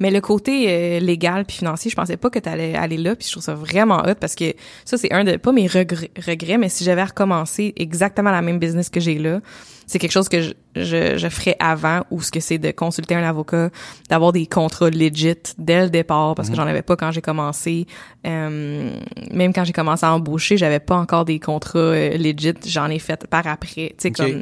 Mais 0.02 0.10
le 0.10 0.20
côté 0.20 0.66
euh, 0.68 1.00
légal 1.00 1.46
puis 1.46 1.58
financier, 1.58 1.92
je 1.92 1.96
pensais 1.96 2.18
pas 2.18 2.32
que 2.32 2.40
tu 2.40 2.50
allais 2.50 2.76
aller 2.76 2.98
là, 2.98 3.16
puis 3.16 3.28
je 3.28 3.34
trouve 3.34 3.44
ça 3.44 3.54
vraiment 3.54 4.00
hot 4.00 4.16
parce 4.20 4.34
que 4.34 4.56
ça 4.84 4.98
c'est 4.98 5.14
un 5.14 5.24
de 5.24 5.38
pas 5.38 5.52
mes 5.52 5.68
regrets, 5.68 6.10
regrets 6.26 6.58
mais 6.58 6.70
si 6.70 6.84
j'avais 6.84 7.04
recommencé 7.04 7.74
exactement 7.78 8.32
la 8.32 8.42
même 8.42 8.58
business 8.58 8.90
que 8.90 9.00
j'ai 9.00 9.20
là, 9.20 9.42
c'est 9.86 10.00
quelque 10.00 10.12
chose 10.12 10.28
que 10.28 10.42
je, 10.42 10.54
je, 10.76 11.18
je 11.18 11.30
ferais 11.30 11.56
avant 11.60 12.02
ou 12.10 12.22
ce 12.22 12.32
que 12.32 12.40
c'est 12.40 12.58
de 12.58 12.72
consulter 12.72 13.14
un 13.14 13.24
avocat, 13.24 13.70
d'avoir 14.10 14.32
des 14.32 14.48
contrats 14.48 14.90
legit 14.90 15.36
dès 15.60 15.84
le 15.84 15.90
départ 15.92 16.34
parce 16.34 16.50
que 16.50 16.56
j'en 16.56 16.66
avais 16.66 16.82
pas 16.82 16.96
quand 16.96 17.12
j'ai 17.12 17.22
commencé. 17.22 17.86
Euh, 18.26 18.98
même 19.32 19.54
quand 19.54 19.66
j'ai 19.66 19.74
commencé 19.74 20.06
à 20.06 20.14
embaucher, 20.14 20.58
j'avais 20.58 20.80
pas 20.80 20.96
encore 20.96 21.26
des 21.26 21.40
contrats 21.40 21.78
euh, 21.78 22.18
legit, 22.18 22.54
j'en 22.66 22.88
ai 22.88 23.00
fait 23.00 23.28
par 23.28 23.46
après, 23.46 23.90
tu 23.90 23.96
sais 23.98 24.12
comme 24.12 24.42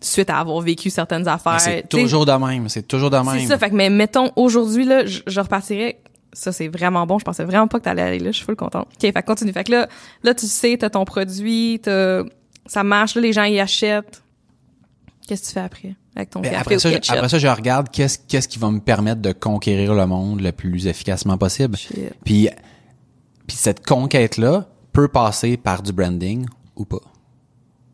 suite 0.00 0.30
à 0.30 0.38
avoir 0.38 0.60
vécu 0.60 0.90
certaines 0.90 1.28
affaires. 1.28 1.60
C'est 1.60 1.88
toujours 1.88 2.26
de 2.26 2.32
même, 2.32 2.68
c'est 2.68 2.86
toujours 2.86 3.10
de 3.10 3.16
même. 3.16 3.40
C'est 3.40 3.46
ça, 3.46 3.58
fait 3.58 3.70
que 3.70 3.74
mais 3.74 3.90
mettons 3.90 4.30
aujourd'hui 4.36 4.84
là, 4.84 5.06
je, 5.06 5.20
je 5.26 5.40
repartirais 5.40 6.00
ça 6.32 6.52
c'est 6.52 6.68
vraiment 6.68 7.06
bon, 7.06 7.18
je 7.18 7.24
pensais 7.24 7.44
vraiment 7.44 7.68
pas 7.68 7.78
que 7.78 7.84
t'allais 7.84 8.02
aller 8.02 8.18
là, 8.18 8.30
je 8.30 8.36
suis 8.36 8.44
full 8.44 8.56
contente. 8.56 8.88
OK, 8.92 9.00
fait 9.00 9.12
que 9.12 9.26
continue. 9.26 9.52
Fait 9.52 9.64
que 9.64 9.72
là 9.72 9.88
là 10.22 10.34
tu 10.34 10.46
sais, 10.46 10.76
t'as 10.78 10.90
ton 10.90 11.04
produit, 11.04 11.80
t'as 11.82 12.22
ça 12.66 12.82
marche 12.82 13.14
là 13.14 13.20
les 13.20 13.32
gens 13.32 13.44
y 13.44 13.60
achètent. 13.60 14.22
Qu'est-ce 15.26 15.42
que 15.42 15.46
tu 15.46 15.52
fais 15.54 15.60
après 15.60 15.96
avec 16.16 16.30
ton 16.30 16.40
Ben, 16.40 16.50
café 16.50 16.60
après, 16.60 16.78
ça, 16.78 16.90
je, 16.90 16.96
après 17.12 17.28
ça, 17.28 17.38
je 17.38 17.48
regarde 17.48 17.88
qu'est-ce 17.90 18.18
qu'est-ce 18.18 18.48
qui 18.48 18.58
va 18.58 18.70
me 18.70 18.80
permettre 18.80 19.20
de 19.20 19.32
conquérir 19.32 19.94
le 19.94 20.06
monde 20.06 20.40
le 20.40 20.52
plus 20.52 20.86
efficacement 20.86 21.38
possible. 21.38 21.76
Shit. 21.76 22.12
Puis, 22.24 22.48
puis 23.46 23.56
cette 23.56 23.84
conquête-là 23.84 24.68
peut 24.92 25.08
passer 25.08 25.56
par 25.56 25.82
du 25.82 25.92
branding 25.92 26.46
ou 26.76 26.84
pas. 26.84 27.00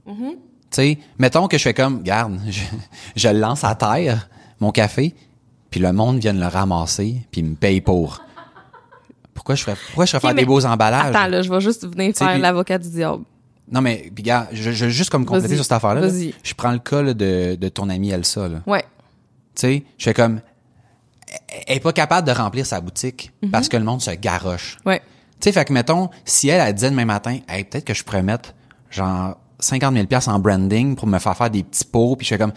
Mm-hmm. 0.07 0.32
Tu 0.32 0.49
sais, 0.77 0.99
mettons 1.18 1.49
que 1.49 1.59
je 1.59 1.62
fais 1.62 1.75
comme, 1.75 2.03
garde, 2.03 2.39
je, 2.49 2.61
je 3.16 3.29
le 3.29 3.39
lance 3.41 3.64
à 3.64 3.75
terre, 3.75 4.29
mon 4.61 4.71
café, 4.73 5.14
puis 5.71 5.81
le 5.81 5.93
monde 5.93 6.18
vient 6.18 6.35
de 6.35 6.41
le 6.41 6.47
ramasser, 6.47 7.23
puis 7.31 7.41
il 7.41 7.47
me 7.49 7.55
paye 7.55 7.81
pour. 7.81 8.23
Pourquoi 9.35 9.55
je 9.55 9.62
ferais, 9.62 9.77
pourquoi 9.87 10.05
je 10.05 10.11
ferais 10.11 10.21
faire 10.21 10.35
des 10.35 10.45
beaux 10.45 10.64
emballages? 10.66 11.14
Attends 11.14 11.27
là, 11.29 11.43
je 11.43 11.51
vais 11.51 11.61
juste 11.61 11.87
venir 11.87 12.14
sais, 12.16 12.25
faire 12.25 12.39
l'avocat 12.39 12.79
du 12.79 12.91
diable. 12.91 13.25
Non, 13.73 13.81
mais, 13.81 14.11
puis 14.14 14.23
gars, 14.25 14.49
je, 14.53 14.73
je 14.73 14.89
juste 14.89 15.11
comme 15.11 15.25
compléter 15.25 15.55
sur 15.55 15.64
cette 15.64 15.73
affaire-là. 15.73 16.01
là. 16.03 16.09
Vas-y. 16.09 16.35
Je 16.43 16.55
prends 16.55 16.73
le 16.73 16.79
cas 16.81 17.03
là, 17.03 17.14
de, 17.14 17.55
de 17.55 17.68
ton 17.68 17.89
amie 17.89 18.11
Elsa, 18.11 18.49
là. 18.49 18.59
Ouais. 18.66 18.83
Tu 19.55 19.61
sais, 19.61 19.85
je 19.97 20.05
fais 20.05 20.14
comme, 20.14 20.41
elle 21.66 21.77
est 21.77 21.81
pas 21.81 21.93
capable 21.93 22.27
de 22.27 22.33
remplir 22.33 22.66
sa 22.66 22.81
boutique 22.81 23.33
Mhm. 23.43 23.51
parce 23.51 23.68
que 23.68 23.77
le 23.77 23.85
monde 23.85 24.03
se 24.03 24.11
garoche. 24.11 24.77
Ouais. 24.85 25.01
Tu 25.41 25.45
sais, 25.45 25.53
fait 25.53 25.64
que 25.64 25.73
mettons, 25.73 26.11
si 26.25 26.49
elle, 26.49 26.61
elle 26.61 26.75
disait 26.75 26.91
demain 26.91 27.05
matin, 27.07 27.39
hey, 27.49 27.64
peut-être 27.64 27.85
que 27.85 27.95
je 27.95 28.03
pourrais 28.05 28.23
mettre 28.23 28.53
genre 28.91 29.37
50 29.61 29.94
000 29.94 30.06
pièces 30.06 30.28
en 30.28 30.38
branding 30.38 30.96
pour 30.96 31.06
me 31.06 31.18
faire 31.18 31.36
faire 31.36 31.50
des 31.50 31.62
petits 31.62 31.84
pots, 31.84 32.16
puis 32.16 32.24
je 32.26 32.34
fais 32.34 32.38
comme, 32.38 32.52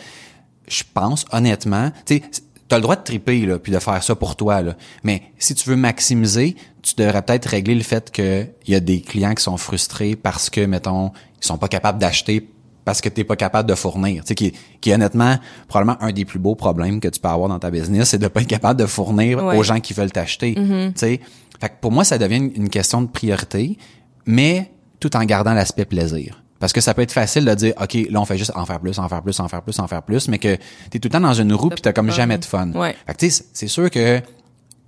je 0.67 0.83
pense 0.93 1.25
honnêtement, 1.31 1.91
tu 2.05 2.15
sais, 2.17 2.23
t'as 2.67 2.77
le 2.77 2.81
droit 2.81 2.95
de 2.95 3.03
triper 3.03 3.45
là, 3.45 3.59
puis 3.59 3.71
de 3.71 3.79
faire 3.79 4.01
ça 4.03 4.15
pour 4.15 4.35
toi 4.35 4.61
là. 4.61 4.75
Mais 5.03 5.21
si 5.37 5.53
tu 5.55 5.69
veux 5.69 5.75
maximiser, 5.75 6.55
tu 6.81 6.95
devrais 6.95 7.21
peut-être 7.21 7.45
régler 7.47 7.75
le 7.75 7.83
fait 7.83 8.11
que 8.11 8.45
il 8.65 8.73
y 8.73 8.75
a 8.75 8.79
des 8.79 9.01
clients 9.01 9.33
qui 9.33 9.43
sont 9.43 9.57
frustrés 9.57 10.15
parce 10.15 10.49
que 10.49 10.61
mettons, 10.65 11.11
ils 11.41 11.45
sont 11.45 11.57
pas 11.57 11.67
capables 11.67 11.99
d'acheter 11.99 12.49
parce 12.85 12.99
que 12.99 13.07
t'es 13.07 13.23
pas 13.23 13.37
capable 13.37 13.69
de 13.69 13.75
fournir. 13.75 14.23
Tu 14.23 14.29
sais, 14.29 14.35
qui, 14.35 14.53
qui 14.81 14.89
est 14.89 14.93
honnêtement 14.93 15.37
probablement 15.69 15.97
un 16.01 16.11
des 16.11 16.25
plus 16.25 16.39
beaux 16.39 16.55
problèmes 16.55 16.99
que 16.99 17.07
tu 17.07 17.19
peux 17.19 17.29
avoir 17.29 17.47
dans 17.47 17.59
ta 17.59 17.71
business, 17.71 18.09
c'est 18.09 18.17
de 18.17 18.27
pas 18.27 18.41
être 18.41 18.47
capable 18.47 18.77
de 18.79 18.85
fournir 18.85 19.41
Ouais. 19.43 19.57
aux 19.57 19.63
gens 19.63 19.79
qui 19.79 19.93
veulent 19.93 20.11
t'acheter. 20.11 20.55
Tu 20.55 20.91
sais, 20.95 21.21
fait 21.61 21.69
que 21.69 21.73
pour 21.79 21.91
moi, 21.93 22.03
ça 22.03 22.17
devient 22.17 22.51
une 22.55 22.67
question 22.69 23.01
de 23.01 23.07
priorité, 23.07 23.77
mais 24.25 24.71
tout 24.99 25.15
en 25.15 25.23
gardant 25.23 25.53
l'aspect 25.53 25.85
plaisir. 25.85 26.42
Parce 26.63 26.71
que 26.71 26.79
ça 26.79 26.93
peut 26.93 27.01
être 27.01 27.11
facile 27.11 27.43
de 27.43 27.53
dire, 27.55 27.73
OK, 27.81 27.93
là, 28.09 28.21
on 28.21 28.25
fait 28.25 28.37
juste 28.37 28.53
en 28.55 28.65
faire 28.65 28.79
plus, 28.79 28.97
en 28.97 29.09
faire 29.09 29.21
plus, 29.21 29.37
en 29.41 29.49
faire 29.49 29.61
plus, 29.63 29.77
en 29.79 29.87
faire 29.89 30.01
plus, 30.01 30.29
mais 30.29 30.37
que 30.39 30.55
t'es 30.89 30.97
tout 30.99 31.07
le 31.07 31.09
temps 31.09 31.19
dans 31.19 31.33
une 31.33 31.51
roue 31.51 31.67
puis 31.67 31.81
t'as 31.81 31.91
comme 31.91 32.09
jamais 32.09 32.37
de 32.37 32.45
fun. 32.45 32.71
Ouais. 32.71 32.95
Fait 33.05 33.13
que 33.13 33.17
tu 33.19 33.29
sais, 33.31 33.43
c'est 33.51 33.67
sûr 33.67 33.91
que, 33.91 34.21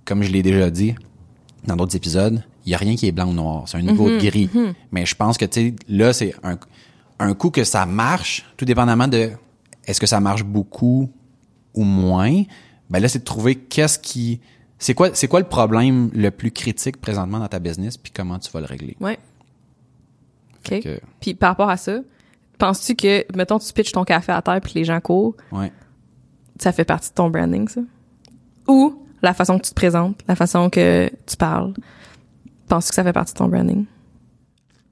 comme 0.06 0.22
je 0.22 0.30
l'ai 0.32 0.42
déjà 0.42 0.70
dit 0.70 0.94
dans 1.66 1.76
d'autres 1.76 1.94
épisodes, 1.94 2.42
il 2.64 2.72
y 2.72 2.74
a 2.74 2.78
rien 2.78 2.96
qui 2.96 3.06
est 3.06 3.12
blanc 3.12 3.28
ou 3.28 3.34
noir. 3.34 3.64
C'est 3.66 3.76
un 3.76 3.82
niveau 3.82 4.08
Mhm, 4.08 4.14
de 4.14 4.24
gris. 4.26 4.50
Mais 4.90 5.04
je 5.04 5.14
pense 5.16 5.36
que, 5.36 5.44
tu 5.44 5.60
sais, 5.68 5.74
là, 5.86 6.14
c'est 6.14 6.34
un, 6.42 6.56
un 7.18 7.34
coup 7.34 7.50
que 7.50 7.62
ça 7.62 7.84
marche, 7.84 8.46
tout 8.56 8.64
dépendamment 8.64 9.06
de 9.06 9.32
est-ce 9.86 10.00
que 10.00 10.06
ça 10.06 10.18
marche 10.18 10.44
beaucoup 10.44 11.10
ou 11.74 11.84
moins, 11.84 12.42
ben 12.88 13.00
là, 13.00 13.08
c'est 13.08 13.18
de 13.18 13.24
trouver 13.24 13.54
qu'est-ce 13.54 13.98
qui, 13.98 14.40
c'est 14.78 14.94
quoi, 14.94 15.10
c'est 15.12 15.28
quoi 15.28 15.40
le 15.40 15.46
problème 15.46 16.08
le 16.14 16.30
plus 16.30 16.52
critique 16.52 16.96
présentement 17.02 17.38
dans 17.38 17.48
ta 17.48 17.58
business 17.58 17.98
puis 17.98 18.12
comment 18.16 18.38
tu 18.38 18.50
vas 18.50 18.60
le 18.60 18.66
régler. 18.66 18.96
Ouais. 18.98 19.18
Fait 20.68 20.78
OK. 20.78 20.82
que, 20.84 21.00
Puis 21.20 21.34
par 21.34 21.50
rapport 21.50 21.70
à 21.70 21.76
ça, 21.76 21.98
penses-tu 22.58 22.94
que 22.96 23.24
mettons 23.36 23.58
tu 23.58 23.72
pitches 23.72 23.92
ton 23.92 24.04
café 24.04 24.32
à 24.32 24.42
terre 24.42 24.60
puis 24.62 24.72
les 24.74 24.84
gens 24.84 25.00
courent, 25.00 25.34
ouais. 25.52 25.72
ça 26.60 26.72
fait 26.72 26.84
partie 26.84 27.10
de 27.10 27.14
ton 27.14 27.30
branding, 27.30 27.68
ça? 27.68 27.80
Ou 28.68 29.02
la 29.22 29.34
façon 29.34 29.58
que 29.58 29.64
tu 29.64 29.70
te 29.70 29.74
présentes, 29.74 30.20
la 30.28 30.36
façon 30.36 30.70
que 30.70 31.10
tu 31.26 31.36
parles, 31.36 31.72
penses-tu 32.68 32.90
que 32.90 32.94
ça 32.94 33.04
fait 33.04 33.12
partie 33.12 33.32
de 33.32 33.38
ton 33.38 33.48
branding? 33.48 33.84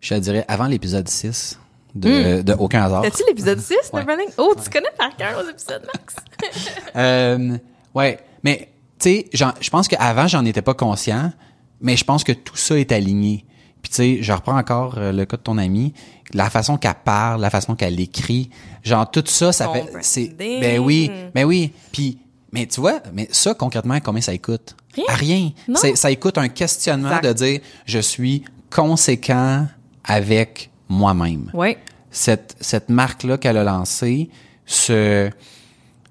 Je 0.00 0.14
te 0.14 0.20
dirais, 0.20 0.44
avant 0.48 0.66
l'épisode 0.66 1.08
6 1.08 1.58
de, 1.94 2.42
de 2.42 2.52
Aucun 2.54 2.82
hasard. 2.82 3.02
T'as-tu 3.02 3.22
l'épisode 3.28 3.58
6 3.60 3.74
Ouais. 3.92 4.00
de 4.00 4.06
branding? 4.06 4.28
Oh, 4.38 4.54
tu 4.62 4.68
connais 4.70 4.90
par 4.98 5.16
cœur 5.16 5.42
aux 5.44 5.48
épisodes, 5.48 5.86
Max? 5.94 6.16
Euh, 6.96 7.56
ouais, 7.94 8.18
mais 8.42 8.68
tu 8.98 9.08
sais, 9.10 9.28
je 9.32 9.70
pense 9.70 9.88
qu'avant 9.88 10.26
j'en 10.28 10.44
étais 10.44 10.60
pas 10.62 10.74
conscient, 10.74 11.32
mais 11.80 11.96
je 11.96 12.04
pense 12.04 12.22
que 12.22 12.32
tout 12.32 12.56
ça 12.56 12.78
est 12.78 12.92
aligné. 12.92 13.44
Puis 13.84 13.90
tu 13.90 13.96
sais, 13.96 14.18
je 14.22 14.32
reprends 14.32 14.56
encore 14.58 14.94
euh, 14.96 15.12
le 15.12 15.26
cas 15.26 15.36
de 15.36 15.42
ton 15.42 15.58
amie, 15.58 15.92
la 16.32 16.48
façon 16.48 16.78
qu'elle 16.78 16.94
parle, 17.04 17.42
la 17.42 17.50
façon 17.50 17.74
qu'elle 17.74 18.00
écrit, 18.00 18.48
genre 18.82 19.10
tout 19.10 19.22
ça, 19.26 19.52
ça 19.52 19.68
fait, 19.68 19.84
c'est, 20.00 20.28
ben 20.38 20.78
oui, 20.78 21.10
ben 21.34 21.44
oui. 21.44 21.70
Puis, 21.92 22.16
mais 22.50 22.64
tu 22.66 22.80
vois, 22.80 23.00
mais 23.12 23.28
ça 23.30 23.52
concrètement, 23.52 23.98
combien 24.00 24.22
ça 24.22 24.32
écoute? 24.32 24.74
Rien. 24.94 25.04
À 25.08 25.14
rien. 25.16 25.50
Ça 25.94 26.10
écoute 26.10 26.38
un 26.38 26.48
questionnement 26.48 27.08
Exact. 27.18 27.26
de 27.28 27.32
dire, 27.34 27.60
je 27.84 27.98
suis 27.98 28.42
conséquent 28.70 29.66
avec 30.02 30.70
moi-même 30.88 31.50
Ouais. 31.52 31.76
cette, 32.10 32.56
cette 32.62 32.88
marque-là 32.88 33.36
qu'elle 33.36 33.58
a 33.58 33.64
lancée 33.64 34.30
se 34.64 35.28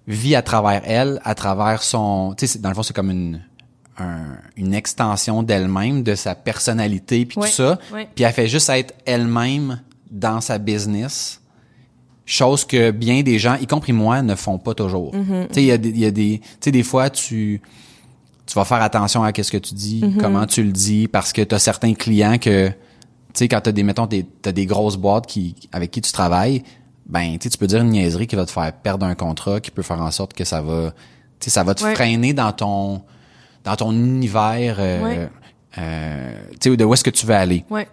vit 0.08 0.36
à 0.36 0.44
travers 0.44 0.84
elle, 0.86 1.20
à 1.24 1.34
travers 1.34 1.82
son... 1.82 2.36
Tu 2.38 2.46
sais, 2.46 2.60
dans 2.60 2.70
le 2.70 2.76
fond, 2.76 2.84
c'est 2.84 2.94
comme 2.96 3.10
une, 3.10 3.42
un- 3.98 4.38
une 4.58 4.74
extension 4.74 5.44
d'elle-même, 5.44 6.04
de 6.04 6.16
sa 6.16 6.36
personnalité, 6.36 7.26
puis 7.26 7.38
Ouais, 7.40 7.48
tout 7.50 7.54
ça. 7.56 7.80
ouais. 7.94 8.08
Puis 8.16 8.24
elle 8.24 8.34
fait 8.34 8.48
juste 8.48 8.70
être 8.70 8.94
elle-même 9.06 9.82
dans 10.10 10.42
sa 10.42 10.58
business. 10.58 11.40
Chose 12.26 12.64
que 12.66 12.92
bien 12.92 13.22
des 13.22 13.38
gens, 13.38 13.56
y 13.56 13.68
compris 13.68 13.92
moi, 13.92 14.22
ne 14.22 14.36
font 14.36 14.58
pas 14.58 14.74
toujours. 14.74 15.14
Mm-hmm. 15.14 15.48
Tu 15.48 15.54
sais, 15.56 15.62
il 15.64 15.66
y 15.68 15.72
a 15.72 15.78
des... 15.78 15.90
il 15.90 16.00
Y 16.00 16.06
a 16.06 16.12
des 16.12 16.40
tu 16.42 16.48
sais, 16.62 16.72
des 16.72 16.84
fois, 16.84 17.10
tu 17.10 17.62
tu 18.46 18.56
vas 18.56 18.66
faire 18.66 18.82
attention 18.82 19.24
à 19.24 19.32
qu'est-ce 19.32 19.52
que 19.52 19.58
tu 19.58 19.74
dis, 19.74 20.02
Mm-hmm. 20.02 20.18
comment 20.18 20.46
tu 20.46 20.64
le 20.64 20.72
dis, 20.74 21.08
parce 21.08 21.32
que 21.32 21.42
tu 21.42 21.56
as 21.56 21.60
certains 21.60 21.94
clients 21.94 22.38
que, 22.38 22.68
tu 22.70 22.74
sais, 23.36 23.48
quand 23.48 23.62
t'as 23.62 23.72
des, 23.72 23.84
mettons, 23.84 24.06
des, 24.06 24.26
t'as 24.42 24.52
des 24.52 24.66
grosses 24.66 24.98
boîtes 24.98 25.28
qui, 25.28 25.56
avec 25.72 25.92
qui 25.92 26.02
tu 26.02 26.12
travailles, 26.12 26.62
ben, 27.06 27.38
tu 27.38 27.50
peux 27.58 27.68
dire 27.68 27.82
une 27.82 27.90
niaiserie 27.90 28.28
qui 28.28 28.36
va 28.36 28.46
te 28.46 28.52
faire 28.52 28.72
perdre 28.74 29.06
un 29.06 29.16
contrat, 29.16 29.60
qui 29.62 29.72
peut 29.72 29.82
faire 29.82 30.02
en 30.02 30.12
sorte 30.12 30.34
que 30.34 30.44
ça 30.44 30.62
va, 30.62 30.92
tu 31.40 31.46
sais, 31.46 31.50
ça 31.52 31.64
va 31.64 31.74
te 31.74 31.84
Ouais. 31.86 31.96
freiner 31.96 32.34
dans 32.34 32.52
ton, 32.52 33.02
dans 33.64 33.76
ton 33.76 33.92
univers, 33.92 34.78
euh, 34.80 35.04
Ouais. 35.04 35.30
euh, 35.78 36.34
tu 36.60 36.72
sais, 36.72 36.78
de 36.78 36.84
où 36.86 36.94
est-ce 36.94 37.04
que 37.04 37.10
tu 37.10 37.26
veux 37.26 37.36
aller. 37.36 37.64
Ouais. 37.70 37.88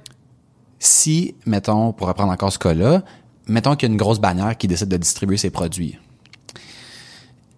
Si, 0.79 1.35
mettons, 1.47 1.93
pour 1.93 2.07
reprendre 2.09 2.33
encore 2.33 2.53
ce 2.53 2.59
cas-là, 2.59 3.03
mettons 3.47 3.75
qu'il 3.77 3.89
y 3.89 3.91
a 3.91 3.93
une 3.93 3.99
grosse 3.99 4.19
bannière 4.21 4.57
qui 4.57 4.67
décide 4.69 4.89
de 4.89 4.97
distribuer 4.97 5.37
ses 5.37 5.51
produits. 5.51 5.99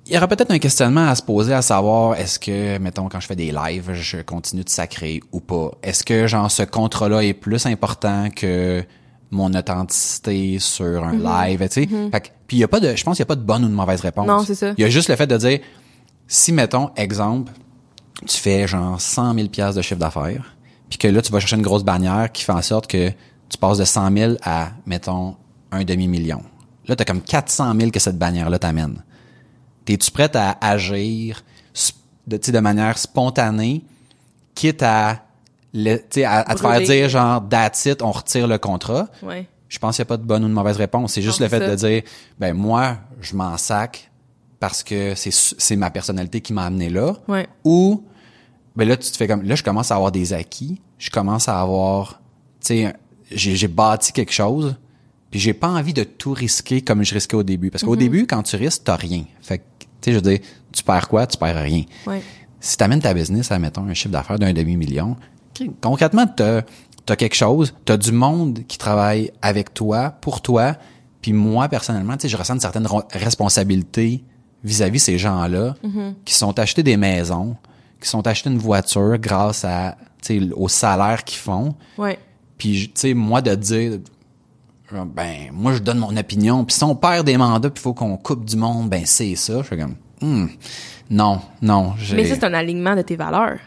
Il 0.07 0.13
y 0.15 0.17
aura 0.17 0.27
peut-être 0.27 0.51
un 0.51 0.59
questionnement 0.59 1.07
à 1.07 1.15
se 1.15 1.23
poser 1.23 1.55
à 1.55 1.63
savoir 1.63 2.17
est-ce 2.17 2.39
que, 2.41 2.77
mettons, 2.79 3.09
quand 3.09 3.21
je 3.21 3.27
fais 3.29 3.37
des 3.37 3.53
lives, 3.53 3.93
je 3.95 4.19
continue 4.19 4.65
de 4.65 4.69
sacrer 4.69 5.21
ou 5.31 5.41
pas? 5.41 5.71
Est-ce 5.83 6.03
que, 6.05 6.27
genre, 6.27 6.51
ce 6.51 6.65
contrat-là 6.65 7.23
est 7.23 7.35
plus 7.35 7.65
important 7.67 8.29
que 8.35 8.85
mon 9.31 9.55
authenticité 9.55 10.59
sur 10.59 11.05
un 11.05 11.15
Mm-hmm. 11.15 11.47
live, 11.49 11.69
tu 11.69 11.83
sais? 11.83 11.89
Fait 12.11 12.21
que- 12.21 12.29
Puis 12.49 12.57
il 12.59 12.61
y 12.61 12.65
a 12.65 12.69
pas 12.69 12.81
de, 12.81 12.95
je 12.97 13.05
pense 13.05 13.17
qu'il 13.17 13.23
y 13.23 13.27
a 13.27 13.27
pas 13.27 13.37
de 13.37 13.41
bonne 13.43 13.65
ou 13.65 13.69
de 13.69 13.73
mauvaise 13.73 14.01
réponse. 14.01 14.27
Non, 14.27 14.45
c'est 14.45 14.57
ça. 14.57 14.75
Il 14.77 14.83
y 14.83 14.85
a 14.85 14.91
juste 14.91 15.09
le 15.09 15.17
fait 15.17 15.27
de 15.29 15.37
dire, 15.39 15.61
si, 16.27 16.53
mettons, 16.53 16.91
exemple, 16.97 17.53
tu 18.27 18.37
fais 18.39 18.67
genre 18.67 19.01
100 19.01 19.35
000 19.35 19.49
pièces 19.49 19.75
de 19.75 19.83
chiffre 19.83 20.01
d'affaires, 20.01 20.57
puis 20.89 20.99
que 20.99 21.09
là, 21.09 21.23
tu 21.23 21.33
vas 21.33 21.41
chercher 21.41 21.57
une 21.57 21.63
grosse 21.63 21.85
bannière 21.85 22.31
qui 22.33 22.45
fait 22.45 22.53
en 22.53 22.63
sorte 22.63 22.87
que 22.87 23.11
tu 23.49 23.59
passes 23.59 23.79
de 23.79 23.85
100 23.85 24.17
000 24.17 24.35
à, 24.43 24.71
mettons, 24.87 25.37
un 25.71 25.85
demi-million. 25.85 26.43
Là, 26.87 26.97
tu 26.97 27.03
as 27.03 27.05
comme 27.05 27.23
400 27.23 27.75
000 27.79 27.91
que 27.91 28.01
cette 28.01 28.19
bannière-là 28.19 28.59
t'amène. 28.59 29.03
T'es-tu 29.85 30.11
prête 30.11 30.37
à 30.37 30.57
agir 30.61 31.43
de, 32.27 32.37
de 32.37 32.59
manière 32.61 32.99
spontanée, 32.99 33.83
quitte 34.55 34.83
à, 34.83 35.23
le, 35.75 35.97
à, 36.25 36.51
à 36.51 36.55
te 36.55 36.61
faire 36.61 36.81
dire 36.81 37.09
genre, 37.09 37.47
that's 37.49 37.85
it, 37.87 38.03
on 38.03 38.13
retire 38.13 38.47
le 38.47 38.59
contrat? 38.59 39.09
Ouais. 39.23 39.47
Je 39.69 39.79
pense 39.79 39.97
qu'il 39.97 40.03
n'y 40.03 40.09
a 40.09 40.11
pas 40.11 40.17
de 40.19 40.25
bonne 40.25 40.45
ou 40.45 40.49
de 40.49 40.53
mauvaise 40.53 40.77
réponse. 40.77 41.15
C'est 41.15 41.23
juste 41.23 41.41
Non, 41.41 41.47
le 41.47 41.51
fait 41.51 41.71
de 41.71 41.75
dire, 41.75 42.03
ben 42.39 42.53
moi, 42.55 42.99
je 43.23 43.35
m'en 43.35 43.57
sac 43.57 44.11
parce 44.61 44.83
que 44.83 45.15
c'est 45.15 45.33
c'est 45.33 45.77
ma 45.77 45.91
personnalité 45.91 46.41
qui 46.43 46.53
m'a 46.53 46.67
amené 46.67 46.91
là. 46.91 47.15
Ouais. 47.27 47.49
Ou 47.65 48.05
ben 48.77 48.89
là 48.89 48.97
tu 48.97 49.11
te 49.11 49.17
fais 49.17 49.27
comme 49.27 49.43
là 49.43 49.55
je 49.55 49.63
commence 49.63 49.91
à 49.91 49.97
avoir 49.97 50.13
des 50.13 50.33
acquis, 50.33 50.81
je 50.99 51.11
commence 51.11 51.49
à 51.49 51.61
avoir 51.61 52.21
tu 52.61 52.69
sais 52.69 52.95
j'ai 53.31 53.57
j'ai 53.57 53.69
bâti 53.69 54.13
quelque 54.13 54.33
chose, 54.33 54.77
puis 55.31 55.41
j'ai 55.41 55.53
pas 55.55 55.69
envie 55.69 55.95
de 55.95 56.05
tout 56.05 56.33
risquer 56.33 56.83
comme 56.83 57.03
je 57.05 57.15
risquais 57.15 57.37
au 57.37 57.43
début. 57.43 57.71
Parce 57.71 57.83
Mhm. 57.85 57.89
qu'au 57.89 57.97
début 57.97 58.27
quand 58.27 58.43
tu 58.43 58.57
risques 58.57 58.83
t'as 58.85 58.97
rien. 58.97 59.25
Fait 59.41 59.59
que 59.59 59.63
tu 59.81 59.87
sais 60.03 60.11
je 60.13 60.17
veux 60.17 60.23
dire 60.23 60.41
tu 60.73 60.83
perds 60.83 61.09
quoi, 61.09 61.27
tu 61.27 61.37
perds 61.37 61.63
rien. 61.63 61.85
Ouais. 62.07 62.23
Si 62.61 62.77
tu 62.77 62.85
amènes 62.85 63.01
ta 63.01 63.13
business 63.13 63.51
à, 63.53 63.59
mettons, 63.59 63.85
un 63.87 63.95
chiffre 63.95 64.11
d'affaires 64.13 64.39
d'un 64.39 64.53
demi-million, 64.53 65.17
concrètement, 65.81 66.27
tu 66.27 66.43
as, 66.45 67.17
quelque 67.17 67.35
chose, 67.35 67.75
tu 67.85 67.93
as 67.93 67.97
du 67.97 68.13
monde 68.13 68.61
qui 68.69 68.79
travaille 68.79 69.33
avec 69.43 69.75
toi, 69.75 70.11
pour 70.21 70.41
toi, 70.41 70.77
puis 71.21 71.33
moi, 71.33 71.69
personnellement, 71.69 72.15
tu 72.17 72.23
sais, 72.23 72.29
je 72.29 72.37
ressens 72.37 72.55
une 72.55 72.61
certaine 72.61 72.87
responsabilité 73.13 74.23
vis-à-vis 74.65 75.01
ces 75.01 75.19
gens-là 75.19 75.75
qui 76.25 76.35
sont 76.35 76.59
achetés 76.59 76.83
des 76.83 76.97
maisons, 76.97 77.57
qui 78.03 78.09
sont 78.09 78.27
achetés 78.27 78.51
une 78.51 78.59
voiture 78.59 79.17
grâce 79.19 79.65
à, 79.65 79.97
au 80.55 80.69
salaire 80.69 81.25
qu'ils 81.25 81.39
font. 81.39 81.75
Ouais. 81.99 82.19
Puis, 82.59 82.93
tu 82.95 83.01
sais, 83.01 83.15
moi, 83.15 83.41
de 83.41 83.55
dire, 83.55 83.99
genre, 84.93 85.07
ben, 85.07 85.51
moi, 85.53 85.73
je 85.73 85.79
donne 85.79 85.99
mon 85.99 86.17
opinion. 86.17 86.65
Puis 86.65 86.77
si 86.77 86.85
on 86.85 86.95
perd 86.95 87.27
des 87.27 87.37
mandats, 87.37 87.71
puis 87.71 87.81
il 87.81 87.83
faut 87.83 87.95
qu'on 87.95 88.17
coupe 88.17 88.45
du 88.45 88.57
monde, 88.57 88.89
ben, 88.89 89.03
c'est 89.05 89.35
ça. 89.35 89.59
Je 89.59 89.63
fais 89.63 89.79
comme, 89.79 89.97
hmm, 90.21 90.47
non, 91.11 91.41
non. 91.61 91.95
Mais 92.15 92.25
ça, 92.25 92.35
c'est 92.37 92.45
un 92.45 92.55
alignement 92.55 92.95
de 92.95 93.03
tes 93.03 93.17
valeurs. 93.17 93.59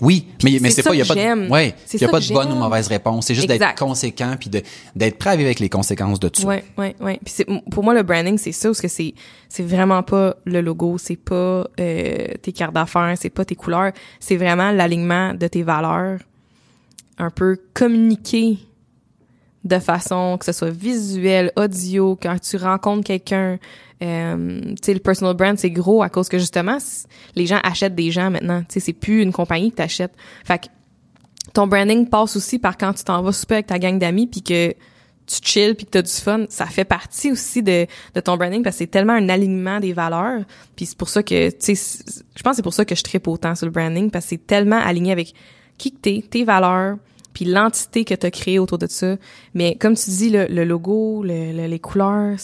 Oui, 0.00 0.26
mais, 0.44 0.58
mais 0.60 0.70
c'est 0.70 0.82
ça 0.82 0.90
pas, 0.90 0.94
il 0.94 0.98
y 0.98 1.02
a 1.02 1.04
pas 1.06 1.14
de, 1.14 1.48
ouais, 1.48 1.68
y 1.68 1.96
a 1.96 1.98
ça 1.98 2.08
pas 2.08 2.20
de 2.20 2.32
bonne 2.32 2.52
ou 2.52 2.56
mauvaise 2.56 2.88
réponse. 2.88 3.26
C'est 3.26 3.34
juste 3.34 3.48
d'être 3.48 3.74
conséquent 3.76 4.36
puis 4.38 4.50
d'être 4.50 5.18
prêt 5.18 5.30
à 5.30 5.36
vivre 5.36 5.46
avec 5.46 5.60
les 5.60 5.68
conséquences 5.68 6.20
de 6.20 6.28
tout. 6.28 6.44
Ouais, 6.44 6.64
ouais, 6.76 6.94
ouais. 7.00 7.18
Puis 7.24 7.34
c'est, 7.36 7.46
pour 7.70 7.82
moi, 7.82 7.94
le 7.94 8.02
branding, 8.02 8.36
c'est 8.36 8.52
ça, 8.52 8.68
parce 8.68 8.80
que 8.80 8.88
c'est, 8.88 9.14
c'est 9.48 9.62
vraiment 9.62 10.02
pas 10.02 10.36
le 10.44 10.60
logo, 10.60 10.98
c'est 10.98 11.16
pas 11.16 11.66
euh, 11.80 12.26
tes 12.42 12.52
cartes 12.52 12.74
d'affaires, 12.74 13.14
c'est 13.18 13.30
pas 13.30 13.44
tes 13.44 13.54
couleurs, 13.54 13.92
c'est 14.20 14.36
vraiment 14.36 14.70
l'alignement 14.70 15.32
de 15.32 15.46
tes 15.46 15.62
valeurs, 15.62 16.18
un 17.18 17.30
peu 17.30 17.58
communiquer 17.72 18.58
de 19.64 19.78
façon 19.78 20.36
que 20.38 20.44
ce 20.44 20.52
soit 20.52 20.70
visuel, 20.70 21.52
audio, 21.56 22.18
quand 22.20 22.38
tu 22.40 22.56
rencontres 22.56 23.04
quelqu'un. 23.04 23.58
Euh, 24.02 24.60
tu 24.60 24.74
sais, 24.82 24.94
le 24.94 25.00
personal 25.00 25.34
brand, 25.34 25.56
c'est 25.58 25.70
gros 25.70 26.02
à 26.02 26.08
cause 26.08 26.28
que 26.28 26.38
justement, 26.38 26.78
les 27.34 27.46
gens 27.46 27.58
achètent 27.62 27.94
des 27.94 28.10
gens 28.10 28.30
maintenant. 28.30 28.60
Tu 28.60 28.74
sais, 28.74 28.80
c'est 28.80 28.92
plus 28.92 29.22
une 29.22 29.32
compagnie 29.32 29.70
que 29.70 29.76
t'achètes. 29.76 30.12
Fait 30.44 30.58
que 30.58 30.66
ton 31.54 31.66
branding 31.66 32.06
passe 32.08 32.36
aussi 32.36 32.58
par 32.58 32.76
quand 32.76 32.92
tu 32.92 33.04
t'en 33.04 33.22
vas 33.22 33.32
souper 33.32 33.54
avec 33.54 33.66
ta 33.66 33.78
gang 33.78 33.98
d'amis 33.98 34.26
puis 34.26 34.42
que 34.42 34.74
tu 35.26 35.40
chill 35.42 35.74
puis 35.74 35.86
que 35.86 35.90
t'as 35.90 36.02
du 36.02 36.10
fun, 36.12 36.44
ça 36.48 36.66
fait 36.66 36.84
partie 36.84 37.32
aussi 37.32 37.62
de, 37.62 37.86
ton 38.22 38.36
branding 38.36 38.62
parce 38.62 38.76
que 38.76 38.78
c'est 38.80 38.90
tellement 38.90 39.14
un 39.14 39.28
alignement 39.28 39.80
des 39.80 39.92
valeurs. 39.92 40.42
Puis 40.76 40.86
c'est 40.86 40.98
pour 40.98 41.08
ça 41.08 41.22
que, 41.22 41.50
tu 41.50 41.74
sais, 41.74 42.04
je 42.36 42.42
pense 42.42 42.52
que 42.52 42.56
c'est 42.56 42.62
pour 42.62 42.74
ça 42.74 42.84
que 42.84 42.94
je 42.94 43.02
tripe 43.02 43.26
autant 43.26 43.54
sur 43.54 43.66
le 43.66 43.72
branding 43.72 44.10
parce 44.10 44.26
que 44.26 44.30
c'est 44.30 44.46
tellement 44.46 44.78
aligné 44.78 45.12
avec 45.12 45.32
qui 45.78 45.92
que 45.92 45.98
t'es, 45.98 46.22
tes 46.28 46.44
valeurs, 46.44 46.96
puis 47.32 47.44
l'entité 47.44 48.04
que 48.04 48.14
t'as 48.14 48.30
créée 48.30 48.58
autour 48.58 48.78
de 48.78 48.86
ça. 48.86 49.16
Mais 49.54 49.74
comme 49.76 49.94
tu 49.94 50.10
dis, 50.10 50.30
le, 50.30 50.46
logo, 50.64 51.22
le, 51.22 51.52
le- 51.52 51.66
les 51.66 51.78
couleurs, 51.78 52.36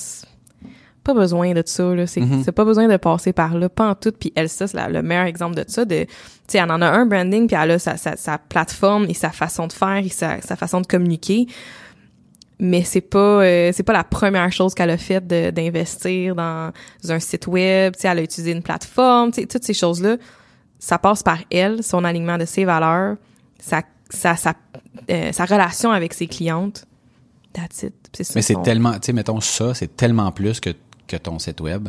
pas 1.05 1.14
besoin 1.14 1.53
de 1.53 1.62
ça 1.66 1.94
là. 1.94 2.07
C'est 2.07 2.20
c'est 2.44 2.53
pas 2.53 2.64
besoin 2.64 2.86
de 2.88 2.96
passer 2.96 3.32
par 3.32 3.55
là 3.59 3.68
pas 3.68 3.90
en 3.90 3.94
tout. 3.94 4.12
Puis 4.12 4.32
Elsa 4.36 4.66
c'est 4.66 4.88
le 4.88 5.03
meilleur 5.03 5.24
exemple 5.26 5.57
de 5.57 5.64
ça 5.66 5.84
de 5.84 6.05
tu 6.05 6.09
sais 6.48 6.59
elle 6.59 6.70
en 6.70 6.80
a 6.80 6.86
un 6.88 7.07
branding 7.07 7.46
puis 7.46 7.57
elle 7.61 7.72
a 7.72 7.78
sa, 7.78 7.96
sa, 7.96 8.16
sa 8.16 8.38
plateforme 8.38 9.07
et 9.09 9.14
sa 9.14 9.30
façon 9.30 9.66
de 9.66 9.72
faire 9.72 9.96
et 9.98 10.09
sa, 10.09 10.40
sa 10.40 10.57
façon 10.57 10.80
de 10.80 10.86
communiquer. 10.86 11.46
Mais 12.59 12.84
c'est 12.84 13.00
pas 13.00 13.42
euh, 13.42 13.70
c'est 13.72 13.82
pas 13.82 13.92
la 13.92 14.05
première 14.05 14.53
chose 14.53 14.74
qu'elle 14.74 14.90
a 14.90 14.96
faite 14.98 15.26
de- 15.26 15.50
d'investir 15.50 16.36
dans 16.36 16.70
un 17.09 17.18
site 17.18 17.46
web. 17.48 17.94
Tu 17.96 18.03
sais 18.03 18.09
elle 18.09 18.18
a 18.20 18.22
utilisé 18.22 18.53
une 18.53 18.62
plateforme. 18.62 19.32
Tu 19.32 19.40
sais 19.40 19.46
toutes 19.46 19.64
ces 19.64 19.74
choses 19.74 20.00
là 20.03 20.16
ça 20.78 20.98
passe 20.98 21.22
par 21.22 21.38
elle 21.50 21.82
son 21.82 22.05
alignement 22.05 22.38
de 22.38 22.44
ses 22.44 22.64
valeurs 22.64 23.16
sa 23.61 23.82
sa 24.11 24.36
sa, 24.36 24.55
euh, 25.11 25.32
sa 25.32 25.44
relation 25.46 25.90
avec 25.90 26.12
ses 26.14 26.26
clientes. 26.26 26.84
That's 27.55 27.82
it. 27.82 27.94
Mais 28.34 28.42
c'est 28.42 28.55
tellement, 28.62 28.92
tu 28.94 28.98
sais, 29.03 29.12
mettons 29.12 29.40
ça, 29.40 29.74
c'est 29.74 29.94
tellement 29.96 30.30
plus 30.32 30.59
que, 30.61 30.70
que 31.07 31.16
ton 31.16 31.38
site 31.38 31.61
web. 31.61 31.88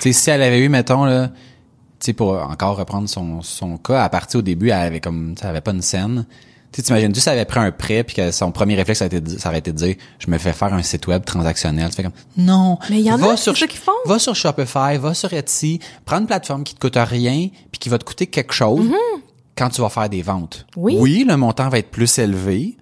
Tu 0.00 0.12
sais, 0.12 0.12
si 0.12 0.30
elle 0.30 0.42
avait 0.42 0.60
eu, 0.60 0.68
mettons, 0.68 1.04
là, 1.04 1.28
tu 1.28 2.06
sais, 2.06 2.12
pour 2.12 2.32
encore 2.32 2.76
reprendre 2.76 3.08
son, 3.08 3.42
son 3.42 3.76
cas, 3.76 4.02
à 4.02 4.08
partir 4.08 4.40
au 4.40 4.42
début, 4.42 4.68
elle 4.68 4.86
avait 4.86 5.00
comme, 5.00 5.34
elle 5.40 5.48
avait 5.48 5.60
pas 5.60 5.72
une 5.72 5.82
scène. 5.82 6.26
Tu 6.72 6.82
si 6.82 6.92
elle 6.92 7.34
avait 7.34 7.44
pris 7.44 7.60
un 7.60 7.70
prêt 7.70 8.02
puis 8.02 8.16
que 8.16 8.32
son 8.32 8.50
premier 8.50 8.74
réflexe 8.74 8.98
ça 8.98 9.04
a 9.04 9.06
été 9.06 9.38
ça 9.38 9.48
aurait 9.48 9.60
été 9.60 9.70
de 9.70 9.76
dire, 9.76 9.94
je 10.18 10.28
me 10.28 10.38
fais 10.38 10.52
faire 10.52 10.74
un 10.74 10.82
site 10.82 11.06
web 11.06 11.24
transactionnel. 11.24 11.90
Tu 11.90 11.96
fais 11.96 12.02
comme, 12.02 12.12
non. 12.36 12.78
Mais 12.90 12.98
il 12.98 13.04
y 13.04 13.12
en 13.12 13.16
va 13.16 13.32
a, 13.32 13.36
sur, 13.36 13.56
ça 13.56 13.66
qu'ils 13.68 13.78
font. 13.78 13.92
Va 14.06 14.18
sur 14.18 14.34
Shopify, 14.34 14.98
va 14.98 15.14
sur 15.14 15.32
Etsy, 15.32 15.78
prends 16.04 16.18
une 16.18 16.26
plateforme 16.26 16.64
qui 16.64 16.74
te 16.74 16.80
coûte 16.80 16.96
rien 16.96 17.48
puis 17.70 17.78
qui 17.78 17.88
va 17.88 17.98
te 17.98 18.04
coûter 18.04 18.26
quelque 18.26 18.52
chose 18.52 18.90
quand 19.56 19.68
tu 19.68 19.82
vas 19.82 19.88
faire 19.88 20.08
des 20.08 20.22
ventes. 20.22 20.66
Mm-hmm. 20.70 20.80
Oui. 20.80 20.96
Oui, 20.98 21.24
le 21.28 21.36
montant 21.36 21.68
va 21.68 21.78
être 21.78 21.90
plus 21.90 22.18
élevé 22.18 22.76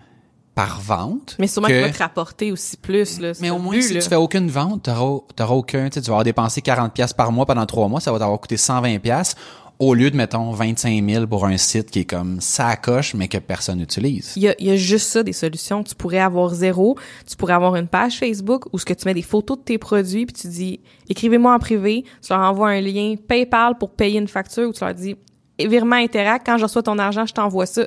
par 0.54 0.80
vente. 0.80 1.36
Mais 1.38 1.46
sûrement 1.46 1.68
que- 1.68 1.72
qu'il 1.72 1.82
va 1.82 1.90
te 1.90 1.98
rapporter 1.98 2.52
aussi 2.52 2.76
plus, 2.76 3.20
là. 3.20 3.32
mais 3.40 3.50
au 3.50 3.58
moins, 3.58 3.76
but, 3.76 3.82
si 3.82 3.94
là. 3.94 4.00
tu 4.02 4.08
fais 4.08 4.16
aucune 4.16 4.48
vente, 4.48 4.82
t'auras, 4.82 5.54
aucun, 5.54 5.88
tu 5.88 6.00
vas 6.00 6.06
avoir 6.08 6.24
dépensé 6.24 6.60
40 6.60 6.92
pièces 6.92 7.12
par 7.12 7.32
mois 7.32 7.46
pendant 7.46 7.64
trois 7.66 7.88
mois, 7.88 8.00
ça 8.00 8.12
va 8.12 8.18
t'avoir 8.18 8.38
coûté 8.40 8.56
120 8.56 8.98
pièces 8.98 9.34
au 9.78 9.94
lieu 9.94 10.10
de, 10.12 10.16
mettons, 10.16 10.52
25 10.52 11.04
000 11.04 11.26
pour 11.26 11.44
un 11.44 11.56
site 11.56 11.90
qui 11.90 12.00
est 12.00 12.04
comme 12.04 12.40
ça 12.40 12.76
coche, 12.76 13.14
mais 13.14 13.26
que 13.26 13.38
personne 13.38 13.78
n'utilise. 13.78 14.32
Il 14.36 14.42
y, 14.42 14.48
a, 14.48 14.54
il 14.60 14.66
y 14.68 14.70
a 14.70 14.76
juste 14.76 15.08
ça, 15.08 15.24
des 15.24 15.32
solutions. 15.32 15.82
Tu 15.82 15.96
pourrais 15.96 16.20
avoir 16.20 16.54
zéro. 16.54 16.96
Tu 17.28 17.34
pourrais 17.34 17.54
avoir 17.54 17.74
une 17.74 17.88
page 17.88 18.16
Facebook 18.18 18.66
où 18.72 18.78
ce 18.78 18.84
que 18.84 18.92
tu 18.92 19.06
mets 19.06 19.14
des 19.14 19.22
photos 19.22 19.58
de 19.58 19.64
tes 19.64 19.78
produits 19.78 20.24
puis 20.26 20.34
tu 20.34 20.46
dis, 20.46 20.80
écrivez-moi 21.08 21.52
en 21.52 21.58
privé. 21.58 22.04
Tu 22.24 22.32
leur 22.32 22.42
envoies 22.42 22.68
un 22.68 22.80
lien 22.80 23.16
PayPal 23.26 23.76
pour 23.76 23.90
payer 23.90 24.20
une 24.20 24.28
facture 24.28 24.68
ou 24.68 24.72
tu 24.72 24.84
leur 24.84 24.94
dis, 24.94 25.16
virement 25.58 25.96
Interact, 25.96 26.46
quand 26.46 26.58
je 26.58 26.62
reçois 26.64 26.84
ton 26.84 26.98
argent, 27.00 27.26
je 27.26 27.32
t'envoie 27.34 27.66
ça. 27.66 27.84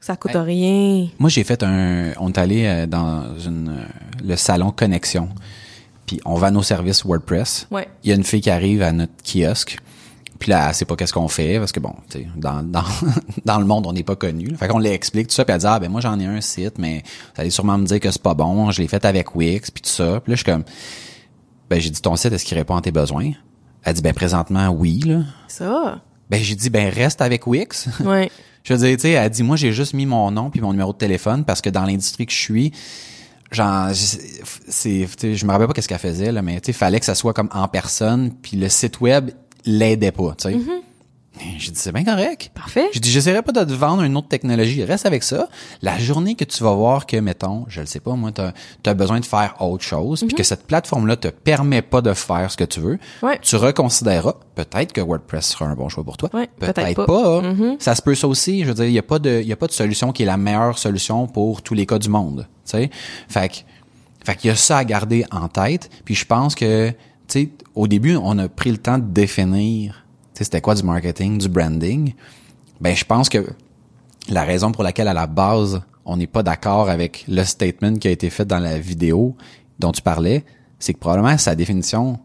Ça 0.00 0.16
coûte 0.16 0.32
rien. 0.34 1.08
Moi, 1.18 1.28
j'ai 1.28 1.44
fait 1.44 1.62
un, 1.62 2.12
on 2.18 2.28
est 2.28 2.38
allé 2.38 2.64
euh, 2.66 2.86
dans 2.86 3.38
une, 3.38 3.68
euh, 3.68 3.84
le 4.24 4.36
salon 4.36 4.70
Connexion. 4.70 5.28
Puis 6.06 6.20
on 6.24 6.34
va 6.34 6.48
à 6.48 6.50
nos 6.50 6.62
services 6.62 7.04
WordPress. 7.04 7.66
Ouais. 7.70 7.86
Il 8.02 8.08
y 8.10 8.12
a 8.12 8.16
une 8.16 8.24
fille 8.24 8.40
qui 8.40 8.50
arrive 8.50 8.82
à 8.82 8.92
notre 8.92 9.12
kiosque. 9.22 9.78
Puis 10.38 10.50
là, 10.50 10.68
elle 10.68 10.74
sait 10.74 10.86
pas 10.86 10.96
qu'est-ce 10.96 11.12
qu'on 11.12 11.28
fait 11.28 11.58
parce 11.58 11.70
que 11.70 11.80
bon, 11.80 11.94
tu 12.08 12.20
sais, 12.20 12.28
dans, 12.34 12.62
dans, 12.64 12.82
dans 13.44 13.58
le 13.58 13.66
monde, 13.66 13.86
on 13.86 13.92
n'est 13.92 14.02
pas 14.02 14.16
connu. 14.16 14.56
Fait 14.56 14.68
qu'on 14.68 14.78
l'explique 14.78 15.28
tout 15.28 15.34
ça, 15.34 15.44
puis 15.44 15.52
elle 15.52 15.60
dit 15.60 15.66
ah 15.66 15.78
ben 15.78 15.90
moi 15.90 16.00
j'en 16.00 16.18
ai 16.18 16.24
un 16.24 16.40
site, 16.40 16.78
mais 16.78 17.02
vous 17.34 17.40
allez 17.42 17.50
sûrement 17.50 17.76
me 17.76 17.84
dire 17.84 18.00
que 18.00 18.10
c'est 18.10 18.22
pas 18.22 18.32
bon. 18.32 18.70
Je 18.70 18.80
l'ai 18.80 18.88
fait 18.88 19.04
avec 19.04 19.36
Wix, 19.36 19.70
puis 19.70 19.82
tout 19.82 19.90
ça. 19.90 20.20
Puis 20.20 20.32
là, 20.32 20.36
je 20.36 20.42
suis 20.42 20.44
comme, 20.44 20.64
ben 21.68 21.78
j'ai 21.78 21.90
dit 21.90 22.00
ton 22.00 22.16
site, 22.16 22.32
est-ce 22.32 22.46
qu'il 22.46 22.56
répond 22.56 22.74
à 22.76 22.80
tes 22.80 22.90
besoins? 22.90 23.32
Elle 23.84 23.94
dit 23.94 24.02
ben 24.02 24.14
présentement 24.14 24.70
oui 24.70 25.00
là. 25.00 25.20
Ça. 25.46 26.00
Ben 26.30 26.42
j'ai 26.42 26.54
dit 26.54 26.70
ben 26.70 26.88
reste 26.88 27.20
avec 27.20 27.46
Wix. 27.46 27.88
Ouais. 28.02 28.30
Je 28.64 28.74
veux 28.74 28.78
dire, 28.78 28.96
tu 28.96 29.02
sais, 29.02 29.10
elle 29.10 29.30
dit, 29.30 29.42
moi, 29.42 29.56
j'ai 29.56 29.72
juste 29.72 29.94
mis 29.94 30.06
mon 30.06 30.30
nom 30.30 30.50
puis 30.50 30.60
mon 30.60 30.72
numéro 30.72 30.92
de 30.92 30.98
téléphone 30.98 31.44
parce 31.44 31.60
que 31.60 31.70
dans 31.70 31.84
l'industrie 31.84 32.26
que 32.26 32.32
je 32.32 32.38
suis, 32.38 32.72
genre, 33.50 33.88
c'est, 33.94 35.06
je 35.34 35.46
me 35.46 35.50
rappelle 35.50 35.66
pas 35.66 35.72
qu'est-ce 35.72 35.88
qu'elle 35.88 35.98
faisait, 35.98 36.30
là, 36.32 36.42
mais 36.42 36.60
tu 36.60 36.66
sais, 36.66 36.72
fallait 36.72 37.00
que 37.00 37.06
ça 37.06 37.14
soit 37.14 37.32
comme 37.32 37.48
en 37.52 37.68
personne 37.68 38.30
puis 38.42 38.56
le 38.56 38.68
site 38.68 39.00
web 39.00 39.30
l'aidait 39.64 40.12
pas, 40.12 40.34
tu 40.38 40.50
sais. 40.50 40.56
J'ai 41.58 41.70
dit, 41.72 41.78
c'est 41.78 41.92
bien 41.92 42.04
correct. 42.04 42.50
Parfait. 42.54 42.88
J'ai 42.92 43.00
dit, 43.00 43.10
j'essaierai 43.10 43.42
pas 43.42 43.52
de 43.52 43.64
te 43.64 43.72
vendre 43.72 44.02
une 44.02 44.16
autre 44.16 44.28
technologie. 44.28 44.84
Reste 44.84 45.06
avec 45.06 45.22
ça. 45.22 45.48
La 45.82 45.98
journée 45.98 46.34
que 46.34 46.44
tu 46.44 46.62
vas 46.62 46.72
voir 46.74 47.06
que, 47.06 47.16
mettons, 47.16 47.64
je 47.68 47.80
le 47.80 47.86
sais 47.86 48.00
pas, 48.00 48.14
moi, 48.14 48.30
t'as 48.32 48.52
as 48.86 48.94
besoin 48.94 49.20
de 49.20 49.24
faire 49.26 49.54
autre 49.60 49.84
chose, 49.84 50.24
puis 50.26 50.34
que 50.36 50.42
cette 50.42 50.66
plateforme-là 50.66 51.16
te 51.16 51.28
permet 51.28 51.82
pas 51.82 52.00
de 52.02 52.12
faire 52.12 52.50
ce 52.50 52.56
que 52.56 52.64
tu 52.64 52.80
veux, 52.80 52.98
Ouais. 53.22 53.38
tu 53.42 53.56
reconsidéreras. 53.56 54.34
Peut-être 54.54 54.92
que 54.92 55.00
WordPress 55.00 55.46
sera 55.48 55.66
un 55.66 55.74
bon 55.74 55.88
choix 55.88 56.04
pour 56.04 56.16
toi. 56.16 56.28
Ouais, 56.34 56.48
peut-être 56.58 56.94
pas. 56.94 57.06
pas. 57.06 57.42
Ça 57.78 57.94
se 57.94 58.02
peut 58.02 58.14
ça 58.14 58.28
aussi. 58.28 58.62
Je 58.62 58.68
veux 58.68 58.74
dire, 58.74 58.84
il 58.86 58.92
y 58.92 58.98
a 58.98 59.02
pas 59.02 59.18
de, 59.18 59.40
y 59.42 59.52
a 59.52 59.56
pas 59.56 59.66
de 59.66 59.72
solution 59.72 60.12
qui 60.12 60.22
est 60.22 60.26
la 60.26 60.36
meilleure 60.36 60.78
solution 60.78 61.26
pour 61.26 61.62
tous 61.62 61.74
les 61.74 61.86
cas 61.86 61.98
du 61.98 62.08
monde. 62.08 62.46
Tu 62.66 62.72
sais, 62.72 62.90
fait 63.28 63.48
que, 63.48 63.54
fait 64.24 64.36
qu'il 64.36 64.48
y 64.48 64.52
a 64.52 64.56
ça 64.56 64.78
à 64.78 64.84
garder 64.84 65.24
en 65.30 65.48
tête. 65.48 65.88
Puis 66.04 66.14
je 66.14 66.26
pense 66.26 66.54
que, 66.54 66.90
tu 66.90 66.94
sais, 67.28 67.48
au 67.74 67.86
début, 67.88 68.16
on 68.16 68.38
a 68.38 68.48
pris 68.48 68.70
le 68.70 68.76
temps 68.78 68.98
de 68.98 69.04
définir, 69.04 69.94
tu 69.94 69.99
c'était 70.44 70.60
quoi 70.60 70.74
du 70.74 70.82
marketing, 70.82 71.38
du 71.38 71.48
branding? 71.48 72.14
Ben, 72.80 72.94
je 72.96 73.04
pense 73.04 73.28
que 73.28 73.46
la 74.28 74.42
raison 74.44 74.72
pour 74.72 74.82
laquelle 74.84 75.08
à 75.08 75.14
la 75.14 75.26
base 75.26 75.82
on 76.04 76.16
n'est 76.16 76.26
pas 76.26 76.42
d'accord 76.42 76.88
avec 76.88 77.24
le 77.28 77.44
statement 77.44 77.94
qui 77.96 78.08
a 78.08 78.10
été 78.10 78.30
fait 78.30 78.44
dans 78.44 78.58
la 78.58 78.78
vidéo 78.78 79.36
dont 79.78 79.92
tu 79.92 80.02
parlais, 80.02 80.44
c'est 80.78 80.94
que 80.94 80.98
probablement 80.98 81.36
sa 81.38 81.54
définition 81.54 82.18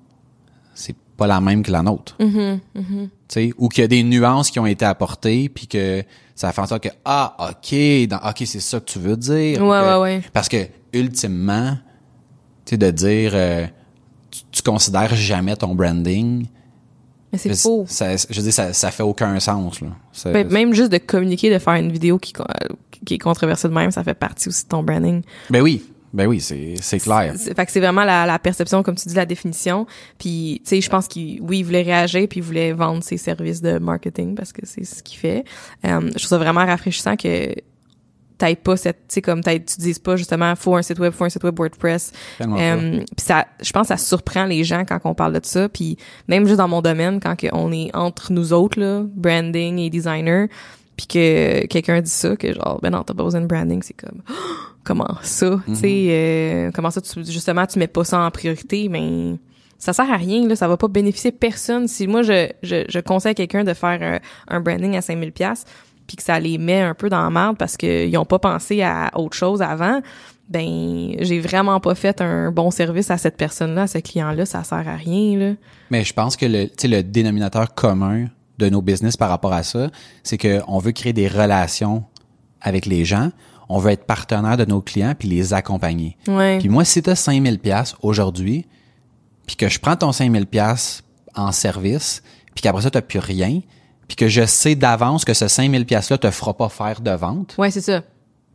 c'est 0.74 0.96
pas 1.18 1.28
la 1.28 1.40
même 1.40 1.64
que 1.64 1.72
la 1.72 1.82
nôtre. 1.82 2.16
Mm-hmm, 2.20 2.60
Tu 2.76 3.10
sais, 3.30 3.54
ou 3.58 3.70
qu'il 3.70 3.82
y 3.82 3.86
a 3.86 3.88
des 3.88 4.04
nuances 4.04 4.50
qui 4.52 4.60
ont 4.60 4.66
été 4.66 4.84
apportées, 4.84 5.48
puis 5.48 5.68
que 5.68 6.04
ça 6.36 6.52
fait 6.52 6.62
en 6.62 6.68
sorte 6.68 6.84
que 6.84 6.90
ah 7.06 7.36
ok, 7.40 8.08
dans, 8.10 8.18
ok 8.30 8.44
c'est 8.46 8.60
ça 8.60 8.80
que 8.82 8.86
tu 8.86 9.00
veux 9.00 9.16
dire. 9.16 9.62
Ouais, 9.62 9.80
Que- 9.80 9.94
ouais, 9.98 10.02
ouais. 10.02 10.22
Parce 10.34 10.50
que 10.50 10.68
ultimement, 10.92 11.78
tu 12.66 12.72
sais 12.72 12.78
de 12.78 12.92
dire 12.92 13.32
euh, 13.34 13.66
tu, 14.32 14.42
tu 14.52 14.62
considères 14.62 15.16
jamais 15.16 15.56
ton 15.56 15.74
branding. 15.76 16.48
Mais 17.46 17.56
c'est 17.56 17.62
faux. 17.62 17.86
Ça, 17.88 18.16
je 18.16 18.42
dire, 18.42 18.54
ça, 18.54 18.74
ça 18.74 18.92
fait 18.92 19.04
aucun 19.04 19.40
sens 19.40 19.82
là. 19.82 19.88
Ben, 20.32 20.48
même 20.50 20.74
juste 20.74 20.92
de 20.92 20.98
communiquer, 20.98 21.52
de 21.54 21.60
faire 21.60 21.74
une 21.76 21.92
vidéo 21.92 22.18
qui, 22.18 22.34
con- 22.34 22.46
qui 23.06 23.16
est 23.16 23.20
controversée 23.20 23.68
de 23.68 23.74
même, 23.74 23.92
ça 23.92 24.04
fait 24.04 24.14
partie 24.14 24.50
aussi 24.50 24.64
de 24.64 24.70
ton 24.70 24.84
branding. 24.84 25.22
ben 25.50 25.62
oui, 25.62 25.84
ben 26.14 26.28
oui, 26.28 26.40
c'est 26.40 26.76
c'est 26.80 27.00
clair. 27.00 27.34
Fait 27.38 27.66
que 27.66 27.72
c'est 27.72 27.80
vraiment 27.82 28.06
la, 28.06 28.26
la 28.26 28.40
perception, 28.40 28.82
comme 28.84 28.96
tu 28.96 29.08
dis, 29.10 29.16
la 29.16 29.26
définition. 29.26 29.86
Puis, 30.18 30.62
tu 30.64 30.70
sais, 30.70 30.82
je 30.82 30.90
pense 30.90 31.08
qu'il, 31.10 31.42
oui, 31.42 31.60
il 31.60 31.64
voulait 31.64 31.82
réagir, 31.82 32.26
puis 32.30 32.40
il 32.40 32.44
voulait 32.44 32.72
vendre 32.72 33.04
ses 33.04 33.18
services 33.18 33.62
de 33.62 33.80
marketing 33.80 34.34
parce 34.36 34.54
que 34.54 34.62
c'est 34.66 34.86
ce 34.86 35.04
qu'il 35.04 35.20
fait. 35.20 35.44
Euh, 35.86 36.00
je 36.02 36.12
trouve 36.12 36.28
ça 36.30 36.38
vraiment 36.38 36.66
rafraîchissant 36.66 37.18
que 37.18 37.54
t'ailles 38.38 38.56
pas 38.56 38.78
cette, 38.78 39.08
tu 39.08 39.16
sais, 39.16 39.22
comme 39.22 39.42
tu 39.42 39.60
dises 39.80 40.00
pas 40.00 40.16
justement, 40.16 40.56
faut 40.56 40.76
un 40.76 40.82
site 40.82 41.00
web, 41.00 41.14
faut 41.14 41.26
un 41.26 41.30
site 41.30 41.44
web 41.44 41.58
WordPress. 41.58 42.12
Euh, 42.42 43.00
puis 43.00 43.26
ça, 43.26 43.46
je 43.62 43.72
pense, 43.72 43.84
que 43.84 43.88
ça 43.90 43.98
surprend 43.98 44.46
les 44.46 44.64
gens 44.64 44.84
quand 44.86 45.00
on 45.06 45.14
parle 45.14 45.34
de 45.34 45.40
ça. 45.44 45.70
Puis 45.70 45.98
même 46.28 46.46
juste 46.46 46.58
dans 46.58 46.68
mon 46.68 46.82
domaine, 46.82 47.20
quand 47.20 47.36
on 47.54 47.72
est 47.72 47.96
entre 47.96 48.32
nous 48.32 48.54
autres 48.54 48.80
là, 48.80 49.04
branding 49.16 49.80
et 49.80 49.90
designer, 49.90 50.48
puis 50.98 51.08
que 51.08 51.66
quelqu'un 51.68 52.02
dit 52.02 52.10
ça, 52.10 52.36
que 52.36 52.54
genre, 52.54 52.80
ben 52.82 52.90
non, 52.90 53.04
t'as 53.04 53.14
pas 53.14 53.24
besoin 53.24 53.42
de 53.42 53.48
branding, 53.48 53.82
c'est 53.84 53.96
comme, 53.96 54.22
comment 54.84 55.18
ça, 55.22 55.60
tu 55.68 55.76
sais, 55.76 56.08
euh, 56.10 56.72
comment 56.74 56.92
ça, 56.92 57.02
tu, 57.02 57.26
justement, 57.26 57.66
tu 57.66 57.80
mets 57.80 57.88
pas 57.88 58.04
ça 58.04 58.20
en 58.20 58.32
priorité, 58.32 58.90
mais 58.90 59.38
ça 59.78 59.94
sert 59.94 60.10
à 60.10 60.16
rien, 60.18 60.48
là, 60.48 60.56
ça 60.56 60.68
va 60.68 60.78
pas 60.78 60.88
bénéficier 60.88 61.32
personne. 61.32 61.88
Si 61.88 62.08
moi, 62.08 62.22
je, 62.22 62.50
je, 62.64 62.86
je 62.88 63.00
conseille 63.00 63.32
à 63.32 63.36
quelqu'un 63.36 63.64
de 63.64 63.74
faire 63.74 64.02
un, 64.02 64.20
un 64.56 64.60
branding 64.62 64.96
à 64.96 65.02
5000 65.02 65.32
pièces 65.34 65.66
puis 66.08 66.18
que 66.18 66.24
ça 66.24 66.40
les 66.40 66.58
met 66.58 66.82
un 66.82 66.94
peu 66.94 67.10
dans 67.10 67.24
la 67.24 67.30
merde 67.30 67.58
parce 67.58 67.78
qu'ils 67.78 68.18
ont 68.18 68.26
pas 68.26 68.40
pensé 68.40 68.82
à 68.82 69.12
autre 69.16 69.36
chose 69.36 69.62
avant, 69.62 70.02
ben 70.50 71.16
j'ai 71.20 71.40
vraiment 71.40 71.80
pas 71.80 71.96
fait 71.96 72.22
un 72.22 72.52
bon 72.52 72.72
service 72.72 73.10
à 73.10 73.18
cette 73.18 73.38
personne-là, 73.38 73.84
à 73.84 73.88
ce 73.88 73.98
client-là, 73.98 74.46
ça 74.46 74.64
sert 74.64 74.88
à 74.88 74.96
rien, 74.96 75.38
là. 75.38 75.54
Mais 75.90 76.04
je 76.04 76.14
pense 76.14 76.36
que 76.38 76.46
le, 76.46 76.68
tu 76.68 76.74
sais, 76.78 76.88
le 76.88 77.04
dénominateur 77.04 77.74
commun 77.74 78.26
de 78.58 78.70
nos 78.70 78.82
business 78.82 79.18
par 79.18 79.30
rapport 79.30 79.54
à 79.54 79.64
ça, 79.64 79.90
c'est 80.24 80.38
que 80.38 80.62
on 80.68 80.80
veut 80.80 80.92
créer 80.92 81.14
des 81.14 81.28
relations 81.28 82.04
avec 82.62 82.86
les 82.86 83.06
gens, 83.06 83.32
on 83.70 83.80
veut 83.80 83.92
être 83.92 84.06
partenaire 84.06 84.58
de 84.58 84.66
nos 84.66 84.82
clients 84.82 85.14
puis 85.18 85.28
les 85.28 85.54
accompagner. 85.54 86.18
Ouais. 86.28 86.60
Puis 86.60 86.70
moi, 86.70 86.86
si 86.86 87.02
tu 87.02 87.10
as 87.10 87.16
5000 87.16 87.60
pièces 87.60 87.96
aujourd'hui, 88.02 88.66
puis 89.48 89.56
que 89.56 89.70
je 89.70 89.80
prends 89.80 89.96
ton 89.96 90.12
5000 90.12 90.46
pièces 90.46 91.04
en 91.36 91.52
service, 91.52 92.24
puis 92.54 92.62
qu'après 92.62 92.84
ça, 92.84 92.92
tu 92.92 93.02
plus 93.02 93.20
rien, 93.20 93.62
puis 94.08 94.16
que 94.16 94.28
je 94.28 94.46
sais 94.46 94.76
d'avance 94.76 95.26
que 95.26 95.34
ce 95.34 95.48
5000 95.48 95.86
pièces-là 95.86 96.18
te 96.18 96.30
fera 96.32 96.54
pas 96.56 96.70
faire 96.70 97.02
de 97.02 97.12
vente, 97.12 97.56
Ouais, 97.58 97.72
c'est 97.72 97.82
ça. 97.82 98.02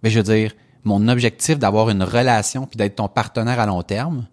ben 0.03 0.11
je 0.11 0.19
veux 0.19 0.25
dire, 0.35 0.53
mon 0.85 1.09
objectif 1.09 1.59
d'avoir 1.59 1.91
une 1.91 2.03
relation 2.03 2.67
puis 2.67 2.77
d'être 2.79 2.97
ton 2.97 3.09
partenaire 3.09 3.59
à 3.61 3.67
long 3.67 3.83
terme, 3.83 4.27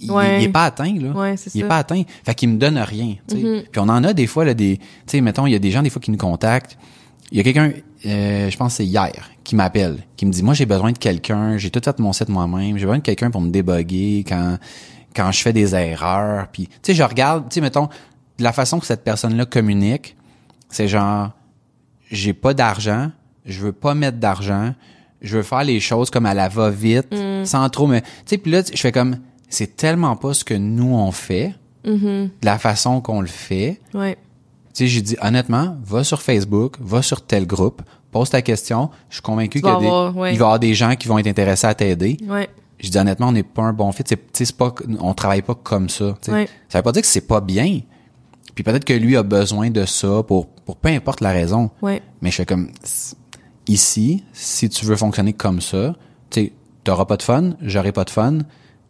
il, 0.00 0.10
Ouais. 0.12 0.42
il 0.42 0.44
est 0.44 0.48
pas 0.48 0.64
atteint 0.64 0.94
là. 0.94 1.10
Ouais, 1.10 1.36
c'est 1.36 1.54
il 1.54 1.58
est 1.58 1.60
ça. 1.62 1.66
Mm-hmm. 1.66 1.68
pas 1.68 1.76
atteint. 1.78 2.02
Fait 2.24 2.34
qu'il 2.34 2.48
me 2.50 2.58
donne 2.58 2.78
rien. 2.78 3.16
tu 3.28 3.40
sais. 3.40 3.64
Puis 3.70 3.80
on 3.80 3.88
en 3.88 4.04
a 4.04 4.12
des 4.12 4.26
fois 4.26 4.44
là 4.44 4.54
des, 4.54 4.76
tu 4.78 4.84
sais, 5.06 5.20
mettons, 5.20 5.46
il 5.46 5.52
y 5.52 5.56
a 5.56 5.58
des 5.58 5.70
gens 5.70 5.82
des 5.82 5.90
fois 5.90 6.00
qui 6.00 6.10
nous 6.10 6.18
contactent. 6.18 6.78
Il 7.30 7.36
y 7.36 7.40
a 7.40 7.44
quelqu'un, 7.44 7.72
euh, 8.06 8.48
je 8.48 8.56
pense 8.56 8.72
que 8.72 8.76
c'est 8.78 8.86
hier, 8.86 9.30
qui 9.44 9.54
m'appelle, 9.56 9.98
qui 10.16 10.24
me 10.24 10.30
dit, 10.32 10.42
moi 10.42 10.54
j'ai 10.54 10.66
besoin 10.66 10.92
de 10.92 10.98
quelqu'un, 10.98 11.56
j'ai 11.58 11.70
tout 11.70 11.80
fait 11.84 11.98
mon 11.98 12.12
site 12.12 12.28
moi-même, 12.30 12.78
j'ai 12.78 12.84
besoin 12.84 12.98
de 12.98 13.02
quelqu'un 13.02 13.30
pour 13.30 13.40
me 13.40 13.50
déboguer 13.50 14.24
quand 14.26 14.56
quand 15.16 15.32
je 15.32 15.40
fais 15.42 15.52
des 15.52 15.74
erreurs. 15.74 16.46
Puis 16.52 16.68
tu 16.68 16.72
sais, 16.82 16.94
je 16.94 17.02
regarde, 17.02 17.48
tu 17.48 17.54
sais, 17.54 17.60
mettons, 17.60 17.88
la 18.38 18.52
façon 18.52 18.78
que 18.78 18.86
cette 18.86 19.04
personne-là 19.04 19.46
communique, 19.46 20.16
c'est 20.68 20.88
genre, 20.88 21.30
j'ai 22.10 22.32
pas 22.32 22.54
d'argent, 22.54 23.10
je 23.44 23.60
veux 23.60 23.72
pas 23.72 23.94
mettre 23.94 24.18
d'argent, 24.18 24.74
je 25.22 25.36
veux 25.36 25.42
faire 25.42 25.64
les 25.64 25.80
choses 25.80 26.10
comme 26.10 26.26
à 26.26 26.34
la 26.34 26.48
va 26.48 26.70
vite, 26.70 27.14
sans 27.44 27.68
trop 27.70 27.86
me, 27.86 28.00
tu 28.00 28.06
sais, 28.26 28.38
puis 28.38 28.52
là 28.52 28.62
je 28.72 28.80
fais 28.80 28.92
comme, 28.92 29.18
c'est 29.48 29.76
tellement 29.76 30.16
pas 30.16 30.34
ce 30.34 30.44
que 30.44 30.54
nous 30.54 30.94
on 30.94 31.10
fait, 31.10 31.54
de 31.84 32.28
la 32.42 32.58
façon 32.58 33.00
qu'on 33.00 33.20
le 33.20 33.26
fait. 33.26 33.80
Ouais. 33.94 34.18
Tu 34.74 34.84
sais, 34.84 34.86
j'ai 34.86 35.00
dit 35.00 35.16
honnêtement, 35.22 35.76
va 35.82 36.04
sur 36.04 36.20
Facebook, 36.20 36.76
va 36.80 37.02
sur 37.02 37.22
tel 37.22 37.46
groupe, 37.46 37.82
pose 38.10 38.30
ta 38.30 38.42
question. 38.42 38.90
Je 39.08 39.16
suis 39.16 39.22
convaincu 39.22 39.60
qu'il 39.60 39.70
ouais. 39.70 40.12
va 40.12 40.30
y 40.30 40.34
avoir 40.34 40.58
des 40.58 40.74
gens 40.74 40.94
qui 40.96 41.08
vont 41.08 41.18
être 41.18 41.26
intéressés 41.26 41.66
à 41.66 41.74
t'aider. 41.74 42.16
Ouais. 42.26 42.48
Je 42.78 42.90
dis 42.90 42.98
honnêtement, 42.98 43.28
on 43.28 43.32
n'est 43.32 43.42
pas 43.42 43.62
un 43.62 43.72
bon 43.72 43.90
fit. 43.90 44.04
C'est, 44.06 44.16
tu 44.16 44.22
sais, 44.32 44.44
c'est 44.44 44.56
pas, 44.56 44.74
on 45.00 45.14
travaille 45.14 45.42
pas 45.42 45.54
comme 45.54 45.88
ça. 45.88 46.16
Ouais. 46.28 46.48
Ça 46.68 46.78
veut 46.78 46.82
pas 46.82 46.92
dire 46.92 47.02
que 47.02 47.08
c'est 47.08 47.26
pas 47.26 47.40
bien. 47.40 47.80
Puis 48.58 48.64
peut-être 48.64 48.84
que 48.84 48.92
lui 48.92 49.16
a 49.16 49.22
besoin 49.22 49.70
de 49.70 49.84
ça 49.84 50.24
pour, 50.24 50.48
pour 50.48 50.78
peu 50.78 50.88
importe 50.88 51.20
la 51.20 51.30
raison. 51.30 51.70
Ouais. 51.80 52.02
Mais 52.20 52.32
je 52.32 52.34
fais 52.38 52.44
comme 52.44 52.72
ici, 53.68 54.24
si 54.32 54.68
tu 54.68 54.84
veux 54.84 54.96
fonctionner 54.96 55.32
comme 55.32 55.60
ça, 55.60 55.94
tu 56.28 56.40
sais, 56.40 56.52
t'auras 56.82 57.04
pas 57.04 57.16
de 57.16 57.22
fun, 57.22 57.52
j'aurai 57.62 57.92
pas 57.92 58.02
de 58.02 58.10
fun, 58.10 58.38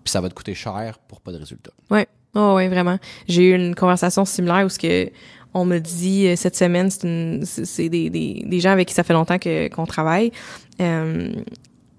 puis 0.03 0.11
ça 0.11 0.23
va 0.23 0.31
te 0.31 0.35
coûter 0.35 0.55
cher 0.55 0.99
pour 1.07 1.21
pas 1.21 1.33
de 1.33 1.37
résultat. 1.37 1.71
Ouais. 1.91 2.07
Oh, 2.35 2.55
ouais, 2.57 2.69
vraiment. 2.69 2.97
J'ai 3.27 3.51
eu 3.51 3.55
une 3.55 3.75
conversation 3.75 4.25
similaire 4.25 4.65
où 4.65 4.71
ce 4.71 4.79
que 4.79 5.11
on 5.53 5.67
me 5.67 5.81
dit 5.81 6.29
euh, 6.29 6.37
cette 6.37 6.57
semaine, 6.57 6.91
c'est 6.91 7.91
des, 7.91 8.09
des, 8.09 8.45
des 8.47 8.61
gens 8.61 8.71
avec 8.71 8.89
qui 8.89 8.95
ça 8.95 9.03
fait 9.03 9.13
longtemps 9.13 9.39
que 9.39 9.69
qu'on 9.69 9.85
travaille. 9.85 10.33
Euh, 10.81 11.31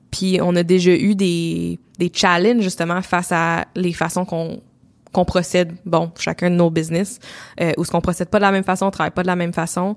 puis 0.09 0.39
on 0.41 0.55
a 0.55 0.63
déjà 0.63 0.95
eu 0.95 1.13
des 1.13 1.77
des 1.99 2.11
challenges 2.11 2.63
justement 2.63 3.03
face 3.03 3.31
à 3.31 3.67
les 3.75 3.93
façons 3.93 4.25
qu'on 4.25 4.59
qu'on 5.11 5.25
procède, 5.25 5.73
bon, 5.85 6.11
chacun 6.19 6.49
de 6.51 6.55
nos 6.55 6.69
business, 6.69 7.19
euh, 7.61 7.71
où 7.77 7.83
ce 7.85 7.91
qu'on 7.91 8.01
procède 8.01 8.29
pas 8.29 8.37
de 8.39 8.43
la 8.43 8.51
même 8.51 8.63
façon, 8.63 8.85
on 8.85 8.91
travaille 8.91 9.11
pas 9.11 9.23
de 9.23 9.27
la 9.27 9.35
même 9.35 9.53
façon, 9.53 9.95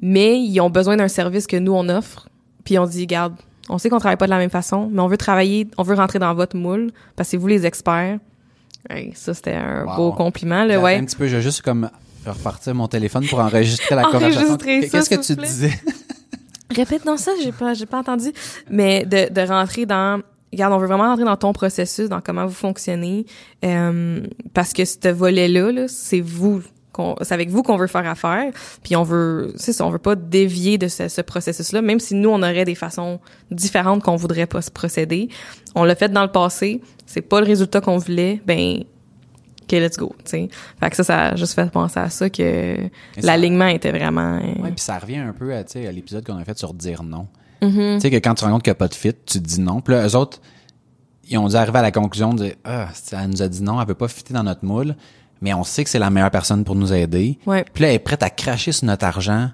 mais 0.00 0.38
ils 0.40 0.60
ont 0.60 0.70
besoin 0.70 0.96
d'un 0.96 1.08
service 1.08 1.46
que 1.46 1.56
nous 1.56 1.72
on 1.72 1.88
offre, 1.88 2.28
puis 2.64 2.78
on 2.78 2.86
dit, 2.86 3.06
garde, 3.06 3.34
on 3.68 3.78
sait 3.78 3.88
qu'on 3.88 3.98
travaille 3.98 4.16
pas 4.16 4.26
de 4.26 4.30
la 4.30 4.38
même 4.38 4.50
façon, 4.50 4.88
mais 4.92 5.00
on 5.00 5.06
veut 5.08 5.16
travailler, 5.16 5.68
on 5.78 5.82
veut 5.82 5.94
rentrer 5.94 6.18
dans 6.18 6.34
votre 6.34 6.56
moule, 6.56 6.90
parce 7.16 7.28
que 7.28 7.30
c'est 7.32 7.36
vous 7.36 7.46
les 7.46 7.64
experts. 7.66 8.18
Hey, 8.90 9.12
ça 9.14 9.32
c'était 9.32 9.54
un 9.54 9.84
Wow. 9.86 9.96
beau 9.96 10.12
compliment, 10.12 10.64
là, 10.64 10.78
ouais. 10.80 10.96
Un 10.96 11.04
petit 11.04 11.16
peu, 11.16 11.26
je 11.26 11.36
vais 11.36 11.42
juste 11.42 11.62
comme 11.62 11.88
repartir 12.26 12.74
mon 12.74 12.88
téléphone 12.88 13.26
pour 13.26 13.38
enregistrer 13.38 13.94
la 13.94 14.02
conversation. 14.10 14.56
Qu'est-ce 14.58 15.08
que 15.08 15.14
tu 15.24 15.36
plaît. 15.36 15.46
disais? 15.46 15.72
Répète 16.74 17.04
non 17.04 17.16
ça, 17.16 17.30
j'ai 17.42 17.52
pas 17.52 17.72
j'ai 17.74 17.86
pas 17.86 17.98
entendu, 17.98 18.32
mais 18.68 19.04
de 19.04 19.32
de 19.32 19.40
rentrer 19.46 19.86
dans 19.86 20.20
regarde, 20.54 20.72
on 20.72 20.78
veut 20.78 20.86
vraiment 20.86 21.04
rentrer 21.04 21.24
dans 21.24 21.36
ton 21.36 21.52
processus, 21.52 22.08
dans 22.08 22.20
comment 22.20 22.46
vous 22.46 22.54
fonctionnez 22.54 23.26
euh, 23.64 24.20
parce 24.52 24.72
que 24.72 24.84
ce 24.84 25.08
volet 25.08 25.48
là, 25.48 25.86
c'est 25.88 26.20
vous 26.20 26.62
c'est 27.22 27.34
avec 27.34 27.50
vous 27.50 27.64
qu'on 27.64 27.76
veut 27.76 27.88
faire 27.88 28.06
affaire, 28.06 28.52
puis 28.84 28.94
on 28.94 29.02
veut 29.02 29.52
c'est 29.56 29.72
ça, 29.72 29.84
on 29.84 29.90
veut 29.90 29.98
pas 29.98 30.14
dévier 30.14 30.78
de 30.78 30.88
ce, 30.88 31.08
ce 31.08 31.20
processus 31.22 31.72
là 31.72 31.82
même 31.82 31.98
si 31.98 32.14
nous 32.14 32.30
on 32.30 32.42
aurait 32.42 32.64
des 32.64 32.76
façons 32.76 33.18
différentes 33.50 34.02
qu'on 34.02 34.16
voudrait 34.16 34.46
pas 34.46 34.62
se 34.62 34.70
procéder. 34.70 35.28
On 35.74 35.84
l'a 35.84 35.96
fait 35.96 36.10
dans 36.10 36.22
le 36.22 36.30
passé, 36.30 36.80
c'est 37.04 37.22
pas 37.22 37.40
le 37.40 37.46
résultat 37.46 37.80
qu'on 37.80 37.98
voulait, 37.98 38.40
ben 38.46 38.84
OK, 39.64 39.72
let's 39.72 39.96
go, 39.96 40.14
tu 40.24 40.30
sais. 40.30 40.48
Fait 40.78 40.90
que 40.90 40.96
ça 40.96 41.04
ça 41.04 41.22
a 41.28 41.36
juste 41.36 41.54
fait 41.54 41.70
penser 41.70 41.98
à 41.98 42.10
ça 42.10 42.28
que 42.28 42.76
l'alignement 43.16 43.66
était 43.66 43.92
vraiment 43.92 44.36
euh, 44.36 44.62
Ouais, 44.62 44.70
puis 44.70 44.80
ça 44.80 44.98
revient 44.98 45.16
un 45.16 45.32
peu 45.32 45.54
à, 45.54 45.64
tu 45.64 45.72
sais, 45.72 45.86
à 45.86 45.92
l'épisode 45.92 46.24
qu'on 46.24 46.36
a 46.36 46.44
fait 46.44 46.58
sur 46.58 46.74
dire 46.74 47.02
non. 47.02 47.26
Mm-hmm. 47.68 47.94
Tu 47.96 48.00
sais 48.00 48.10
que 48.10 48.16
quand 48.16 48.34
tu 48.34 48.44
rends 48.44 48.50
compte 48.52 48.62
qu'il 48.62 48.70
n'y 48.70 48.76
a 48.76 48.78
pas 48.78 48.88
de 48.88 48.94
fit, 48.94 49.12
tu 49.26 49.38
te 49.40 49.46
dis 49.46 49.60
non. 49.60 49.80
Puis 49.80 49.94
là, 49.94 50.06
eux 50.06 50.16
autres, 50.16 50.40
ils 51.28 51.38
ont 51.38 51.48
dû 51.48 51.56
arriver 51.56 51.78
à 51.78 51.82
la 51.82 51.90
conclusion 51.90 52.34
de 52.34 52.44
dire 52.44 52.54
Ah, 52.64 52.88
elle 53.12 53.30
nous 53.30 53.42
a 53.42 53.48
dit 53.48 53.62
non, 53.62 53.80
elle 53.80 53.86
peut 53.86 53.94
pas 53.94 54.08
fitter 54.08 54.34
dans 54.34 54.42
notre 54.42 54.64
moule, 54.64 54.94
mais 55.40 55.54
on 55.54 55.64
sait 55.64 55.84
que 55.84 55.90
c'est 55.90 55.98
la 55.98 56.10
meilleure 56.10 56.30
personne 56.30 56.64
pour 56.64 56.74
nous 56.74 56.92
aider. 56.92 57.38
Ouais. 57.46 57.64
Puis 57.72 57.82
là, 57.82 57.88
elle 57.88 57.96
est 57.96 57.98
prête 58.00 58.22
à 58.22 58.30
cracher 58.30 58.72
sur 58.72 58.86
notre 58.86 59.04
argent 59.06 59.50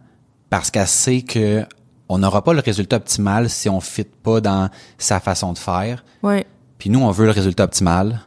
parce 0.51 0.71
qu'elle 0.71 0.87
sait 0.87 1.23
que 1.23 1.65
on 2.09 2.19
n'aura 2.19 2.43
pas 2.43 2.53
le 2.53 2.61
résultat 2.61 2.97
optimal 2.97 3.49
si 3.49 3.69
on 3.69 3.81
fit 3.81 4.05
pas 4.05 4.41
dans 4.41 4.69
sa 4.99 5.21
façon 5.21 5.53
de 5.53 5.59
faire. 5.59 6.05
ouais, 6.25 6.45
Puis 6.79 6.91
nous, 6.91 7.01
on 7.01 7.11
veut 7.13 7.27
le 7.27 7.31
résultat 7.31 7.65
optimal. 7.65 8.21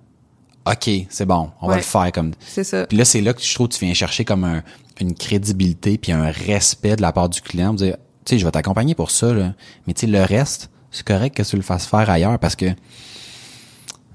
OK, 0.65 0.89
c'est 1.09 1.25
bon, 1.25 1.51
on 1.61 1.67
va 1.67 1.75
le 1.75 1.81
faire 1.81 2.09
comme 2.13 2.31
c'est 2.39 2.63
ça. 2.63 2.85
puis 2.85 2.97
là, 2.97 3.03
c'est 3.03 3.19
là 3.19 3.33
que 3.33 3.41
je 3.41 3.53
trouve 3.53 3.67
que 3.67 3.73
tu 3.73 3.83
viens 3.83 3.93
chercher 3.93 4.23
comme 4.23 4.45
un, 4.45 4.63
une 5.01 5.13
crédibilité 5.13 5.97
puis 5.97 6.13
un 6.13 6.31
respect 6.31 6.95
de 6.95 7.01
la 7.01 7.11
part 7.11 7.27
du 7.27 7.41
client. 7.41 7.73
Dire, 7.73 7.97
tu 8.25 8.35
sais, 8.35 8.39
je 8.39 8.45
vais 8.45 8.51
t'accompagner 8.51 8.95
pour 8.95 9.11
ça, 9.11 9.33
là. 9.33 9.53
Mais 9.87 9.93
tu 9.93 10.01
sais, 10.01 10.07
le 10.11 10.21
reste, 10.23 10.69
c'est 10.91 11.05
correct 11.05 11.35
que 11.35 11.43
tu 11.43 11.55
le 11.55 11.61
fasses 11.61 11.85
faire 11.87 12.09
ailleurs 12.09 12.39
parce 12.39 12.55
que 12.55 12.67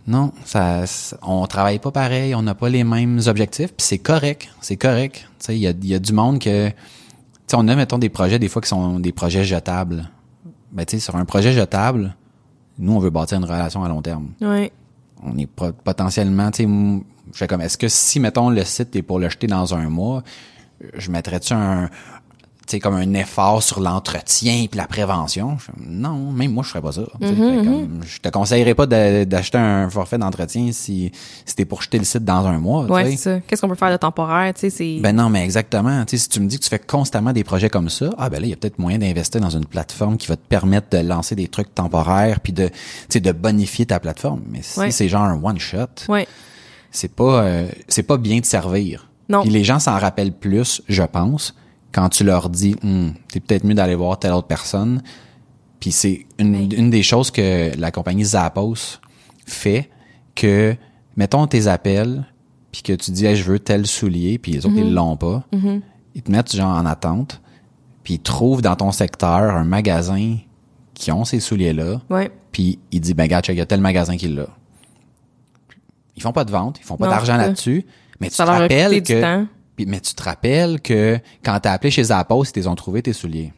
non, 0.07 0.33
ça, 0.45 0.85
on 1.23 1.47
travaille 1.47 1.79
pas 1.79 1.91
pareil, 1.91 2.35
on 2.35 2.41
n'a 2.43 2.55
pas 2.55 2.71
les 2.71 2.83
mêmes 2.83 3.21
objectifs, 3.27 3.75
puis 3.75 3.87
c'est 3.87 3.99
correct, 3.99 4.49
c'est 4.63 4.77
correct. 4.79 5.29
Tu 5.39 5.47
sais, 5.47 5.57
il 5.57 5.61
y 5.61 5.67
a, 5.67 5.71
il 5.71 5.87
y 5.87 5.95
a 5.95 5.99
du 5.99 6.13
monde 6.15 6.39
que, 6.39 6.69
tu 6.69 6.75
sais, 7.47 7.57
on 7.57 7.69
a 7.69 7.77
mettons 7.77 7.99
des 7.99 8.09
projets 8.09 8.39
des 8.39 8.49
fois 8.49 8.63
qui 8.63 8.69
sont 8.69 9.01
des 9.01 9.13
projets 9.13 9.45
jetables. 9.45 10.09
Ben 10.73 10.85
tu 10.87 10.97
sais, 10.97 11.01
sur 11.01 11.17
un 11.17 11.25
projet 11.27 11.53
jetable, 11.53 12.15
nous 12.79 12.93
on 12.93 12.99
veut 12.99 13.11
bâtir 13.11 13.37
une 13.39 13.45
relation 13.45 13.85
à 13.85 13.89
long 13.89 14.01
terme 14.01 14.29
Ouais. 14.41 14.73
on 15.23 15.37
est 15.37 15.47
potentiellement, 15.47 16.51
tu 16.51 16.65
sais, 16.65 16.69
je 17.33 17.37
fais 17.39 17.47
comme, 17.47 17.61
est-ce 17.61 17.77
que 17.77 17.89
si, 17.89 18.21
mettons, 18.21 18.49
le 18.49 18.65
site 18.65 18.97
est 18.97 19.03
pour 19.03 19.19
le 19.19 19.29
jeter 19.29 19.47
dans 19.47 19.75
un 19.75 19.91
mois, 19.91 20.23
je 20.95 21.11
mettrais-tu 21.11 21.53
un, 21.53 21.91
sais 22.73 22.81
comme 22.81 22.95
un 22.95 23.15
effort 23.15 23.63
sur 23.63 23.81
l'entretien 23.81 24.67
puis 24.71 24.79
la 24.79 24.87
prévention. 24.87 25.59
Je 25.59 25.67
non, 25.87 26.31
même 26.33 26.53
moi 26.53 26.63
je 26.65 26.69
ferais 26.71 26.83
pas 26.83 26.93
ça. 26.93 27.03
Fait 27.21 27.35
comme, 27.35 28.01
je 28.05 28.19
te 28.21 28.29
conseillerais 28.29 28.75
pas 28.75 28.87
d'acheter 28.87 29.59
un 29.59 29.89
forfait 29.91 30.19
d'entretien 30.19 30.71
si 30.73 31.11
si 31.45 31.55
t'es 31.55 31.65
pour 31.65 31.83
jeter 31.83 31.99
le 31.99 32.05
site 32.05 32.25
dans 32.25 32.47
un 32.47 32.59
mois. 32.59 32.85
Ouais, 32.85 33.11
c'est 33.13 33.17
ça. 33.17 33.41
Qu'est-ce 33.41 33.61
qu'on 33.63 33.69
peut 33.69 33.75
faire 33.75 33.91
de 33.93 33.97
temporaire, 33.97 34.53
tu 34.55 34.61
sais, 34.61 34.71
c'est... 34.71 34.99
Ben 35.01 35.15
non, 35.15 35.29
mais 35.31 35.43
exactement. 35.45 36.05
Tu 36.05 36.17
sais, 36.17 36.23
si 36.25 36.29
tu 36.29 36.41
me 36.41 36.47
dis 36.47 36.59
que 36.59 36.65
tu 36.65 36.71
fais 36.71 36.79
constamment 36.79 37.33
des 37.33 37.45
projets 37.45 37.71
comme 37.71 37.89
ça, 37.89 38.11
ah 38.19 38.29
ben 38.29 38.41
là, 38.41 38.47
il 38.47 38.51
y 38.51 38.53
a 38.53 38.57
peut-être 38.57 38.79
moyen 38.79 38.99
d'investir 38.99 39.41
dans 39.41 39.51
une 39.51 39.67
plateforme 39.67 40.17
qui 40.17 40.27
va 40.29 40.37
te 40.37 40.47
permettre 40.47 40.89
de 40.91 40.99
lancer 40.99 41.35
des 41.35 41.49
trucs 41.49 41.75
temporaires 41.75 42.41
puis 42.41 42.53
de, 42.53 42.69
tu 42.69 42.75
sais, 43.09 43.21
de 43.21 43.33
bonifier 43.33 43.87
ta 43.87 44.01
plateforme. 44.01 44.43
Mais 44.51 44.61
si 44.63 44.79
Ouais. 44.79 44.91
c'est 44.91 45.09
genre 45.09 45.23
un 45.23 45.41
one 45.43 45.59
shot, 45.59 45.87
Ouais. 46.09 46.27
c'est 46.91 47.15
pas, 47.15 47.43
euh, 47.43 47.69
c'est 47.89 48.03
pas 48.03 48.17
bien 48.17 48.39
de 48.41 48.45
servir. 48.47 49.09
Non. 49.29 49.43
Puis 49.43 49.51
les 49.51 49.65
gens 49.65 49.79
s'en 49.79 49.99
rappellent 49.99 50.33
plus, 50.33 50.83
je 50.89 51.03
pense, 51.03 51.55
quand 51.93 52.09
tu 52.11 52.25
leur 52.25 52.49
dis, 52.51 52.77
Hum, 52.85 53.15
c'est 53.29 53.41
peut-être 53.41 53.65
mieux 53.65 53.75
d'aller 53.75 53.95
voir 53.95 54.19
telle 54.19 54.33
autre 54.33 54.47
personne. 54.47 55.03
Puis 55.81 55.93
c'est 55.93 56.27
une, 56.39 56.55
une 56.73 56.91
des 56.91 57.03
choses 57.03 57.31
que 57.31 57.71
la 57.79 57.91
compagnie 57.91 58.25
Zappos 58.25 59.01
fait 59.47 59.89
que, 60.35 60.77
mettons 61.17 61.47
tes 61.47 61.67
appels, 61.69 62.25
puis 62.73 62.83
que 62.83 62.93
tu 62.93 63.11
dis, 63.13 63.25
Hey, 63.27 63.37
je 63.37 63.45
veux 63.45 63.59
tel 63.59 63.87
soulier, 63.87 64.39
puis 64.39 64.53
les 64.53 64.67
autres, 64.67 64.77
ils 64.77 64.93
l'ont 64.93 65.17
pas. 65.17 65.45
Ils 66.15 66.23
te 66.23 66.31
mettent 66.33 66.55
genre 66.55 66.77
en 66.77 66.85
attente, 66.87 67.41
puis 68.03 68.15
ils 68.15 68.19
trouvent 68.21 68.61
dans 68.63 68.75
ton 68.77 68.91
secteur 68.93 69.55
un 69.55 69.65
magasin 69.65 70.37
qui 70.95 71.13
ont 71.13 71.25
ces 71.25 71.39
souliers-là, 71.39 72.01
Ouais. 72.11 72.31
puis 72.51 72.81
ils 72.91 73.01
disent, 73.01 73.15
ben 73.15 73.29
gars, 73.29 73.41
il 73.49 73.55
y 73.55 73.61
a 73.61 73.67
tel 73.67 73.81
magasin 73.81 74.17
qui 74.17 74.27
l'a. 74.29 74.49
Ils 76.17 76.23
font 76.23 76.33
pas 76.33 76.45
de 76.45 76.51
vente, 76.51 76.79
ils 76.81 76.85
font 76.85 76.97
pas 76.97 77.07
d'argent 77.11 77.37
là-dessus, 77.37 77.87
mais 78.21 78.29
tu 78.29 78.37
te 78.37 78.43
rappelles 78.63 78.91
que... 79.03 79.21
Puis- 79.79 79.87
mais 79.87 80.01
tu 80.01 80.13
te 80.15 80.23
rappelles 80.25 80.81
que 80.81 81.21
quand 81.45 81.61
t'as 81.61 81.73
appelé 81.73 81.93
chez 81.93 82.03
Zappos, 82.03 82.45
ils 82.57 82.65
t'ont 82.65 82.75
trouvé 82.75 83.01
tes 83.01 83.13
souliers. 83.13 83.53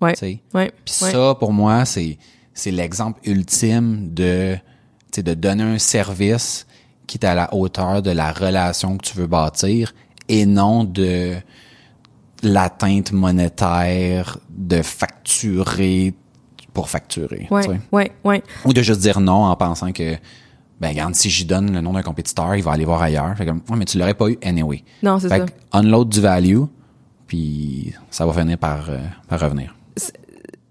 Ouais. 0.00 0.12
Tu 0.12 0.20
sais? 0.20 0.42
Ouais. 0.54 0.70
Puis 0.84 0.94
ouais. 1.02 1.10
ça, 1.10 1.34
pour 1.38 1.52
moi, 1.52 1.84
c'est 1.84 2.16
c'est 2.52 2.70
l'exemple 2.70 3.20
ultime 3.28 4.14
de 4.14 4.56
de 5.16 5.34
donner 5.34 5.64
un 5.64 5.78
service 5.78 6.66
qui 7.08 7.18
est 7.18 7.26
à 7.26 7.34
la 7.34 7.52
hauteur 7.54 8.02
de 8.02 8.10
la 8.12 8.32
relation 8.32 8.96
que 8.98 9.04
tu 9.04 9.16
veux 9.16 9.26
bâtir 9.26 9.94
et 10.28 10.46
non 10.46 10.84
de 10.84 11.34
l'atteinte 12.42 13.12
monétaire 13.12 14.38
de 14.50 14.80
facturer 14.82 16.14
pour 16.72 16.88
facturer. 16.88 17.46
Ouais, 17.50 17.66
ouais, 17.92 18.12
ouais. 18.24 18.42
Ou 18.64 18.72
de 18.72 18.82
juste 18.82 19.00
dire 19.00 19.20
non 19.20 19.44
en 19.44 19.56
pensant 19.56 19.92
que 19.92 20.16
ben 20.80 20.88
regarde, 20.88 21.14
si 21.14 21.30
j'y 21.30 21.44
donne 21.44 21.72
le 21.72 21.80
nom 21.80 21.92
d'un 21.92 22.02
compétiteur, 22.02 22.54
il 22.56 22.62
va 22.62 22.72
aller 22.72 22.84
voir 22.84 23.00
ailleurs. 23.02 23.36
Fait 23.36 23.46
comme, 23.46 23.60
ouais, 23.68 23.76
mais 23.76 23.84
tu 23.84 23.98
l'aurais 23.98 24.14
pas 24.14 24.28
eu 24.28 24.38
anyway. 24.42 24.82
Non, 25.02 25.18
c'est 25.18 25.28
Fait 25.28 25.38
ça. 25.38 25.46
que 25.46 25.52
unload 25.72 26.08
du 26.08 26.20
value, 26.20 26.62
puis 27.26 27.92
ça 28.10 28.26
va 28.26 28.32
finir 28.32 28.58
par, 28.58 28.90
euh, 28.90 28.98
par 29.28 29.40
revenir. 29.40 29.74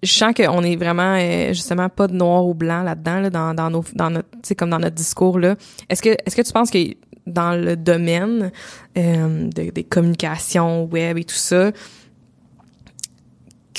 je 0.04 0.12
sens 0.12 0.34
qu'on 0.36 0.62
est 0.64 0.76
vraiment 0.76 1.16
euh, 1.18 1.48
justement 1.54 1.88
pas 1.90 2.08
de 2.08 2.14
noir 2.14 2.46
ou 2.46 2.54
blanc 2.54 2.84
là-dedans 2.84 3.20
là, 3.22 3.30
dans 3.30 3.54
dans 3.54 3.70
nos 3.70 3.86
dans 3.96 4.10
notre 4.10 4.28
comme 4.58 4.70
dans 4.70 4.80
notre 4.80 4.96
discours 4.96 5.40
là. 5.40 5.56
Est-ce 5.90 6.02
que 6.02 6.10
est-ce 6.10 6.36
que 6.36 6.42
tu 6.42 6.52
penses 6.52 6.70
que 6.70 6.80
dans 7.26 7.54
le 7.58 7.78
domaine 7.78 8.52
euh, 8.98 9.48
de- 9.48 9.72
des 9.72 9.84
communications 9.86 10.84
web 10.92 11.18
et 11.18 11.24
tout 11.24 11.34
ça 11.36 11.72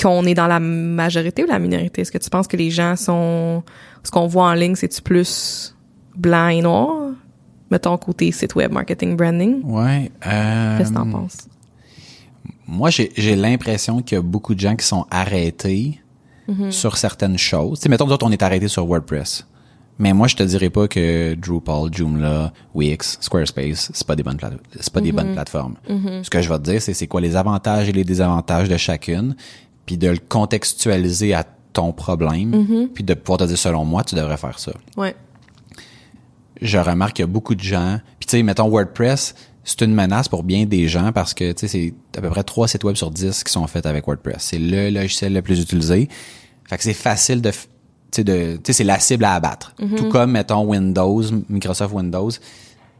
qu'on 0.01 0.25
est 0.25 0.33
dans 0.33 0.47
la 0.47 0.59
majorité 0.59 1.43
ou 1.43 1.47
la 1.47 1.59
minorité? 1.59 2.01
Est-ce 2.01 2.11
que 2.11 2.17
tu 2.17 2.29
penses 2.31 2.47
que 2.47 2.57
les 2.57 2.71
gens 2.71 2.95
sont 2.95 3.63
ce 4.03 4.09
qu'on 4.11 4.27
voit 4.27 4.45
en 4.47 4.53
ligne 4.53 4.73
c'est 4.75 4.89
tu 4.89 5.01
plus 5.03 5.74
blanc 6.15 6.47
et 6.49 6.61
noir 6.61 7.11
mettons 7.71 7.97
côté 7.97 8.31
site 8.31 8.55
web 8.55 8.71
marketing 8.71 9.15
branding 9.17 9.61
Ouais. 9.63 10.11
Euh, 10.27 10.77
Qu'est-ce 10.77 10.89
que 10.91 10.95
t'en 10.95 11.09
penses? 11.09 11.47
Moi, 12.67 12.89
j'ai 12.89 13.35
l'impression 13.35 14.01
qu'il 14.01 14.15
y 14.15 14.19
a 14.19 14.21
beaucoup 14.21 14.55
de 14.55 14.59
gens 14.59 14.75
qui 14.75 14.85
sont 14.85 15.05
arrêtés 15.11 15.99
Mm-hmm. 16.47 16.69
sur 16.69 16.95
certaines 16.97 17.39
choses. 17.39 17.79
Tu 17.79 17.83
sais, 17.85 17.89
mettons, 17.89 18.05
nous 18.05 18.13
autres, 18.13 18.23
on 18.27 18.31
est 18.31 18.43
arrêtés 18.43 18.67
sur 18.67 18.85
WordPress. 18.85 19.47
Mais 19.97 20.13
moi, 20.13 20.27
je 20.27 20.35
te 20.35 20.43
dirais 20.43 20.69
pas 20.69 20.87
que 20.87 21.33
Drupal, 21.33 21.91
Joomla, 21.91 22.53
Wix, 22.75 23.17
Squarespace, 23.19 23.89
c'est 23.95 24.05
pas 24.05 24.15
des 24.15 24.21
bonnes 24.21 24.37
c'est 24.79 24.93
pas 24.93 25.01
des 25.01 25.11
Mm-hmm. 25.11 25.15
bonnes 25.15 25.33
plateformes. 25.33 25.73
Ce 26.21 26.29
que 26.29 26.43
je 26.43 26.47
vais 26.49 26.59
te 26.59 26.63
dire, 26.69 26.79
c'est 26.83 26.93
c'est 26.93 27.07
quoi 27.07 27.19
les 27.19 27.35
avantages 27.35 27.89
et 27.89 27.91
les 27.93 28.03
désavantages 28.03 28.69
de 28.69 28.77
chacune, 28.77 29.35
puis 29.87 29.97
de 29.97 30.07
le 30.09 30.19
contextualiser 30.19 31.33
à 31.33 31.43
ton 31.73 31.91
problème, 31.91 32.51
Mm-hmm. 32.51 32.87
puis 32.89 33.03
de 33.03 33.15
pouvoir 33.15 33.39
te 33.39 33.45
dire 33.45 33.57
selon 33.57 33.83
moi, 33.83 34.03
tu 34.03 34.13
devrais 34.13 34.37
faire 34.37 34.59
ça. 34.59 34.71
Ouais. 34.97 35.15
Je 36.61 36.77
remarque 36.77 37.15
qu'il 37.17 37.23
y 37.23 37.27
a 37.27 37.31
beaucoup 37.31 37.55
de 37.55 37.61
gens. 37.61 37.99
Puis 38.19 38.27
tu 38.27 38.37
sais, 38.37 38.43
mettons 38.43 38.69
WordPress, 38.69 39.35
c'est 39.63 39.81
une 39.81 39.93
menace 39.93 40.27
pour 40.27 40.43
bien 40.43 40.65
des 40.65 40.87
gens 40.87 41.11
parce 41.11 41.33
que 41.33 41.51
tu 41.51 41.67
sais, 41.67 41.67
c'est 41.67 41.93
à 42.17 42.21
peu 42.21 42.29
près 42.29 42.43
trois 42.43 42.67
sites 42.67 42.83
web 42.83 42.95
sur 42.95 43.11
10 43.11 43.43
qui 43.43 43.51
sont 43.51 43.65
faits 43.67 43.85
avec 43.85 44.05
WordPress. 44.05 44.37
C'est 44.39 44.59
le 44.59 44.89
logiciel 44.89 45.33
le 45.33 45.41
plus 45.41 45.59
utilisé. 45.59 46.07
Fait 46.67 46.77
que 46.77 46.83
c'est 46.83 46.93
facile 46.93 47.41
de, 47.41 47.51
tu 47.51 47.57
sais, 48.11 48.23
de, 48.23 48.55
tu 48.57 48.61
sais, 48.67 48.73
c'est 48.73 48.83
la 48.83 48.99
cible 48.99 49.25
à 49.25 49.33
abattre. 49.33 49.75
Tout 49.97 50.09
comme 50.09 50.31
mettons 50.31 50.65
Windows, 50.65 51.23
Microsoft 51.49 51.93
Windows, 51.93 52.31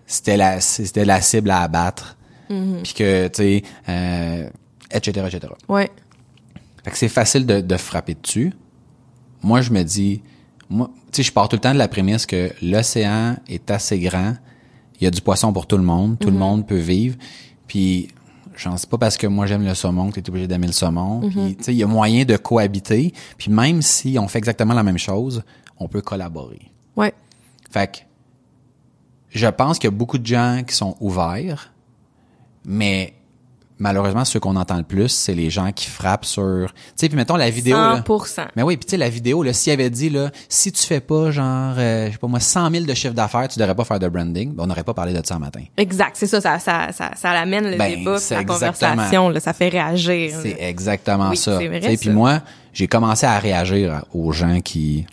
c'était 0.05 0.37
la, 0.37 0.59
c'était 0.59 1.05
la 1.05 1.21
cible 1.21 1.51
à 1.51 1.61
abattre. 1.61 2.17
Puis 2.47 2.93
que 2.93 3.27
tu 3.27 3.37
sais, 3.37 3.63
euh, 3.89 4.49
etc., 4.91 5.27
etc. 5.27 5.53
Ouais. 5.67 5.89
Fait 6.83 6.91
que 6.91 6.97
c'est 6.97 7.09
facile 7.09 7.45
de, 7.47 7.61
de 7.61 7.77
frapper 7.77 8.15
dessus. 8.21 8.53
Moi, 9.41 9.61
je 9.61 9.71
me 9.71 9.83
dis, 9.83 10.21
moi, 10.69 10.89
tu 11.11 11.17
sais, 11.17 11.23
je 11.23 11.31
pars 11.31 11.47
tout 11.47 11.55
le 11.55 11.61
temps 11.61 11.73
de 11.73 11.77
la 11.77 11.87
prémisse 11.87 12.25
que 12.25 12.51
l'océan 12.61 13.37
est 13.47 13.69
assez 13.69 13.99
grand. 13.99 14.35
Il 14.99 15.03
y 15.03 15.07
a 15.07 15.11
du 15.11 15.21
poisson 15.21 15.53
pour 15.53 15.67
tout 15.67 15.77
le 15.77 15.83
monde. 15.83 16.17
Tout 16.19 16.31
le 16.31 16.37
monde 16.37 16.65
peut 16.65 16.77
vivre. 16.77 17.17
Puis, 17.67 18.09
j'en 18.55 18.77
sais 18.77 18.87
pas 18.87 18.97
parce 18.97 19.17
que 19.17 19.27
moi 19.27 19.45
j'aime 19.45 19.65
le 19.65 19.73
saumon 19.75 20.09
que 20.09 20.19
t'es 20.19 20.29
obligé 20.29 20.47
d'aimer 20.47 20.67
le 20.67 20.73
saumon. 20.73 21.21
Puis, 21.29 21.55
tu 21.57 21.63
sais, 21.63 21.73
il 21.73 21.77
y 21.77 21.83
a 21.83 21.87
moyen 21.87 22.25
de 22.25 22.37
cohabiter. 22.37 23.13
Puis 23.37 23.51
même 23.51 23.81
si 23.81 24.17
on 24.19 24.27
fait 24.27 24.39
exactement 24.39 24.73
la 24.73 24.83
même 24.83 24.97
chose, 24.97 25.43
on 25.77 25.87
peut 25.87 26.01
collaborer. 26.01 26.71
Ouais. 26.95 27.13
Fait 27.69 27.91
que, 27.91 27.97
je 29.29 29.47
pense 29.47 29.77
qu'il 29.77 29.89
y 29.89 29.93
a 29.93 29.95
beaucoup 29.95 30.17
de 30.17 30.25
gens 30.25 30.63
qui 30.65 30.73
sont 30.73 30.95
ouverts, 31.01 31.73
mais 32.63 33.13
malheureusement, 33.77 34.23
ceux 34.25 34.39
qu'on 34.39 34.55
entend 34.55 34.77
le 34.77 34.83
plus, 34.83 35.09
c'est 35.09 35.33
les 35.33 35.49
gens 35.49 35.71
qui 35.71 35.89
frappent 35.89 36.25
sur... 36.25 36.67
Tu 36.73 36.91
sais, 36.95 37.07
puis 37.09 37.17
mettons 37.17 37.35
la 37.35 37.49
vidéo... 37.49 37.75
là. 37.75 38.01
100%. 38.07 38.47
Mais 38.55 38.63
oui, 38.63 38.77
puis 38.77 38.85
tu 38.85 38.91
sais, 38.91 38.97
la 38.97 39.09
vidéo, 39.09 39.43
là, 39.43 39.53
s'il 39.53 39.73
avait 39.73 39.89
dit, 39.89 40.09
là, 40.09 40.31
si 40.49 40.71
tu 40.71 40.83
fais 40.83 41.01
pas, 41.01 41.31
genre, 41.31 41.75
euh, 41.77 42.07
je 42.07 42.13
sais 42.13 42.17
pas 42.17 42.27
moi, 42.27 42.39
100 42.39 42.71
000 42.71 42.85
de 42.85 42.93
chiffre 42.93 43.13
d'affaires, 43.13 43.47
tu 43.47 43.59
devrais 43.59 43.75
pas 43.75 43.83
faire 43.83 43.99
de 43.99 44.07
branding, 44.07 44.53
ben, 44.53 44.63
on 44.63 44.67
n'aurait 44.67 44.83
pas 44.83 44.93
parlé 44.93 45.13
de 45.13 45.25
ça 45.25 45.37
matin. 45.39 45.61
Exact, 45.77 46.11
c'est 46.15 46.27
ça, 46.27 46.39
ça, 46.41 46.59
ça, 46.59 46.91
ça, 46.91 47.11
ça 47.15 47.31
amène 47.31 47.69
le 47.71 47.77
Ben, 47.77 47.97
débat, 47.99 48.17
la 48.31 48.43
conversation, 48.43 49.29
là, 49.29 49.39
ça 49.39 49.53
fait 49.53 49.69
réagir. 49.69 50.37
C'est 50.41 50.57
exactement 50.59 51.29
Oui, 51.29 51.37
ça. 51.37 51.59
ça. 51.59 51.89
Puis 51.99 52.09
moi, 52.09 52.41
j'ai 52.73 52.87
commencé 52.87 53.25
à 53.25 53.37
réagir 53.39 54.05
aux 54.13 54.31
gens 54.31 54.59
qui... 54.61 55.05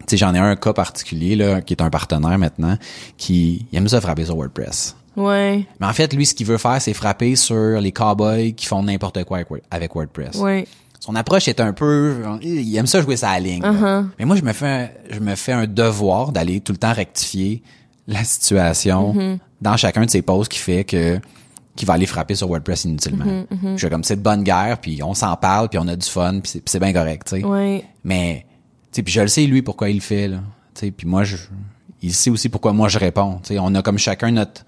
Tu 0.00 0.04
sais, 0.08 0.16
j'en 0.16 0.34
ai 0.34 0.38
un 0.38 0.56
cas 0.56 0.72
particulier, 0.72 1.36
là, 1.36 1.60
qui 1.60 1.74
est 1.74 1.82
un 1.82 1.90
partenaire 1.90 2.36
maintenant, 2.38 2.76
qui 3.16 3.66
il 3.70 3.78
aime 3.78 3.86
ça 3.88 4.00
frapper 4.00 4.24
sur 4.24 4.36
WordPress. 4.36 4.96
Ouais, 5.16 5.66
Mais 5.80 5.86
en 5.86 5.92
fait, 5.92 6.12
lui, 6.14 6.24
ce 6.24 6.34
qu'il 6.34 6.46
veut 6.46 6.58
faire, 6.58 6.80
c'est 6.80 6.94
frapper 6.94 7.36
sur 7.36 7.80
les 7.80 7.92
cowboys 7.92 8.54
qui 8.54 8.66
font 8.66 8.82
n'importe 8.82 9.24
quoi 9.24 9.38
avec 9.38 9.50
Word- 9.50 9.60
avec 9.70 9.94
WordPress. 9.94 10.36
ouais, 10.36 10.66
Son 11.00 11.14
approche 11.16 11.48
est 11.48 11.60
un 11.60 11.72
peu, 11.72 12.22
il 12.42 12.76
aime 12.76 12.86
ça 12.86 13.00
jouer 13.02 13.16
sa 13.16 13.38
ligne. 13.40 13.62
Uh-huh. 13.62 14.06
Mais 14.18 14.24
moi, 14.24 14.36
je 14.36 14.42
me 14.42 14.52
fais, 14.52 14.66
un, 14.66 14.88
je 15.10 15.18
me 15.20 15.34
fais 15.34 15.52
un 15.52 15.66
devoir 15.66 16.30
d'aller 16.32 16.60
tout 16.60 16.72
le 16.72 16.78
temps 16.78 16.92
rectifier 16.92 17.62
la 18.06 18.22
situation 18.24 19.14
Mm-hmm. 19.14 19.38
dans 19.60 19.76
chacun 19.76 20.04
de 20.04 20.10
ses 20.10 20.22
posts 20.22 20.50
qui 20.50 20.58
fait 20.58 20.84
que 20.84 21.18
qui 21.76 21.84
va 21.86 21.94
aller 21.94 22.06
frapper 22.06 22.34
sur 22.34 22.48
WordPress 22.48 22.84
inutilement. 22.84 23.24
Mm-hmm, 23.24 23.72
Je 23.74 23.78
suis 23.78 23.88
comme 23.88 24.04
c'est 24.04 24.16
de 24.16 24.20
bonne 24.22 24.42
guerre, 24.42 24.78
puis 24.78 25.02
on 25.02 25.14
s'en 25.14 25.34
parle, 25.36 25.68
puis 25.68 25.78
on 25.78 25.88
a 25.88 25.96
du 25.96 26.06
fun, 26.06 26.40
puis 26.40 26.60
c'est, 26.66 26.78
bien 26.80 26.92
correct, 26.92 27.26
tu 27.28 27.40
sais. 27.40 27.44
ouais, 27.46 27.84
Mais 28.04 28.44
tu 28.92 28.96
sais, 28.96 29.02
puis 29.02 29.12
je 29.12 29.20
le 29.22 29.28
sais 29.28 29.46
lui 29.46 29.62
pourquoi 29.62 29.88
il 29.88 29.96
le 29.96 30.00
fait 30.02 30.28
là. 30.28 30.38
Tu 30.74 30.80
sais, 30.86 30.90
puis 30.90 31.06
moi 31.06 31.24
je 31.24 31.36
il 32.02 32.12
sait 32.14 32.30
aussi 32.30 32.48
pourquoi 32.48 32.72
moi 32.72 32.88
je 32.88 32.98
réponds. 32.98 33.40
Tu 33.42 33.54
sais, 33.54 33.58
on 33.60 33.74
a 33.74 33.82
comme 33.82 33.98
chacun 33.98 34.30
notre 34.32 34.64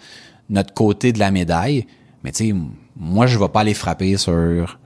notre 0.51 0.75
côté 0.75 1.13
de 1.13 1.19
la 1.19 1.31
médaille, 1.31 1.87
mais 2.25 2.33
tu 2.33 2.49
sais 2.51 2.55
moi 2.97 3.27
je 3.27 3.39
vais 3.39 3.49
pas 3.49 3.61
aller 3.61 3.75
frapper 3.75 4.17
sur 4.17 4.79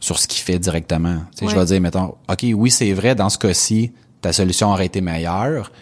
sur 0.00 0.18
ce 0.18 0.26
qu'il 0.26 0.42
fait 0.42 0.58
directement. 0.58 1.18
Tu 1.36 1.44
sais, 1.46 1.50
je 1.50 1.56
vais 1.58 1.64
dire 1.66 1.80
mettons 1.80 2.14
OK, 2.28 2.46
oui, 2.54 2.70
c'est 2.70 2.92
vrai 2.92 3.14
dans 3.14 3.28
ce 3.28 3.38
cas-ci, 3.38 3.92
ta 4.20 4.32
solution 4.32 4.68
aurait 4.70 4.86
été 4.86 5.00
meilleure, 5.00 5.72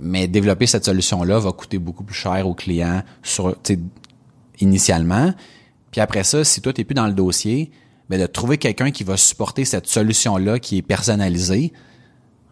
mais 0.00 0.26
développer 0.28 0.66
cette 0.66 0.84
solution-là 0.84 1.38
va 1.38 1.52
coûter 1.52 1.78
beaucoup 1.78 2.04
plus 2.04 2.14
cher 2.14 2.46
au 2.48 2.54
client 2.54 3.02
sur 3.22 3.54
tu 3.62 3.78
initialement. 4.60 5.32
Puis 5.90 6.00
après 6.00 6.24
ça, 6.24 6.44
si 6.44 6.60
toi 6.60 6.72
t'es 6.72 6.84
plus 6.84 6.94
dans 6.94 7.06
le 7.06 7.12
dossier, 7.12 7.70
ben 8.10 8.20
de 8.20 8.26
trouver 8.26 8.58
quelqu'un 8.58 8.90
qui 8.90 9.04
va 9.04 9.16
supporter 9.16 9.64
cette 9.64 9.86
solution-là 9.86 10.58
qui 10.58 10.78
est 10.78 10.82
personnalisée, 10.82 11.72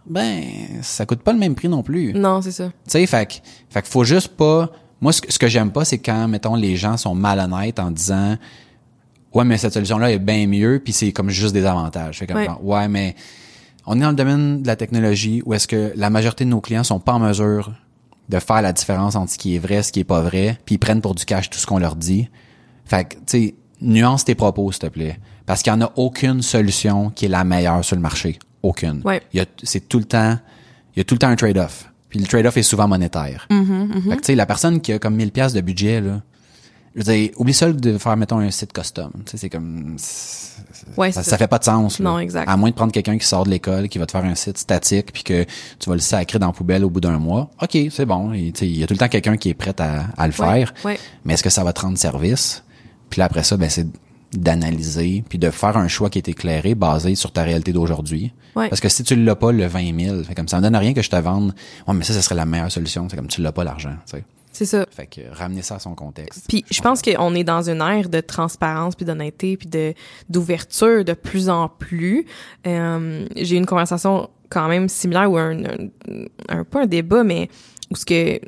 ben 0.06 0.42
ça 0.82 1.06
coûte 1.06 1.20
pas 1.20 1.32
le 1.32 1.38
même 1.38 1.54
prix 1.54 1.68
non 1.68 1.82
plus. 1.82 2.12
non, 2.14 2.40
c'est 2.42 2.52
ça. 2.52 2.68
Tu 2.68 2.72
sais, 2.92 3.06
fait, 3.06 3.26
que- 3.26 3.34
fait 3.70 3.86
faut 3.86 4.04
juste 4.04 4.28
pas. 4.28 4.70
Moi, 5.02 5.12
ce 5.12 5.20
que, 5.20 5.30
ce 5.30 5.38
que 5.38 5.48
j'aime 5.48 5.70
pas, 5.72 5.84
c'est 5.84 5.98
quand, 5.98 6.28
mettons, 6.28 6.54
les 6.54 6.76
gens 6.76 6.96
sont 6.96 7.14
malhonnêtes 7.14 7.78
en 7.78 7.90
disant 7.90 8.38
Ouais, 9.34 9.44
mais 9.44 9.58
cette 9.58 9.72
solution-là 9.74 10.12
est 10.12 10.18
bien 10.18 10.46
mieux, 10.46 10.80
puis 10.82 10.92
c'est 10.92 11.12
comme 11.12 11.28
juste 11.28 11.52
des 11.52 11.64
avantages. 11.66 12.18
Fait 12.18 12.26
comme 12.26 12.36
Ouais. 12.36 12.48
ouais, 12.62 12.88
mais 12.88 13.14
on 13.86 13.96
est 13.98 14.02
dans 14.02 14.10
le 14.10 14.16
domaine 14.16 14.62
de 14.62 14.66
la 14.66 14.76
technologie 14.76 15.42
où 15.44 15.54
est-ce 15.54 15.66
que 15.66 15.92
la 15.96 16.08
majorité 16.08 16.44
de 16.44 16.50
nos 16.50 16.60
clients 16.60 16.84
sont 16.84 17.00
pas 17.00 17.12
en 17.14 17.18
mesure 17.18 17.72
de 18.28 18.38
faire 18.38 18.62
la 18.62 18.72
différence 18.72 19.16
entre 19.16 19.32
ce 19.32 19.38
qui 19.38 19.56
est 19.56 19.58
vrai, 19.58 19.82
ce 19.82 19.90
qui 19.90 20.00
est 20.00 20.04
pas 20.04 20.20
vrai, 20.22 20.58
puis 20.64 20.76
ils 20.76 20.78
prennent 20.78 21.00
pour 21.00 21.14
du 21.14 21.24
cash 21.24 21.50
tout 21.50 21.58
ce 21.58 21.66
qu'on 21.66 21.78
leur 21.78 21.96
dit. 21.96 22.28
Fait 22.84 23.04
que, 23.04 23.14
tu 23.16 23.20
sais, 23.26 23.54
nuance 23.80 24.24
tes 24.24 24.34
propos, 24.34 24.70
s'il 24.70 24.80
te 24.82 24.86
plaît. 24.86 25.18
Parce 25.46 25.62
qu'il 25.62 25.72
n'y 25.72 25.82
en 25.82 25.86
a 25.86 25.92
aucune 25.96 26.40
solution 26.42 27.10
qui 27.10 27.24
est 27.24 27.28
la 27.28 27.42
meilleure 27.42 27.84
sur 27.84 27.96
le 27.96 28.02
marché. 28.02 28.38
Aucune. 28.62 29.02
Ouais. 29.04 29.20
Il 29.32 29.38
y 29.38 29.40
a, 29.40 29.46
c'est 29.64 29.88
tout 29.88 29.98
le 29.98 30.04
temps, 30.04 30.38
il 30.94 30.98
y 30.98 31.00
a 31.00 31.04
tout 31.04 31.14
le 31.14 31.18
temps 31.18 31.28
un 31.28 31.36
trade-off. 31.36 31.91
Puis 32.12 32.20
le 32.20 32.26
trade-off 32.26 32.58
est 32.58 32.62
souvent 32.62 32.86
monétaire. 32.86 33.46
Mm-hmm, 33.50 33.88
Fait 34.10 34.16
que, 34.16 34.20
tu 34.20 34.26
sais, 34.26 34.34
la 34.34 34.44
personne 34.44 34.82
qui 34.82 34.92
a 34.92 34.98
comme 34.98 35.16
1000 35.16 35.32
pièces 35.32 35.54
de 35.54 35.62
budget, 35.62 36.02
là, 36.02 36.20
je 36.94 37.00
veux 37.02 37.10
dire, 37.10 37.30
oublie 37.36 37.54
ça 37.54 37.72
de 37.72 37.96
faire, 37.96 38.18
mettons, 38.18 38.38
un 38.38 38.50
site 38.50 38.70
custom. 38.74 39.10
Tu 39.24 39.30
sais, 39.30 39.36
c'est 39.38 39.48
comme, 39.48 39.96
Ouais, 40.98 41.10
ça, 41.10 41.22
ça 41.22 41.38
fait 41.38 41.46
pas 41.46 41.58
de 41.58 41.64
sens. 41.64 41.98
là. 41.98 42.10
Non, 42.10 42.18
exact. 42.18 42.46
À 42.46 42.54
moins 42.58 42.68
de 42.68 42.74
prendre 42.74 42.92
quelqu'un 42.92 43.16
qui 43.16 43.26
sort 43.26 43.44
de 43.44 43.50
l'école, 43.50 43.88
qui 43.88 43.96
va 43.98 44.04
te 44.04 44.12
faire 44.12 44.24
un 44.26 44.34
site 44.34 44.58
statique, 44.58 45.10
puis 45.10 45.22
que 45.22 45.44
tu 45.78 45.88
vas 45.88 45.94
le 45.94 46.02
sacrer 46.02 46.38
dans 46.38 46.48
la 46.48 46.52
poubelle 46.52 46.84
au 46.84 46.90
bout 46.90 47.00
d'un 47.00 47.18
mois. 47.18 47.50
OK, 47.62 47.78
c'est 47.90 48.04
bon. 48.04 48.34
Il 48.34 48.52
y 48.76 48.82
a 48.82 48.86
tout 48.86 48.92
le 48.92 48.98
temps 48.98 49.08
quelqu'un 49.08 49.38
qui 49.38 49.48
est 49.48 49.54
prêt 49.54 49.74
à, 49.80 50.04
à 50.18 50.26
le 50.26 50.34
Ouais, 50.34 50.36
faire. 50.66 50.74
ouais. 50.84 50.98
Mais 51.24 51.32
est-ce 51.32 51.42
que 51.42 51.48
ça 51.50 51.64
va 51.64 51.72
te 51.72 51.80
rendre 51.80 51.96
service? 51.96 52.62
Puis 53.08 53.20
là, 53.20 53.24
après 53.24 53.42
ça, 53.42 53.56
ben, 53.56 53.70
c'est 53.70 53.86
d'analyser, 54.32 55.24
puis 55.28 55.38
de 55.38 55.50
faire 55.50 55.76
un 55.76 55.88
choix 55.88 56.10
qui 56.10 56.18
est 56.18 56.28
éclairé, 56.28 56.74
basé 56.74 57.14
sur 57.14 57.32
ta 57.32 57.42
réalité 57.42 57.72
d'aujourd'hui. 57.72 58.32
Ouais. 58.56 58.68
Parce 58.68 58.80
que 58.80 58.88
si 58.88 59.04
tu 59.04 59.16
l'as 59.16 59.36
pas, 59.36 59.52
le 59.52 59.66
20 59.66 60.00
000, 60.00 60.22
fait 60.24 60.34
comme 60.34 60.48
ça 60.48 60.58
me 60.58 60.62
donne 60.62 60.76
rien 60.76 60.94
que 60.94 61.02
je 61.02 61.10
te 61.10 61.16
vende. 61.16 61.54
Ouais, 61.86 61.94
mais 61.94 62.04
ça, 62.04 62.12
ce 62.12 62.20
serait 62.20 62.34
la 62.34 62.46
meilleure 62.46 62.72
solution. 62.72 63.06
C'est 63.08 63.16
comme 63.16 63.28
tu 63.28 63.42
l'as 63.42 63.52
pas 63.52 63.64
l'argent. 63.64 63.94
C'est 64.52 64.66
ça. 64.66 64.84
Fait 64.90 65.06
que 65.06 65.20
ramener 65.32 65.62
ça 65.62 65.76
à 65.76 65.78
son 65.78 65.94
contexte. 65.94 66.44
Puis 66.48 66.64
je 66.70 66.82
pense 66.82 67.00
qu'on 67.00 67.34
est 67.34 67.44
dans 67.44 67.70
une 67.70 67.80
ère 67.80 68.10
de 68.10 68.20
transparence 68.20 68.94
puis 68.94 69.06
d'honnêteté 69.06 69.56
puis 69.56 69.66
de 69.66 69.94
d'ouverture 70.28 71.04
de 71.04 71.14
plus 71.14 71.48
en 71.48 71.68
plus. 71.68 72.26
Euh, 72.66 73.26
j'ai 73.36 73.56
eu 73.56 73.58
une 73.58 73.66
conversation 73.66 74.28
quand 74.50 74.68
même 74.68 74.90
similaire 74.90 75.30
ou 75.30 75.38
un, 75.38 75.64
un, 75.64 75.88
un 76.50 76.64
pas 76.64 76.82
un 76.82 76.86
débat 76.86 77.24
mais 77.24 77.48
où 77.90 77.96
ce 77.96 78.04
que 78.04 78.38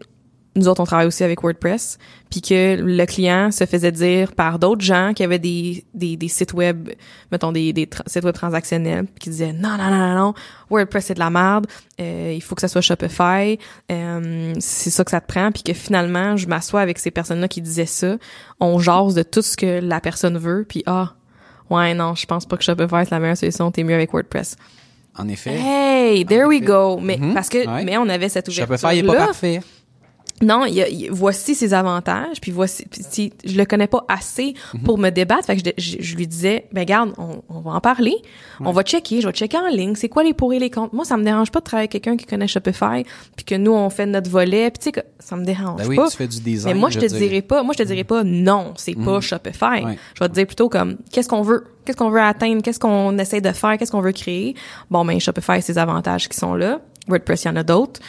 nous 0.57 0.69
autres 0.69 0.81
on 0.81 0.85
travaille 0.85 1.07
aussi 1.07 1.25
avec 1.25 1.43
WordPress 1.43 1.99
puis 2.31 2.41
que 2.41 2.77
le 2.81 3.07
client 3.07 3.51
se 3.51 3.67
faisait 3.67 3.91
dire 3.93 4.33
par 4.33 4.59
d'autres 4.59 4.83
gens 4.83 5.13
qui 5.15 5.23
avaient 5.25 5.39
des, 5.39 5.85
des, 5.95 6.17
des 6.17 6.29
sites 6.29 6.53
web 6.53 6.91
mettons 7.33 7.51
des, 7.53 7.73
des 7.73 7.89
sites 8.07 8.25
web 8.25 8.35
transactionnels 8.35 9.05
puis 9.07 9.15
qui 9.25 9.31
disaient 9.31 9.53
non 9.53 9.71
non 9.77 9.91
non 9.91 9.99
non 9.99 10.15
non 10.15 10.35
WordPress 10.71 11.07
c'est 11.07 11.15
de 11.15 11.19
la 11.19 11.31
merde 11.31 11.67
euh, 12.01 12.33
il 12.35 12.43
faut 12.43 12.55
que 12.55 12.61
ça 12.61 12.69
soit 12.69 12.81
Shopify 12.83 13.59
euh, 13.91 14.53
c'est 14.61 14.91
ça 14.91 15.05
que 15.05 15.11
ça 15.11 15.21
te 15.21 15.27
prend 15.27 15.51
puis 15.53 15.63
que 15.63 15.73
finalement 15.73 16.37
je 16.37 16.47
m'assois 16.47 16.81
avec 16.81 16.99
ces 16.99 17.11
personnes 17.11 17.41
là 17.41 17.49
qui 17.49 17.61
disaient 17.61 17.87
ça 17.87 18.17
on 18.61 18.79
jase 18.79 19.15
de 19.15 19.23
tout 19.23 19.43
ce 19.43 19.57
que 19.57 19.81
la 19.81 20.01
personne 20.01 20.39
veut 20.39 20.65
puis 20.69 20.83
ah 20.87 21.15
ouais 21.71 21.95
non 21.95 22.15
je 22.15 22.27
pense 22.27 22.47
pas 22.47 22.57
que 22.57 22.63
Shopify 22.65 23.05
c'est 23.05 23.11
la 23.11 23.21
meilleure 23.21 23.37
solution 23.37 23.71
t'es 23.71 23.83
mieux 23.83 23.95
avec 23.95 24.13
WordPress 24.13 24.57
En 25.17 25.29
effet, 25.29 25.55
hey 25.59 26.25
there 26.27 26.45
En 26.45 26.49
we 26.49 26.57
effet. 26.59 26.67
go 26.67 26.99
mais 27.01 27.17
Mhm. 27.17 27.35
parce 27.35 27.49
que 27.49 27.59
Ouais. 27.67 27.85
mais 27.85 27.97
on 27.99 28.09
avait 28.09 28.29
cette 28.29 28.49
ouverture 28.49 28.77
Shopify 28.79 28.99
est 28.99 29.03
pas 29.05 29.15
parfait. 29.27 29.61
Non, 30.43 30.67
y 30.67 30.83
a, 30.83 30.89
y 30.89 31.09
voici 31.11 31.55
ses 31.55 31.75
avantages, 31.75 32.41
puis 32.41 32.51
voici, 32.51 32.85
puis 32.91 33.03
si, 33.09 33.33
je 33.45 33.57
le 33.57 33.65
connais 33.65 33.87
pas 33.87 34.05
assez 34.09 34.55
pour 34.85 34.99
me 34.99 35.11
débattre, 35.11 35.47
fait 35.47 35.57
que 35.57 35.71
je, 35.79 35.97
je, 35.97 35.97
je 36.01 36.17
lui 36.17 36.27
disais, 36.27 36.67
ben 36.73 36.85
garde, 36.85 37.13
on, 37.19 37.43
on 37.49 37.61
va 37.61 37.71
en 37.73 37.81
parler, 37.81 38.17
on 38.61 38.73
va 38.73 38.83
checker, 38.83 39.21
je 39.21 39.29
vais 39.29 39.33
checker 39.33 39.57
en 39.59 39.69
ligne, 39.69 39.95
c'est 39.95 40.09
quoi 40.09 40.25
les 40.25 40.35
pour 40.35 40.53
et 40.53 40.59
les 40.59 40.71
contre. 40.71 40.95
Moi, 40.95 41.05
ça 41.05 41.17
me 41.17 41.23
dérange 41.25 41.51
pas 41.53 41.61
de 41.61 41.65
travailler 41.65 41.85
avec 41.85 41.93
quelqu'un 41.93 42.17
qui 42.17 42.27
connaît 42.27 42.49
Shopify, 42.49 43.05
puis 43.37 43.45
que 43.45 43.55
nous 43.55 43.73
on 43.73 43.91
fait 43.91 44.07
notre 44.07 44.29
volet, 44.29 44.71
puis 44.71 44.79
tu 44.81 44.85
sais 44.85 44.93
que 44.93 45.01
ça 45.21 45.37
me 45.37 45.45
dérange 45.45 45.79
Ben 45.81 45.89
oui, 45.89 45.97
pas. 45.97 46.11
tu 46.11 46.17
fais 46.17 46.27
du 46.27 46.41
design. 46.41 46.75
Mais 46.75 46.81
moi, 46.81 46.91
je 46.91 46.99
te. 46.99 47.05
Mhm. 47.05 47.19
dirais 47.19 47.43
pas, 47.43 47.63
moi, 47.63 47.73
je 47.77 47.83
te 47.83 47.87
dirais 47.87 48.05
pas, 48.05 48.25
non, 48.25 48.75
c'est 48.77 48.95
pas 48.97 49.21
Shopify. 49.21 49.85
Ouais. 49.85 49.99
Je 50.15 50.21
vais 50.25 50.29
te 50.29 50.35
dire 50.35 50.47
plutôt 50.47 50.69
comme, 50.69 50.97
qu'est-ce 51.13 51.29
qu'on 51.29 51.43
veut? 51.43 51.65
Qu'est-ce 51.85 51.97
qu'on 51.97 52.11
veut 52.11 52.21
atteindre? 52.21 52.63
Qu'est-ce 52.63 52.81
qu'on 52.81 53.17
essaie 53.19 53.41
de 53.41 53.53
faire? 53.53 53.79
Qu'est-ce 53.79 53.93
qu'on 53.93 54.01
veut 54.01 54.13
créer? 54.13 54.55
Bon, 54.91 55.05
ben, 55.05 55.21
Shopify 55.21 55.63
ses 55.63 55.79
avantages 55.79 56.29
qui 56.29 56.37
sont 56.37 56.55
là. 56.55 56.81
WordPress, 57.09 57.45
il 57.45 57.49
y 57.49 57.51
en 57.51 57.57
a 57.57 57.63
d'autres. 57.63 58.01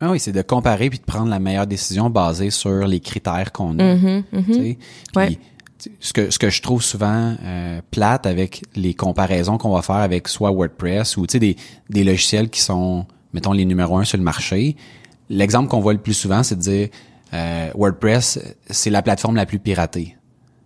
Ah 0.00 0.10
oui, 0.12 0.20
c'est 0.20 0.32
de 0.32 0.42
comparer 0.42 0.90
puis 0.90 0.98
de 0.98 1.04
prendre 1.04 1.28
la 1.28 1.38
meilleure 1.40 1.66
décision 1.66 2.08
basée 2.10 2.50
sur 2.50 2.86
les 2.86 3.00
critères 3.00 3.50
qu'on 3.52 3.78
a. 3.78 3.96
tu 3.96 4.54
sais. 4.54 4.78
Puis, 4.78 4.78
Ouais. 5.16 5.28
tu 5.30 5.38
sais, 5.78 5.90
ce 6.00 6.12
que 6.12 6.30
ce 6.30 6.38
que 6.38 6.50
je 6.50 6.62
trouve 6.62 6.82
souvent 6.82 7.34
euh, 7.42 7.80
plate 7.90 8.26
avec 8.26 8.62
les 8.76 8.94
comparaisons 8.94 9.58
qu'on 9.58 9.72
va 9.74 9.82
faire 9.82 9.96
avec 9.96 10.28
soit 10.28 10.50
WordPress 10.52 11.16
ou 11.16 11.26
tu 11.26 11.32
sais 11.32 11.38
des 11.40 11.56
des 11.90 12.04
logiciels 12.04 12.48
qui 12.48 12.60
sont 12.60 13.06
mettons 13.32 13.52
les 13.52 13.64
numéros 13.64 13.98
un 13.98 14.04
sur 14.04 14.18
le 14.18 14.24
marché. 14.24 14.76
L'exemple 15.30 15.68
qu'on 15.68 15.80
voit 15.80 15.92
le 15.92 15.98
plus 16.00 16.14
souvent, 16.14 16.42
c'est 16.42 16.56
de 16.56 16.60
dire 16.62 16.88
euh, 17.34 17.70
WordPress, 17.74 18.38
c'est 18.70 18.90
la 18.90 19.02
plateforme 19.02 19.36
la 19.36 19.46
plus 19.46 19.58
piratée. 19.58 20.16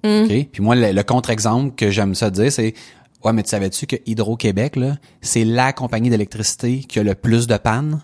OK? 0.05 0.49
Puis 0.53 0.63
moi, 0.63 0.75
le, 0.77 0.93
le 0.93 1.03
contre-exemple 1.03 1.75
que 1.75 1.91
j'aime 1.91 2.15
ça 2.15 2.31
dire, 2.31 2.51
c'est 2.53 2.75
Ouais, 3.25 3.33
mais 3.33 3.45
tu 3.45 3.51
savais-tu 3.51 3.87
que 3.87 3.95
Hydro-Québec, 4.05 4.75
là, 4.75 4.97
c'est 5.21 5.45
la 5.45 5.73
compagnie 5.73 6.11
d'électricité 6.11 6.81
qui 6.81 6.99
a 6.99 7.05
le 7.05 7.15
plus 7.15 7.47
de 7.47 7.57
pannes? 7.57 8.01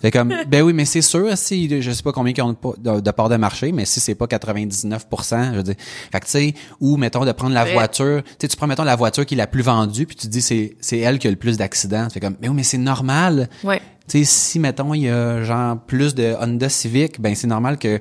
C'est 0.00 0.10
comme, 0.10 0.34
ben 0.48 0.62
oui, 0.62 0.72
mais 0.72 0.84
c'est 0.84 1.02
sûr, 1.02 1.36
si, 1.36 1.80
je 1.80 1.90
sais 1.90 2.02
pas 2.02 2.12
combien 2.12 2.32
qui 2.32 2.42
ont 2.42 2.54
de, 2.78 3.00
de 3.00 3.10
part 3.10 3.28
de 3.28 3.36
marché, 3.36 3.72
mais 3.72 3.84
si 3.84 4.00
c'est 4.00 4.14
pas 4.14 4.26
99%, 4.26 5.52
je 5.52 5.56
veux 5.56 5.62
dire. 5.62 5.74
Fait 6.12 6.20
que 6.20 6.24
tu 6.26 6.30
sais, 6.30 6.54
ou 6.80 6.96
mettons 6.96 7.24
de 7.24 7.32
prendre 7.32 7.54
la 7.54 7.64
voiture, 7.64 8.22
tu 8.22 8.32
sais, 8.40 8.48
tu 8.48 8.56
prends 8.56 8.66
mettons 8.66 8.84
la 8.84 8.96
voiture 8.96 9.24
qui 9.24 9.34
est 9.34 9.38
la 9.38 9.46
plus 9.46 9.62
vendue, 9.62 10.06
puis 10.06 10.16
tu 10.16 10.26
te 10.26 10.32
dis 10.32 10.42
c'est 10.42 10.76
c'est 10.80 10.98
elle 10.98 11.18
qui 11.18 11.26
a 11.26 11.30
le 11.30 11.36
plus 11.36 11.56
d'accidents. 11.56 12.08
C'est 12.12 12.20
comme, 12.20 12.36
mais 12.40 12.48
oui, 12.48 12.54
mais 12.56 12.62
c'est 12.62 12.78
normal. 12.78 13.48
Ouais. 13.62 13.80
Tu 14.06 14.18
sais, 14.18 14.24
si 14.24 14.58
mettons 14.58 14.92
il 14.92 15.02
y 15.02 15.08
a 15.08 15.42
genre 15.42 15.78
plus 15.78 16.14
de 16.14 16.34
Honda 16.38 16.68
Civic, 16.68 17.20
ben 17.20 17.34
c'est 17.34 17.46
normal 17.46 17.78
que 17.78 18.00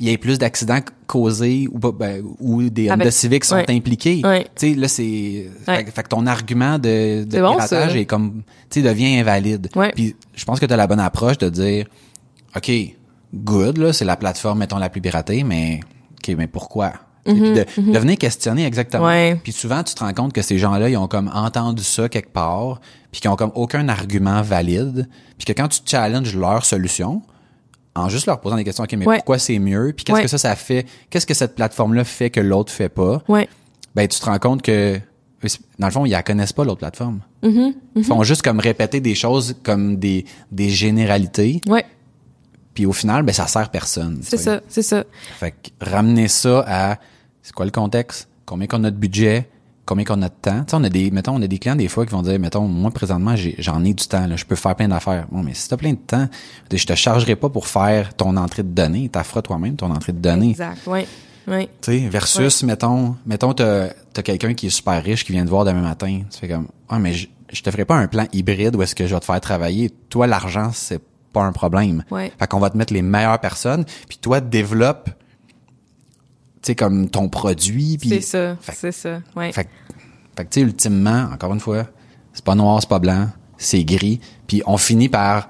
il 0.00 0.08
y 0.08 0.10
ait 0.12 0.18
plus 0.18 0.38
d'accidents 0.38 0.80
causés 1.06 1.68
ou 1.70 1.78
pas- 1.78 1.92
ben, 1.92 2.22
ou 2.40 2.62
des 2.70 2.88
Avec- 2.88 3.02
Honda 3.02 3.10
Civic 3.10 3.44
sont 3.44 3.56
ouais. 3.56 3.66
impliqués. 3.70 4.22
Ouais. 4.24 4.44
Tu 4.56 4.70
sais 4.70 4.74
là 4.74 4.88
c'est 4.88 5.50
Ouais. 5.68 5.84
fait, 5.84 6.02
que 6.02 6.08
ton 6.08 6.26
argument 6.26 6.78
de, 6.78 7.24
de 7.24 7.40
bon, 7.40 7.52
piratage 7.54 7.94
est 7.96 8.06
comme 8.06 8.42
tu 8.70 8.80
sais 8.80 8.88
devient 8.88 9.18
invalide. 9.20 9.68
Ouais. 9.76 9.92
Puis 9.94 10.16
je 10.34 10.44
pense 10.44 10.58
que 10.58 10.66
tu 10.66 10.72
as 10.72 10.76
la 10.76 10.86
bonne 10.86 11.00
approche 11.00 11.38
de 11.38 11.48
dire 11.50 11.86
OK, 12.56 12.70
good 13.34 13.78
là, 13.78 13.92
c'est 13.92 14.04
la 14.04 14.16
plateforme 14.16 14.58
mettons 14.60 14.78
la 14.78 14.88
plus 14.88 15.00
piratée 15.00 15.44
mais 15.44 15.80
OK, 16.18 16.34
mais 16.36 16.46
pourquoi? 16.46 16.92
Sais, 17.26 17.34
puis 17.34 17.52
de, 17.52 17.92
de 17.92 17.98
venir 17.98 18.16
questionner 18.16 18.64
exactement. 18.64 19.04
Mhm, 19.04 19.10
Ouais. 19.10 19.40
Puis 19.42 19.52
souvent, 19.52 19.82
tu 19.82 19.94
te 19.94 20.02
rends 20.02 20.14
compte 20.14 20.32
que 20.32 20.40
ces 20.40 20.58
gens-là, 20.58 20.88
ils 20.88 20.96
ont 20.96 21.06
comme 21.06 21.30
entendu 21.34 21.82
ça 21.84 22.08
quelque 22.08 22.32
part, 22.32 22.80
puis 23.12 23.20
qu'ils 23.20 23.30
ont 23.30 23.36
comme 23.36 23.52
aucun 23.54 23.88
argument 23.90 24.40
valide, 24.40 25.06
puis 25.36 25.44
que 25.44 25.52
quand 25.52 25.68
tu 25.68 25.80
challenges 25.84 26.34
leur 26.34 26.64
solution, 26.64 27.20
en 27.94 28.08
juste 28.08 28.26
leur 28.26 28.40
posant 28.40 28.56
des 28.56 28.64
questions, 28.64 28.84
OK, 28.84 28.92
mais 28.94 29.06
Ouais. 29.06 29.16
pourquoi 29.16 29.38
c'est 29.38 29.58
mieux, 29.58 29.92
puis 29.96 30.04
qu'est-ce 30.04 30.16
Ouais. 30.16 30.22
que 30.22 30.28
ça, 30.28 30.38
ça 30.38 30.54
fait, 30.56 30.86
qu'est-ce 31.10 31.26
que 31.26 31.34
cette 31.34 31.54
plateforme-là 31.54 32.04
fait 32.04 32.30
que 32.30 32.40
l'autre 32.40 32.72
fait 32.72 32.88
pas, 32.88 33.22
Ouais. 33.28 33.48
ben 33.94 34.06
tu 34.06 34.18
te 34.20 34.24
rends 34.24 34.38
compte 34.38 34.62
que, 34.62 35.00
dans 35.78 35.86
le 35.86 35.92
fond, 35.92 36.04
ils 36.06 36.10
la 36.10 36.22
connaissent 36.22 36.52
pas, 36.52 36.64
l'autre 36.64 36.78
plateforme. 36.78 37.20
Mm-hmm, 37.42 37.74
Ils 37.96 38.04
font 38.04 38.22
juste 38.22 38.42
comme 38.42 38.60
répéter 38.60 39.00
des 39.00 39.14
choses 39.14 39.56
comme 39.62 39.96
des, 39.96 40.24
des 40.52 40.68
généralités, 40.68 41.60
Ouais. 41.66 41.84
puis 42.74 42.86
au 42.86 42.92
final, 42.92 43.22
ben 43.24 43.32
ça 43.32 43.46
sert 43.46 43.70
personne. 43.70 44.20
C'est 44.22 44.36
ça, 44.36 44.60
c'est 44.68 44.82
ça. 44.82 45.04
Fait 45.38 45.52
que 45.52 45.70
ramener 45.90 46.28
ça 46.28 46.64
à 46.66 46.98
c'est 47.42 47.52
quoi 47.54 47.64
le 47.64 47.70
contexte, 47.72 48.28
combien 48.46 48.66
qu'on 48.66 48.84
a 48.84 48.90
de 48.90 48.96
budget, 48.96 49.48
combien 49.90 50.04
qu'on 50.04 50.22
a 50.22 50.28
de 50.28 50.34
temps. 50.40 50.60
Tu 50.64 50.70
sais, 50.70 50.76
on 50.76 50.84
a 50.84 50.88
des, 50.88 51.10
mettons, 51.10 51.34
on 51.34 51.42
a 51.42 51.46
des 51.46 51.58
clients 51.58 51.76
des 51.76 51.88
fois 51.88 52.06
qui 52.06 52.12
vont 52.12 52.22
dire, 52.22 52.38
mettons, 52.38 52.66
moi 52.66 52.90
présentement, 52.90 53.34
j'en 53.58 53.84
ai, 53.84 53.92
du 53.92 54.06
temps, 54.06 54.26
là, 54.26 54.36
je 54.36 54.44
peux 54.44 54.56
faire 54.56 54.74
plein 54.74 54.88
d'affaires. 54.88 55.26
Bon, 55.30 55.42
mais 55.42 55.52
si 55.54 55.68
t'as 55.68 55.76
plein 55.76 55.92
de 55.92 55.98
temps, 55.98 56.28
je 56.72 56.86
te 56.86 56.94
chargerai 56.94 57.36
pas 57.36 57.48
pour 57.48 57.66
faire 57.66 58.14
ton 58.14 58.36
entrée 58.36 58.62
de 58.62 58.68
données, 58.68 59.08
t'as 59.12 59.24
feras 59.24 59.42
toi-même 59.42 59.76
ton 59.76 59.90
entrée 59.90 60.12
de 60.12 60.18
données. 60.18 60.50
Exact. 60.50 60.86
Ouais. 60.86 61.06
Ouais. 61.48 61.68
Tu 61.80 61.92
sais, 61.98 62.08
versus, 62.08 62.62
mettons, 62.62 63.16
mettons, 63.26 63.52
t'as, 63.52 63.88
t'as 64.12 64.22
quelqu'un 64.22 64.54
qui 64.54 64.66
est 64.68 64.70
super 64.70 65.02
riche 65.02 65.24
qui 65.24 65.32
vient 65.32 65.44
te 65.44 65.50
voir 65.50 65.64
demain 65.64 65.80
matin. 65.82 66.22
Tu 66.30 66.38
fais 66.38 66.48
comme, 66.48 66.68
ah, 66.88 66.98
mais 66.98 67.12
je, 67.12 67.26
je 67.52 67.62
te 67.62 67.70
ferai 67.70 67.84
pas 67.84 67.96
un 67.96 68.06
plan 68.06 68.26
hybride 68.32 68.76
où 68.76 68.82
est-ce 68.82 68.94
que 68.94 69.06
je 69.06 69.14
vais 69.14 69.20
te 69.20 69.24
faire 69.24 69.40
travailler. 69.40 69.90
Toi, 70.08 70.26
l'argent, 70.26 70.70
c'est 70.72 71.02
pas 71.32 71.42
un 71.42 71.52
problème. 71.52 72.04
Ouais. 72.10 72.30
Fait 72.38 72.46
qu'on 72.46 72.60
va 72.60 72.70
te 72.70 72.76
mettre 72.76 72.92
les 72.92 73.02
meilleures 73.02 73.40
personnes, 73.40 73.84
puis 74.08 74.18
toi, 74.18 74.40
développe, 74.40 75.06
tu 76.62 76.66
sais, 76.66 76.74
comme 76.74 77.08
ton 77.08 77.28
produit, 77.28 77.96
puis... 77.98 78.10
C'est 78.10 78.20
ça. 78.20 78.56
C'est 78.74 78.92
ça. 78.92 79.20
Ouais. 79.34 79.50
fait, 79.50 79.64
que- 79.64 79.70
fait 80.40 80.44
que, 80.46 80.50
tu 80.54 80.60
sais, 80.60 80.66
ultimement, 80.66 81.28
encore 81.32 81.52
une 81.54 81.60
fois, 81.60 81.86
c'est 82.32 82.44
pas 82.44 82.54
noir, 82.54 82.78
c'est 82.80 82.88
pas 82.88 82.98
blanc, 82.98 83.28
c'est 83.56 83.84
gris, 83.84 84.20
puis 84.46 84.62
on 84.66 84.76
finit 84.76 85.08
par 85.08 85.48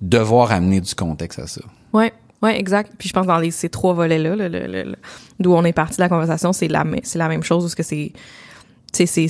devoir 0.00 0.52
amener 0.52 0.80
du 0.80 0.94
contexte 0.94 1.38
à 1.38 1.46
ça. 1.46 1.60
Ouais, 1.92 2.12
ouais, 2.42 2.58
exact. 2.58 2.92
Puis 2.98 3.08
je 3.08 3.12
pense 3.14 3.26
dans 3.26 3.38
les, 3.38 3.50
ces 3.50 3.68
trois 3.68 3.94
volets-là, 3.94 4.36
le- 4.36 4.48
le- 4.48 4.66
le- 4.66 4.82
le- 4.84 4.96
d'où 5.40 5.52
on 5.54 5.64
est 5.64 5.72
parti 5.72 5.96
de 5.96 6.02
la 6.02 6.08
conversation, 6.08 6.52
c'est 6.52 6.68
la, 6.68 6.84
c'est 7.02 7.18
la 7.18 7.28
même 7.28 7.42
chose, 7.42 7.62
parce 7.64 7.74
que 7.74 7.82
c'est, 7.82 8.12
c'est, 8.92 9.06
c'est, 9.06 9.28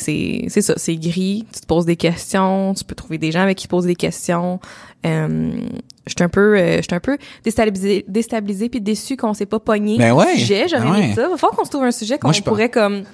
c'est 0.49 0.61
ça, 0.63 0.75
c'est 0.77 0.97
gris. 0.97 1.47
Tu 1.53 1.61
te 1.61 1.67
poses 1.67 1.87
des 1.87 1.97
questions, 1.97 2.75
tu 2.75 2.85
peux 2.85 2.95
trouver 2.95 3.19
des 3.19 3.33
gens 3.33 3.41
avec 3.41 3.57
qui 3.59 3.67
poser 3.69 3.89
des 3.89 3.95
questions. 3.97 4.61
Euh, 5.07 5.53
je 6.07 6.13
suis 6.15 6.23
un 6.25 6.29
peu, 6.29 6.59
euh, 6.59 6.81
un 6.91 7.01
peu 7.01 7.17
déstabilisée, 7.45 8.05
déstabilisée 8.09 8.69
puis 8.69 8.81
déçue 8.83 9.17
qu'on 9.17 9.33
s'est 9.33 9.47
pas 9.47 9.59
pogné 9.61 9.97
Ben 9.97 10.13
ouais, 10.13 10.35
sujet. 10.37 10.67
J'aurais 10.69 10.83
ben 10.83 10.95
aimé 10.97 11.09
ouais. 11.09 11.15
ça. 11.15 11.29
Va 11.29 11.37
falloir 11.39 11.57
qu'on 11.57 11.65
se 11.65 11.71
trouve 11.71 11.85
un 11.85 11.93
sujet 11.93 12.19
qu'on 12.19 12.31
pourrait 12.45 12.69
comme 12.69 13.05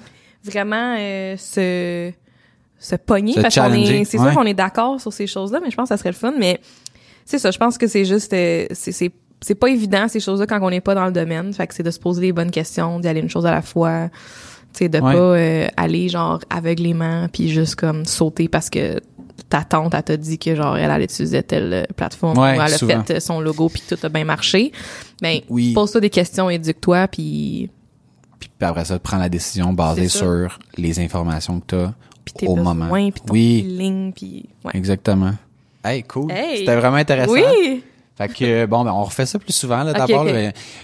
vraiment 0.43 0.95
euh, 0.97 1.35
se 1.37 2.11
se 2.79 2.95
pogner 2.95 3.33
Se 3.33 3.41
parce 3.41 3.53
qu'on 3.55 3.73
est, 3.73 4.05
c'est 4.05 4.17
ouais. 4.19 4.25
sûr 4.25 4.33
qu'on 4.33 4.45
est 4.45 4.55
d'accord 4.55 4.99
sur 4.99 5.13
ces 5.13 5.27
choses-là, 5.27 5.59
mais 5.63 5.69
je 5.69 5.75
pense 5.75 5.89
que 5.89 5.95
ça 5.95 5.97
serait 5.97 6.09
le 6.09 6.15
fun. 6.15 6.33
Mais 6.39 6.59
c'est 7.25 7.37
ça, 7.37 7.51
je 7.51 7.57
pense 7.59 7.77
que 7.77 7.85
c'est 7.85 8.05
juste, 8.05 8.33
euh, 8.33 8.65
c'est, 8.71 8.91
c'est, 8.91 9.11
c'est 9.39 9.53
pas 9.55 9.69
évident 9.69 10.07
ces 10.07 10.19
choses-là 10.19 10.47
quand 10.47 10.59
on 10.63 10.69
n'est 10.71 10.81
pas 10.81 10.95
dans 10.95 11.05
le 11.05 11.11
domaine. 11.11 11.53
Fait 11.53 11.67
que 11.67 11.75
c'est 11.75 11.83
de 11.83 11.91
se 11.91 11.99
poser 11.99 12.21
les 12.23 12.33
bonnes 12.33 12.49
questions, 12.49 12.99
d'y 12.99 13.07
aller 13.07 13.19
une 13.21 13.29
chose 13.29 13.45
à 13.45 13.51
la 13.51 13.61
fois, 13.61 14.09
tu 14.73 14.79
sais, 14.79 14.89
de 14.89 14.97
Ouais. 14.99 15.13
pas 15.13 15.19
euh, 15.19 15.67
aller 15.77 16.09
genre 16.09 16.39
aveuglément 16.49 17.27
puis 17.31 17.49
juste 17.49 17.75
comme 17.75 18.05
sauter 18.05 18.47
parce 18.47 18.69
que 18.71 18.99
ta 19.49 19.63
tante 19.63 19.93
elle 19.93 20.03
t'a 20.03 20.17
dit 20.17 20.39
que 20.39 20.55
genre 20.55 20.75
elle 20.77 20.89
allait 20.89 21.03
utiliser 21.05 21.43
telle 21.43 21.73
euh, 21.73 21.83
plateforme 21.95 22.37
Ouais, 22.39 22.51
ou 22.57 22.61
elle 22.61 22.73
a 22.73 22.77
souvent. 22.77 23.03
fait 23.03 23.17
euh, 23.17 23.19
son 23.19 23.41
logo 23.41 23.69
puis 23.69 23.83
tout 23.87 23.97
a 24.01 24.09
bien 24.09 24.23
marché. 24.23 24.71
Ben 25.21 25.41
Oui. 25.49 25.73
pose-toi 25.73 26.01
des 26.01 26.09
questions, 26.09 26.49
éduque-toi 26.49 27.07
puis 27.09 27.69
Puis 28.61 28.69
après 28.69 28.85
ça, 28.85 28.99
prends 28.99 29.17
la 29.17 29.27
décision 29.27 29.73
basée 29.73 30.07
sur 30.07 30.59
les 30.77 30.99
informations 30.99 31.59
que 31.61 31.65
tu 31.65 31.75
as 31.77 31.93
Puis 32.23 32.33
tes 32.35 32.47
au 32.47 32.55
moment. 32.55 32.89
puis 32.91 33.11
ton 33.13 33.33
oui, 33.33 33.63
feeling, 33.63 34.13
puis 34.13 34.49
ouais. 34.63 34.71
exactement. 34.75 35.33
Hey, 35.83 36.03
cool. 36.03 36.31
Hey! 36.31 36.59
C'était 36.59 36.75
vraiment 36.75 36.97
intéressant. 36.97 37.33
Oui! 37.33 37.83
Fait 38.15 38.27
que 38.27 38.67
bon, 38.67 38.83
ben 38.83 38.91
on 38.91 39.03
refait 39.03 39.25
ça 39.25 39.39
plus 39.39 39.53
souvent 39.53 39.83
là 39.83 39.93
d'abord. 39.93 40.27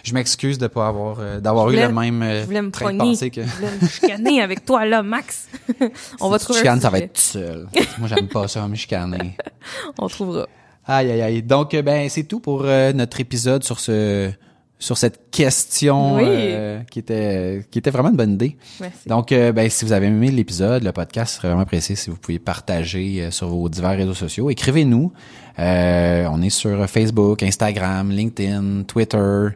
Je 0.03 0.13
m'excuse 0.15 0.57
de 0.57 0.65
pas 0.65 0.87
avoir 0.87 1.17
euh, 1.19 1.39
d'avoir 1.39 1.69
eu 1.69 1.75
le 1.75 1.89
même 1.89 2.23
euh, 2.23 2.41
Je 2.41 2.45
voulais 2.47 2.63
me 2.63 2.71
train 2.71 2.91
de 2.91 2.97
pensée 2.97 3.29
que 3.29 3.43
Je 3.43 3.47
voulais 3.47 3.69
me 3.79 3.87
chicaner 3.87 4.41
avec 4.41 4.65
toi, 4.65 4.83
là, 4.83 5.03
Max. 5.03 5.47
On 6.19 6.29
va 6.29 6.39
Si 6.39 6.45
tu 6.45 6.53
trouver 6.53 6.59
chicanes, 6.61 6.81
ça 6.81 6.89
va 6.89 6.97
être 6.97 7.13
tout 7.13 7.21
seul. 7.21 7.67
Moi, 7.99 8.07
j'aime 8.07 8.27
pas 8.27 8.47
ça, 8.47 8.67
me 8.67 8.73
chicaner. 8.73 9.37
On 9.99 10.07
trouvera. 10.07 10.47
Aïe, 10.87 11.11
aïe, 11.11 11.21
aïe. 11.21 11.43
Donc, 11.43 11.75
euh, 11.75 11.83
ben, 11.83 12.09
c'est 12.09 12.23
tout 12.23 12.39
pour 12.39 12.63
euh, 12.63 12.91
notre 12.93 13.19
épisode 13.19 13.63
sur 13.63 13.79
ce, 13.79 14.31
sur 14.79 14.97
cette 14.97 15.31
question 15.31 16.17
Oui. 16.17 16.23
euh, 16.27 16.79
qui 16.91 16.99
était, 16.99 17.65
qui 17.71 17.79
était 17.79 17.89
vraiment 17.89 18.09
une 18.09 18.15
bonne 18.15 18.33
idée. 18.33 18.57
Merci. 18.79 19.09
Donc, 19.09 19.31
euh, 19.31 19.51
ben, 19.51 19.69
si 19.69 19.85
vous 19.85 19.91
avez 19.91 20.07
aimé 20.07 20.29
l'épisode, 20.29 20.83
le 20.83 20.91
podcast, 20.91 21.31
ce 21.31 21.37
serait 21.37 21.47
vraiment 21.47 21.63
apprécié 21.63 21.95
si 21.95 22.09
vous 22.11 22.15
pouviez 22.17 22.39
partager 22.39 23.23
euh, 23.23 23.31
sur 23.31 23.47
vos 23.47 23.69
divers 23.69 23.97
réseaux 23.97 24.13
sociaux. 24.13 24.49
Écrivez-nous. 24.49 25.11
Euh, 25.59 26.27
on 26.31 26.41
est 26.43 26.51
sur 26.51 26.87
Facebook, 26.87 27.41
Instagram, 27.41 28.11
LinkedIn, 28.11 28.83
Twitter. 28.83 29.47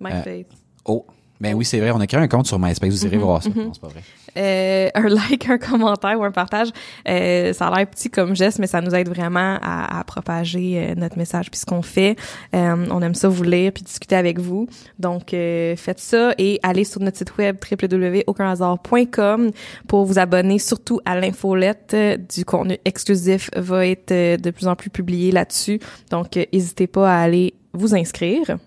My 0.00 0.10
faith. 0.22 0.46
Oh, 0.84 1.06
ben 1.40 1.54
oui, 1.54 1.64
c'est 1.64 1.78
vrai. 1.78 1.90
On 1.92 2.00
a 2.00 2.06
créé 2.06 2.20
un 2.20 2.28
compte 2.28 2.46
sur 2.46 2.58
MySpace. 2.58 2.90
Vous 2.90 3.06
irez 3.06 3.16
voir 3.16 3.42
ça. 3.42 3.50
Non, 3.54 3.70
c'est 3.72 3.80
pas 3.80 3.88
vrai. 3.88 4.02
Euh, 4.36 4.90
un 4.94 5.08
like, 5.30 5.48
un 5.48 5.58
commentaire 5.58 6.18
ou 6.18 6.24
un 6.24 6.32
partage, 6.32 6.68
euh, 7.08 7.52
ça 7.52 7.68
a 7.68 7.76
l'air 7.76 7.86
petit 7.86 8.10
comme 8.10 8.34
geste, 8.36 8.58
mais 8.58 8.66
ça 8.66 8.80
nous 8.80 8.94
aide 8.94 9.08
vraiment 9.08 9.58
à, 9.62 9.98
à 9.98 10.04
propager 10.04 10.78
euh, 10.78 10.94
notre 10.94 11.16
message 11.16 11.50
puis 11.50 11.60
ce 11.60 11.66
qu'on 11.66 11.82
fait. 11.82 12.16
Euh, 12.54 12.86
on 12.90 13.02
aime 13.02 13.14
ça 13.14 13.28
vous 13.28 13.42
lire 13.42 13.72
puis 13.72 13.82
discuter 13.82 14.16
avec 14.16 14.38
vous. 14.38 14.68
Donc 14.98 15.32
euh, 15.32 15.76
faites 15.76 16.00
ça 16.00 16.34
et 16.38 16.60
allez 16.62 16.84
sur 16.84 17.00
notre 17.00 17.18
site 17.18 17.36
web 17.38 17.56
www.aucunhasard.com 17.70 19.50
pour 19.86 20.04
vous 20.04 20.18
abonner 20.18 20.58
surtout 20.58 21.00
à 21.04 21.18
l'infolette. 21.18 21.96
Du 22.34 22.44
contenu 22.44 22.78
exclusif 22.84 23.50
va 23.56 23.86
être 23.86 24.12
de 24.12 24.50
plus 24.50 24.66
en 24.66 24.76
plus 24.76 24.90
publié 24.90 25.32
là-dessus. 25.32 25.80
Donc 26.10 26.36
n'hésitez 26.52 26.86
pas 26.86 27.10
à 27.12 27.20
aller 27.20 27.54
vous 27.72 27.94
inscrire. 27.94 28.58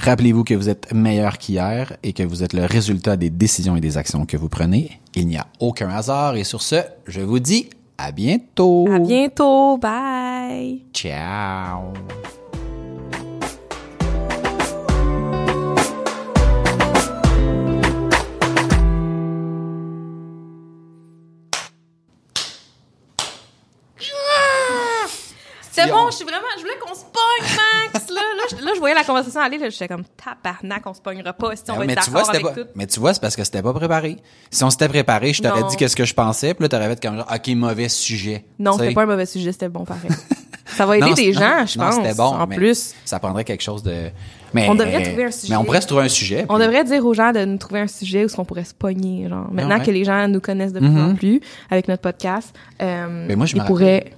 Rappelez-vous 0.00 0.44
que 0.44 0.54
vous 0.54 0.68
êtes 0.68 0.92
meilleur 0.92 1.38
qu'hier 1.38 1.96
et 2.02 2.12
que 2.12 2.22
vous 2.22 2.42
êtes 2.44 2.52
le 2.52 2.64
résultat 2.64 3.16
des 3.16 3.30
décisions 3.30 3.76
et 3.76 3.80
des 3.80 3.96
actions 3.96 4.26
que 4.26 4.36
vous 4.36 4.48
prenez. 4.48 5.00
Il 5.14 5.26
n'y 5.26 5.36
a 5.36 5.46
aucun 5.60 5.88
hasard 5.90 6.36
et 6.36 6.44
sur 6.44 6.62
ce, 6.62 6.76
je 7.06 7.20
vous 7.20 7.40
dis 7.40 7.68
à 7.98 8.12
bientôt. 8.12 8.86
À 8.92 8.98
bientôt, 9.00 9.76
bye. 9.78 10.82
Ciao. 10.92 11.92
C'est 25.70 25.86
bon, 25.86 26.06
on- 26.06 26.10
je 26.10 26.16
suis 26.16 26.24
vraiment, 26.24 26.46
je 26.56 26.62
voulais 26.62 26.78
qu'on 26.80 26.94
se 26.94 27.04
pogne, 27.04 27.56
Max, 27.92 28.07
là. 28.38 28.64
Là, 28.64 28.72
je, 28.74 28.78
voyais 28.78 28.94
la 28.94 29.04
conversation 29.04 29.40
aller, 29.40 29.58
là, 29.58 29.68
j'étais 29.68 29.88
comme, 29.88 30.04
tabarnak, 30.16 30.86
on 30.86 30.94
se 30.94 31.00
pognera 31.00 31.32
pas, 31.32 31.54
si 31.56 31.62
on 31.70 31.76
va 31.76 31.84
mais, 31.84 31.92
être 31.92 32.04
tu 32.04 32.10
vois, 32.10 32.28
avec 32.28 32.42
pas, 32.42 32.52
tout. 32.52 32.66
mais 32.74 32.86
tu 32.86 33.00
vois, 33.00 33.12
c'est 33.14 33.20
parce 33.20 33.36
que 33.36 33.44
c'était 33.44 33.62
pas 33.62 33.72
préparé. 33.72 34.16
Si 34.50 34.62
on 34.64 34.70
s'était 34.70 34.88
préparé, 34.88 35.32
je 35.32 35.42
t'aurais 35.42 35.64
dit 35.64 35.76
qu'est-ce 35.76 35.96
que 35.96 36.04
je 36.04 36.14
pensais, 36.14 36.54
puis 36.54 36.62
là, 36.64 36.68
t'aurais 36.68 36.88
fait 36.88 37.00
comme 37.02 37.16
genre, 37.16 37.28
OK, 37.32 37.48
mauvais 37.54 37.88
sujet. 37.88 38.44
Non, 38.58 38.78
c'était 38.78 38.94
pas 38.94 39.02
un 39.02 39.06
mauvais 39.06 39.26
sujet, 39.26 39.52
c'était 39.52 39.68
bon 39.68 39.84
pareil. 39.84 40.10
Ça 40.66 40.86
va 40.86 40.96
aider 40.98 41.06
Non, 41.08 41.14
des 41.14 41.32
gens, 41.32 41.66
je 41.66 41.78
non, 41.78 41.84
pense. 41.86 41.94
c'était 41.96 42.14
bon, 42.14 42.24
en 42.24 42.46
mais 42.46 42.56
plus, 42.56 42.94
Ça 43.04 43.18
prendrait 43.18 43.44
quelque 43.44 43.62
chose 43.62 43.82
de. 43.82 44.10
Mais, 44.54 44.66
On 44.70 44.74
devrait 44.74 45.02
trouver 45.02 45.24
un 45.24 45.30
sujet. 45.30 45.50
Mais 45.52 45.56
on 45.56 45.64
pourrait 45.64 45.80
se 45.82 45.86
trouver 45.86 46.04
un 46.04 46.08
sujet. 46.08 46.46
on 46.48 46.58
devrait 46.58 46.84
dire 46.84 47.04
aux 47.04 47.12
gens 47.14 47.32
de 47.32 47.44
nous 47.44 47.58
trouver 47.58 47.80
un 47.80 47.86
sujet 47.86 48.24
où 48.24 48.28
ce 48.28 48.36
qu'on 48.36 48.46
pourrait 48.46 48.64
se 48.64 48.72
pogner, 48.74 49.28
genre. 49.28 49.46
Maintenant 49.52 49.74
Ah 49.76 49.78
ouais. 49.80 49.84
que 49.86 49.90
les 49.90 50.04
gens 50.04 50.26
nous 50.28 50.40
connaissent 50.40 50.72
de 50.72 50.78
plus 50.80 50.88
en 50.88 51.08
Mhm. 51.08 51.16
plus 51.16 51.40
avec 51.70 51.86
notre 51.88 52.00
podcast, 52.02 52.54
euh, 52.80 53.26
Mais 53.28 53.36
moi, 53.36 53.44
je 53.46 53.56
ils 53.56 53.62
pourraient, 53.64 54.12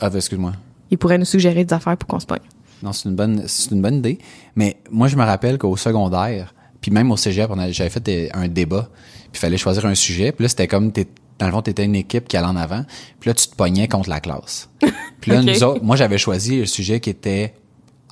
Ah, 0.00 0.10
excuse-moi. 0.12 0.52
ils 0.90 0.98
pourraient 0.98 1.18
nous 1.18 1.24
suggérer 1.24 1.64
des 1.64 1.72
affaires 1.74 1.96
pour 1.96 2.08
qu'on 2.08 2.18
se 2.18 2.26
pogne. 2.26 2.40
Non, 2.82 2.92
c'est 2.92 3.08
une 3.08 3.14
bonne, 3.16 3.44
c'est 3.46 3.70
une 3.70 3.80
bonne 3.82 3.96
idée. 3.96 4.18
Mais 4.54 4.76
moi, 4.90 5.08
je 5.08 5.16
me 5.16 5.24
rappelle 5.24 5.58
qu'au 5.58 5.76
secondaire, 5.76 6.54
puis 6.80 6.90
même 6.90 7.10
au 7.10 7.16
cégep, 7.16 7.50
j'avais 7.70 7.90
fait 7.90 8.02
des- 8.02 8.30
un 8.34 8.48
débat, 8.48 8.88
puis 8.92 9.30
il 9.34 9.38
fallait 9.38 9.56
choisir 9.56 9.86
un 9.86 9.94
sujet. 9.94 10.32
Puis 10.32 10.42
là, 10.44 10.48
c'était 10.48 10.68
comme, 10.68 10.92
t'es- 10.92 11.08
dans 11.38 11.46
le 11.46 11.52
fond, 11.52 11.62
t'étais 11.62 11.84
une 11.84 11.94
équipe 11.96 12.28
qui 12.28 12.36
allait 12.36 12.46
en 12.46 12.56
avant. 12.56 12.84
Puis 13.20 13.28
là, 13.28 13.34
tu 13.34 13.46
te 13.48 13.54
pognais 13.54 13.88
contre 13.88 14.08
la 14.08 14.20
classe. 14.20 14.68
Puis 15.20 15.30
là, 15.32 15.42
nous 15.42 15.64
autres, 15.64 15.82
moi, 15.82 15.96
j'avais 15.96 16.18
choisi 16.18 16.58
le 16.58 16.66
sujet 16.66 17.00
qui 17.00 17.10
était 17.10 17.54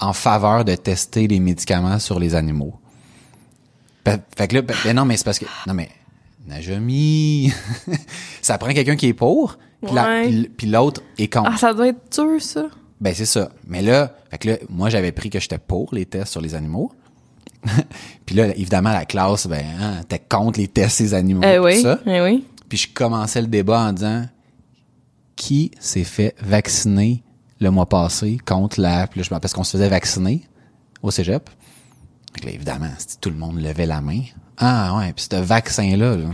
en 0.01 0.12
faveur 0.12 0.65
de 0.65 0.75
tester 0.75 1.27
les 1.29 1.41
médicaments 1.41 1.99
sur 1.99 2.19
les 2.19 2.35
animaux. 2.35 2.75
Fait 4.37 4.49
que 4.49 4.57
là, 4.57 4.62
ben, 4.62 4.95
non, 4.95 5.05
mais 5.05 5.17
c'est 5.17 5.25
parce 5.25 5.39
que, 5.39 5.47
non, 5.67 5.73
mais, 5.75 5.89
Najami, 6.47 7.51
ça 8.43 8.59
prend 8.59 8.73
quelqu'un 8.75 8.97
qui 8.97 9.07
est 9.09 9.15
pour, 9.15 9.57
Ouais. 9.83 10.49
puis 10.57 10.67
l'autre 10.67 11.03
est 11.19 11.33
contre. 11.33 11.51
Ah, 11.55 11.57
ça 11.59 11.73
doit 11.75 11.89
être 11.89 12.01
dur, 12.12 12.41
ça. 12.41 12.67
Ben 13.01 13.15
c'est 13.15 13.27
ça. 13.27 13.51
Mais 13.67 13.83
là, 13.83 14.15
fait 14.31 14.39
que 14.39 14.49
là, 14.49 14.57
moi 14.69 14.89
j'avais 14.91 15.13
pris 15.13 15.31
que 15.31 15.41
j'étais 15.41 15.59
pour 15.59 15.95
les 15.95 16.07
tests 16.07 16.33
sur 16.33 16.41
les 16.41 16.55
animaux. 16.55 16.93
puis 18.27 18.37
là, 18.37 18.49
évidemment, 18.57 18.93
la 18.93 19.05
classe, 19.05 19.47
ben, 19.47 19.65
hein, 19.81 20.01
t'es 20.09 20.19
contre 20.19 20.59
les 20.59 20.69
tests 20.69 20.97
sur 20.97 21.05
les 21.05 21.15
animaux. 21.15 21.43
Eh 21.45 21.57
tout 21.57 21.65
oui, 21.65 21.83
ça. 21.83 21.99
eh 22.07 22.21
oui. 22.21 22.45
Puis 22.69 22.79
je 22.79 22.89
commençais 22.93 23.41
le 23.41 23.47
débat 23.47 23.81
en 23.81 23.93
disant 23.93 24.27
qui 25.37 25.71
s'est 25.81 26.05
fait 26.05 26.35
vacciner 26.41 27.23
le 27.61 27.71
mois 27.71 27.89
passé 27.89 28.39
contre 28.45 28.81
la. 28.81 29.07
Puis 29.07 29.21
là, 29.21 29.25
je 29.25 29.31
parce 29.31 29.53
qu'on 29.53 29.65
se 29.65 29.73
faisait 29.73 29.89
vacciner 29.89 30.47
au 31.03 31.11
cégep. 31.11 31.49
Fait 32.35 32.41
que 32.41 32.47
là, 32.47 32.53
évidemment, 32.53 32.91
tout 33.21 33.31
le 33.31 33.37
monde 33.37 33.61
levait 33.61 33.87
la 33.87 34.01
main. 34.01 34.21
Ah 34.59 34.97
ouais, 34.99 35.13
puis 35.13 35.27
ce 35.31 35.37
vaccin-là, 35.37 36.17
là, 36.17 36.29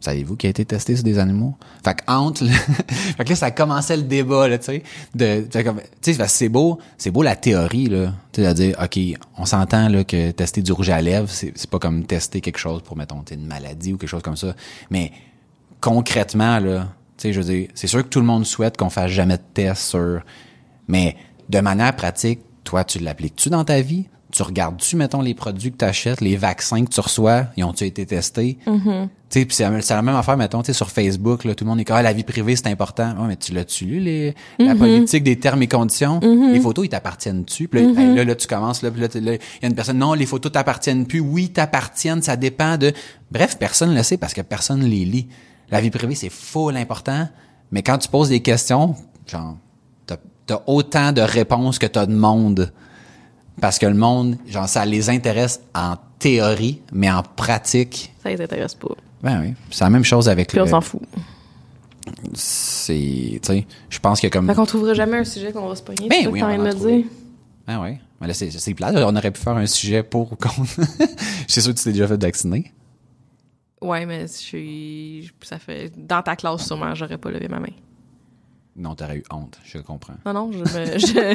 savez-vous 0.00 0.36
qui 0.36 0.46
a 0.46 0.50
été 0.50 0.64
testé 0.64 0.94
sur 0.96 1.04
des 1.04 1.18
animaux? 1.18 1.54
Fait 1.84 1.94
que 1.94 2.02
entre, 2.10 2.44
le- 2.44 2.50
fait 3.16 3.24
que 3.24 3.28
là, 3.30 3.36
ça 3.36 3.50
commençait 3.50 3.96
le 3.96 4.02
débat, 4.04 4.48
là, 4.48 4.58
tu 4.58 4.66
sais, 4.66 4.82
de, 5.14 5.46
tu 6.02 6.14
sais, 6.14 6.28
c'est 6.28 6.48
beau, 6.48 6.78
c'est 6.98 7.10
beau 7.10 7.22
la 7.22 7.36
théorie, 7.36 7.86
là, 7.86 8.12
tu 8.32 8.42
sais, 8.42 8.48
de 8.48 8.52
dire, 8.54 8.76
OK, 8.82 8.98
on 9.36 9.46
s'entend, 9.46 9.88
là, 9.88 10.04
que 10.04 10.30
tester 10.30 10.62
du 10.62 10.72
rouge 10.72 10.90
à 10.90 11.00
lèvres, 11.00 11.28
c'est, 11.28 11.66
pas 11.68 11.78
comme 11.78 12.04
tester 12.04 12.40
quelque 12.40 12.58
chose 12.58 12.82
pour, 12.82 12.96
mettons, 12.96 13.22
une 13.30 13.46
maladie 13.46 13.92
ou 13.92 13.98
quelque 13.98 14.08
chose 14.10 14.22
comme 14.22 14.36
ça, 14.36 14.54
mais 14.90 15.12
concrètement, 15.80 16.58
là, 16.58 16.88
tu 17.16 17.28
sais, 17.28 17.32
je 17.32 17.40
veux 17.40 17.46
dire, 17.54 17.68
c'est 17.74 17.86
sûr 17.86 18.02
que 18.02 18.08
tout 18.08 18.20
le 18.20 18.26
monde 18.26 18.46
souhaite 18.46 18.76
qu'on 18.76 18.90
fasse 18.90 19.10
jamais 19.10 19.36
de 19.36 19.42
test 19.54 19.82
sur, 19.82 20.20
mais 20.88 21.16
de 21.48 21.60
manière 21.60 21.94
pratique, 21.96 22.40
toi, 22.64 22.84
tu 22.84 22.98
l'appliques-tu 22.98 23.50
dans 23.50 23.64
ta 23.64 23.80
vie? 23.80 24.06
Tu 24.30 24.42
regardes-tu, 24.42 24.96
mettons, 24.96 25.22
les 25.22 25.34
produits 25.34 25.72
que 25.72 25.78
tu 25.78 25.84
achètes, 25.84 26.20
les 26.20 26.36
vaccins 26.36 26.84
que 26.84 26.90
tu 26.90 27.00
reçois, 27.00 27.46
ils 27.56 27.64
ont-tu 27.64 27.84
été 27.84 28.06
testés? 28.06 28.58
Tu 29.30 29.38
sais, 29.38 29.44
puis 29.44 29.54
c'est 29.54 29.94
la, 29.94 30.02
même 30.02 30.16
affaire, 30.16 30.36
mettons, 30.36 30.60
tu 30.60 30.66
sais, 30.66 30.72
sur 30.72 30.90
Facebook, 30.90 31.44
là, 31.44 31.54
tout 31.54 31.64
le 31.64 31.70
monde 31.70 31.78
est 31.78 31.84
comme, 31.84 31.96
ah, 31.96 32.02
la 32.02 32.12
vie 32.12 32.24
privée, 32.24 32.56
c'est 32.56 32.66
important. 32.66 33.12
Ouais, 33.12 33.28
mais 33.28 33.36
tu 33.36 33.52
l'as-tu 33.52 33.84
lu, 33.84 34.00
les, 34.00 34.34
la 34.58 34.74
politique 34.74 35.22
des 35.22 35.38
termes 35.38 35.62
et 35.62 35.68
conditions? 35.68 36.20
Les 36.20 36.60
photos, 36.60 36.86
ils 36.86 36.88
t'appartiennent-tu? 36.88 37.68
Puis 37.68 37.80
là, 37.80 38.00
hey, 38.00 38.14
là, 38.14 38.24
là, 38.24 38.34
tu 38.34 38.46
commences, 38.46 38.82
là, 38.82 38.90
puis 38.90 39.00
là, 39.00 39.08
il 39.14 39.24
y 39.24 39.38
a 39.64 39.68
une 39.68 39.74
personne, 39.74 39.98
non, 39.98 40.14
les 40.14 40.26
photos 40.26 40.50
t'appartiennent 40.50 41.06
plus. 41.06 41.20
Oui, 41.20 41.50
t'appartiennent, 41.50 42.22
ça 42.22 42.36
dépend 42.36 42.76
de... 42.76 42.92
Bref, 43.30 43.56
personne 43.58 43.90
ne 43.90 43.96
le 43.96 44.02
sait 44.02 44.16
parce 44.16 44.34
que 44.34 44.40
personne 44.40 44.82
les 44.82 45.04
lit. 45.04 45.28
La 45.70 45.80
vie 45.80 45.90
privée, 45.90 46.16
c'est 46.16 46.30
full 46.30 46.76
important, 46.76 47.28
mais 47.70 47.82
quand 47.82 47.98
tu 47.98 48.08
poses 48.08 48.30
des 48.30 48.40
questions, 48.40 48.96
genre, 49.26 49.56
t'as 50.06 50.16
as 50.50 50.62
autant 50.66 51.12
de 51.12 51.20
réponses 51.20 51.78
que 51.78 51.86
t'as 51.86 52.06
de 52.06 52.14
monde. 52.14 52.72
Parce 53.60 53.78
que 53.78 53.86
le 53.86 53.94
monde, 53.94 54.36
genre, 54.46 54.68
ça 54.68 54.84
les 54.86 55.10
intéresse 55.10 55.60
en 55.74 55.96
théorie, 56.18 56.80
mais 56.92 57.10
en 57.10 57.22
pratique, 57.22 58.12
Ça 58.22 58.30
les 58.30 58.40
intéresse 58.40 58.74
pas. 58.74 58.94
ben 59.22 59.40
oui. 59.42 59.54
C'est 59.70 59.84
la 59.84 59.90
même 59.90 60.04
chose 60.04 60.28
avec 60.28 60.48
Puis 60.48 60.58
le. 60.58 60.64
on 60.64 60.66
s'en 60.66 60.80
fout. 60.80 61.02
C'est, 62.34 62.94
tu 62.94 63.38
sais, 63.42 63.66
je 63.88 63.98
pense 63.98 64.20
que 64.20 64.26
comme. 64.28 64.46
Fait 64.46 64.54
qu'on 64.54 64.66
trouvera 64.66 64.94
jamais 64.94 65.18
un 65.18 65.24
sujet 65.24 65.52
qu'on 65.52 65.68
va 65.68 65.76
se 65.76 65.82
pogner. 65.82 66.08
Ben 66.08 66.26
oui, 66.28 66.40
que 66.40 66.44
on 66.44 66.48
va 66.48 66.58
me 66.58 66.72
dire. 66.72 67.04
Ah 67.66 67.80
oui. 67.80 67.98
Mais 68.20 68.26
là, 68.26 68.34
c'est, 68.34 68.50
c'est 68.50 68.74
plate. 68.74 68.94
On 68.96 69.14
aurait 69.16 69.30
pu 69.30 69.40
faire 69.40 69.56
un 69.56 69.66
sujet 69.66 70.02
pour 70.02 70.32
ou 70.32 70.36
contre. 70.36 70.64
c'est 71.48 71.60
sûr 71.60 71.72
que 71.72 71.78
tu 71.78 71.84
t'es 71.84 71.92
déjà 71.92 72.08
fait 72.08 72.20
vacciner. 72.20 72.72
Ouais, 73.80 74.04
mais 74.06 74.22
je 74.26 74.32
suis. 74.32 75.30
Ça 75.42 75.58
fait. 75.58 75.92
Dans 75.96 76.22
ta 76.22 76.36
classe, 76.36 76.66
sûrement, 76.66 76.94
j'aurais 76.94 77.18
pas 77.18 77.30
levé 77.30 77.48
ma 77.48 77.60
main. 77.60 77.72
Non, 78.80 78.94
t'aurais 78.94 79.16
eu 79.16 79.24
honte, 79.30 79.58
je 79.64 79.78
comprends. 79.78 80.14
Non, 80.24 80.32
non, 80.32 80.50
je 80.52 80.58
me. 80.58 80.98
Je, 80.98 81.34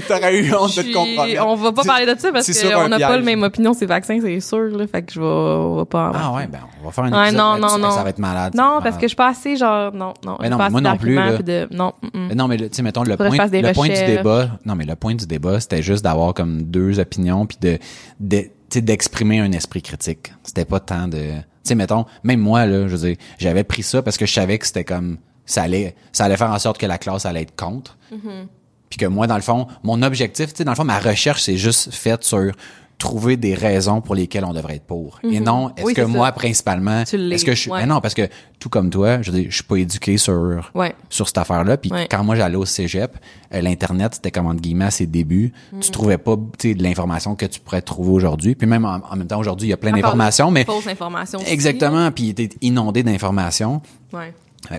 T'aurais 0.08 0.36
eu 0.38 0.52
honte 0.54 0.72
je 0.72 0.80
suis- 0.82 1.38
on 1.38 1.54
va 1.54 1.72
pas 1.72 1.84
parler 1.84 2.12
de 2.12 2.18
ça 2.18 2.32
parce 2.32 2.50
sur 2.50 2.72
qu'on 2.72 2.88
n'a 2.88 2.98
pas 2.98 3.16
le 3.16 3.22
même 3.22 3.42
opinion 3.42 3.72
ces 3.72 3.86
vaccins, 3.86 4.18
c'est 4.20 4.40
sûr, 4.40 4.64
là. 4.76 4.86
Fait 4.86 5.02
que 5.02 5.12
je 5.12 5.20
vais, 5.20 5.26
on 5.26 5.76
va 5.76 5.84
pas. 5.84 6.12
Ah 6.14 6.32
ouais, 6.34 6.46
ben, 6.46 6.58
on 6.82 6.86
va 6.86 6.92
faire 6.92 7.04
un 7.04 7.12
Ouais, 7.12 7.28
épisode 7.28 7.38
non, 7.38 7.54
là-dessus. 7.54 7.80
non, 7.80 7.88
non. 7.88 7.94
Ça 7.94 8.02
va 8.02 8.10
être 8.10 8.18
malade. 8.18 8.54
Non, 8.54 8.80
parce 8.82 8.96
que 8.96 9.02
je 9.02 9.08
suis 9.08 9.16
pas 9.16 9.28
assez, 9.28 9.56
genre, 9.56 9.92
non, 9.92 10.12
non. 10.24 10.36
Mais 10.40 10.50
non, 10.50 10.58
moi 10.70 10.80
non 10.80 10.96
plus, 10.96 11.14
là. 11.14 11.38
de, 11.38 11.68
non, 11.70 11.92
mm. 12.02 12.26
Mais 12.28 12.34
non, 12.34 12.48
mais 12.48 12.56
tu 12.58 12.68
sais, 12.72 12.82
mettons, 12.82 13.04
le 13.04 13.16
point, 13.16 13.30
le 13.30 13.72
point 13.72 13.88
du 13.88 13.94
débat, 13.94 14.50
non, 14.64 14.74
mais 14.74 14.84
le 14.84 14.96
point 14.96 15.14
du 15.14 15.26
débat, 15.26 15.60
c'était 15.60 15.82
juste 15.82 16.02
d'avoir 16.04 16.34
comme 16.34 16.62
deux 16.64 16.98
opinions 16.98 17.46
puis 17.46 17.58
de, 17.60 17.78
de 18.20 18.50
d'exprimer 18.74 19.38
un 19.40 19.52
esprit 19.52 19.80
critique. 19.80 20.32
C'était 20.42 20.64
pas 20.66 20.80
tant 20.80 21.08
de, 21.08 21.22
sais, 21.68 21.74
mettons, 21.74 22.06
même 22.22 22.40
moi, 22.40 22.66
là, 22.66 22.88
je 22.88 22.96
veux 22.96 23.08
dire, 23.08 23.16
j'avais 23.38 23.64
pris 23.64 23.82
ça 23.82 24.02
parce 24.02 24.16
que 24.16 24.26
je 24.26 24.32
savais 24.32 24.58
que 24.58 24.66
c'était 24.66 24.84
comme, 24.84 25.18
ça 25.44 25.62
allait, 25.62 25.94
ça 26.12 26.24
allait 26.24 26.36
faire 26.36 26.50
en 26.50 26.58
sorte 26.58 26.78
que 26.78 26.86
la 26.86 26.98
classe 26.98 27.26
allait 27.26 27.42
être 27.42 27.56
contre. 27.56 27.96
Mm-hmm. 28.12 28.46
Puis 28.90 28.98
que 28.98 29.06
moi, 29.06 29.26
dans 29.26 29.36
le 29.36 29.42
fond, 29.42 29.66
mon 29.82 30.02
objectif, 30.02 30.52
tu 30.52 30.58
sais, 30.58 30.64
dans 30.64 30.72
le 30.72 30.76
fond, 30.76 30.84
ma 30.84 30.98
recherche, 30.98 31.42
c'est 31.42 31.56
juste 31.56 31.92
faite 31.92 32.24
sur 32.24 32.52
trouver 32.98 33.36
des 33.36 33.54
raisons 33.54 34.00
pour 34.00 34.14
lesquelles 34.14 34.44
on 34.46 34.54
devrait 34.54 34.76
être 34.76 34.86
pour. 34.86 35.20
Et 35.22 35.38
non, 35.38 35.68
est-ce 35.70 35.80
Mhm. 35.80 35.86
Oui, 35.86 35.92
que 35.94 36.00
moi, 36.02 36.28
ça. 36.28 36.32
principalement, 36.32 37.02
est-ce 37.02 37.44
que 37.44 37.54
je 37.54 37.60
suis... 37.60 37.70
ouais. 37.70 37.80
Mais 37.80 37.86
non, 37.86 38.00
parce 38.00 38.14
que 38.14 38.26
tout 38.58 38.70
comme 38.70 38.88
toi, 38.88 39.20
je 39.20 39.30
dire, 39.30 39.46
je 39.50 39.54
suis 39.54 39.64
pas 39.64 39.76
éduqué 39.76 40.16
sur 40.16 40.70
Ouais. 40.74 40.94
sur 41.10 41.26
cette 41.26 41.36
affaire-là. 41.36 41.76
Puis 41.76 41.92
Ouais. 41.92 42.08
quand 42.10 42.24
moi 42.24 42.36
j'allais 42.36 42.56
au 42.56 42.64
cégep, 42.64 43.18
euh, 43.52 43.60
l'internet 43.60 44.14
c'était 44.14 44.30
comme 44.30 44.46
entre 44.46 44.62
guillemets 44.62 44.86
à 44.86 44.90
ses 44.90 45.06
débuts. 45.06 45.52
Mm. 45.72 45.80
Tu 45.80 45.90
trouvais 45.90 46.16
pas, 46.16 46.36
tu 46.58 46.70
sais, 46.70 46.74
de 46.74 46.82
l'information 46.82 47.34
que 47.34 47.44
tu 47.44 47.60
pourrais 47.60 47.82
trouver 47.82 48.10
aujourd'hui. 48.12 48.54
Puis 48.54 48.66
même 48.66 48.86
en, 48.86 49.00
en 49.10 49.16
même 49.16 49.26
temps 49.26 49.38
aujourd'hui, 49.40 49.66
il 49.68 49.70
y 49.70 49.74
a 49.74 49.76
plein 49.76 49.92
d'informations, 49.92 50.50
mais 50.50 50.64
Fausse 50.64 50.86
information 50.86 51.38
aussi. 51.40 51.50
exactement. 51.52 52.10
Puis 52.12 52.32
t'es 52.34 52.48
inondé 52.62 53.02
d'informations. 53.02 53.82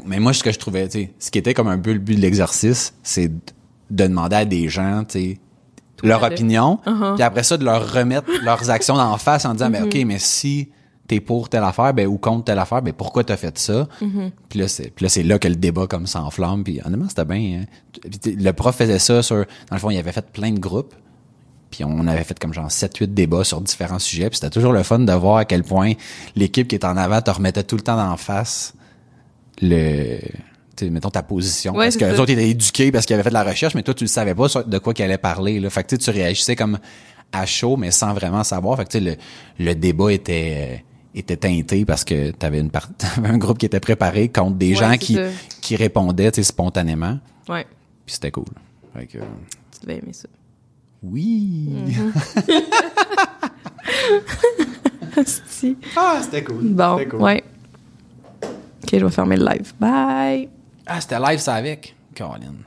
Mais 0.05 0.20
moi, 0.20 0.34
ce 0.34 0.43
que 0.43 0.51
je 0.51 0.59
trouvais, 0.59 0.88
tu 0.89 0.99
sais, 0.99 1.11
ce 1.20 1.32
qui 1.32 1.38
était 1.38 1.53
comme 1.53 1.68
un 1.68 1.78
peu 1.78 1.93
le 1.93 1.99
but 1.99 2.15
de 2.15 2.22
l'exercice, 2.22 2.93
c'est 3.03 3.28
de 3.30 3.39
de 3.89 4.03
demander 4.05 4.36
à 4.36 4.43
des 4.43 4.68
gens, 4.68 5.05
tu 5.07 5.18
sais, 5.18 5.38
leur 6.03 6.23
opinion, 6.23 6.79
Uh-huh. 6.85 7.15
puis 7.15 7.23
après 7.23 7.43
ça, 7.43 7.57
de 7.57 7.63
leur 7.65 7.91
remettre 7.93 8.27
leurs 8.43 8.69
actions 8.69 8.95
en 8.95 9.17
face 9.17 9.45
en 9.45 9.53
disant, 9.53 9.69
ben 9.69 9.83
Mm-hmm. 9.85 9.99
OK, 10.01 10.05
mais 10.05 10.19
si 10.19 10.69
t'es 11.07 11.19
pour 11.21 11.47
telle 11.49 11.63
affaire, 11.63 11.93
ben 11.93 12.05
ou 12.07 12.17
contre 12.17 12.43
telle 12.45 12.59
affaire, 12.59 12.81
ben 12.81 12.93
pourquoi 12.93 13.23
t'as 13.23 13.37
fait 13.37 13.57
ça? 13.57 13.87
Mm-hmm. 14.01 14.31
Puis 14.49 14.59
là, 14.59 14.67
c'est 14.67 14.99
là, 15.01 15.07
c'est 15.09 15.23
là 15.23 15.39
que 15.39 15.47
le 15.47 15.55
débat 15.55 15.87
comme 15.87 16.05
s'enflamme, 16.05 16.63
puis 16.63 16.81
honnêtement, 16.85 17.07
c'était 17.09 17.25
bien. 17.25 17.61
hein. 17.61 17.65
Le 18.25 18.51
prof 18.51 18.75
faisait 18.75 18.99
ça 18.99 19.23
sur, 19.23 19.37
dans 19.37 19.75
le 19.75 19.79
fond, 19.79 19.89
il 19.89 19.97
avait 19.97 20.11
fait 20.11 20.29
plein 20.31 20.51
de 20.51 20.59
groupes, 20.59 20.93
puis 21.71 21.83
on 21.85 22.07
avait 22.07 22.23
fait 22.23 22.37
comme 22.37 22.53
genre 22.53 22.67
7-8 22.67 23.07
débats 23.13 23.43
sur 23.43 23.61
différents 23.61 23.99
sujets, 23.99 24.29
puis 24.29 24.37
c'était 24.39 24.49
toujours 24.49 24.73
le 24.73 24.83
fun 24.83 24.99
de 24.99 25.13
voir 25.13 25.37
à 25.37 25.45
quel 25.45 25.63
point 25.63 25.93
l'équipe 26.35 26.67
qui 26.67 26.75
est 26.75 26.85
en 26.85 26.97
avant 26.97 27.21
te 27.21 27.31
remettait 27.31 27.63
tout 27.63 27.75
le 27.77 27.81
temps 27.83 27.99
en 27.99 28.17
face 28.17 28.73
le 29.61 30.19
mettons 30.86 31.09
ta 31.09 31.23
position 31.23 31.73
Ouais, 31.73 31.86
parce 31.86 31.97
que 31.97 32.05
les 32.05 32.19
autres 32.19 32.32
étaient 32.32 32.49
éduqués 32.49 32.91
parce 32.91 33.05
qu'ils 33.05 33.13
avaient 33.15 33.23
fait 33.23 33.30
de 33.30 33.34
la 33.34 33.43
recherche 33.43 33.75
mais 33.75 33.84
toi 33.84 33.93
tu 33.93 34.03
ne 34.03 34.09
savais 34.09 34.34
pas 34.36 34.47
de 34.65 34.78
quoi 34.80 34.93
qu'ils 34.93 35.05
allaient 35.05 35.17
parler 35.17 35.59
là 35.59 35.69
fait 35.69 35.84
que 35.84 35.89
tu 35.89 35.95
sais, 36.03 36.11
tu 36.11 36.17
réagissais 36.17 36.55
comme 36.55 36.78
à 37.32 37.45
chaud 37.45 37.75
mais 37.78 37.91
sans 37.91 38.13
vraiment 38.13 38.43
savoir 38.43 38.78
fait 38.78 38.88
que 38.89 38.97
le, 38.97 39.15
le 39.59 39.73
débat 39.75 40.11
était 40.13 40.55
euh, 40.57 40.78
était 41.15 41.38
teinté 41.38 41.84
parce 41.86 42.03
que 42.03 42.32
tu 42.32 42.45
avais 42.45 42.59
une 42.59 42.69
part- 42.69 42.89
un 43.23 43.38
groupe 43.38 43.57
qui 43.57 43.65
était 43.65 43.80
préparé 43.80 44.30
contre 44.30 44.55
des 44.57 44.69
Ouais, 44.69 44.75
gens 44.75 44.97
qui 44.97 45.15
ça. 45.15 45.21
qui 45.61 45.75
répondaient 45.75 46.32
spontanément 46.43 47.17
Ouais. 47.49 47.65
puis 48.05 48.13
c'était 48.15 48.32
cool 48.32 48.45
fait 48.95 49.05
que 49.07 49.17
Tu 49.17 49.82
devais 49.82 49.97
aimer 49.97 50.13
ça. 50.13 50.28
oui 51.03 51.69
Si. 55.47 55.75
ah 55.95 56.19
c'était 56.21 56.43
cool 56.43 56.63
Bon, 56.73 56.99
cool. 57.09 57.21
ouais. 57.21 57.43
OK, 58.43 58.89
je 58.93 59.03
vais 59.05 59.11
fermer 59.11 59.36
le 59.38 59.45
live. 59.45 59.73
Bye. 59.80 60.47
Ah 60.88 61.01
c'était 61.01 61.19
live 61.19 61.39
ça 61.39 61.55
avec 61.55 61.95
Caroline 62.15 62.63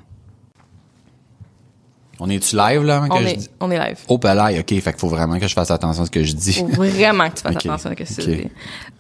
on 2.23 2.29
est-tu 2.29 2.55
live 2.55 2.83
là 2.83 2.99
avant 2.99 3.09
que 3.09 3.15
On 3.15 3.21
je 3.23 3.27
est, 3.29 3.37
dis- 3.37 3.49
on 3.61 3.71
est 3.71 3.79
live. 3.79 3.99
Oh, 4.09 4.21
là, 4.23 4.51
OK. 4.53 4.67
Fait 4.69 4.83
qu'il 4.83 4.95
faut 4.99 5.09
vraiment 5.09 5.39
que 5.39 5.49
je 5.49 5.55
fasse 5.55 5.71
attention 5.71 6.03
à 6.03 6.07
ce 6.07 6.11
que 6.11 6.23
je 6.23 6.35
dis. 6.35 6.53
Faut 6.53 6.67
vraiment 6.67 7.31
que 7.31 7.37
tu 7.37 7.41
fasses 7.43 7.57
attention 7.65 7.73
à 7.73 7.79
ce 7.79 7.89
que 7.89 8.05
tu 8.05 8.21
ok. 8.21 8.37
dis. 8.43 8.49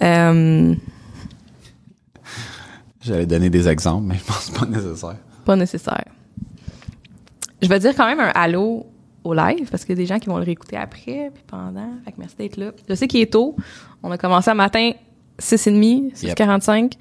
Euh, 0.03 0.75
J'allais 3.03 3.27
donner 3.27 3.51
des 3.51 3.69
exemples, 3.69 4.07
mais 4.07 4.17
je 4.17 4.25
pense 4.25 4.51
pas 4.51 4.65
nécessaire. 4.65 5.17
pas 5.45 5.55
nécessaire. 5.57 6.05
Je 7.61 7.69
vais 7.69 7.79
dire 7.79 7.95
quand 7.95 8.07
même 8.07 8.21
un 8.21 8.33
allô 8.35 8.87
au 9.23 9.35
live 9.35 9.69
parce 9.71 9.85
qu'il 9.85 9.91
y 9.95 9.99
a 9.99 10.03
des 10.03 10.07
gens 10.07 10.19
qui 10.19 10.29
vont 10.31 10.39
le 10.39 10.45
réécouter 10.45 10.79
après 10.79 11.31
puis 11.35 11.43
pendant. 11.47 11.91
Fait 12.07 12.13
que 12.13 12.17
merci 12.19 12.37
d'être 12.37 12.57
là. 12.57 12.73
Je 12.89 12.95
sais 12.95 13.07
qu'il 13.07 13.21
est 13.21 13.33
tôt. 13.33 13.55
On 14.03 14.11
a 14.11 14.17
commencé 14.17 14.51
à 14.51 14.55
matin 14.55 14.93
6h30, 15.39 16.15
6h45. 16.15 16.93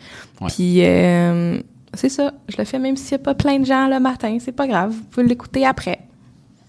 Ouais. 0.41 0.47
Puis 0.53 0.85
euh, 0.85 1.61
c'est 1.99 2.09
ça. 2.09 2.33
Je 2.47 2.55
le 2.57 2.63
fais 2.63 2.79
même 2.79 2.95
s'il 2.95 3.17
n'y 3.17 3.21
a 3.21 3.25
pas 3.25 3.35
plein 3.35 3.59
de 3.59 3.65
gens 3.65 3.89
le 3.89 3.99
matin. 3.99 4.37
C'est 4.39 4.53
pas 4.53 4.67
grave. 4.67 4.91
Vous 4.91 5.03
pouvez 5.03 5.27
l'écouter 5.27 5.65
après. 5.65 5.99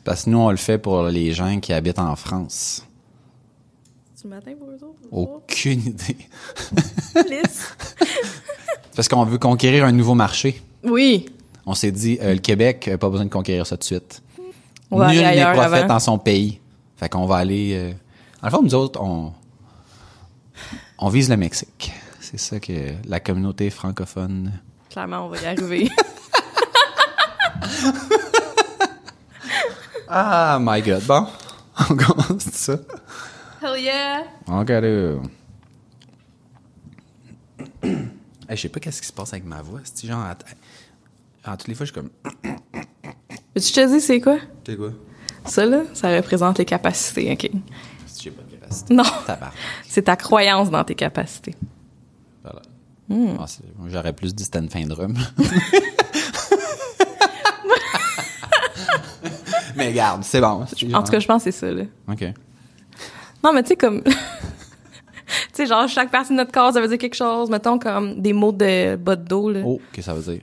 Parce 0.03 0.25
que 0.25 0.31
nous, 0.31 0.39
on 0.39 0.51
le 0.51 0.57
fait 0.57 0.77
pour 0.77 1.05
les 1.05 1.33
gens 1.33 1.61
qui 1.61 1.73
habitent 1.73 2.01
en 2.01 2.17
France. 2.17 2.85
C'est 4.17 4.25
le 4.25 4.31
matin 4.31 4.53
pour 4.59 4.71
eux 4.71 4.79
autres? 4.83 4.99
Aucune 5.13 5.81
idée. 5.87 6.17
Lisse. 7.31 7.69
Parce 8.97 9.09
qu'on 9.09 9.25
veut 9.25 9.39
conquérir 9.39 9.85
un 9.85 9.93
nouveau 9.93 10.15
marché. 10.15 10.61
Oui. 10.83 11.27
On 11.65 11.75
s'est 11.75 11.93
dit, 11.93 12.19
euh, 12.21 12.35
le 12.35 12.41
Québec, 12.41 12.91
pas 12.99 13.09
besoin 13.09 13.25
de 13.25 13.31
conquérir 13.31 13.65
ça 13.67 13.77
tout 13.77 13.83
de 13.83 13.85
suite. 13.85 14.23
On 14.91 14.99
va 14.99 15.13
Nul 15.13 15.21
n'est 15.21 15.43
prophète 15.53 15.73
avant. 15.73 15.87
dans 15.87 16.01
son 16.01 16.19
pays. 16.19 16.59
Fait 16.97 17.09
qu'on 17.09 17.27
va 17.27 17.37
aller... 17.37 17.75
Euh... 17.75 17.93
En 18.43 18.47
le 18.47 18.51
fond, 18.51 18.63
nous 18.63 18.75
autres, 18.75 19.01
on... 19.01 19.33
On 20.99 21.09
vise 21.09 21.31
le 21.31 21.37
Mexique. 21.37 21.93
C'est 22.19 22.41
ça 22.41 22.59
que 22.59 22.95
la 23.07 23.21
communauté 23.21 23.71
francophone... 23.71 24.51
Clairement, 24.91 25.27
on 25.27 25.29
va 25.29 25.39
y 25.41 25.47
arriver. 25.47 25.91
Ah, 30.09 30.59
my 30.61 30.83
God. 30.83 31.05
Bon, 31.07 31.27
on 31.91 31.95
commence 31.97 32.43
ça. 32.53 32.77
Hell 33.63 33.81
yeah! 33.81 34.25
OK, 34.49 34.69
là. 34.69 35.19
Hey, 37.83 38.57
je 38.57 38.63
sais 38.63 38.69
pas 38.69 38.81
qu'est-ce 38.81 39.01
qui 39.01 39.07
se 39.07 39.13
passe 39.13 39.33
avec 39.33 39.45
ma 39.45 39.63
voix. 39.63 39.81
C'est 39.85 40.09
genre... 40.09 40.21
à- 40.21 40.37
à 41.45 41.57
toutes 41.57 41.69
les 41.69 41.75
fois, 41.75 41.87
je 41.87 41.93
suis 41.93 42.01
comme... 42.01 42.11
Veux-tu 43.55 43.73
te 43.73 43.87
dire 43.87 44.01
c'est 44.01 44.21
quoi? 44.21 44.39
Tu 44.65 44.73
sais 44.73 44.77
quoi? 44.77 44.91
Ça, 45.47 45.65
là, 45.65 45.83
ça 45.95 46.15
représente 46.15 46.59
les 46.59 46.65
capacités, 46.65 47.33
OK? 47.33 47.49
Si 48.07 48.25
j'ai 48.25 48.31
pas 48.33 48.43
de 48.43 48.57
capacité. 48.57 48.93
Non. 48.95 49.05
C'est 49.89 50.03
ta 50.03 50.17
croyance 50.17 50.71
dans 50.71 50.85
tes 50.85 50.95
capacités. 50.95 51.55
Hmm. 53.11 53.37
Ah, 53.41 53.47
J'aurais 53.89 54.13
plus 54.13 54.35
dit 54.35 54.45
c'était 54.45 54.61
une 54.61 54.71
fin 54.71 54.87
de 54.87 54.93
rhum. 54.93 55.15
Mais 59.77 59.89
regarde, 59.89 60.23
c'est 60.25 60.41
bon. 60.41 60.65
En 60.95 61.03
tout 61.03 61.13
cas, 61.13 61.19
je 61.19 61.27
pense 61.27 61.45
que 61.45 61.51
c'est 61.51 61.59
ça, 61.59 61.73
là. 61.73 61.83
OK. 62.09 62.25
Non, 63.43 63.53
mais 63.55 63.63
tu 63.63 63.69
sais, 63.71 63.77
comme... 63.77 64.03
tu 64.05 64.13
sais, 65.55 65.67
genre, 65.67 65.89
chaque 65.89 66.11
partie 66.11 66.33
de 66.33 66.37
notre 66.37 66.53
corps, 66.53 66.73
ça 66.75 66.81
veut 66.81 66.89
dire 66.89 66.99
quelque 66.99 67.15
chose. 67.17 67.49
Mettons, 67.49 67.79
comme 67.79 68.21
des 68.21 68.35
mots 68.35 68.53
de 68.53 68.97
bas 68.97 69.17
de 69.17 69.25
dos, 69.27 69.51
là. 69.51 69.61
Oh, 69.65 69.81
qu'est-ce 69.93 70.07
que 70.09 70.13
ça 70.13 70.15
veut 70.15 70.35
dire? 70.35 70.43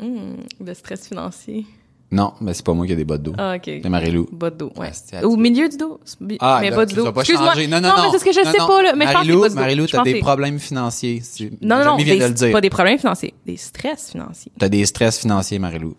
Le 0.00 0.74
stress 0.74 1.06
financier. 1.06 1.66
Non, 2.12 2.32
mais 2.40 2.54
c'est 2.54 2.64
pas 2.64 2.72
moi 2.74 2.86
qui 2.86 2.92
ai 2.92 2.96
des 2.96 3.04
bas 3.04 3.18
de 3.18 3.22
dos. 3.22 3.32
Ah, 3.38 3.54
OK. 3.56 3.62
C'est 3.64 3.88
Marie-Lou. 3.88 4.26
Bas 4.32 4.50
de 4.50 4.56
dos, 4.56 4.72
ouais. 4.76 4.90
Ah, 5.12 5.24
Au 5.26 5.36
milieu 5.36 5.68
du 5.68 5.76
dos? 5.76 6.00
Ah, 6.40 6.58
mais 6.60 6.70
là, 6.70 6.76
vas 6.76 7.12
pas 7.12 7.20
Excuse-moi. 7.20 7.54
Non, 7.68 7.80
non, 7.80 7.88
non. 7.88 7.94
mais 8.02 8.10
c'est 8.10 8.18
ce 8.18 8.24
que 8.24 8.32
je 8.32 8.40
Non, 8.44 8.50
sais 8.50 8.58
non. 8.58 8.66
pas, 8.66 8.82
là. 8.82 8.94
Mais 8.96 9.06
je. 9.06 9.12
Marie-Lou, 9.12 9.86
Je 9.86 9.92
t'as 9.92 9.98
pense 9.98 10.04
des 10.06 10.18
problèmes 10.18 10.58
financiers. 10.58 11.22
Non, 11.62 11.78
non, 11.78 11.84
non. 11.84 11.96
Des- 11.98 12.18
de 12.18 12.24
le 12.24 12.30
dire. 12.30 12.52
Pas 12.52 12.60
des 12.60 12.70
problèmes 12.70 12.98
financiers. 12.98 13.32
Des 13.46 13.56
stress 13.56 14.10
financiers. 14.10 14.50
T'as 14.58 14.68
des 14.68 14.84
stress 14.86 15.18
financiers, 15.20 15.60
Marie-Lou. 15.60 15.94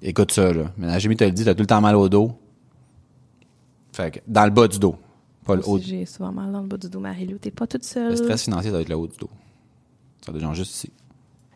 Écoute 0.00 0.32
ça, 0.32 0.52
là. 0.54 0.72
Maintenant, 0.78 0.98
Jérémy 0.98 1.16
te 1.16 1.24
le 1.24 1.32
dit, 1.32 1.44
t'as 1.44 1.54
tout 1.54 1.60
le 1.62 1.66
temps 1.66 1.80
mal 1.82 1.94
au 1.96 2.08
dos. 2.08 2.32
Fait 3.92 4.10
que, 4.10 4.20
dans 4.26 4.44
le 4.44 4.50
bas 4.50 4.68
du 4.68 4.78
dos. 4.78 4.96
Pas 5.44 5.56
le 5.56 5.68
haut. 5.68 5.78
J'ai 5.78 6.06
souvent 6.06 6.32
mal 6.32 6.50
dans 6.50 6.62
le 6.62 6.66
bas 6.68 6.76
du 6.78 6.88
dos, 6.88 7.00
Marie-Lou. 7.00 7.36
T'es 7.38 7.50
pas 7.50 7.66
toute 7.66 7.84
seule. 7.84 8.10
Le 8.10 8.16
stress 8.16 8.44
financier, 8.44 8.68
ça 8.70 8.72
doit 8.72 8.80
être 8.82 8.88
le 8.88 8.96
haut 8.96 9.06
du 9.06 9.16
dos. 9.18 9.28
Ça 10.24 10.32
doit 10.32 10.38
être 10.40 10.44
genre 10.46 10.54
juste 10.54 10.72
ici. 10.74 10.90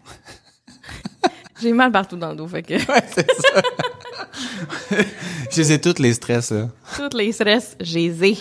J'ai 1.63 1.73
mal 1.73 1.93
partout 1.93 2.17
dans 2.17 2.31
le 2.31 2.37
dos, 2.37 2.49
fait 2.49 2.63
que 2.63 2.75
Je 5.51 5.57
les 5.61 5.73
ai 5.73 5.81
toutes 5.81 5.99
les 5.99 6.15
stress, 6.15 6.51
là. 6.51 6.69
tous 6.97 7.17
les 7.17 7.33
stress, 7.33 7.77
j'ai 7.81 8.09
les 8.09 8.31
ai. 8.33 8.39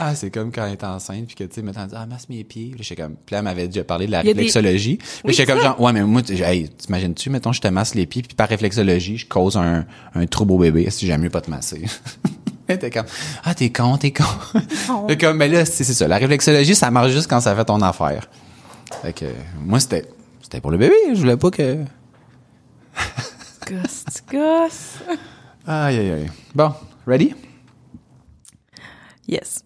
Ah, 0.00 0.14
c'est 0.14 0.30
comme 0.30 0.50
quand 0.50 0.64
elle 0.64 0.72
est 0.72 0.84
enceinte, 0.84 1.26
puis 1.26 1.34
que, 1.36 1.44
tu 1.44 1.54
sais, 1.56 1.62
maintenant, 1.62 1.82
elle 1.84 1.88
dit, 1.90 1.94
ah, 1.98 2.06
masse 2.06 2.28
mes 2.28 2.42
pieds. 2.44 2.72
Puis 2.74 2.82
j'étais 2.82 3.02
comme, 3.02 3.14
puis 3.26 3.34
là, 3.34 3.38
elle 3.38 3.44
m'avait 3.44 3.68
déjà 3.68 3.84
parlé 3.84 4.06
de 4.06 4.10
la 4.12 4.22
des- 4.22 4.30
réflexologie. 4.30 4.96
Puis 4.96 5.06
Oui, 5.24 5.32
j'étais 5.34 5.52
comme, 5.52 5.60
ça. 5.60 5.68
genre, 5.68 5.80
ouais, 5.80 5.92
mais 5.92 6.02
moi, 6.02 6.22
tu- 6.22 6.40
hey, 6.42 6.68
t'imagines-tu, 6.70 7.30
mettons, 7.30 7.52
je 7.52 7.60
te 7.60 7.68
masse 7.68 7.94
les 7.94 8.06
pieds, 8.06 8.22
puis 8.22 8.34
par 8.34 8.48
réflexologie, 8.48 9.18
je 9.18 9.26
cause 9.26 9.56
un, 9.56 9.84
un 10.14 10.26
trouble 10.26 10.52
au 10.52 10.58
bébé, 10.58 10.88
si 10.90 11.06
j'aime 11.06 11.20
mieux 11.20 11.30
pas 11.30 11.40
te 11.42 11.50
masser. 11.50 11.82
Était 12.68 12.90
comme, 12.90 13.06
ah, 13.44 13.54
t'es 13.54 13.70
con, 13.70 13.98
t'es 13.98 14.12
con. 14.12 14.24
Comme, 15.20 15.36
mais 15.36 15.48
là, 15.48 15.64
c'est 15.66 15.84
c'est 15.84 15.92
ça. 15.94 16.08
La 16.08 16.16
réflexologie, 16.16 16.74
ça 16.74 16.90
marche 16.90 17.10
juste 17.12 17.28
quand 17.28 17.40
ça 17.40 17.54
fait 17.54 17.64
ton 17.66 17.80
affaire. 17.82 18.28
Fait 19.02 19.12
que, 19.12 19.26
moi, 19.60 19.78
c'était, 19.78 20.06
c'était 20.52 20.60
pour 20.60 20.70
le 20.70 20.76
bébé. 20.76 20.94
Je 21.14 21.18
voulais 21.18 21.38
pas 21.38 21.50
que, 21.50 21.82
Gosse, 23.66 24.04
tu 24.14 24.36
gosses. 24.36 24.98
aïe, 25.66 25.96
aïe, 25.98 26.10
aïe. 26.10 26.30
Bon, 26.54 26.74
ready? 27.06 27.34
Yes. 29.26 29.61